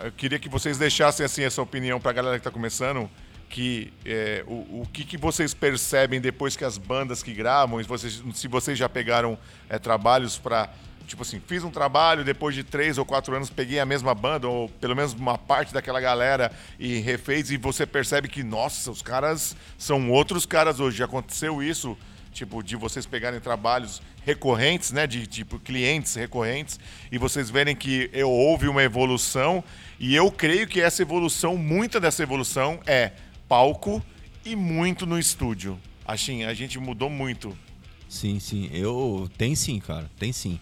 eu 0.07 0.13
queria 0.13 0.39
que 0.39 0.49
vocês 0.49 0.79
deixassem 0.79 1.27
assim, 1.27 1.43
essa 1.43 1.61
opinião 1.61 2.01
pra 2.01 2.11
galera 2.11 2.39
que 2.39 2.45
tá 2.45 2.51
começando. 2.51 3.09
Que 3.51 3.93
é, 4.03 4.43
o, 4.47 4.81
o 4.81 4.89
que, 4.91 5.05
que 5.05 5.19
vocês 5.19 5.53
percebem 5.53 6.23
depois 6.23 6.57
que 6.57 6.65
as 6.65 6.79
bandas 6.79 7.23
que 7.23 7.35
gravam, 7.35 7.81
e 7.81 7.85
vocês, 7.85 8.23
se 8.35 8.49
vocês 8.49 8.79
já 8.79 8.89
pegaram 8.89 9.39
é, 9.69 9.79
trabalhos 9.79 10.39
pra. 10.39 10.71
Tipo 11.07 11.23
assim, 11.23 11.41
fiz 11.47 11.63
um 11.63 11.71
trabalho, 11.71 12.25
depois 12.25 12.55
de 12.55 12.65
três 12.65 12.97
ou 12.97 13.05
quatro 13.05 13.37
anos 13.37 13.51
peguei 13.51 13.79
a 13.79 13.85
mesma 13.85 14.15
banda, 14.15 14.49
ou 14.49 14.69
pelo 14.69 14.97
menos 14.97 15.13
uma 15.13 15.39
parte 15.39 15.73
daquela 15.73 16.01
galera 16.01 16.51
e 16.81 16.99
refez, 16.99 17.51
e 17.51 17.59
você 17.59 17.87
percebe 17.87 18.27
que, 18.27 18.43
nossa, 18.43 18.91
os 18.91 19.03
caras 19.03 19.55
são 19.79 20.11
outros 20.11 20.47
caras 20.47 20.81
hoje. 20.81 21.03
Aconteceu 21.03 21.63
isso, 21.63 21.97
tipo, 22.37 22.63
de 22.63 22.77
vocês 22.77 23.07
pegarem 23.07 23.41
trabalhos 23.41 24.03
recorrentes, 24.25 24.93
né, 24.93 25.07
de 25.07 25.27
tipo 25.27 25.59
clientes 25.59 26.15
recorrentes, 26.15 26.79
e 27.11 27.17
vocês 27.17 27.49
verem 27.49 27.75
que 27.75 28.11
eu, 28.13 28.31
houve 28.31 28.69
uma 28.69 28.83
evolução, 28.83 29.65
e 29.99 30.15
eu 30.15 30.31
creio 30.31 30.67
que 30.67 30.81
essa 30.81 31.01
evolução, 31.01 31.57
muita 31.57 31.99
dessa 31.99 32.23
evolução 32.23 32.79
é 32.87 33.13
palco 33.49 34.03
e 34.45 34.55
muito 34.55 35.07
no 35.07 35.19
estúdio. 35.19 35.79
Assim, 36.05 36.45
a 36.45 36.53
gente 36.53 36.79
mudou 36.79 37.09
muito. 37.09 37.57
Sim, 38.09 38.39
sim. 38.39 38.71
Eu. 38.73 39.29
Tem 39.37 39.57
sim, 39.57 39.81
cara. 39.81 40.09
Tem 40.19 40.33
sim. 40.33 40.61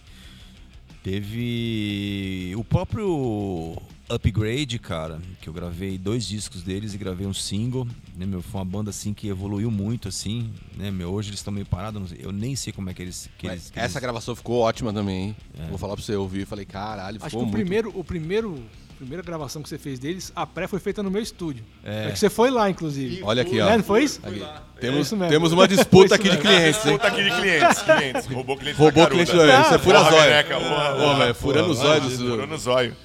Teve. 1.03 2.53
O 2.57 2.63
próprio 2.63 3.77
Upgrade, 4.07 4.77
cara, 4.77 5.19
que 5.41 5.49
eu 5.49 5.53
gravei 5.53 5.97
dois 5.97 6.25
discos 6.27 6.61
deles 6.61 6.93
e 6.93 6.97
gravei 6.97 7.25
um 7.25 7.33
single. 7.33 7.87
Né, 8.15 8.25
meu, 8.25 8.41
foi 8.41 8.59
uma 8.59 8.65
banda 8.65 8.89
assim 8.91 9.13
que 9.13 9.27
evoluiu 9.27 9.71
muito, 9.71 10.07
assim. 10.07 10.51
Né, 10.77 10.91
meu, 10.91 11.11
hoje 11.11 11.29
eles 11.29 11.39
estão 11.39 11.51
meio 11.51 11.65
parados. 11.65 12.13
Eu 12.19 12.31
nem 12.31 12.55
sei 12.55 12.71
como 12.71 12.89
é 12.89 12.93
que 12.93 13.01
eles. 13.01 13.27
Que 13.37 13.47
eles, 13.47 13.71
que 13.71 13.79
Essa 13.79 13.97
eles- 13.97 14.01
gravação 14.03 14.35
ficou 14.35 14.59
ótima 14.59 14.93
também, 14.93 15.29
hein? 15.29 15.35
Vou 15.69 15.77
falar 15.77 15.95
pra 15.95 16.03
você, 16.03 16.13
eu 16.13 16.21
ouvi 16.21 16.41
e 16.41 16.45
falei, 16.45 16.65
caralho, 16.65 17.17
Acho 17.17 17.25
ficou 17.31 17.39
que 17.41 17.45
o 17.45 17.51
muito... 17.51 17.55
primeiro, 17.55 17.91
o 17.99 18.03
primeiro, 18.03 18.63
a 18.95 18.97
primeira 18.97 19.21
gravação 19.21 19.61
que 19.61 19.67
você 19.67 19.77
fez 19.77 19.99
deles, 19.99 20.31
a 20.33 20.45
pré 20.47 20.67
foi 20.67 20.79
feita 20.79 21.03
no 21.03 21.11
meu 21.11 21.21
estúdio. 21.21 21.63
É. 21.83 22.07
É, 22.07 22.11
que 22.11 22.17
você 22.19 22.29
foi 22.29 22.49
lá, 22.49 22.69
inclusive. 22.69 23.21
Olha 23.23 23.41
aqui, 23.41 23.59
É, 23.59 23.65
ó. 23.65 23.75
não 23.77 23.83
foi 23.83 24.03
isso? 24.03 24.21
Aqui. 24.23 24.41
É 24.41 24.81
Temos, 24.81 25.07
isso 25.07 25.15
mesmo. 25.17 25.31
temos 25.31 25.51
uma 25.53 25.67
disputa 25.67 26.15
aqui 26.15 26.29
de 26.29 26.37
clientes, 26.37 26.85
hein? 26.85 26.93
Puta 26.93 27.07
aqui 27.07 27.23
de 27.23 27.31
clientes, 27.31 27.81
clientes. 27.81 28.25
Roubou 28.27 28.57
cliente 28.57 28.77
Roubou 28.77 29.07
cliente 29.07 29.31
do 29.31 29.37
Isso 29.37 29.73
é 29.73 29.77
fura 29.79 29.99
Porra, 29.99 30.11
zóio. 30.11 31.11
Ô, 31.11 31.15
velho, 31.17 31.35
furando 31.35 31.71
os 31.71 31.79
olhos. 31.79 32.17
do- 32.17 32.29
Furou 32.29 32.47
no 32.47 32.57
zóio. 32.57 32.95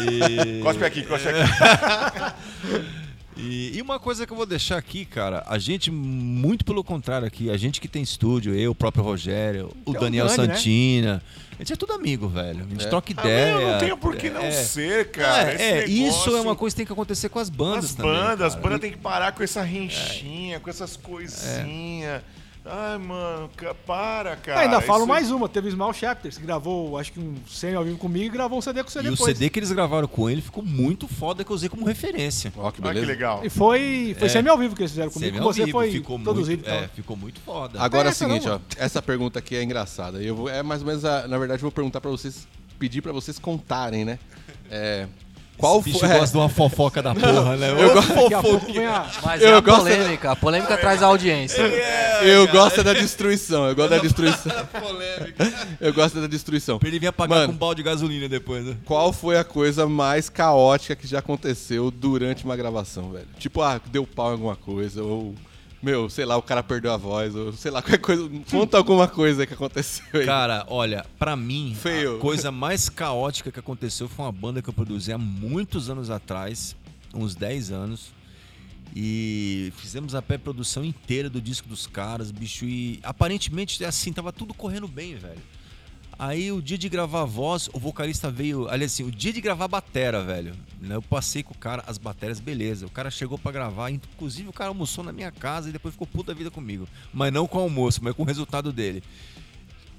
E- 0.00 0.60
Cospe 0.62 0.84
aqui, 0.84 1.02
cospe 1.02 1.28
aqui. 1.28 1.40
Uma 3.82 3.98
coisa 3.98 4.24
que 4.26 4.32
eu 4.32 4.36
vou 4.36 4.46
deixar 4.46 4.76
aqui, 4.78 5.04
cara, 5.04 5.42
a 5.46 5.58
gente, 5.58 5.90
muito 5.90 6.64
pelo 6.64 6.82
contrário 6.84 7.26
aqui, 7.26 7.50
a 7.50 7.56
gente 7.56 7.80
que 7.80 7.88
tem 7.88 8.00
estúdio, 8.02 8.54
eu, 8.54 8.70
o 8.70 8.74
próprio 8.74 9.02
Rogério, 9.02 9.70
o 9.84 9.94
É 9.94 9.98
Daniel 9.98 10.26
né? 10.26 10.30
Santina, 10.34 11.22
a 11.52 11.62
gente 11.62 11.72
é 11.72 11.76
tudo 11.76 11.92
amigo, 11.92 12.28
velho. 12.28 12.64
A 12.64 12.68
gente 12.68 12.84
É. 12.86 12.88
troca 12.88 13.12
Ah, 13.16 13.20
ideia. 13.20 13.56
meu, 13.58 13.68
não 13.72 13.78
tem 13.78 13.96
por 13.96 14.16
que 14.16 14.30
não 14.30 14.40
é. 14.40 14.50
ser, 14.52 15.10
cara. 15.10 15.52
É, 15.52 15.80
é, 15.80 15.84
isso 15.88 16.34
é 16.36 16.40
uma 16.40 16.54
coisa 16.56 16.74
que 16.74 16.78
tem 16.78 16.86
que 16.86 16.92
acontecer 16.92 17.28
com 17.28 17.38
as 17.40 17.50
bandas 17.50 17.86
As 17.86 17.94
também. 17.96 18.12
bandas, 18.12 18.40
as 18.46 18.54
cara. 18.54 18.62
bandas 18.64 18.80
tem 18.80 18.92
que 18.92 18.98
parar 18.98 19.32
com 19.32 19.42
essa 19.42 19.62
rinchinha, 19.62 20.60
com 20.60 20.70
essas 20.70 20.96
coisinhas. 20.96 22.22
Ai, 22.64 22.96
mano, 22.96 23.50
para, 23.84 24.36
cara. 24.36 24.60
Ah, 24.60 24.62
ainda 24.62 24.80
falo 24.80 25.00
Isso- 25.00 25.08
mais 25.08 25.30
uma, 25.32 25.48
teve 25.48 25.66
o 25.68 25.70
Small 25.72 25.92
Chapters, 25.92 26.38
que 26.38 26.44
gravou, 26.46 26.96
acho 26.96 27.12
que 27.12 27.18
um 27.18 27.34
100 27.48 27.74
ao 27.74 27.82
vivo 27.82 27.98
comigo 27.98 28.26
e 28.26 28.28
gravou 28.28 28.56
um 28.58 28.62
CD 28.62 28.84
com 28.84 28.88
você 28.88 29.00
E 29.00 29.08
o 29.08 29.10
depois. 29.10 29.36
CD 29.36 29.50
que 29.50 29.58
eles 29.58 29.72
gravaram 29.72 30.06
com 30.06 30.30
ele 30.30 30.40
ficou 30.40 30.64
muito 30.64 31.08
foda 31.08 31.42
que 31.44 31.50
eu 31.50 31.56
usei 31.56 31.68
como 31.68 31.84
referência. 31.84 32.52
Ó, 32.56 32.70
que 32.70 32.80
Ah, 32.86 32.92
que 32.94 33.00
legal. 33.00 33.44
E 33.44 33.50
foi, 33.50 34.14
foi 34.16 34.26
É. 34.28 34.30
semi 34.30 34.48
ao 34.48 34.56
vivo 34.56 34.76
que 34.76 34.82
eles 34.82 34.92
fizeram 34.92 35.10
comigo, 35.10 35.38
com 35.38 35.44
ao 35.44 35.52
você 35.52 35.64
vivo, 35.64 35.78
foi 35.78 35.90
ficou 35.90 36.18
produzido 36.20 36.62
muito, 36.62 36.68
e 36.80 36.84
é, 36.84 36.88
ficou 36.88 37.16
muito 37.16 37.40
foda. 37.40 37.80
Agora 37.82 38.08
é 38.10 38.12
o 38.12 38.14
seguinte, 38.14 38.46
não, 38.46 38.54
ó. 38.56 38.60
Essa 38.76 39.02
pergunta 39.02 39.40
aqui 39.40 39.56
é 39.56 39.62
engraçada. 39.64 40.22
Eu 40.22 40.36
vou, 40.36 40.48
é 40.48 40.62
mais 40.62 40.82
ou 40.82 40.86
menos, 40.86 41.04
a- 41.04 41.26
na 41.26 41.38
verdade, 41.38 41.58
eu 41.60 41.62
vou 41.62 41.72
perguntar 41.72 42.00
pra 42.00 42.10
vocês, 42.12 42.46
pedir 42.78 43.02
pra 43.02 43.10
vocês 43.12 43.40
contarem, 43.40 44.04
né? 44.04 44.20
É, 44.70 45.08
qual 45.62 45.78
Esse 45.80 45.84
bicho 45.84 45.98
foi... 46.00 46.08
é, 46.10 46.18
gosta 46.18 46.32
de 46.36 46.42
uma 46.42 46.48
fofoca 46.48 47.02
da 47.02 47.14
porra, 47.16 47.56
né? 47.56 47.70
eu, 47.70 47.94
go- 47.94 48.00
Daqui 48.02 48.34
a 48.34 48.42
pouco 48.42 48.72
vem 48.72 48.86
a... 48.86 49.06
Mas 49.24 49.40
Eu 49.42 49.48
é 49.48 49.52
a 49.54 49.60
gosto- 49.60 49.78
polêmica. 49.78 50.30
A 50.32 50.36
polêmica 50.36 50.76
traz 50.76 51.02
a 51.02 51.06
audiência. 51.06 51.62
eu 52.22 52.46
gosto 52.48 52.82
da 52.82 52.92
destruição. 52.92 53.66
Eu 53.66 53.74
gosto 53.74 53.90
da 53.90 53.98
destruição. 53.98 54.52
Eu 55.80 55.92
gosto 55.92 56.20
da 56.20 56.26
destruição. 56.26 56.78
Pra 56.78 56.88
ele 56.88 56.98
vir 56.98 57.06
apagar 57.08 57.38
Mano. 57.38 57.48
com 57.48 57.54
um 57.54 57.58
balde 57.58 57.82
de 57.82 57.88
gasolina 57.88 58.28
depois, 58.28 58.64
né? 58.64 58.76
Qual 58.84 59.12
foi 59.12 59.36
a 59.38 59.44
coisa 59.44 59.86
mais 59.86 60.28
caótica 60.28 60.94
que 60.96 61.06
já 61.06 61.18
aconteceu 61.18 61.90
durante 61.90 62.44
uma 62.44 62.56
gravação, 62.56 63.10
velho? 63.10 63.26
Tipo, 63.38 63.62
ah, 63.62 63.80
deu 63.90 64.06
pau 64.06 64.28
em 64.30 64.32
alguma 64.32 64.56
coisa, 64.56 65.02
ou, 65.02 65.34
meu, 65.82 66.08
sei 66.08 66.24
lá, 66.24 66.36
o 66.36 66.42
cara 66.42 66.62
perdeu 66.62 66.92
a 66.92 66.96
voz, 66.96 67.34
ou 67.34 67.52
sei 67.52 67.70
lá, 67.70 67.82
qualquer 67.82 67.98
coisa. 67.98 68.30
Conta 68.50 68.76
alguma 68.76 69.08
coisa 69.08 69.44
que 69.46 69.54
aconteceu 69.54 70.04
aí. 70.14 70.24
Cara, 70.24 70.64
olha, 70.68 71.04
pra 71.18 71.34
mim, 71.34 71.76
Feio. 71.78 72.16
a 72.16 72.18
coisa 72.20 72.52
mais 72.52 72.88
caótica 72.88 73.50
que 73.50 73.58
aconteceu 73.58 74.08
foi 74.08 74.24
uma 74.24 74.32
banda 74.32 74.62
que 74.62 74.68
eu 74.68 74.72
produzi 74.72 75.12
há 75.12 75.18
muitos 75.18 75.90
anos 75.90 76.08
atrás, 76.08 76.76
uns 77.12 77.34
10 77.34 77.72
anos. 77.72 78.12
E 78.94 79.72
fizemos 79.76 80.14
a 80.14 80.20
pré-produção 80.20 80.84
inteira 80.84 81.30
do 81.30 81.40
disco 81.40 81.66
dos 81.66 81.86
caras, 81.86 82.30
bicho. 82.30 82.64
E 82.66 83.00
aparentemente, 83.02 83.82
assim, 83.84 84.12
tava 84.12 84.32
tudo 84.32 84.52
correndo 84.52 84.86
bem, 84.86 85.16
velho. 85.16 85.40
Aí 86.24 86.52
o 86.52 86.62
dia 86.62 86.78
de 86.78 86.88
gravar 86.88 87.22
a 87.22 87.24
voz, 87.24 87.68
o 87.72 87.80
vocalista 87.80 88.30
veio. 88.30 88.68
Aliás, 88.68 88.92
assim, 88.92 89.02
o 89.02 89.10
dia 89.10 89.32
de 89.32 89.40
gravar 89.40 89.64
a 89.64 89.68
batera, 89.68 90.22
velho. 90.22 90.54
né, 90.80 90.94
Eu 90.94 91.02
passei 91.02 91.42
com 91.42 91.52
o 91.52 91.58
cara, 91.58 91.82
as 91.84 91.98
baterias, 91.98 92.38
beleza. 92.38 92.86
O 92.86 92.90
cara 92.90 93.10
chegou 93.10 93.36
pra 93.36 93.50
gravar, 93.50 93.90
inclusive 93.90 94.48
o 94.48 94.52
cara 94.52 94.68
almoçou 94.70 95.02
na 95.02 95.12
minha 95.12 95.32
casa 95.32 95.68
e 95.68 95.72
depois 95.72 95.94
ficou 95.94 96.06
puta 96.06 96.32
vida 96.32 96.48
comigo. 96.48 96.86
Mas 97.12 97.32
não 97.32 97.48
com 97.48 97.58
o 97.58 97.62
almoço, 97.62 98.04
mas 98.04 98.14
com 98.14 98.22
o 98.22 98.24
resultado 98.24 98.72
dele. 98.72 99.02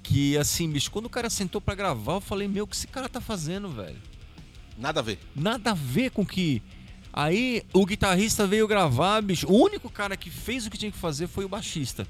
Que 0.02 0.38
assim, 0.38 0.72
bicho, 0.72 0.90
quando 0.92 1.08
o 1.08 1.10
cara 1.10 1.30
sentou 1.30 1.60
pra 1.60 1.76
gravar, 1.76 2.14
eu 2.14 2.22
falei, 2.22 2.48
meu, 2.48 2.64
o 2.64 2.68
que 2.68 2.76
esse 2.78 2.88
cara 2.88 3.10
tá 3.10 3.20
fazendo, 3.20 3.68
velho? 3.68 3.98
Nada 4.78 5.02
a 5.02 5.04
ver. 5.04 5.20
Nada 5.36 5.72
a 5.72 5.74
ver 5.76 6.10
com 6.12 6.26
que. 6.26 6.64
Aí 7.12 7.64
o 7.74 7.86
guitarrista 7.86 8.48
veio 8.48 8.66
gravar, 8.66 9.22
bicho. 9.22 9.46
O 9.52 9.62
único 9.62 9.90
cara 9.90 10.16
que 10.16 10.30
fez 10.30 10.66
o 10.66 10.72
que 10.72 10.78
tinha 10.78 10.92
que 10.92 10.98
fazer 10.98 11.28
foi 11.28 11.44
o 11.44 11.50
baixista. 11.50 12.08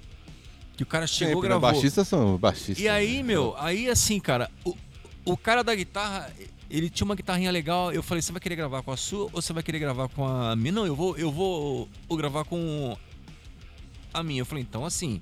Que 0.76 0.84
o 0.84 0.86
cara 0.86 1.06
chegou 1.06 1.34
e 1.34 1.36
Sempre, 1.36 1.50
né? 1.50 1.56
gravou. 1.56 1.72
Baixistas 1.72 2.08
são 2.08 2.38
baixistas. 2.38 2.80
E 2.80 2.90
aí, 2.90 3.18
né? 3.18 3.24
meu, 3.24 3.56
aí 3.58 3.90
assim, 3.90 4.20
cara, 4.20 4.50
o, 4.66 4.76
o 5.24 5.38
cara 5.38 5.64
da 5.64 5.74
guitarra, 5.76 6.32
ele 6.70 6.90
tinha 6.90 7.06
uma 7.06 7.16
guitarrinha 7.16 7.52
legal. 7.52 7.92
Eu 7.92 8.02
falei, 8.02 8.22
você 8.22 8.32
vai 8.32 8.42
querer 8.42 8.56
gravar 8.56 8.82
com 8.82 8.92
a 8.92 8.98
sua 8.98 9.26
ou 9.32 9.42
você 9.42 9.54
vai 9.54 9.62
querer 9.62 9.80
gravar 9.80 10.10
com 10.10 10.26
a 10.28 10.56
minha? 10.56 10.72
Não, 10.72 10.86
eu 10.86 10.96
vou, 10.96 11.18
eu 11.18 11.32
vou, 11.32 11.88
vou 12.08 12.18
gravar 12.18 12.44
com 12.46 12.98
a 14.14 14.24
minha. 14.24 14.42
Eu 14.42 14.46
falei, 14.46 14.64
então 14.64 14.84
assim, 14.84 15.22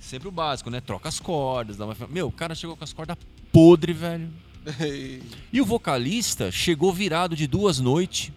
sempre 0.00 0.26
o 0.28 0.32
básico, 0.32 0.68
né? 0.68 0.80
Troca 0.80 1.08
as 1.08 1.20
cordas, 1.20 1.76
dá 1.76 1.84
uma... 1.84 1.96
Meu, 2.08 2.26
o 2.26 2.32
cara 2.32 2.54
chegou 2.54 2.76
com 2.76 2.84
as 2.84 2.92
cordas 2.92 3.16
podre, 3.52 3.92
velho. 3.92 4.28
E 5.52 5.60
o 5.60 5.64
vocalista 5.64 6.50
chegou 6.50 6.92
virado 6.92 7.36
de 7.36 7.46
duas 7.46 7.78
noites 7.78 8.32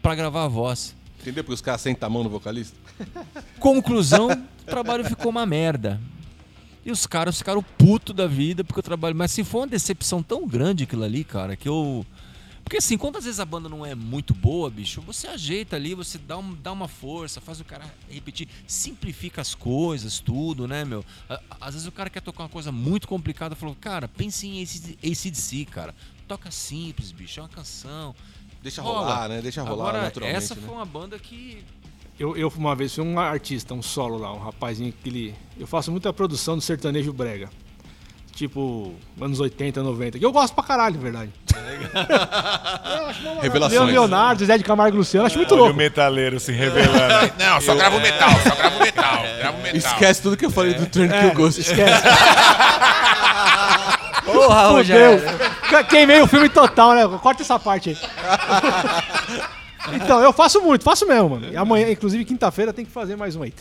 pra 0.00 0.14
gravar 0.14 0.44
a 0.44 0.48
voz. 0.48 0.94
Entendeu? 1.20 1.42
Porque 1.42 1.54
os 1.54 1.60
caras 1.60 1.80
sentam 1.80 2.06
a 2.06 2.10
mão 2.10 2.22
no 2.22 2.30
vocalista? 2.30 2.78
Conclusão, 3.58 4.28
o 4.30 4.64
trabalho 4.70 5.04
ficou 5.04 5.30
uma 5.30 5.46
merda. 5.46 6.00
E 6.84 6.90
os 6.90 7.06
caras 7.06 7.38
ficaram 7.38 7.62
puto 7.62 8.12
da 8.14 8.26
vida 8.26 8.64
porque 8.64 8.80
o 8.80 8.82
trabalho. 8.82 9.14
Mas 9.14 9.32
assim, 9.32 9.44
foi 9.44 9.62
uma 9.62 9.66
decepção 9.66 10.22
tão 10.22 10.46
grande 10.46 10.84
aquilo 10.84 11.04
ali, 11.04 11.24
cara, 11.24 11.56
que 11.56 11.68
eu. 11.68 12.04
Porque 12.64 12.76
assim, 12.78 12.98
quantas 12.98 13.24
vezes 13.24 13.40
a 13.40 13.46
banda 13.46 13.66
não 13.66 13.84
é 13.84 13.94
muito 13.94 14.34
boa, 14.34 14.68
bicho, 14.68 15.00
você 15.00 15.26
ajeita 15.26 15.74
ali, 15.74 15.94
você 15.94 16.18
dá, 16.18 16.36
um, 16.36 16.54
dá 16.54 16.70
uma 16.70 16.86
força, 16.86 17.40
faz 17.40 17.58
o 17.60 17.64
cara 17.64 17.82
repetir, 18.10 18.46
simplifica 18.66 19.40
as 19.40 19.54
coisas, 19.54 20.18
tudo, 20.20 20.68
né, 20.68 20.84
meu? 20.84 21.02
Às 21.58 21.72
vezes 21.72 21.88
o 21.88 21.92
cara 21.92 22.10
quer 22.10 22.20
tocar 22.20 22.42
uma 22.42 22.48
coisa 22.50 22.70
muito 22.70 23.08
complicada, 23.08 23.56
falou, 23.56 23.74
cara, 23.80 24.06
pense 24.06 24.46
em 24.46 24.62
AC- 24.62 24.98
ACDC, 25.02 25.64
cara. 25.64 25.94
Toca 26.26 26.50
simples, 26.50 27.10
bicho, 27.10 27.40
é 27.40 27.42
uma 27.42 27.48
canção. 27.48 28.14
Deixa 28.62 28.82
Rola. 28.82 28.98
rolar, 29.00 29.28
né? 29.30 29.40
Deixa 29.40 29.62
rolar 29.62 29.72
Agora, 29.88 30.02
naturalmente. 30.02 30.36
essa 30.36 30.54
né? 30.54 30.60
foi 30.66 30.74
uma 30.74 30.84
banda 30.84 31.18
que 31.18 31.64
Eu, 32.18 32.36
eu 32.36 32.52
uma 32.56 32.74
vez 32.74 32.94
fui 32.94 33.04
um 33.04 33.18
artista, 33.18 33.74
um 33.74 33.82
solo 33.82 34.18
lá, 34.18 34.32
um 34.32 34.38
rapazinho 34.38 34.92
que 34.92 35.08
ele. 35.08 35.34
Eu 35.58 35.66
faço 35.66 35.90
muita 35.92 36.12
produção 36.12 36.56
do 36.56 36.60
sertanejo 36.60 37.12
brega. 37.12 37.48
Tipo, 38.34 38.94
anos 39.20 39.40
80, 39.40 39.82
90. 39.82 40.18
Que 40.18 40.24
eu 40.24 40.30
gosto 40.30 40.54
pra 40.54 40.62
caralho, 40.64 40.96
na 40.96 41.02
verdade. 41.02 41.30
Leo 41.54 43.40
Revelações. 43.42 43.90
Leonardo, 43.90 44.44
Zé 44.44 44.56
de 44.58 44.62
Camargo 44.64 44.96
e 44.96 44.98
Luciano, 44.98 45.26
acho 45.26 45.36
muito 45.36 45.52
Olha 45.54 45.60
o 45.60 45.64
louco. 45.66 45.76
metaleiro 45.78 46.38
se 46.38 46.52
revelando. 46.52 47.32
Não, 47.38 47.60
só 47.60 47.74
gravo 47.74 47.98
metal, 48.00 48.30
só 48.46 48.54
gravo 48.54 48.78
metal, 48.80 49.22
gravo 49.38 49.58
metal. 49.58 49.76
Esquece 49.76 50.22
tudo 50.22 50.36
que 50.36 50.46
eu 50.46 50.50
falei 50.50 50.74
do 50.74 50.86
Turn 50.86 51.12
É, 51.12 51.20
que 51.20 51.26
eu 51.26 51.34
gosto. 51.34 51.60
Esquece. 51.60 52.02
Ô, 54.26 54.32
Porra, 54.32 54.68
Fudeu. 54.68 54.72
Rogério. 54.72 55.22
Queimei 55.88 56.20
o 56.20 56.26
filme 56.28 56.48
total, 56.48 56.94
né? 56.94 57.18
Corta 57.20 57.42
essa 57.42 57.58
parte 57.58 57.90
aí. 57.90 57.96
Então, 59.94 60.20
eu 60.20 60.32
faço 60.32 60.60
muito, 60.60 60.82
faço 60.84 61.06
mesmo, 61.06 61.30
mano. 61.30 61.52
E 61.52 61.56
amanhã, 61.56 61.90
inclusive 61.90 62.24
quinta-feira, 62.24 62.72
tem 62.72 62.84
que 62.84 62.90
fazer 62.90 63.16
mais 63.16 63.36
um 63.36 63.42
aí. 63.42 63.52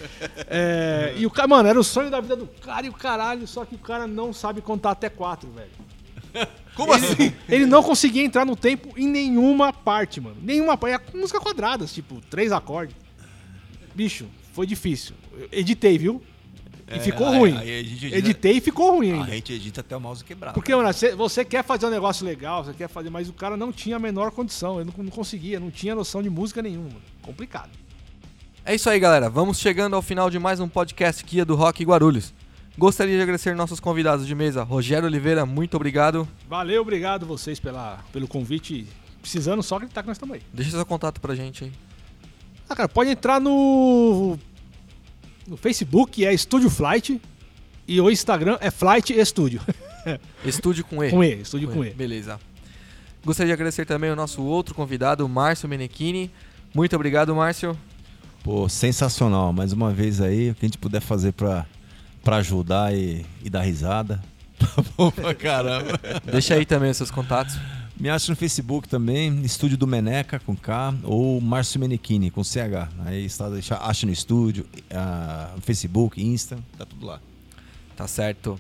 É, 0.48 1.14
e 1.18 1.26
o 1.26 1.32
cara, 1.32 1.48
mano, 1.48 1.68
era 1.70 1.80
o 1.80 1.84
sonho 1.84 2.10
da 2.10 2.20
vida 2.20 2.36
do 2.36 2.48
cara 2.48 2.86
e 2.86 2.90
o 2.90 2.94
caralho, 2.94 3.48
só 3.48 3.66
que 3.66 3.76
o 3.76 3.80
cara 3.80 4.08
não 4.08 4.34
sabe 4.34 4.62
contar 4.62 4.92
até 4.92 5.10
quatro, 5.10 5.50
velho. 5.52 6.48
Como 6.76 6.94
assim? 6.94 7.34
Ele 7.50 7.66
não 7.66 7.82
conseguia 7.82 8.24
entrar 8.24 8.46
no 8.46 8.56
tempo 8.56 8.94
em 8.96 9.08
nenhuma 9.08 9.74
parte, 9.74 10.22
mano. 10.22 10.38
Nenhuma 10.42 10.78
parte. 10.78 11.04
É 11.14 11.18
música 11.18 11.40
quadradas, 11.40 11.92
tipo, 11.94 12.22
três 12.30 12.52
acordes. 12.52 12.96
Bicho, 13.96 14.28
foi 14.54 14.68
difícil. 14.68 15.16
Eu 15.34 15.50
editei, 15.52 15.98
viu? 15.98 16.22
E 16.90 17.00
ficou 17.02 17.28
É, 17.28 17.32
aí- 17.32 17.38
ruim. 17.38 17.58
aí 17.58 17.80
a 17.80 17.84
gente 17.84 18.06
edita- 18.06 18.18
Editei 18.18 18.52
e 18.58 18.62
ficou 18.62 18.92
ruim 18.96 19.12
A 19.12 19.16
ainda. 19.16 19.32
gente 19.32 19.52
edita 19.54 19.82
até 19.82 19.98
o 19.98 20.00
mouse 20.00 20.24
quebrado. 20.24 20.54
Porque, 20.54 20.74
mano, 20.74 20.92
você- 20.94 21.14
você 21.16 21.44
quer 21.44 21.64
fazer 21.64 21.86
um 21.86 21.90
negócio 21.90 22.26
legal, 22.26 22.64
você 22.64 22.74
quer 22.74 22.88
fazer, 22.88 23.10
mas 23.10 23.28
o 23.28 23.34
cara 23.34 23.58
não 23.58 23.74
tinha 23.74 23.98
a 23.98 24.00
menor 24.00 24.32
condição, 24.32 24.80
ele 24.80 24.90
não, 24.96 25.04
não 25.04 25.12
conseguia, 25.12 25.60
não 25.60 25.70
tinha 25.70 25.94
noção 25.94 26.24
de 26.24 26.30
música 26.30 26.62
nenhuma. 26.62 26.96
Complicado. 27.22 27.72
É 28.64 28.74
isso 28.76 28.90
aí, 28.90 29.00
galera. 29.00 29.30
Vamos 29.30 29.60
chegando 29.60 29.96
ao 29.96 30.02
final 30.02 30.30
de 30.30 30.40
mais 30.40 30.60
um 30.62 30.68
podcast 30.68 31.24
Guia 31.26 31.44
do 31.44 31.56
Rock 31.56 31.84
Guarulhos. 31.84 32.34
Gostaria 32.78 33.16
de 33.18 33.22
agradecer 33.22 33.56
nossos 33.56 33.80
convidados 33.80 34.28
de 34.28 34.36
mesa. 34.36 34.64
Rogério 34.64 35.08
Oliveira, 35.08 35.46
muito 35.46 35.76
obrigado. 35.76 36.28
Valeu, 36.48 36.82
obrigado 36.84 37.26
vocês 37.26 37.60
pela, 37.60 38.00
pelo 38.14 38.28
convite. 38.28 38.88
Precisando 39.22 39.62
só 39.64 39.78
gritar 39.80 40.04
que 40.04 40.08
nós 40.08 40.16
estamos 40.18 40.36
aí. 40.36 40.42
Deixa 40.54 40.72
seu 40.72 40.86
contato 40.86 41.20
pra 41.20 41.34
gente 41.36 41.66
aí. 41.66 41.72
Ah, 42.70 42.76
cara, 42.76 42.88
pode 42.88 43.10
entrar 43.10 43.40
no. 43.42 44.38
No 45.48 45.56
Facebook, 45.56 46.26
é 46.26 46.34
Estúdio 46.34 46.70
Flight. 46.70 47.22
E 47.88 48.02
o 48.02 48.12
Instagram 48.12 48.58
é 48.60 48.70
Flight 48.70 49.14
Studio. 49.26 49.62
Estúdio 50.44 50.84
com 50.84 51.02
E. 51.04 51.10
com 51.10 51.24
E, 51.24 51.42
Estúdio 51.42 51.70
com 51.70 51.86
E. 51.86 51.92
Beleza. 51.92 52.38
Gostaria 53.26 53.48
de 53.48 53.54
agradecer 53.54 53.86
também 53.86 54.12
o 54.12 54.16
nosso 54.16 54.42
outro 54.44 54.76
convidado, 54.76 55.28
Márcio 55.28 55.70
Menechini. 55.70 56.30
Muito 56.74 56.96
obrigado, 56.96 57.34
Márcio. 57.34 57.78
Pô, 58.44 58.68
sensacional. 58.68 59.54
Mais 59.54 59.72
uma 59.72 59.92
vez 59.92 60.20
aí, 60.20 60.50
o 60.50 60.56
que 60.56 60.66
a 60.66 60.68
gente 60.68 60.78
puder 60.78 61.02
fazer 61.02 61.32
pra, 61.32 61.66
pra 62.24 62.38
ajudar 62.38 62.94
e, 62.94 63.26
e 63.44 63.50
dar 63.50 63.62
risada. 63.62 64.22
Tá 64.58 64.84
bom 64.98 65.12
pra 65.12 65.36
caramba. 65.36 66.00
Deixa 66.32 66.56
aí 66.56 66.66
também 66.66 66.90
os 66.90 66.98
seus 66.98 67.12
contatos. 67.12 67.56
Me 68.00 68.10
acha 68.10 68.32
no 68.32 68.36
Facebook 68.36 68.88
também, 68.88 69.42
Estúdio 69.42 69.76
do 69.76 69.88
Meneca 69.88 70.40
com 70.40 70.56
K 70.56 70.94
ou 71.04 71.42
Márcio 71.42 71.80
Menechini 71.80 72.30
com 72.30 72.44
CH. 72.44 72.94
Aí 73.04 73.26
está, 73.26 73.48
acha 73.82 74.06
no 74.06 74.12
estúdio, 74.12 74.68
no 75.56 75.62
Facebook, 75.62 76.24
Insta, 76.24 76.60
tá 76.78 76.86
tudo 76.86 77.08
lá. 77.08 77.20
Tá 77.96 78.08
certo. 78.08 78.60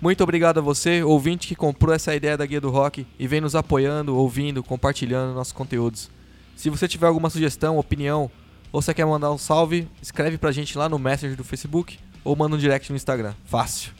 Muito 0.00 0.22
obrigado 0.22 0.58
a 0.58 0.62
você, 0.62 1.02
ouvinte 1.02 1.46
que 1.46 1.54
comprou 1.54 1.94
essa 1.94 2.14
ideia 2.14 2.34
da 2.34 2.46
Guia 2.46 2.62
do 2.62 2.70
Rock 2.70 3.06
e 3.18 3.28
vem 3.28 3.42
nos 3.42 3.54
apoiando, 3.54 4.16
ouvindo, 4.16 4.62
compartilhando 4.62 5.34
nossos 5.34 5.52
conteúdos. 5.52 6.10
Se 6.56 6.70
você 6.70 6.88
tiver 6.88 7.08
alguma 7.08 7.28
sugestão, 7.28 7.76
opinião, 7.76 8.30
ou 8.72 8.80
você 8.80 8.94
quer 8.94 9.04
mandar 9.04 9.30
um 9.30 9.38
salve, 9.38 9.86
escreve 10.00 10.38
pra 10.38 10.50
gente 10.50 10.78
lá 10.78 10.88
no 10.88 10.98
Messenger 10.98 11.36
do 11.36 11.44
Facebook 11.44 11.98
ou 12.24 12.34
manda 12.34 12.56
um 12.56 12.58
direct 12.58 12.90
no 12.90 12.96
Instagram. 12.96 13.34
Fácil. 13.44 13.92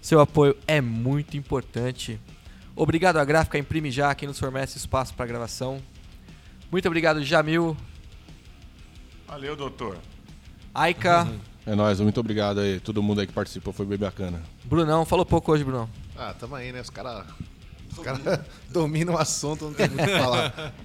Seu 0.00 0.18
apoio 0.18 0.56
é 0.66 0.80
muito 0.80 1.36
importante. 1.36 2.18
Obrigado 2.74 3.18
à 3.18 3.24
Gráfica 3.24 3.58
Imprime 3.58 3.90
Já, 3.90 4.14
que 4.14 4.26
nos 4.26 4.38
fornece 4.38 4.78
espaço 4.78 5.14
para 5.14 5.26
gravação. 5.26 5.82
Muito 6.70 6.86
obrigado, 6.86 7.22
Jamil, 7.22 7.76
Valeu, 9.26 9.56
doutor. 9.56 9.96
Aika, 10.74 11.26
É 11.66 11.74
nóis, 11.74 11.98
muito 12.00 12.20
obrigado 12.20 12.60
aí, 12.60 12.78
todo 12.80 13.02
mundo 13.02 13.20
aí 13.20 13.26
que 13.26 13.32
participou, 13.32 13.72
foi 13.72 13.86
bem 13.86 13.96
bacana. 13.96 14.42
Brunão. 14.64 15.06
Falou 15.06 15.24
pouco 15.24 15.52
hoje, 15.52 15.64
Brunão. 15.64 15.88
Ah, 16.16 16.34
tamo 16.38 16.54
aí, 16.54 16.70
né? 16.70 16.80
Os 16.82 16.90
caras 16.90 17.24
os 17.90 17.98
cara 17.98 18.44
dominam 18.70 19.14
o 19.14 19.18
assunto, 19.18 19.66
não 19.66 19.74
tem 19.74 19.88
muito 19.88 20.02
o 20.02 20.06
que 20.06 20.18
falar. 20.18 20.74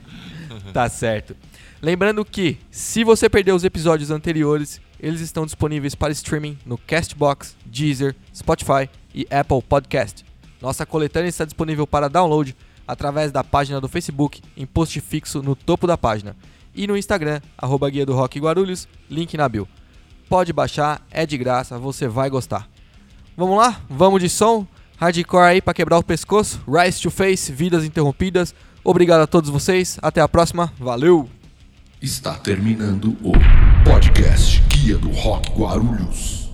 Tá 0.73 0.87
certo. 0.87 1.35
Lembrando 1.81 2.23
que, 2.23 2.57
se 2.71 3.03
você 3.03 3.29
perdeu 3.29 3.53
os 3.53 3.65
episódios 3.65 4.11
anteriores, 4.11 4.79
eles 4.97 5.19
estão 5.19 5.45
disponíveis 5.45 5.93
para 5.93 6.13
streaming 6.13 6.57
no 6.65 6.77
Castbox, 6.77 7.55
Deezer, 7.65 8.15
Spotify 8.33 8.89
e 9.13 9.27
Apple 9.29 9.61
Podcast. 9.61 10.23
Nossa 10.61 10.85
coletânea 10.85 11.29
está 11.29 11.45
disponível 11.45 11.85
para 11.85 12.07
download 12.07 12.55
através 12.87 13.31
da 13.31 13.43
página 13.43 13.81
do 13.81 13.87
Facebook 13.87 14.41
em 14.55 14.65
post 14.65 14.99
fixo 15.01 15.41
no 15.41 15.55
topo 15.55 15.85
da 15.85 15.97
página 15.97 16.35
e 16.77 16.85
no 16.85 16.95
Instagram, 16.95 17.41
arroba 17.57 17.89
Guia 17.89 18.05
do 18.05 18.13
Rock 18.13 18.39
Guarulhos, 18.39 18.87
link 19.09 19.35
na 19.35 19.49
bio. 19.49 19.67
Pode 20.29 20.53
baixar, 20.53 21.01
é 21.09 21.25
de 21.25 21.37
graça, 21.37 21.79
você 21.79 22.07
vai 22.07 22.29
gostar. 22.29 22.69
Vamos 23.35 23.57
lá? 23.57 23.81
Vamos 23.89 24.21
de 24.21 24.29
som? 24.29 24.65
Hardcore 24.97 25.43
aí 25.43 25.61
para 25.61 25.73
quebrar 25.73 25.97
o 25.97 26.03
pescoço. 26.03 26.61
Rise 26.67 27.01
to 27.01 27.09
Face, 27.09 27.51
Vidas 27.51 27.83
Interrompidas. 27.83 28.53
Obrigado 28.83 29.21
a 29.21 29.27
todos 29.27 29.49
vocês. 29.49 29.97
Até 30.01 30.21
a 30.21 30.27
próxima. 30.27 30.71
Valeu! 30.79 31.29
Está 32.01 32.35
terminando 32.35 33.17
o 33.23 33.31
podcast 33.83 34.61
Guia 34.69 34.97
do 34.97 35.09
Rock 35.11 35.51
Guarulhos. 35.51 36.46